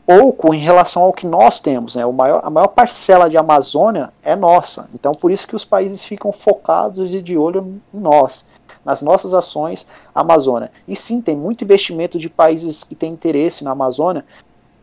pouco 0.05 0.53
em 0.53 0.60
relação 0.60 1.03
ao 1.03 1.14
que 1.14 1.26
nós 1.28 1.60
temos, 1.60 1.95
né? 1.95 2.05
O 2.05 2.14
maior, 2.14 2.41
a 2.43 2.49
maior 2.49 2.68
parcela 2.68 3.30
de 3.30 3.38
Amazônia 3.38 4.12
é 4.24 4.36
nossa. 4.36 4.88
Então 4.93 5.12
por 5.12 5.32
isso 5.32 5.47
que 5.47 5.55
os 5.55 5.66
países 5.66 6.05
ficam 6.05 6.32
focados 6.32 7.14
e 7.14 7.22
de 7.22 7.38
olho 7.38 7.82
em 7.93 7.99
nós 7.99 8.45
nas 8.84 9.01
nossas 9.01 9.34
ações 9.34 9.88
Amazônia. 10.16 10.72
E 10.88 10.95
sim, 10.95 11.22
tem 11.22 11.36
muito 11.36 11.64
investimento 11.64 12.18
de 12.18 12.30
países 12.30 12.84
que 12.84 12.95
têm 12.95 13.14
interesse 13.14 13.64
na 13.64 13.72
Amazônia 13.72 14.26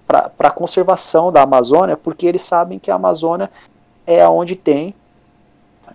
para 0.07 0.31
a 0.39 0.51
conservação 0.51 1.33
da 1.33 1.43
Amazônia, 1.43 1.97
porque 1.97 2.27
eles 2.27 2.43
sabem 2.43 2.79
que 2.79 2.91
a 2.91 2.95
Amazônia 2.95 3.51
é 4.07 4.27
onde 4.29 4.55
tem 4.55 4.95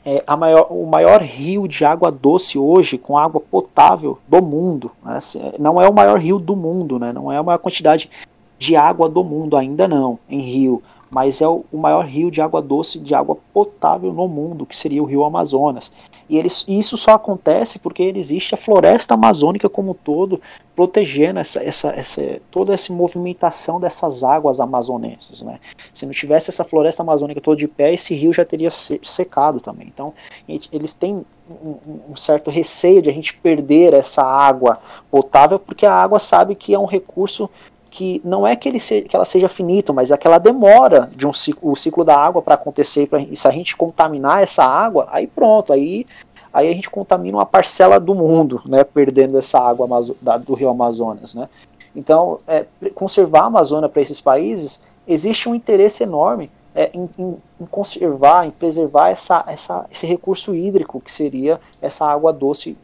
é, 0.06 0.24
maior, 0.36 0.68
o 0.70 0.86
maior 0.86 1.22
rio 1.22 1.68
de 1.68 1.86
água 1.86 2.12
doce 2.12 2.58
hoje, 2.58 2.98
com 2.98 3.18
água 3.18 3.40
potável 3.40 4.18
do 4.28 4.42
mundo. 4.42 4.92
Né? 5.04 5.20
Não 5.60 5.82
é 5.82 5.88
o 5.88 5.94
maior 5.94 6.20
rio 6.20 6.40
do 6.40 6.56
mundo, 6.56 6.98
né? 6.98 7.14
não 7.14 7.32
é 7.32 7.38
a 7.38 7.44
maior 7.44 7.60
quantidade 7.60 8.10
de 8.58 8.76
água 8.76 9.10
do 9.10 9.24
mundo, 9.24 9.58
ainda 9.58 9.88
não, 9.88 10.20
em 10.30 10.40
rio, 10.40 10.84
mas 11.12 11.42
é 11.42 11.48
o, 11.48 11.66
maior 11.74 12.06
rio 12.06 12.32
de 12.32 12.42
água 12.42 12.62
doce, 12.62 12.98
de 12.98 13.14
água 13.14 13.38
potável 13.54 14.14
no 14.14 14.30
mundo, 14.30 14.66
que 14.66 14.76
seria 14.76 15.04
o 15.04 15.06
rio 15.06 15.26
Amazonas. 15.26 15.92
E 16.30 16.38
eles, 16.38 16.64
isso 16.70 16.96
só 16.96 17.12
acontece 17.12 17.78
porque 17.78 18.02
existe 18.16 18.54
a 18.54 18.58
floresta 18.58 19.16
amazônica 19.16 19.68
como 19.68 19.92
um 19.92 19.94
todo, 19.94 20.40
protegendo 20.74 21.40
essa, 21.40 21.62
essa, 21.62 21.90
essa, 21.90 22.42
toda 22.50 22.74
essa 22.74 22.94
movimentação 22.94 23.78
dessas 23.78 24.24
águas 24.24 24.62
amazonenses. 24.62 25.42
Né? 25.42 25.60
Se 25.94 26.06
não 26.06 26.14
tivesse 26.14 26.50
essa 26.50 26.64
floresta 26.64 27.04
amazônica 27.04 27.42
toda 27.42 27.58
de 27.58 27.68
pé, 27.68 27.94
esse 27.94 28.16
rio 28.16 28.32
já 28.32 28.46
teria 28.46 28.72
secado 28.72 29.60
também. 29.60 29.92
Então, 29.94 30.14
eles 30.48 30.94
têm 30.94 31.26
um, 31.50 31.76
um 32.10 32.16
certo 32.16 32.50
receio 32.50 33.02
de 33.02 33.10
a 33.10 33.14
gente 33.14 33.36
perder 33.36 33.94
essa 33.94 34.24
água 34.24 34.80
potável, 35.10 35.60
porque 35.60 35.86
a 35.86 35.94
água 35.94 36.20
sabe 36.20 36.56
que 36.56 36.74
é 36.74 36.80
um 36.80 36.86
recurso 36.86 37.50
que 37.92 38.22
não 38.24 38.48
é 38.48 38.56
que, 38.56 38.70
ele 38.70 38.80
que 38.80 39.14
ela 39.14 39.26
seja 39.26 39.50
finita, 39.50 39.92
mas 39.92 40.12
é 40.12 40.18
que 40.18 40.26
ela 40.26 40.40
demora 40.40 41.12
de 41.14 41.28
um 41.28 41.34
ciclo, 41.34 41.72
o 41.72 41.76
ciclo 41.76 42.06
da 42.06 42.18
água 42.18 42.42
para 42.42 42.56
acontecer. 42.56 43.06
Pra, 43.06 43.20
e 43.20 43.36
se 43.36 43.46
a 43.46 43.52
gente 43.52 43.76
contaminar 43.76 44.42
essa 44.42 44.64
água, 44.64 45.08
aí 45.12 45.28
pronto, 45.28 45.74
aí, 45.74 46.08
aí 46.54 46.70
a 46.70 46.74
gente 46.74 46.90
contamina 46.90 47.38
uma 47.38 47.46
parcela 47.46 48.00
do 48.00 48.16
mundo, 48.16 48.62
né, 48.66 48.86
perdendo 48.86 49.38
essa 49.38 49.60
água 49.60 49.88
da, 50.22 50.38
do 50.38 50.54
rio 50.54 50.70
Amazonas. 50.70 51.34
Né. 51.34 51.50
Então, 51.94 52.40
é, 52.48 52.66
conservar 52.96 53.42
a 53.42 53.46
Amazônia 53.48 53.90
para 53.90 54.02
esses 54.02 54.22
países, 54.22 54.82
existe 55.06 55.50
um 55.50 55.54
interesse 55.54 56.02
enorme 56.02 56.50
é, 56.74 56.90
em, 56.94 57.10
em, 57.20 57.38
em, 57.60 57.66
conservar, 57.66 58.48
em 58.48 58.52
preservar 58.52 59.10
essa, 59.10 59.44
essa, 59.48 59.86
esse 59.92 60.08
recurso 60.08 60.56
hídrico 60.56 61.02
que 61.02 61.12
seria 61.12 61.60
essa 61.82 62.06
água 62.06 62.32
doce 62.32 62.78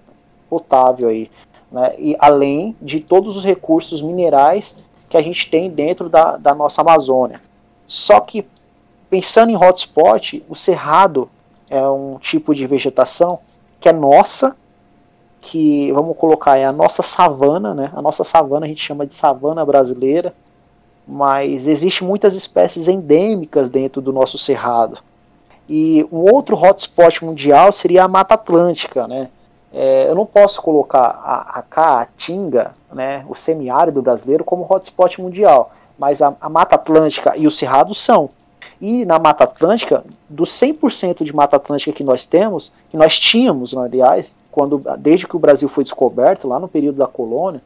potável 0.50 1.08
aí. 1.08 1.32
Né, 1.72 1.96
e 1.98 2.16
além 2.20 2.76
de 2.82 3.00
todos 3.00 3.38
os 3.38 3.46
recursos 3.46 4.02
minerais 4.02 4.76
que 5.10 5.18
a 5.18 5.22
gente 5.22 5.50
tem 5.50 5.70
dentro 5.70 6.10
da, 6.10 6.38
da 6.38 6.54
nossa 6.54 6.82
Amazônia. 6.82 7.42
Só 7.86 8.20
que, 8.20 8.46
pensando 9.10 9.50
em 9.50 9.56
hotspot, 9.56 10.44
o 10.50 10.56
cerrado 10.56 11.30
é 11.70 11.88
um 11.88 12.18
tipo 12.20 12.54
de 12.54 12.66
vegetação 12.68 13.40
que 13.80 13.88
é 13.88 13.94
nossa, 13.94 14.56
que 15.40 15.92
vamos 15.94 16.18
colocar 16.18 16.58
é 16.58 16.66
a 16.66 16.74
nossa 16.74 17.02
savana, 17.02 17.74
né? 17.74 17.92
A 17.96 18.02
nossa 18.02 18.24
savana 18.24 18.66
a 18.66 18.70
gente 18.70 18.84
chama 18.84 19.06
de 19.06 19.16
savana 19.16 19.66
brasileira, 19.66 20.34
mas 21.08 21.68
existe 21.68 22.04
muitas 22.04 22.36
espécies 22.36 22.88
endêmicas 22.88 23.70
dentro 23.70 24.02
do 24.02 24.12
nosso 24.12 24.38
cerrado. 24.38 24.98
E 25.70 26.06
um 26.12 26.32
outro 26.32 26.58
hotspot 26.58 27.24
mundial 27.24 27.72
seria 27.72 28.04
a 28.04 28.08
Mata 28.08 28.34
Atlântica, 28.34 29.08
né? 29.08 29.30
É, 29.80 30.10
eu 30.10 30.16
não 30.16 30.26
posso 30.26 30.60
colocar 30.60 31.22
a, 31.24 31.60
a 31.60 31.62
Caatinga, 31.62 32.74
né, 32.92 33.24
o 33.30 33.36
semiárido 33.36 34.02
brasileiro, 34.02 34.44
como 34.44 34.66
hotspot 34.68 35.22
mundial, 35.22 35.72
mas 36.00 36.20
a, 36.20 36.36
a 36.42 36.50
Mata 36.50 36.74
Atlântica 36.74 37.38
e 37.38 37.46
o 37.46 37.52
Cerrado 37.52 37.94
são. 37.94 38.32
E 38.82 39.06
na 39.06 39.20
Mata 39.20 39.44
Atlântica, 39.44 40.04
dos 40.28 40.50
100% 40.50 41.24
de 41.24 41.32
Mata 41.32 41.58
Atlântica 41.58 41.92
que 41.92 42.04
nós 42.04 42.26
temos, 42.26 42.72
que 42.90 42.98
nós 42.98 43.20
tínhamos, 43.20 43.78
aliás, 43.78 44.36
quando, 44.52 44.82
desde 44.98 45.28
que 45.28 45.36
o 45.36 45.40
Brasil 45.40 45.70
foi 45.70 45.84
descoberto, 45.84 46.48
lá 46.48 46.60
no 46.60 46.68
período 46.68 46.98
da 46.98 47.08
colônia, 47.08 47.62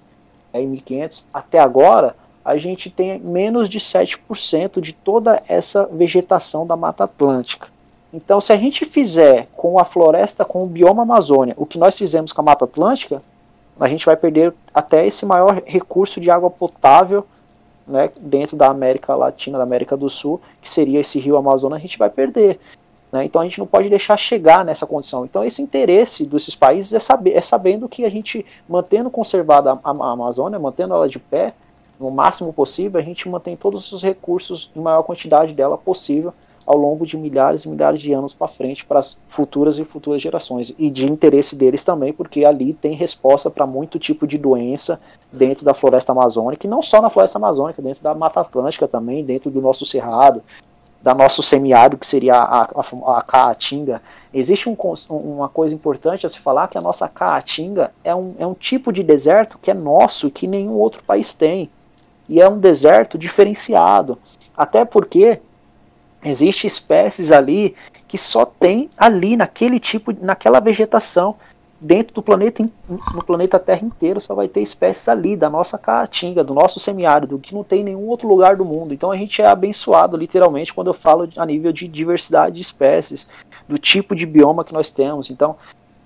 é, 0.52 0.62
em 0.62 0.68
1500, 0.68 1.26
até 1.34 1.60
agora, 1.60 2.14
a 2.44 2.58
gente 2.58 2.90
tem 2.90 3.20
menos 3.20 3.70
de 3.70 3.80
7% 3.80 4.82
de 4.82 4.92
toda 4.92 5.42
essa 5.48 5.86
vegetação 5.86 6.68
da 6.68 6.76
Mata 6.76 7.06
Atlântica. 7.06 7.70
Então, 8.14 8.42
se 8.42 8.52
a 8.52 8.58
gente 8.58 8.84
fizer 8.86 9.48
com 9.56 9.80
a 9.80 9.86
floresta, 9.86 10.44
com 10.44 10.64
o 10.64 10.68
bioma 10.68 11.04
Amazônia, 11.04 11.56
o 11.58 11.66
que 11.66 11.78
nós 11.78 11.98
fizemos 11.98 12.34
com 12.34 12.42
a 12.42 12.44
Mata 12.44 12.66
Atlântica, 12.66 13.22
a 13.80 13.88
gente 13.88 14.06
vai 14.06 14.18
perder 14.18 14.54
até 14.74 15.06
esse 15.08 15.26
maior 15.26 15.62
recurso 15.66 16.20
de 16.20 16.30
água 16.30 16.50
potável 16.50 17.26
né, 17.88 18.12
dentro 18.20 18.56
da 18.56 18.68
América 18.68 19.16
Latina, 19.16 19.58
da 19.58 19.64
América 19.64 19.96
do 19.96 20.10
Sul, 20.10 20.42
que 20.62 20.70
seria 20.70 21.00
esse 21.00 21.20
rio 21.20 21.38
Amazonas, 21.38 21.78
a 21.78 21.82
gente 21.82 21.98
vai 21.98 22.10
perder. 22.10 22.60
Né? 23.12 23.26
Então 23.26 23.42
a 23.42 23.46
gente 23.46 23.60
não 23.60 23.66
pode 23.66 23.90
deixar 23.90 24.18
chegar 24.18 24.64
nessa 24.64 24.86
condição. 24.86 25.26
Então 25.26 25.44
esse 25.44 25.62
interesse 25.62 26.26
desses 26.26 26.56
países 26.56 26.94
é, 26.94 27.00
saber, 27.00 27.32
é 27.32 27.42
sabendo 27.42 27.90
que 27.90 28.06
a 28.06 28.10
gente, 28.10 28.46
mantendo 28.68 29.10
conservada 29.10 29.72
a, 29.72 29.80
a 29.84 30.12
Amazônia, 30.12 30.60
mantendo 30.60 30.94
ela 30.94 31.08
de 31.08 31.20
pé, 31.20 31.54
no 32.00 32.12
máximo 32.12 32.52
possível, 32.52 33.00
a 33.00 33.04
gente 33.04 33.28
mantém 33.30 33.56
todos 33.56 33.92
os 33.92 34.02
recursos 34.02 34.72
em 34.76 34.80
maior 34.80 35.04
quantidade 35.04 35.54
dela 35.54 35.78
possível 35.78 36.34
ao 36.72 36.78
longo 36.78 37.06
de 37.06 37.18
milhares 37.18 37.66
e 37.66 37.70
milhares 37.70 38.02
de 38.02 38.14
anos 38.14 38.34
para 38.34 38.48
frente 38.48 38.86
para 38.86 39.00
as 39.00 39.18
futuras 39.28 39.78
e 39.78 39.84
futuras 39.84 40.22
gerações 40.22 40.74
e 40.78 40.90
de 40.90 41.10
interesse 41.10 41.56
deles 41.56 41.84
também 41.84 42.14
porque 42.14 42.46
ali 42.46 42.74
tem 42.74 42.94
resposta 42.94 43.50
para 43.50 43.68
muito 43.68 44.00
tipo 44.00 44.26
de 44.26 44.38
doença 44.38 45.00
dentro 45.32 45.66
da 45.66 45.74
floresta 45.74 46.12
amazônica 46.12 46.66
e 46.66 46.70
não 46.70 46.82
só 46.82 47.02
na 47.02 47.10
floresta 47.10 47.38
amazônica 47.38 47.82
dentro 47.82 48.02
da 48.02 48.16
mata 48.16 48.40
atlântica 48.40 48.88
também 48.88 49.24
dentro 49.24 49.52
do 49.52 49.62
nosso 49.62 49.86
cerrado 49.86 50.42
da 51.02 51.16
nosso 51.16 51.42
semiárido 51.42 51.98
que 51.98 52.06
seria 52.06 52.36
a, 52.36 52.62
a, 52.64 53.18
a 53.18 53.22
caatinga. 53.24 54.02
Existe 54.34 54.70
um, 54.70 54.78
uma 55.10 55.50
coisa 55.50 55.74
importante 55.74 56.26
a 56.26 56.30
se 56.30 56.40
falar 56.40 56.68
que 56.68 56.78
a 56.78 56.82
nossa 56.82 57.08
caatinga 57.08 57.92
é 58.04 58.14
um, 58.14 58.36
é 58.38 58.46
um 58.46 58.54
tipo 58.54 58.94
de 58.94 59.02
deserto 59.02 59.58
que 59.60 59.72
é 59.72 59.74
nosso 59.74 60.30
que 60.30 60.46
nenhum 60.46 60.74
outro 60.74 61.04
país 61.04 61.34
tem. 61.34 61.70
E 62.30 62.40
é 62.40 62.48
um 62.48 62.60
deserto 62.60 63.18
diferenciado. 63.18 64.18
Até 64.56 64.86
porque 64.86 65.42
Existem 66.24 66.68
espécies 66.68 67.32
ali 67.32 67.76
que 68.08 68.18
só 68.18 68.46
tem 68.46 68.90
ali 68.98 69.36
naquele 69.36 69.80
tipo, 69.80 70.14
naquela 70.22 70.60
vegetação 70.60 71.36
dentro 71.82 72.14
do 72.14 72.22
planeta, 72.22 72.64
no 72.88 73.26
planeta 73.26 73.58
Terra 73.58 73.84
inteiro 73.84 74.22
só 74.22 74.36
vai 74.36 74.48
ter 74.48 74.62
espécies 74.62 75.10
ali 75.10 75.36
da 75.36 75.50
nossa 75.50 75.80
caatinga, 75.80 76.44
do 76.44 76.54
nosso 76.54 76.80
semiárido, 76.80 77.40
que 77.40 77.56
não 77.56 77.64
tem 77.64 77.82
em 77.82 77.86
nenhum 77.86 78.08
outro 78.08 78.28
lugar 78.28 78.56
do 78.56 78.64
mundo. 78.64 78.94
Então 78.94 79.12
a 79.12 79.18
gente 79.18 79.42
é 79.42 79.48
abençoado 79.48 80.16
literalmente 80.16 80.74
quando 80.74 80.88
eu 80.88 80.94
falo 80.94 81.28
a 81.36 81.46
nível 81.46 81.72
de 81.72 81.88
diversidade 81.88 82.56
de 82.56 82.62
espécies, 82.62 83.28
do 83.68 83.80
tipo 83.80 84.16
de 84.16 84.28
bioma 84.28 84.64
que 84.64 84.74
nós 84.74 84.92
temos. 84.92 85.32
Então 85.32 85.56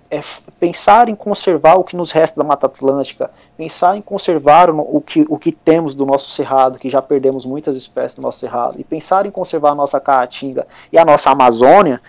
é 0.09 0.21
pensar 0.59 1.09
em 1.09 1.15
conservar 1.15 1.75
o 1.75 1.83
que 1.83 1.97
nos 1.97 2.11
resta 2.11 2.39
da 2.39 2.47
Mata 2.47 2.67
Atlântica, 2.67 3.29
pensar 3.57 3.97
em 3.97 4.01
conservar 4.01 4.69
o 4.69 5.01
que, 5.01 5.25
o 5.29 5.37
que 5.37 5.51
temos 5.51 5.95
do 5.95 6.05
nosso 6.05 6.29
cerrado, 6.31 6.77
que 6.77 6.89
já 6.89 7.01
perdemos 7.01 7.45
muitas 7.45 7.75
espécies 7.75 8.15
do 8.15 8.21
nosso 8.21 8.39
cerrado, 8.39 8.79
e 8.79 8.83
pensar 8.83 9.25
em 9.25 9.31
conservar 9.31 9.71
a 9.71 9.75
nossa 9.75 9.99
caatinga 9.99 10.67
e 10.91 10.97
a 10.97 11.05
nossa 11.05 11.29
Amazônia, 11.31 12.01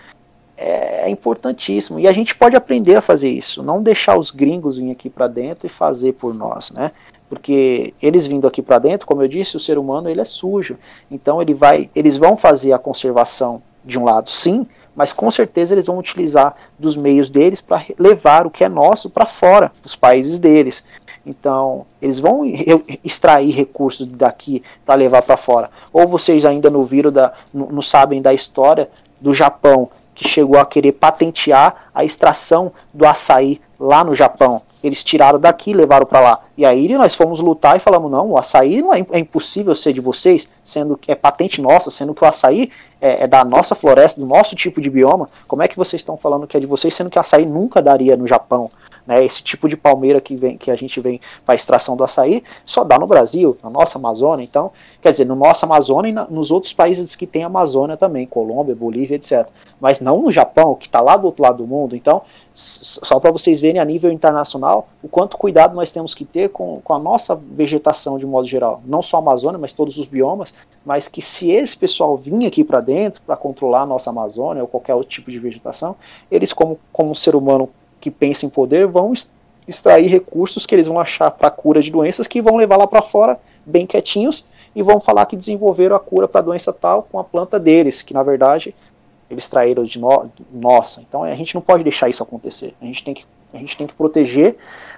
é, 0.57 1.05
é 1.05 1.09
importantíssimo. 1.09 1.99
E 1.99 2.07
a 2.07 2.11
gente 2.11 2.35
pode 2.35 2.55
aprender 2.55 2.95
a 2.95 3.01
fazer 3.01 3.29
isso, 3.29 3.61
não 3.61 3.81
deixar 3.81 4.17
os 4.17 4.31
gringos 4.31 4.75
virem 4.75 4.91
aqui 4.91 5.09
para 5.09 5.27
dentro 5.27 5.67
e 5.67 5.69
fazer 5.69 6.13
por 6.13 6.33
nós, 6.33 6.71
né? 6.71 6.91
Porque 7.29 7.93
eles 8.01 8.25
vindo 8.25 8.47
aqui 8.47 8.61
para 8.61 8.79
dentro, 8.79 9.05
como 9.05 9.21
eu 9.21 9.27
disse, 9.27 9.57
o 9.57 9.59
ser 9.59 9.77
humano 9.77 10.09
ele 10.09 10.21
é 10.21 10.25
sujo. 10.25 10.77
Então 11.11 11.41
ele 11.41 11.53
vai, 11.53 11.89
eles 11.93 12.17
vão 12.17 12.35
fazer 12.35 12.73
a 12.73 12.79
conservação 12.79 13.61
de 13.83 13.99
um 13.99 14.03
lado, 14.03 14.29
sim, 14.29 14.65
mas 14.95 15.13
com 15.13 15.29
certeza 15.29 15.73
eles 15.73 15.85
vão 15.85 15.99
utilizar 15.99 16.55
dos 16.79 16.95
meios 16.95 17.29
deles 17.29 17.61
para 17.61 17.85
levar 17.99 18.47
o 18.47 18.51
que 18.51 18.63
é 18.63 18.69
nosso 18.69 19.09
para 19.09 19.25
fora 19.25 19.71
dos 19.83 19.95
países 19.95 20.39
deles. 20.39 20.83
Então, 21.27 21.85
eles 22.01 22.19
vão 22.19 22.43
extrair 23.03 23.51
recursos 23.51 24.07
daqui 24.07 24.63
para 24.85 24.95
levar 24.95 25.21
para 25.21 25.35
fora. 25.35 25.69
Ou 25.91 26.07
vocês 26.07 26.45
ainda 26.45 26.69
não 26.69 26.85
viram, 26.85 27.11
da, 27.11 27.33
não, 27.53 27.67
não 27.67 27.81
sabem 27.81 28.21
da 28.21 28.33
história 28.33 28.89
do 29.19 29.33
Japão, 29.33 29.89
que 30.15 30.27
chegou 30.27 30.57
a 30.57 30.65
querer 30.65 30.93
patentear 30.93 31.89
a 31.93 32.05
extração 32.05 32.71
do 32.93 33.05
açaí 33.05 33.59
lá 33.77 34.05
no 34.05 34.15
Japão. 34.15 34.61
Eles 34.81 35.03
tiraram 35.03 35.39
daqui 35.39 35.71
e 35.71 35.73
levaram 35.73 36.05
para 36.05 36.19
lá. 36.21 36.39
E 36.57 36.65
aí 36.65 36.87
nós 36.95 37.13
fomos 37.13 37.39
lutar 37.39 37.75
e 37.75 37.79
falamos: 37.79 38.09
não, 38.09 38.31
o 38.31 38.37
açaí 38.37 38.81
não 38.81 38.93
é, 38.93 39.05
é, 39.11 39.19
impossível 39.19 39.75
ser 39.75 39.91
de 39.91 39.99
vocês, 39.99 40.47
sendo 40.63 40.95
que 40.95 41.11
é 41.11 41.15
patente 41.15 41.61
nossa, 41.61 41.91
sendo 41.91 42.13
que 42.13 42.23
o 42.23 42.27
açaí 42.27 42.71
é, 43.01 43.23
é, 43.23 43.27
da 43.27 43.43
nossa 43.43 43.75
floresta, 43.75 44.19
do 44.19 44.25
nosso 44.25 44.55
tipo 44.55 44.79
de 44.79 44.89
bioma. 44.89 45.29
Como 45.47 45.61
é 45.61 45.67
que 45.67 45.75
vocês 45.75 46.01
estão 46.01 46.15
falando 46.15 46.47
que 46.47 46.55
é 46.55 46.59
de 46.59 46.65
vocês, 46.65 46.95
sendo 46.95 47.09
que 47.09 47.17
o 47.17 47.21
açaí 47.21 47.45
nunca 47.45 47.81
daria 47.81 48.15
no 48.15 48.25
Japão? 48.25 48.71
Né, 49.07 49.23
esse 49.23 49.41
tipo 49.41 49.69
de 49.69 49.77
palmeira 49.77 50.19
que, 50.19 50.35
vem, 50.35 50.57
que 50.57 50.69
a 50.69 50.75
gente 50.75 50.99
vem 50.99 51.21
para 51.45 51.55
extração 51.55 51.95
do 51.95 52.03
açaí 52.03 52.43
só 52.65 52.83
dá 52.83 52.99
no 52.99 53.07
Brasil, 53.07 53.57
na 53.63 53.69
nossa 53.69 53.97
Amazônia. 53.97 54.43
Então, 54.43 54.71
quer 55.01 55.11
dizer, 55.11 55.25
no 55.25 55.35
nossa 55.35 55.65
Amazônia 55.65 56.09
e 56.09 56.11
na, 56.11 56.25
nos 56.25 56.51
outros 56.51 56.73
países 56.73 57.15
que 57.15 57.25
tem 57.25 57.43
Amazônia 57.43 57.95
também, 57.95 58.27
Colômbia, 58.27 58.75
Bolívia, 58.75 59.15
etc. 59.15 59.47
Mas 59.79 60.01
não 60.01 60.21
no 60.21 60.29
Japão, 60.29 60.75
que 60.75 60.87
está 60.87 60.99
lá 60.99 61.15
do 61.15 61.25
outro 61.25 61.41
lado 61.41 61.59
do 61.59 61.67
mundo. 61.67 61.95
Então, 61.95 62.21
só 62.53 63.19
para 63.19 63.31
vocês 63.31 63.59
verem 63.59 63.79
a 63.79 63.85
nível 63.85 64.11
internacional 64.11 64.87
o 65.01 65.07
quanto 65.07 65.37
cuidado 65.37 65.75
nós 65.75 65.91
temos 65.91 66.15
que 66.15 66.25
ter 66.25 66.49
com, 66.49 66.81
com 66.83 66.93
a 66.93 66.99
nossa 66.99 67.35
vegetação 67.35 68.17
de 68.17 68.25
modo 68.25 68.47
geral. 68.47 68.81
Não 68.85 69.01
só 69.01 69.17
a 69.17 69.19
Amazônia, 69.19 69.59
mas 69.59 69.71
todos 69.71 69.97
os 69.97 70.07
biomas. 70.07 70.53
Mas 70.85 71.07
que 71.07 71.21
se 71.21 71.51
esse 71.51 71.77
pessoal 71.77 72.17
vir 72.17 72.45
aqui 72.45 72.63
para 72.63 72.81
dentro 72.81 73.21
para 73.21 73.37
controlar 73.37 73.83
a 73.83 73.85
nossa 73.85 74.09
Amazônia 74.09 74.63
ou 74.63 74.67
qualquer 74.67 74.95
outro 74.95 75.09
tipo 75.09 75.31
de 75.31 75.39
vegetação, 75.39 75.95
eles, 76.29 76.51
como, 76.51 76.79
como 76.91 77.13
ser 77.13 77.35
humano 77.35 77.69
que 77.99 78.11
pensa 78.11 78.45
em 78.45 78.49
poder 78.49 78.87
vão 78.87 79.13
extrair 79.67 80.07
recursos 80.07 80.65
que 80.65 80.73
eles 80.73 80.87
vão 80.87 80.99
achar 80.99 81.29
para 81.31 81.51
cura 81.51 81.81
de 81.81 81.91
doenças 81.91 82.27
que 82.27 82.41
vão 82.41 82.55
levar 82.55 82.77
lá 82.77 82.87
para 82.87 83.01
fora 83.01 83.39
bem 83.65 83.85
quietinhos 83.85 84.45
e 84.75 84.81
vão 84.81 85.01
falar 85.01 85.25
que 85.25 85.35
desenvolveram 85.35 85.95
a 85.95 85.99
cura 85.99 86.27
para 86.27 86.39
a 86.39 86.43
doença 86.43 86.71
tal 86.71 87.03
com 87.03 87.19
a 87.19 87.23
planta 87.23 87.59
deles, 87.59 88.01
que 88.01 88.13
na 88.13 88.23
verdade 88.23 88.73
eles 89.29 89.43
extraíram 89.43 89.83
de 89.83 89.99
no, 89.99 90.29
nossa. 90.51 91.01
Então 91.01 91.23
a 91.23 91.35
gente 91.35 91.53
não 91.53 91.61
pode 91.61 91.83
deixar 91.83 92.09
isso 92.09 92.23
acontecer. 92.23 92.73
A 92.81 92.85
gente 92.85 93.03
tem 93.03 93.13
que, 93.13 93.25
a 93.53 93.57
gente 93.57 93.75
tem 93.75 93.87
que 93.87 93.93
proteger 93.93 94.55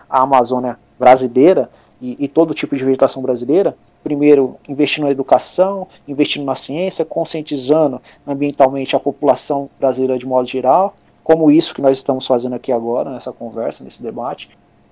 a 0.10 0.22
Amazônia 0.22 0.78
brasileira 1.00 1.70
e, 2.02 2.16
e 2.20 2.28
todo 2.28 2.54
tipo 2.54 2.76
de 2.76 2.84
vegetação 2.84 3.22
brasileira. 3.22 3.76
Primeiro, 4.04 4.58
investindo 4.68 5.06
na 5.06 5.12
educação, 5.12 5.88
investindo 6.08 6.46
na 6.46 6.56
ciência, 6.56 7.04
conscientizando 7.04 8.02
ambientalmente 8.28 8.96
a 8.96 9.00
população 9.00 9.70
brasileira 9.80 10.18
de 10.18 10.26
modo 10.26 10.48
geral, 10.48 10.94
como 11.30 11.52
isso 11.52 11.76
que 11.76 11.82
nós 11.82 11.96
estamos 11.96 12.26
fazendo 12.26 12.56
aqui 12.56 12.72
agora, 12.72 13.12
nessa 13.12 13.32
conversa, 13.32 13.84
nesse 13.84 14.02
debate, 14.02 14.50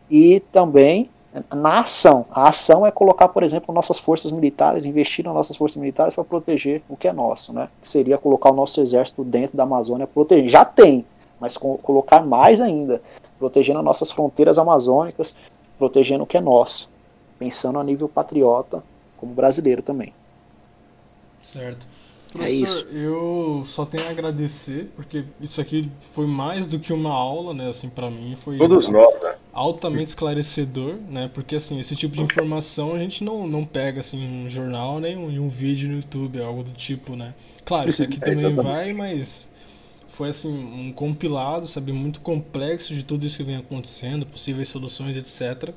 e 0.07 0.39
também 0.51 1.09
na 1.51 1.79
ação. 1.79 2.27
A 2.29 2.49
ação 2.49 2.85
é 2.85 2.91
colocar, 2.91 3.29
por 3.29 3.41
exemplo, 3.41 3.73
nossas 3.73 3.97
forças 3.97 4.31
militares, 4.31 4.85
investir 4.85 5.25
nas 5.25 5.33
nossas 5.33 5.57
forças 5.57 5.77
militares 5.77 6.13
para 6.13 6.23
proteger 6.23 6.83
o 6.87 6.95
que 6.95 7.07
é 7.07 7.11
nosso, 7.11 7.51
né? 7.51 7.69
Que 7.81 7.87
seria 7.87 8.19
colocar 8.19 8.51
o 8.51 8.53
nosso 8.53 8.79
exército 8.79 9.23
dentro 9.23 9.57
da 9.57 9.63
Amazônia, 9.63 10.05
proteger. 10.05 10.47
Já 10.47 10.63
tem, 10.63 11.03
mas 11.39 11.57
colocar 11.57 12.23
mais 12.23 12.61
ainda, 12.61 13.01
protegendo 13.39 13.79
as 13.79 13.85
nossas 13.85 14.11
fronteiras 14.11 14.59
amazônicas, 14.59 15.35
protegendo 15.79 16.23
o 16.23 16.27
que 16.27 16.37
é 16.37 16.41
nosso, 16.41 16.87
pensando 17.39 17.79
a 17.79 17.83
nível 17.83 18.07
patriota, 18.07 18.83
como 19.17 19.33
brasileiro 19.33 19.81
também. 19.81 20.13
Certo. 21.41 21.87
É 22.43 22.47
Professor, 22.47 22.87
é 22.87 22.89
isso. 22.89 22.97
eu 22.97 23.61
só 23.65 23.85
tenho 23.85 24.05
a 24.07 24.09
agradecer, 24.09 24.89
porque 24.95 25.23
isso 25.41 25.59
aqui 25.59 25.89
foi 25.99 26.25
mais 26.25 26.67
do 26.67 26.79
que 26.79 26.93
uma 26.93 27.11
aula, 27.11 27.53
né, 27.53 27.69
assim, 27.69 27.89
para 27.89 28.09
mim, 28.09 28.35
foi 28.39 28.57
Todos 28.57 28.87
nós, 28.87 29.21
né? 29.21 29.35
altamente 29.51 30.09
esclarecedor, 30.09 30.95
né, 31.09 31.29
porque, 31.33 31.55
assim, 31.55 31.79
esse 31.79 31.95
tipo 31.95 32.15
de 32.15 32.21
informação 32.21 32.93
a 32.93 32.99
gente 32.99 33.23
não, 33.23 33.47
não 33.47 33.65
pega, 33.65 33.99
assim, 33.99 34.45
um 34.45 34.49
jornal, 34.49 34.99
nem 34.99 35.13
em 35.13 35.39
um 35.39 35.49
vídeo 35.49 35.89
no 35.89 35.95
YouTube, 35.97 36.41
algo 36.41 36.63
do 36.63 36.71
tipo, 36.71 37.15
né. 37.15 37.33
Claro, 37.65 37.89
isso 37.89 38.03
aqui 38.03 38.17
é, 38.21 38.35
também 38.35 38.55
vai, 38.55 38.93
mas 38.93 39.49
foi, 40.07 40.29
assim, 40.29 40.49
um 40.49 40.91
compilado, 40.91 41.67
sabe, 41.67 41.91
muito 41.91 42.19
complexo 42.21 42.93
de 42.93 43.03
tudo 43.03 43.25
isso 43.25 43.37
que 43.37 43.43
vem 43.43 43.57
acontecendo, 43.57 44.25
possíveis 44.25 44.69
soluções, 44.69 45.15
etc., 45.15 45.73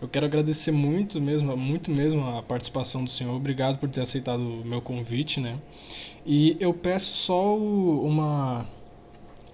eu 0.00 0.08
quero 0.08 0.26
agradecer 0.26 0.72
muito 0.72 1.20
mesmo, 1.20 1.56
muito 1.56 1.90
mesmo 1.90 2.24
a 2.26 2.42
participação 2.42 3.02
do 3.02 3.10
senhor. 3.10 3.34
Obrigado 3.34 3.78
por 3.78 3.88
ter 3.88 4.02
aceitado 4.02 4.40
o 4.40 4.64
meu 4.64 4.80
convite, 4.80 5.40
né? 5.40 5.58
E 6.24 6.56
eu 6.60 6.74
peço 6.74 7.14
só 7.14 7.56
uma, 7.56 8.66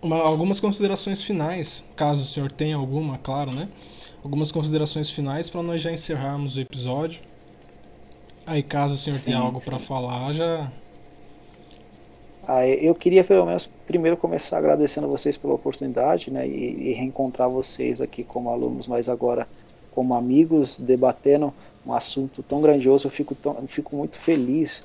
uma, 0.03 0.17
algumas 0.17 0.59
considerações 0.59 1.23
finais, 1.23 1.85
caso 1.95 2.23
o 2.23 2.27
senhor 2.27 2.51
tenha 2.51 2.77
alguma, 2.77 3.19
claro, 3.19 3.55
né? 3.55 3.69
Algumas 4.25 4.51
considerações 4.51 5.11
finais 5.11 5.49
para 5.49 5.63
nós 5.63 5.81
já 5.81 5.93
encerrarmos 5.93 6.57
o 6.57 6.61
episódio. 6.61 7.21
Aí, 8.45 8.63
caso 8.63 8.95
o 8.95 8.97
senhor 8.97 9.19
sim, 9.19 9.27
tenha 9.27 9.39
algo 9.39 9.61
para 9.65 9.79
falar, 9.79 10.33
já. 10.33 10.71
Ah, 12.47 12.67
eu 12.67 12.95
queria 12.95 13.23
pelo 13.23 13.47
menos 13.47 13.71
primeiro 13.87 14.17
começar 14.17 14.59
agradecendo 14.59 15.07
a 15.07 15.11
vocês 15.11 15.37
pela 15.37 15.55
oportunidade, 15.55 16.33
né, 16.33 16.47
e, 16.49 16.91
e 16.91 16.93
reencontrar 16.93 17.49
vocês 17.49 18.01
aqui 18.01 18.25
como 18.25 18.51
alunos, 18.51 18.89
mas 18.89 19.09
agora 19.09 19.47
como 19.95 20.15
amigos, 20.15 20.79
debatendo 20.79 21.53
um 21.87 21.93
assunto 21.93 22.43
tão 22.43 22.61
grandioso. 22.61 23.07
Eu 23.07 23.11
fico, 23.11 23.35
tão, 23.35 23.57
eu 23.61 23.69
fico 23.69 23.95
muito 23.97 24.19
feliz 24.19 24.85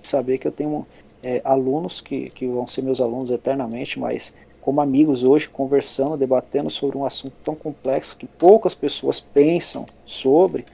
de 0.00 0.08
saber 0.08 0.38
que 0.38 0.46
eu 0.46 0.52
tenho 0.52 0.86
é, 1.22 1.40
alunos 1.44 2.00
que, 2.00 2.30
que 2.30 2.46
vão 2.46 2.66
ser 2.66 2.82
meus 2.82 3.00
alunos 3.00 3.30
eternamente, 3.30 3.98
mas 3.98 4.32
como 4.60 4.80
amigos 4.80 5.24
hoje, 5.24 5.48
conversando, 5.48 6.16
debatendo 6.16 6.68
sobre 6.68 6.98
um 6.98 7.04
assunto 7.04 7.34
tão 7.42 7.54
complexo 7.54 8.16
que 8.16 8.26
poucas 8.26 8.74
pessoas 8.74 9.18
pensam 9.18 9.86
sobre. 10.04 10.66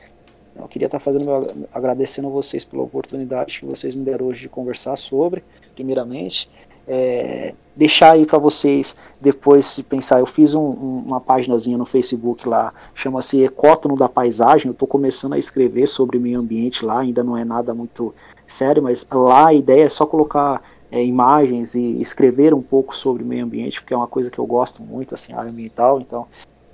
Eu 0.56 0.68
queria 0.68 0.86
estar 0.86 0.98
fazendo 0.98 1.24
meu, 1.24 1.68
agradecendo 1.72 2.28
a 2.28 2.30
vocês 2.30 2.64
pela 2.64 2.82
oportunidade 2.82 3.60
que 3.60 3.66
vocês 3.66 3.94
me 3.94 4.04
deram 4.04 4.26
hoje 4.26 4.42
de 4.42 4.48
conversar 4.48 4.96
sobre, 4.96 5.44
primeiramente. 5.74 6.48
É, 6.86 7.54
deixar 7.74 8.12
aí 8.12 8.26
para 8.26 8.38
vocês 8.38 8.94
depois 9.20 9.66
se 9.66 9.82
pensar. 9.82 10.20
Eu 10.20 10.26
fiz 10.26 10.54
um, 10.54 10.60
um, 10.60 11.02
uma 11.06 11.20
paginazinha 11.20 11.78
no 11.78 11.84
Facebook 11.84 12.48
lá, 12.48 12.72
chama-se 12.94 13.42
Ecótono 13.42 13.96
da 13.96 14.08
Paisagem. 14.08 14.68
Eu 14.68 14.72
estou 14.72 14.86
começando 14.86 15.32
a 15.32 15.38
escrever 15.38 15.86
sobre 15.86 16.18
meio 16.18 16.38
ambiente 16.40 16.84
lá, 16.84 17.00
ainda 17.00 17.24
não 17.24 17.36
é 17.36 17.44
nada 17.44 17.74
muito 17.74 18.14
sério, 18.46 18.82
mas 18.82 19.06
lá 19.10 19.48
a 19.48 19.54
ideia 19.54 19.84
é 19.84 19.88
só 19.88 20.06
colocar 20.06 20.62
é, 20.90 21.04
imagens 21.04 21.74
e 21.74 22.00
escrever 22.00 22.54
um 22.54 22.62
pouco 22.62 22.94
sobre 22.94 23.24
meio 23.24 23.44
ambiente, 23.44 23.80
porque 23.80 23.94
é 23.94 23.96
uma 23.96 24.06
coisa 24.06 24.30
que 24.30 24.38
eu 24.38 24.46
gosto 24.46 24.82
muito, 24.82 25.14
assim, 25.14 25.32
área 25.32 25.50
ambiental. 25.50 26.00
Então, 26.00 26.26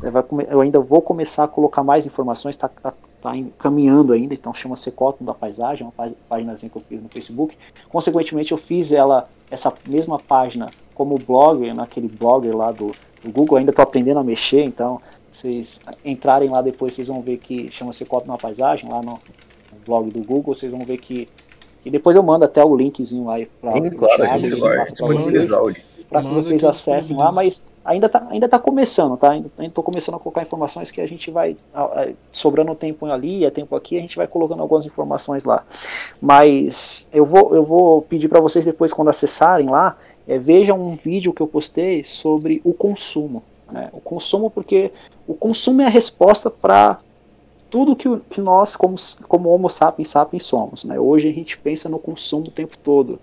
é, 0.02 0.52
eu 0.52 0.60
ainda 0.60 0.80
vou 0.80 1.00
começar 1.00 1.44
a 1.44 1.48
colocar 1.48 1.82
mais 1.82 2.04
informações, 2.04 2.54
está 2.54 2.68
tá, 2.68 2.92
tá 3.20 3.32
caminhando 3.58 4.12
ainda, 4.12 4.34
então 4.34 4.54
chama-se 4.54 4.90
Cótono 4.90 5.26
da 5.26 5.34
Paisagem, 5.34 5.86
uma 5.86 6.12
página 6.28 6.54
que 6.54 6.70
eu 6.74 6.82
fiz 6.88 7.02
no 7.02 7.08
Facebook. 7.08 7.56
Consequentemente, 7.88 8.52
eu 8.52 8.58
fiz 8.58 8.92
ela, 8.92 9.28
essa 9.50 9.72
mesma 9.88 10.18
página, 10.18 10.70
como 10.94 11.18
blog, 11.18 11.72
naquele 11.72 12.08
blog 12.08 12.48
lá 12.50 12.72
do, 12.72 12.94
do 13.22 13.30
Google, 13.30 13.58
ainda 13.58 13.70
estou 13.70 13.82
aprendendo 13.82 14.20
a 14.20 14.24
mexer, 14.24 14.64
então 14.64 15.00
vocês 15.30 15.80
entrarem 16.04 16.48
lá 16.48 16.62
depois, 16.62 16.94
vocês 16.94 17.08
vão 17.08 17.20
ver 17.20 17.38
que 17.38 17.70
chama-se 17.70 18.04
Cótono 18.04 18.32
da 18.32 18.38
Paisagem, 18.38 18.90
lá 18.90 19.02
no, 19.02 19.12
no 19.12 19.78
blog 19.84 20.10
do 20.10 20.20
Google, 20.20 20.54
vocês 20.54 20.72
vão 20.72 20.84
ver 20.84 20.98
que 20.98 21.28
e 21.84 21.90
depois 21.90 22.14
eu 22.14 22.22
mando 22.22 22.44
até 22.44 22.62
o 22.62 22.76
linkzinho 22.76 23.24
lá 23.24 23.36
para 23.60 23.72
claro, 23.90 24.22
para 26.10 26.22
que 26.22 26.28
vocês 26.28 26.62
acessem 26.64 27.16
lá, 27.16 27.32
mas 27.32 27.62
ainda 27.84 28.06
está 28.06 28.26
ainda 28.28 28.48
tá 28.48 28.58
começando, 28.58 29.16
tá? 29.16 29.30
Ainda 29.30 29.50
estou 29.60 29.82
começando 29.82 30.16
a 30.16 30.18
colocar 30.18 30.42
informações 30.42 30.90
que 30.90 31.00
a 31.00 31.06
gente 31.06 31.30
vai, 31.30 31.56
sobrando 32.30 32.74
tempo 32.74 33.06
ali, 33.06 33.44
é 33.44 33.50
tempo 33.50 33.74
aqui, 33.74 33.96
a 33.96 34.00
gente 34.00 34.16
vai 34.16 34.26
colocando 34.26 34.60
algumas 34.60 34.84
informações 34.84 35.44
lá. 35.44 35.64
Mas 36.20 37.08
eu 37.12 37.24
vou, 37.24 37.54
eu 37.54 37.64
vou 37.64 38.02
pedir 38.02 38.28
para 38.28 38.40
vocês 38.40 38.64
depois, 38.64 38.92
quando 38.92 39.08
acessarem 39.08 39.68
lá, 39.68 39.96
é, 40.28 40.38
vejam 40.38 40.80
um 40.80 40.90
vídeo 40.90 41.32
que 41.32 41.40
eu 41.40 41.46
postei 41.46 42.04
sobre 42.04 42.60
o 42.64 42.72
consumo. 42.72 43.42
Né? 43.70 43.88
O 43.92 44.00
consumo, 44.00 44.50
porque 44.50 44.92
o 45.26 45.34
consumo 45.34 45.82
é 45.82 45.86
a 45.86 45.90
resposta 45.90 46.50
para 46.50 46.98
tudo 47.70 47.96
que, 47.96 48.08
que, 48.28 48.40
nós, 48.40 48.74
como, 48.74 48.96
como 49.28 49.48
Homo 49.48 49.70
sapiens 49.70 50.10
sapiens, 50.10 50.42
somos. 50.42 50.84
Né? 50.84 50.98
Hoje 50.98 51.28
a 51.28 51.32
gente 51.32 51.56
pensa 51.56 51.88
no 51.88 51.98
consumo 51.98 52.48
o 52.48 52.50
tempo 52.50 52.76
todo 52.76 53.18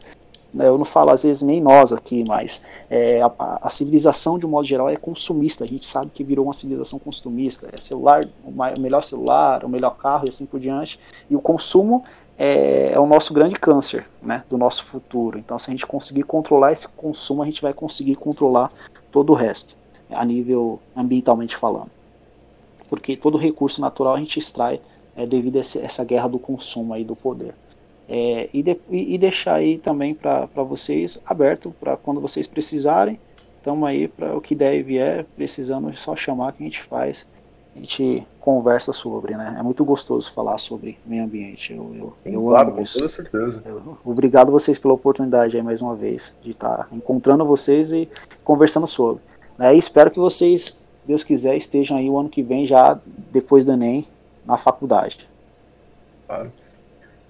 eu 0.59 0.77
não 0.77 0.85
falo 0.85 1.11
às 1.11 1.23
vezes 1.23 1.41
nem 1.41 1.61
nós 1.61 1.91
aqui, 1.93 2.23
mas 2.27 2.61
é, 2.89 3.21
a, 3.21 3.31
a, 3.61 3.69
civilização 3.69 4.38
de 4.38 4.45
um 4.45 4.49
modo 4.49 4.65
geral 4.65 4.89
é 4.89 4.95
consumista. 4.95 5.63
A 5.63 5.67
gente 5.67 5.85
sabe 5.85 6.11
que 6.13 6.23
virou 6.23 6.45
uma 6.45 6.53
civilização 6.53 6.99
consumista. 6.99 7.67
É 7.71 7.79
celular, 7.79 8.27
o 8.43 8.79
melhor 8.79 9.03
celular, 9.03 9.63
o 9.63 9.69
melhor 9.69 9.97
carro 9.97 10.25
e 10.25 10.29
assim 10.29 10.45
por 10.45 10.59
diante. 10.59 10.99
E 11.29 11.35
o 11.35 11.41
consumo 11.41 12.03
é, 12.38 12.93
é, 12.93 12.99
o 12.99 13.07
nosso 13.07 13.34
grande 13.34 13.55
câncer 13.55 14.07
né, 14.21 14.43
do 14.49 14.57
nosso 14.57 14.85
futuro. 14.85 15.39
Então, 15.39 15.57
se 15.57 15.69
a 15.69 15.71
gente 15.71 15.85
conseguir 15.85 16.23
controlar 16.23 16.71
esse 16.71 16.88
consumo, 16.88 17.41
a 17.41 17.45
gente 17.45 17.61
vai 17.61 17.73
conseguir 17.73 18.15
controlar 18.15 18.71
todo 19.11 19.31
o 19.31 19.35
resto, 19.35 19.75
a 20.09 20.23
nível 20.23 20.79
ambientalmente 20.95 21.55
falando. 21.55 21.89
Porque 22.89 23.15
todo 23.15 23.38
recurso 23.38 23.81
natural 23.81 24.15
a 24.15 24.19
gente 24.19 24.38
extrai 24.38 24.79
é, 25.15 25.25
devido 25.25 25.57
a 25.57 25.59
essa 25.59 26.03
guerra 26.05 26.27
do 26.27 26.38
consumo 26.38 26.93
aí 26.93 27.03
do 27.03 27.15
poder. 27.15 27.55
É, 28.09 28.49
e, 28.53 28.63
de, 28.63 28.77
e, 28.89 29.17
deixar 29.17 29.55
aí 29.55 29.77
também 29.77 30.15
para 30.15 30.45
vocês 30.63 31.19
aberto 31.25 31.73
para 31.79 31.97
quando 31.97 32.21
vocês 32.21 32.47
precisarem. 32.47 33.19
Estamos 33.57 33.88
aí 33.88 34.07
para 34.07 34.35
o 34.35 34.39
que 34.39 34.55
der 34.55 34.75
e 34.75 34.84
vier, 34.84 35.25
precisando 35.35 35.93
só 35.97 36.15
chamar 36.15 36.53
que 36.53 36.63
a 36.63 36.65
gente 36.65 36.81
faz, 36.81 37.27
a 37.75 37.79
gente 37.79 38.25
conversa 38.39 38.93
sobre, 38.93 39.35
né? 39.35 39.57
É 39.59 39.61
muito 39.61 39.84
gostoso 39.84 40.31
falar 40.31 40.57
sobre 40.57 40.97
meio 41.05 41.25
ambiente. 41.25 41.73
Eu, 41.73 41.93
eu, 41.93 42.13
Sim, 42.23 42.34
eu 42.34 42.43
claro, 42.43 42.69
amo 42.69 42.77
com 42.77 42.84
toda 42.84 43.09
certeza. 43.09 43.61
Eu, 43.65 43.97
obrigado 44.05 44.53
vocês 44.53 44.79
pela 44.79 44.93
oportunidade 44.93 45.57
aí 45.57 45.63
mais 45.63 45.81
uma 45.81 45.93
vez 45.93 46.34
de 46.41 46.51
estar 46.51 46.77
tá 46.77 46.88
encontrando 46.93 47.43
vocês 47.45 47.91
e 47.91 48.07
conversando 48.43 48.88
sobre. 48.88 49.21
Né? 49.57 49.75
E 49.75 49.77
espero 49.77 50.09
que 50.09 50.17
vocês, 50.17 50.67
se 50.67 50.75
Deus 51.05 51.23
quiser, 51.23 51.57
estejam 51.57 51.97
aí 51.97 52.09
o 52.09 52.17
ano 52.17 52.29
que 52.29 52.41
vem 52.41 52.65
já 52.65 52.97
depois 53.34 53.65
do 53.65 53.73
Enem 53.73 54.05
na 54.45 54.57
faculdade. 54.57 55.29
Claro. 56.25 56.51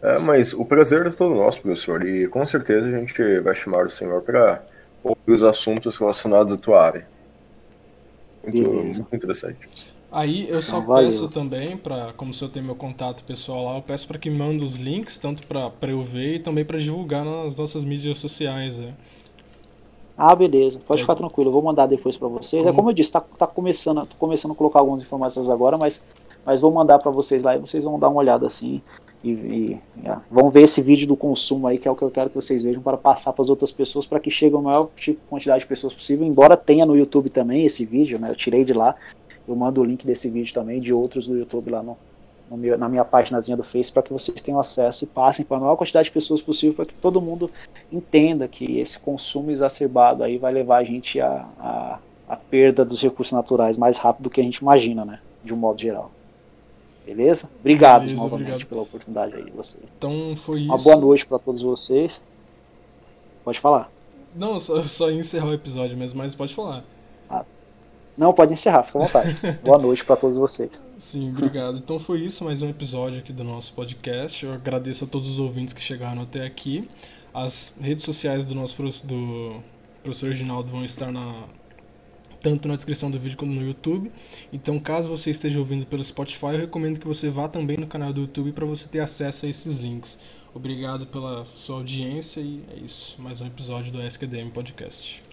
É, 0.02 0.20
mas 0.20 0.54
o 0.54 0.64
prazer 0.64 1.08
é 1.08 1.10
todo 1.10 1.34
nosso, 1.34 1.62
professor, 1.62 2.06
e 2.08 2.28
com 2.28 2.46
certeza 2.46 2.88
a 2.88 2.92
gente 2.92 3.40
vai 3.40 3.56
chamar 3.56 3.86
o 3.86 3.90
senhor 3.90 4.22
para 4.22 4.64
ouvir 5.04 5.34
os 5.34 5.44
assuntos 5.44 5.98
relacionados 5.98 6.54
à 6.54 6.58
tua 6.58 6.84
área. 6.84 7.08
Muito, 8.44 8.72
muito 8.72 9.16
interessante. 9.16 9.58
Aí 10.12 10.50
eu 10.50 10.62
só 10.62 10.80
então, 10.80 10.96
peço 10.96 11.30
também, 11.30 11.76
para 11.76 12.14
como 12.14 12.32
o 12.32 12.34
senhor 12.34 12.50
tem 12.50 12.64
meu 12.64 12.76
contato 12.76 13.24
pessoal 13.24 13.66
lá, 13.66 13.76
eu 13.78 13.82
peço 13.82 14.08
para 14.08 14.18
que 14.18 14.30
mande 14.30 14.64
os 14.64 14.78
links, 14.78 15.20
tanto 15.20 15.46
para 15.46 15.92
eu 15.92 16.02
ver 16.02 16.36
e 16.36 16.40
também 16.40 16.64
para 16.64 16.78
divulgar 16.78 17.26
nas 17.26 17.56
nossas 17.56 17.84
mídias 17.84 18.18
sociais. 18.18 18.80
Né? 18.80 18.94
Ah, 20.18 20.34
beleza. 20.34 20.80
Pode 20.88 21.02
é. 21.02 21.04
ficar 21.04 21.16
tranquilo. 21.16 21.50
Eu 21.50 21.54
vou 21.54 21.62
mandar 21.62 21.88
depois 21.88 22.16
para 22.16 22.28
vocês. 22.28 22.64
Como... 22.64 22.74
É 22.74 22.76
como 22.76 22.90
eu 22.90 22.94
disse, 22.94 23.12
tá, 23.12 23.22
tá 23.22 23.46
começando, 23.46 24.06
tô 24.06 24.16
começando 24.18 24.54
a 24.54 24.56
colocar 24.56 24.80
algumas 24.80 25.02
informações 25.02 25.50
agora, 25.50 25.78
mas, 25.78 26.02
mas 26.46 26.62
vou 26.62 26.72
mandar 26.72 27.00
para 27.00 27.12
vocês 27.12 27.44
lá 27.44 27.56
e 27.56 27.60
vocês 27.60 27.84
vão 27.84 28.00
dar 28.00 28.08
uma 28.08 28.20
olhada 28.20 28.48
assim. 28.48 28.82
E, 29.24 29.30
e 29.32 29.82
é, 30.04 30.18
vão 30.30 30.50
ver 30.50 30.62
esse 30.62 30.82
vídeo 30.82 31.08
do 31.08 31.18
consumo 31.18 31.68
aí, 31.68 31.78
que 31.78 31.88
é 31.88 31.92
o 31.92 31.96
que 31.96 32.04
eu 32.04 32.12
quero 32.12 32.30
que 32.30 32.36
vocês 32.36 32.64
vejam 32.64 32.82
para 32.82 32.98
passar 32.98 33.34
para 33.34 33.44
as 33.44 33.50
outras 33.50 33.72
pessoas, 33.72 34.06
para 34.06 34.20
que 34.20 34.30
chegue 34.30 34.56
a 34.56 34.62
maior 34.62 34.90
tipo, 34.96 35.20
quantidade 35.30 35.62
de 35.62 35.68
pessoas 35.68 35.94
possível. 35.94 36.26
Embora 36.26 36.56
tenha 36.56 36.86
no 36.86 36.96
YouTube 36.96 37.30
também 37.30 37.66
esse 37.66 37.86
vídeo, 37.86 38.20
né? 38.20 38.30
Eu 38.30 38.36
tirei 38.36 38.64
de 38.64 38.74
lá. 38.74 38.96
Eu 39.48 39.56
mando 39.56 39.82
o 39.82 39.84
link 39.84 40.06
desse 40.06 40.30
vídeo 40.30 40.54
também, 40.54 40.80
de 40.80 40.94
outros 40.94 41.26
do 41.26 41.38
YouTube 41.38 41.72
lá 41.72 41.82
no, 41.82 41.98
no 42.50 42.58
meu, 42.58 42.78
na 42.78 42.90
minha 42.90 43.06
páginazinha 43.06 43.56
do 43.56 43.64
Face, 43.64 43.92
para 43.92 44.04
que 44.04 44.12
vocês 44.12 44.42
tenham 44.42 44.60
acesso 44.60 45.04
e 45.06 45.08
passem 45.08 45.46
para 45.46 45.58
a 45.58 45.60
maior 45.62 45.76
quantidade 45.76 46.06
de 46.06 46.12
pessoas 46.12 46.42
possível, 46.42 46.76
para 46.76 46.86
que 46.86 46.94
todo 46.96 47.22
mundo 47.22 47.50
entenda 47.92 48.48
que 48.48 48.80
esse 48.80 49.00
consumo 49.00 49.50
exacerbado 49.50 50.24
aí 50.24 50.38
vai 50.38 50.54
levar 50.54 50.78
a 50.78 50.84
gente 50.84 51.20
a, 51.22 51.46
a, 51.60 52.00
a 52.28 52.36
perda 52.36 52.84
dos 52.84 53.02
recursos 53.02 53.32
naturais 53.32 53.78
mais 53.78 53.98
rápido 53.98 54.24
do 54.24 54.30
que 54.30 54.42
a 54.42 54.44
gente 54.44 54.58
imagina, 54.58 55.06
né? 55.06 55.20
De 55.44 55.54
um 55.54 55.58
modo 55.58 55.80
geral. 55.80 56.12
Beleza? 57.08 57.50
Obrigado 57.62 58.02
Beleza, 58.02 58.22
novamente 58.22 58.50
obrigado. 58.50 58.68
pela 58.68 58.82
oportunidade 58.82 59.36
aí 59.38 59.46
de 59.46 59.52
vocês. 59.52 59.82
Então 59.98 60.36
foi 60.36 60.60
isso. 60.62 60.70
Uma 60.70 60.78
boa 60.78 60.98
noite 60.98 61.26
para 61.26 61.40
todos 61.40 61.62
vocês. 61.62 62.22
Pode 63.46 63.62
falar. 63.62 63.90
Não, 64.36 64.60
só, 64.60 64.82
só 64.82 65.10
encerrar 65.10 65.48
o 65.48 65.54
episódio 65.54 65.96
mesmo, 65.96 66.18
mas 66.18 66.36
pode 66.36 66.54
falar. 66.54 66.84
Ah, 67.30 67.46
não, 68.18 68.34
pode 68.34 68.52
encerrar, 68.52 68.84
fica 68.84 69.00
à 69.00 69.02
vontade. 69.04 69.38
boa 69.64 69.78
noite 69.78 70.04
para 70.04 70.18
todos 70.18 70.38
vocês. 70.38 70.84
Sim, 70.98 71.30
obrigado. 71.30 71.78
Então 71.78 71.98
foi 71.98 72.20
isso, 72.20 72.44
mais 72.44 72.62
um 72.62 72.70
episódio 72.70 73.20
aqui 73.20 73.32
do 73.32 73.44
nosso 73.46 73.72
podcast. 73.74 74.46
Eu 74.46 74.52
agradeço 74.52 75.06
a 75.06 75.08
todos 75.08 75.30
os 75.30 75.40
ouvintes 75.40 75.74
que 75.74 75.82
chegaram 75.82 76.24
até 76.24 76.46
aqui. 76.46 76.90
As 77.34 77.74
redes 77.80 78.04
sociais 78.04 78.44
do 78.44 78.54
nosso 78.54 78.76
do 79.06 79.64
professor 80.04 80.28
Reginaldo 80.28 80.70
vão 80.70 80.84
estar 80.84 81.10
na, 81.10 81.44
tanto 82.42 82.68
na 82.68 82.76
descrição 82.76 83.10
do 83.12 83.20
vídeo 83.20 83.38
como 83.38 83.54
no 83.54 83.62
YouTube. 83.62 84.12
Então, 84.52 84.80
caso 84.80 85.10
você 85.10 85.32
esteja 85.32 85.60
ouvindo 85.60 85.86
pelo 85.86 86.04
Spotify, 86.04 86.48
eu 86.48 86.60
recomendo 86.60 87.00
que 87.00 87.08
você 87.08 87.30
vá 87.30 87.48
também 87.48 87.78
no 87.78 87.88
canal 87.88 88.14
do 88.14 88.22
YouTube 88.22 88.52
para 88.52 88.66
você 88.66 88.88
ter 88.88 89.00
acesso 89.00 89.46
a 89.46 89.50
esses 89.50 89.80
links. 89.80 90.20
Obrigado 90.54 91.06
pela 91.08 91.46
sua 91.46 91.78
audiência 91.78 92.40
e 92.42 92.64
é 92.72 92.80
isso. 92.80 93.16
Mais 93.22 93.42
um 93.42 93.46
episódio 93.46 93.92
do 93.92 94.02
SQDM 94.02 94.50
Podcast. 94.50 95.27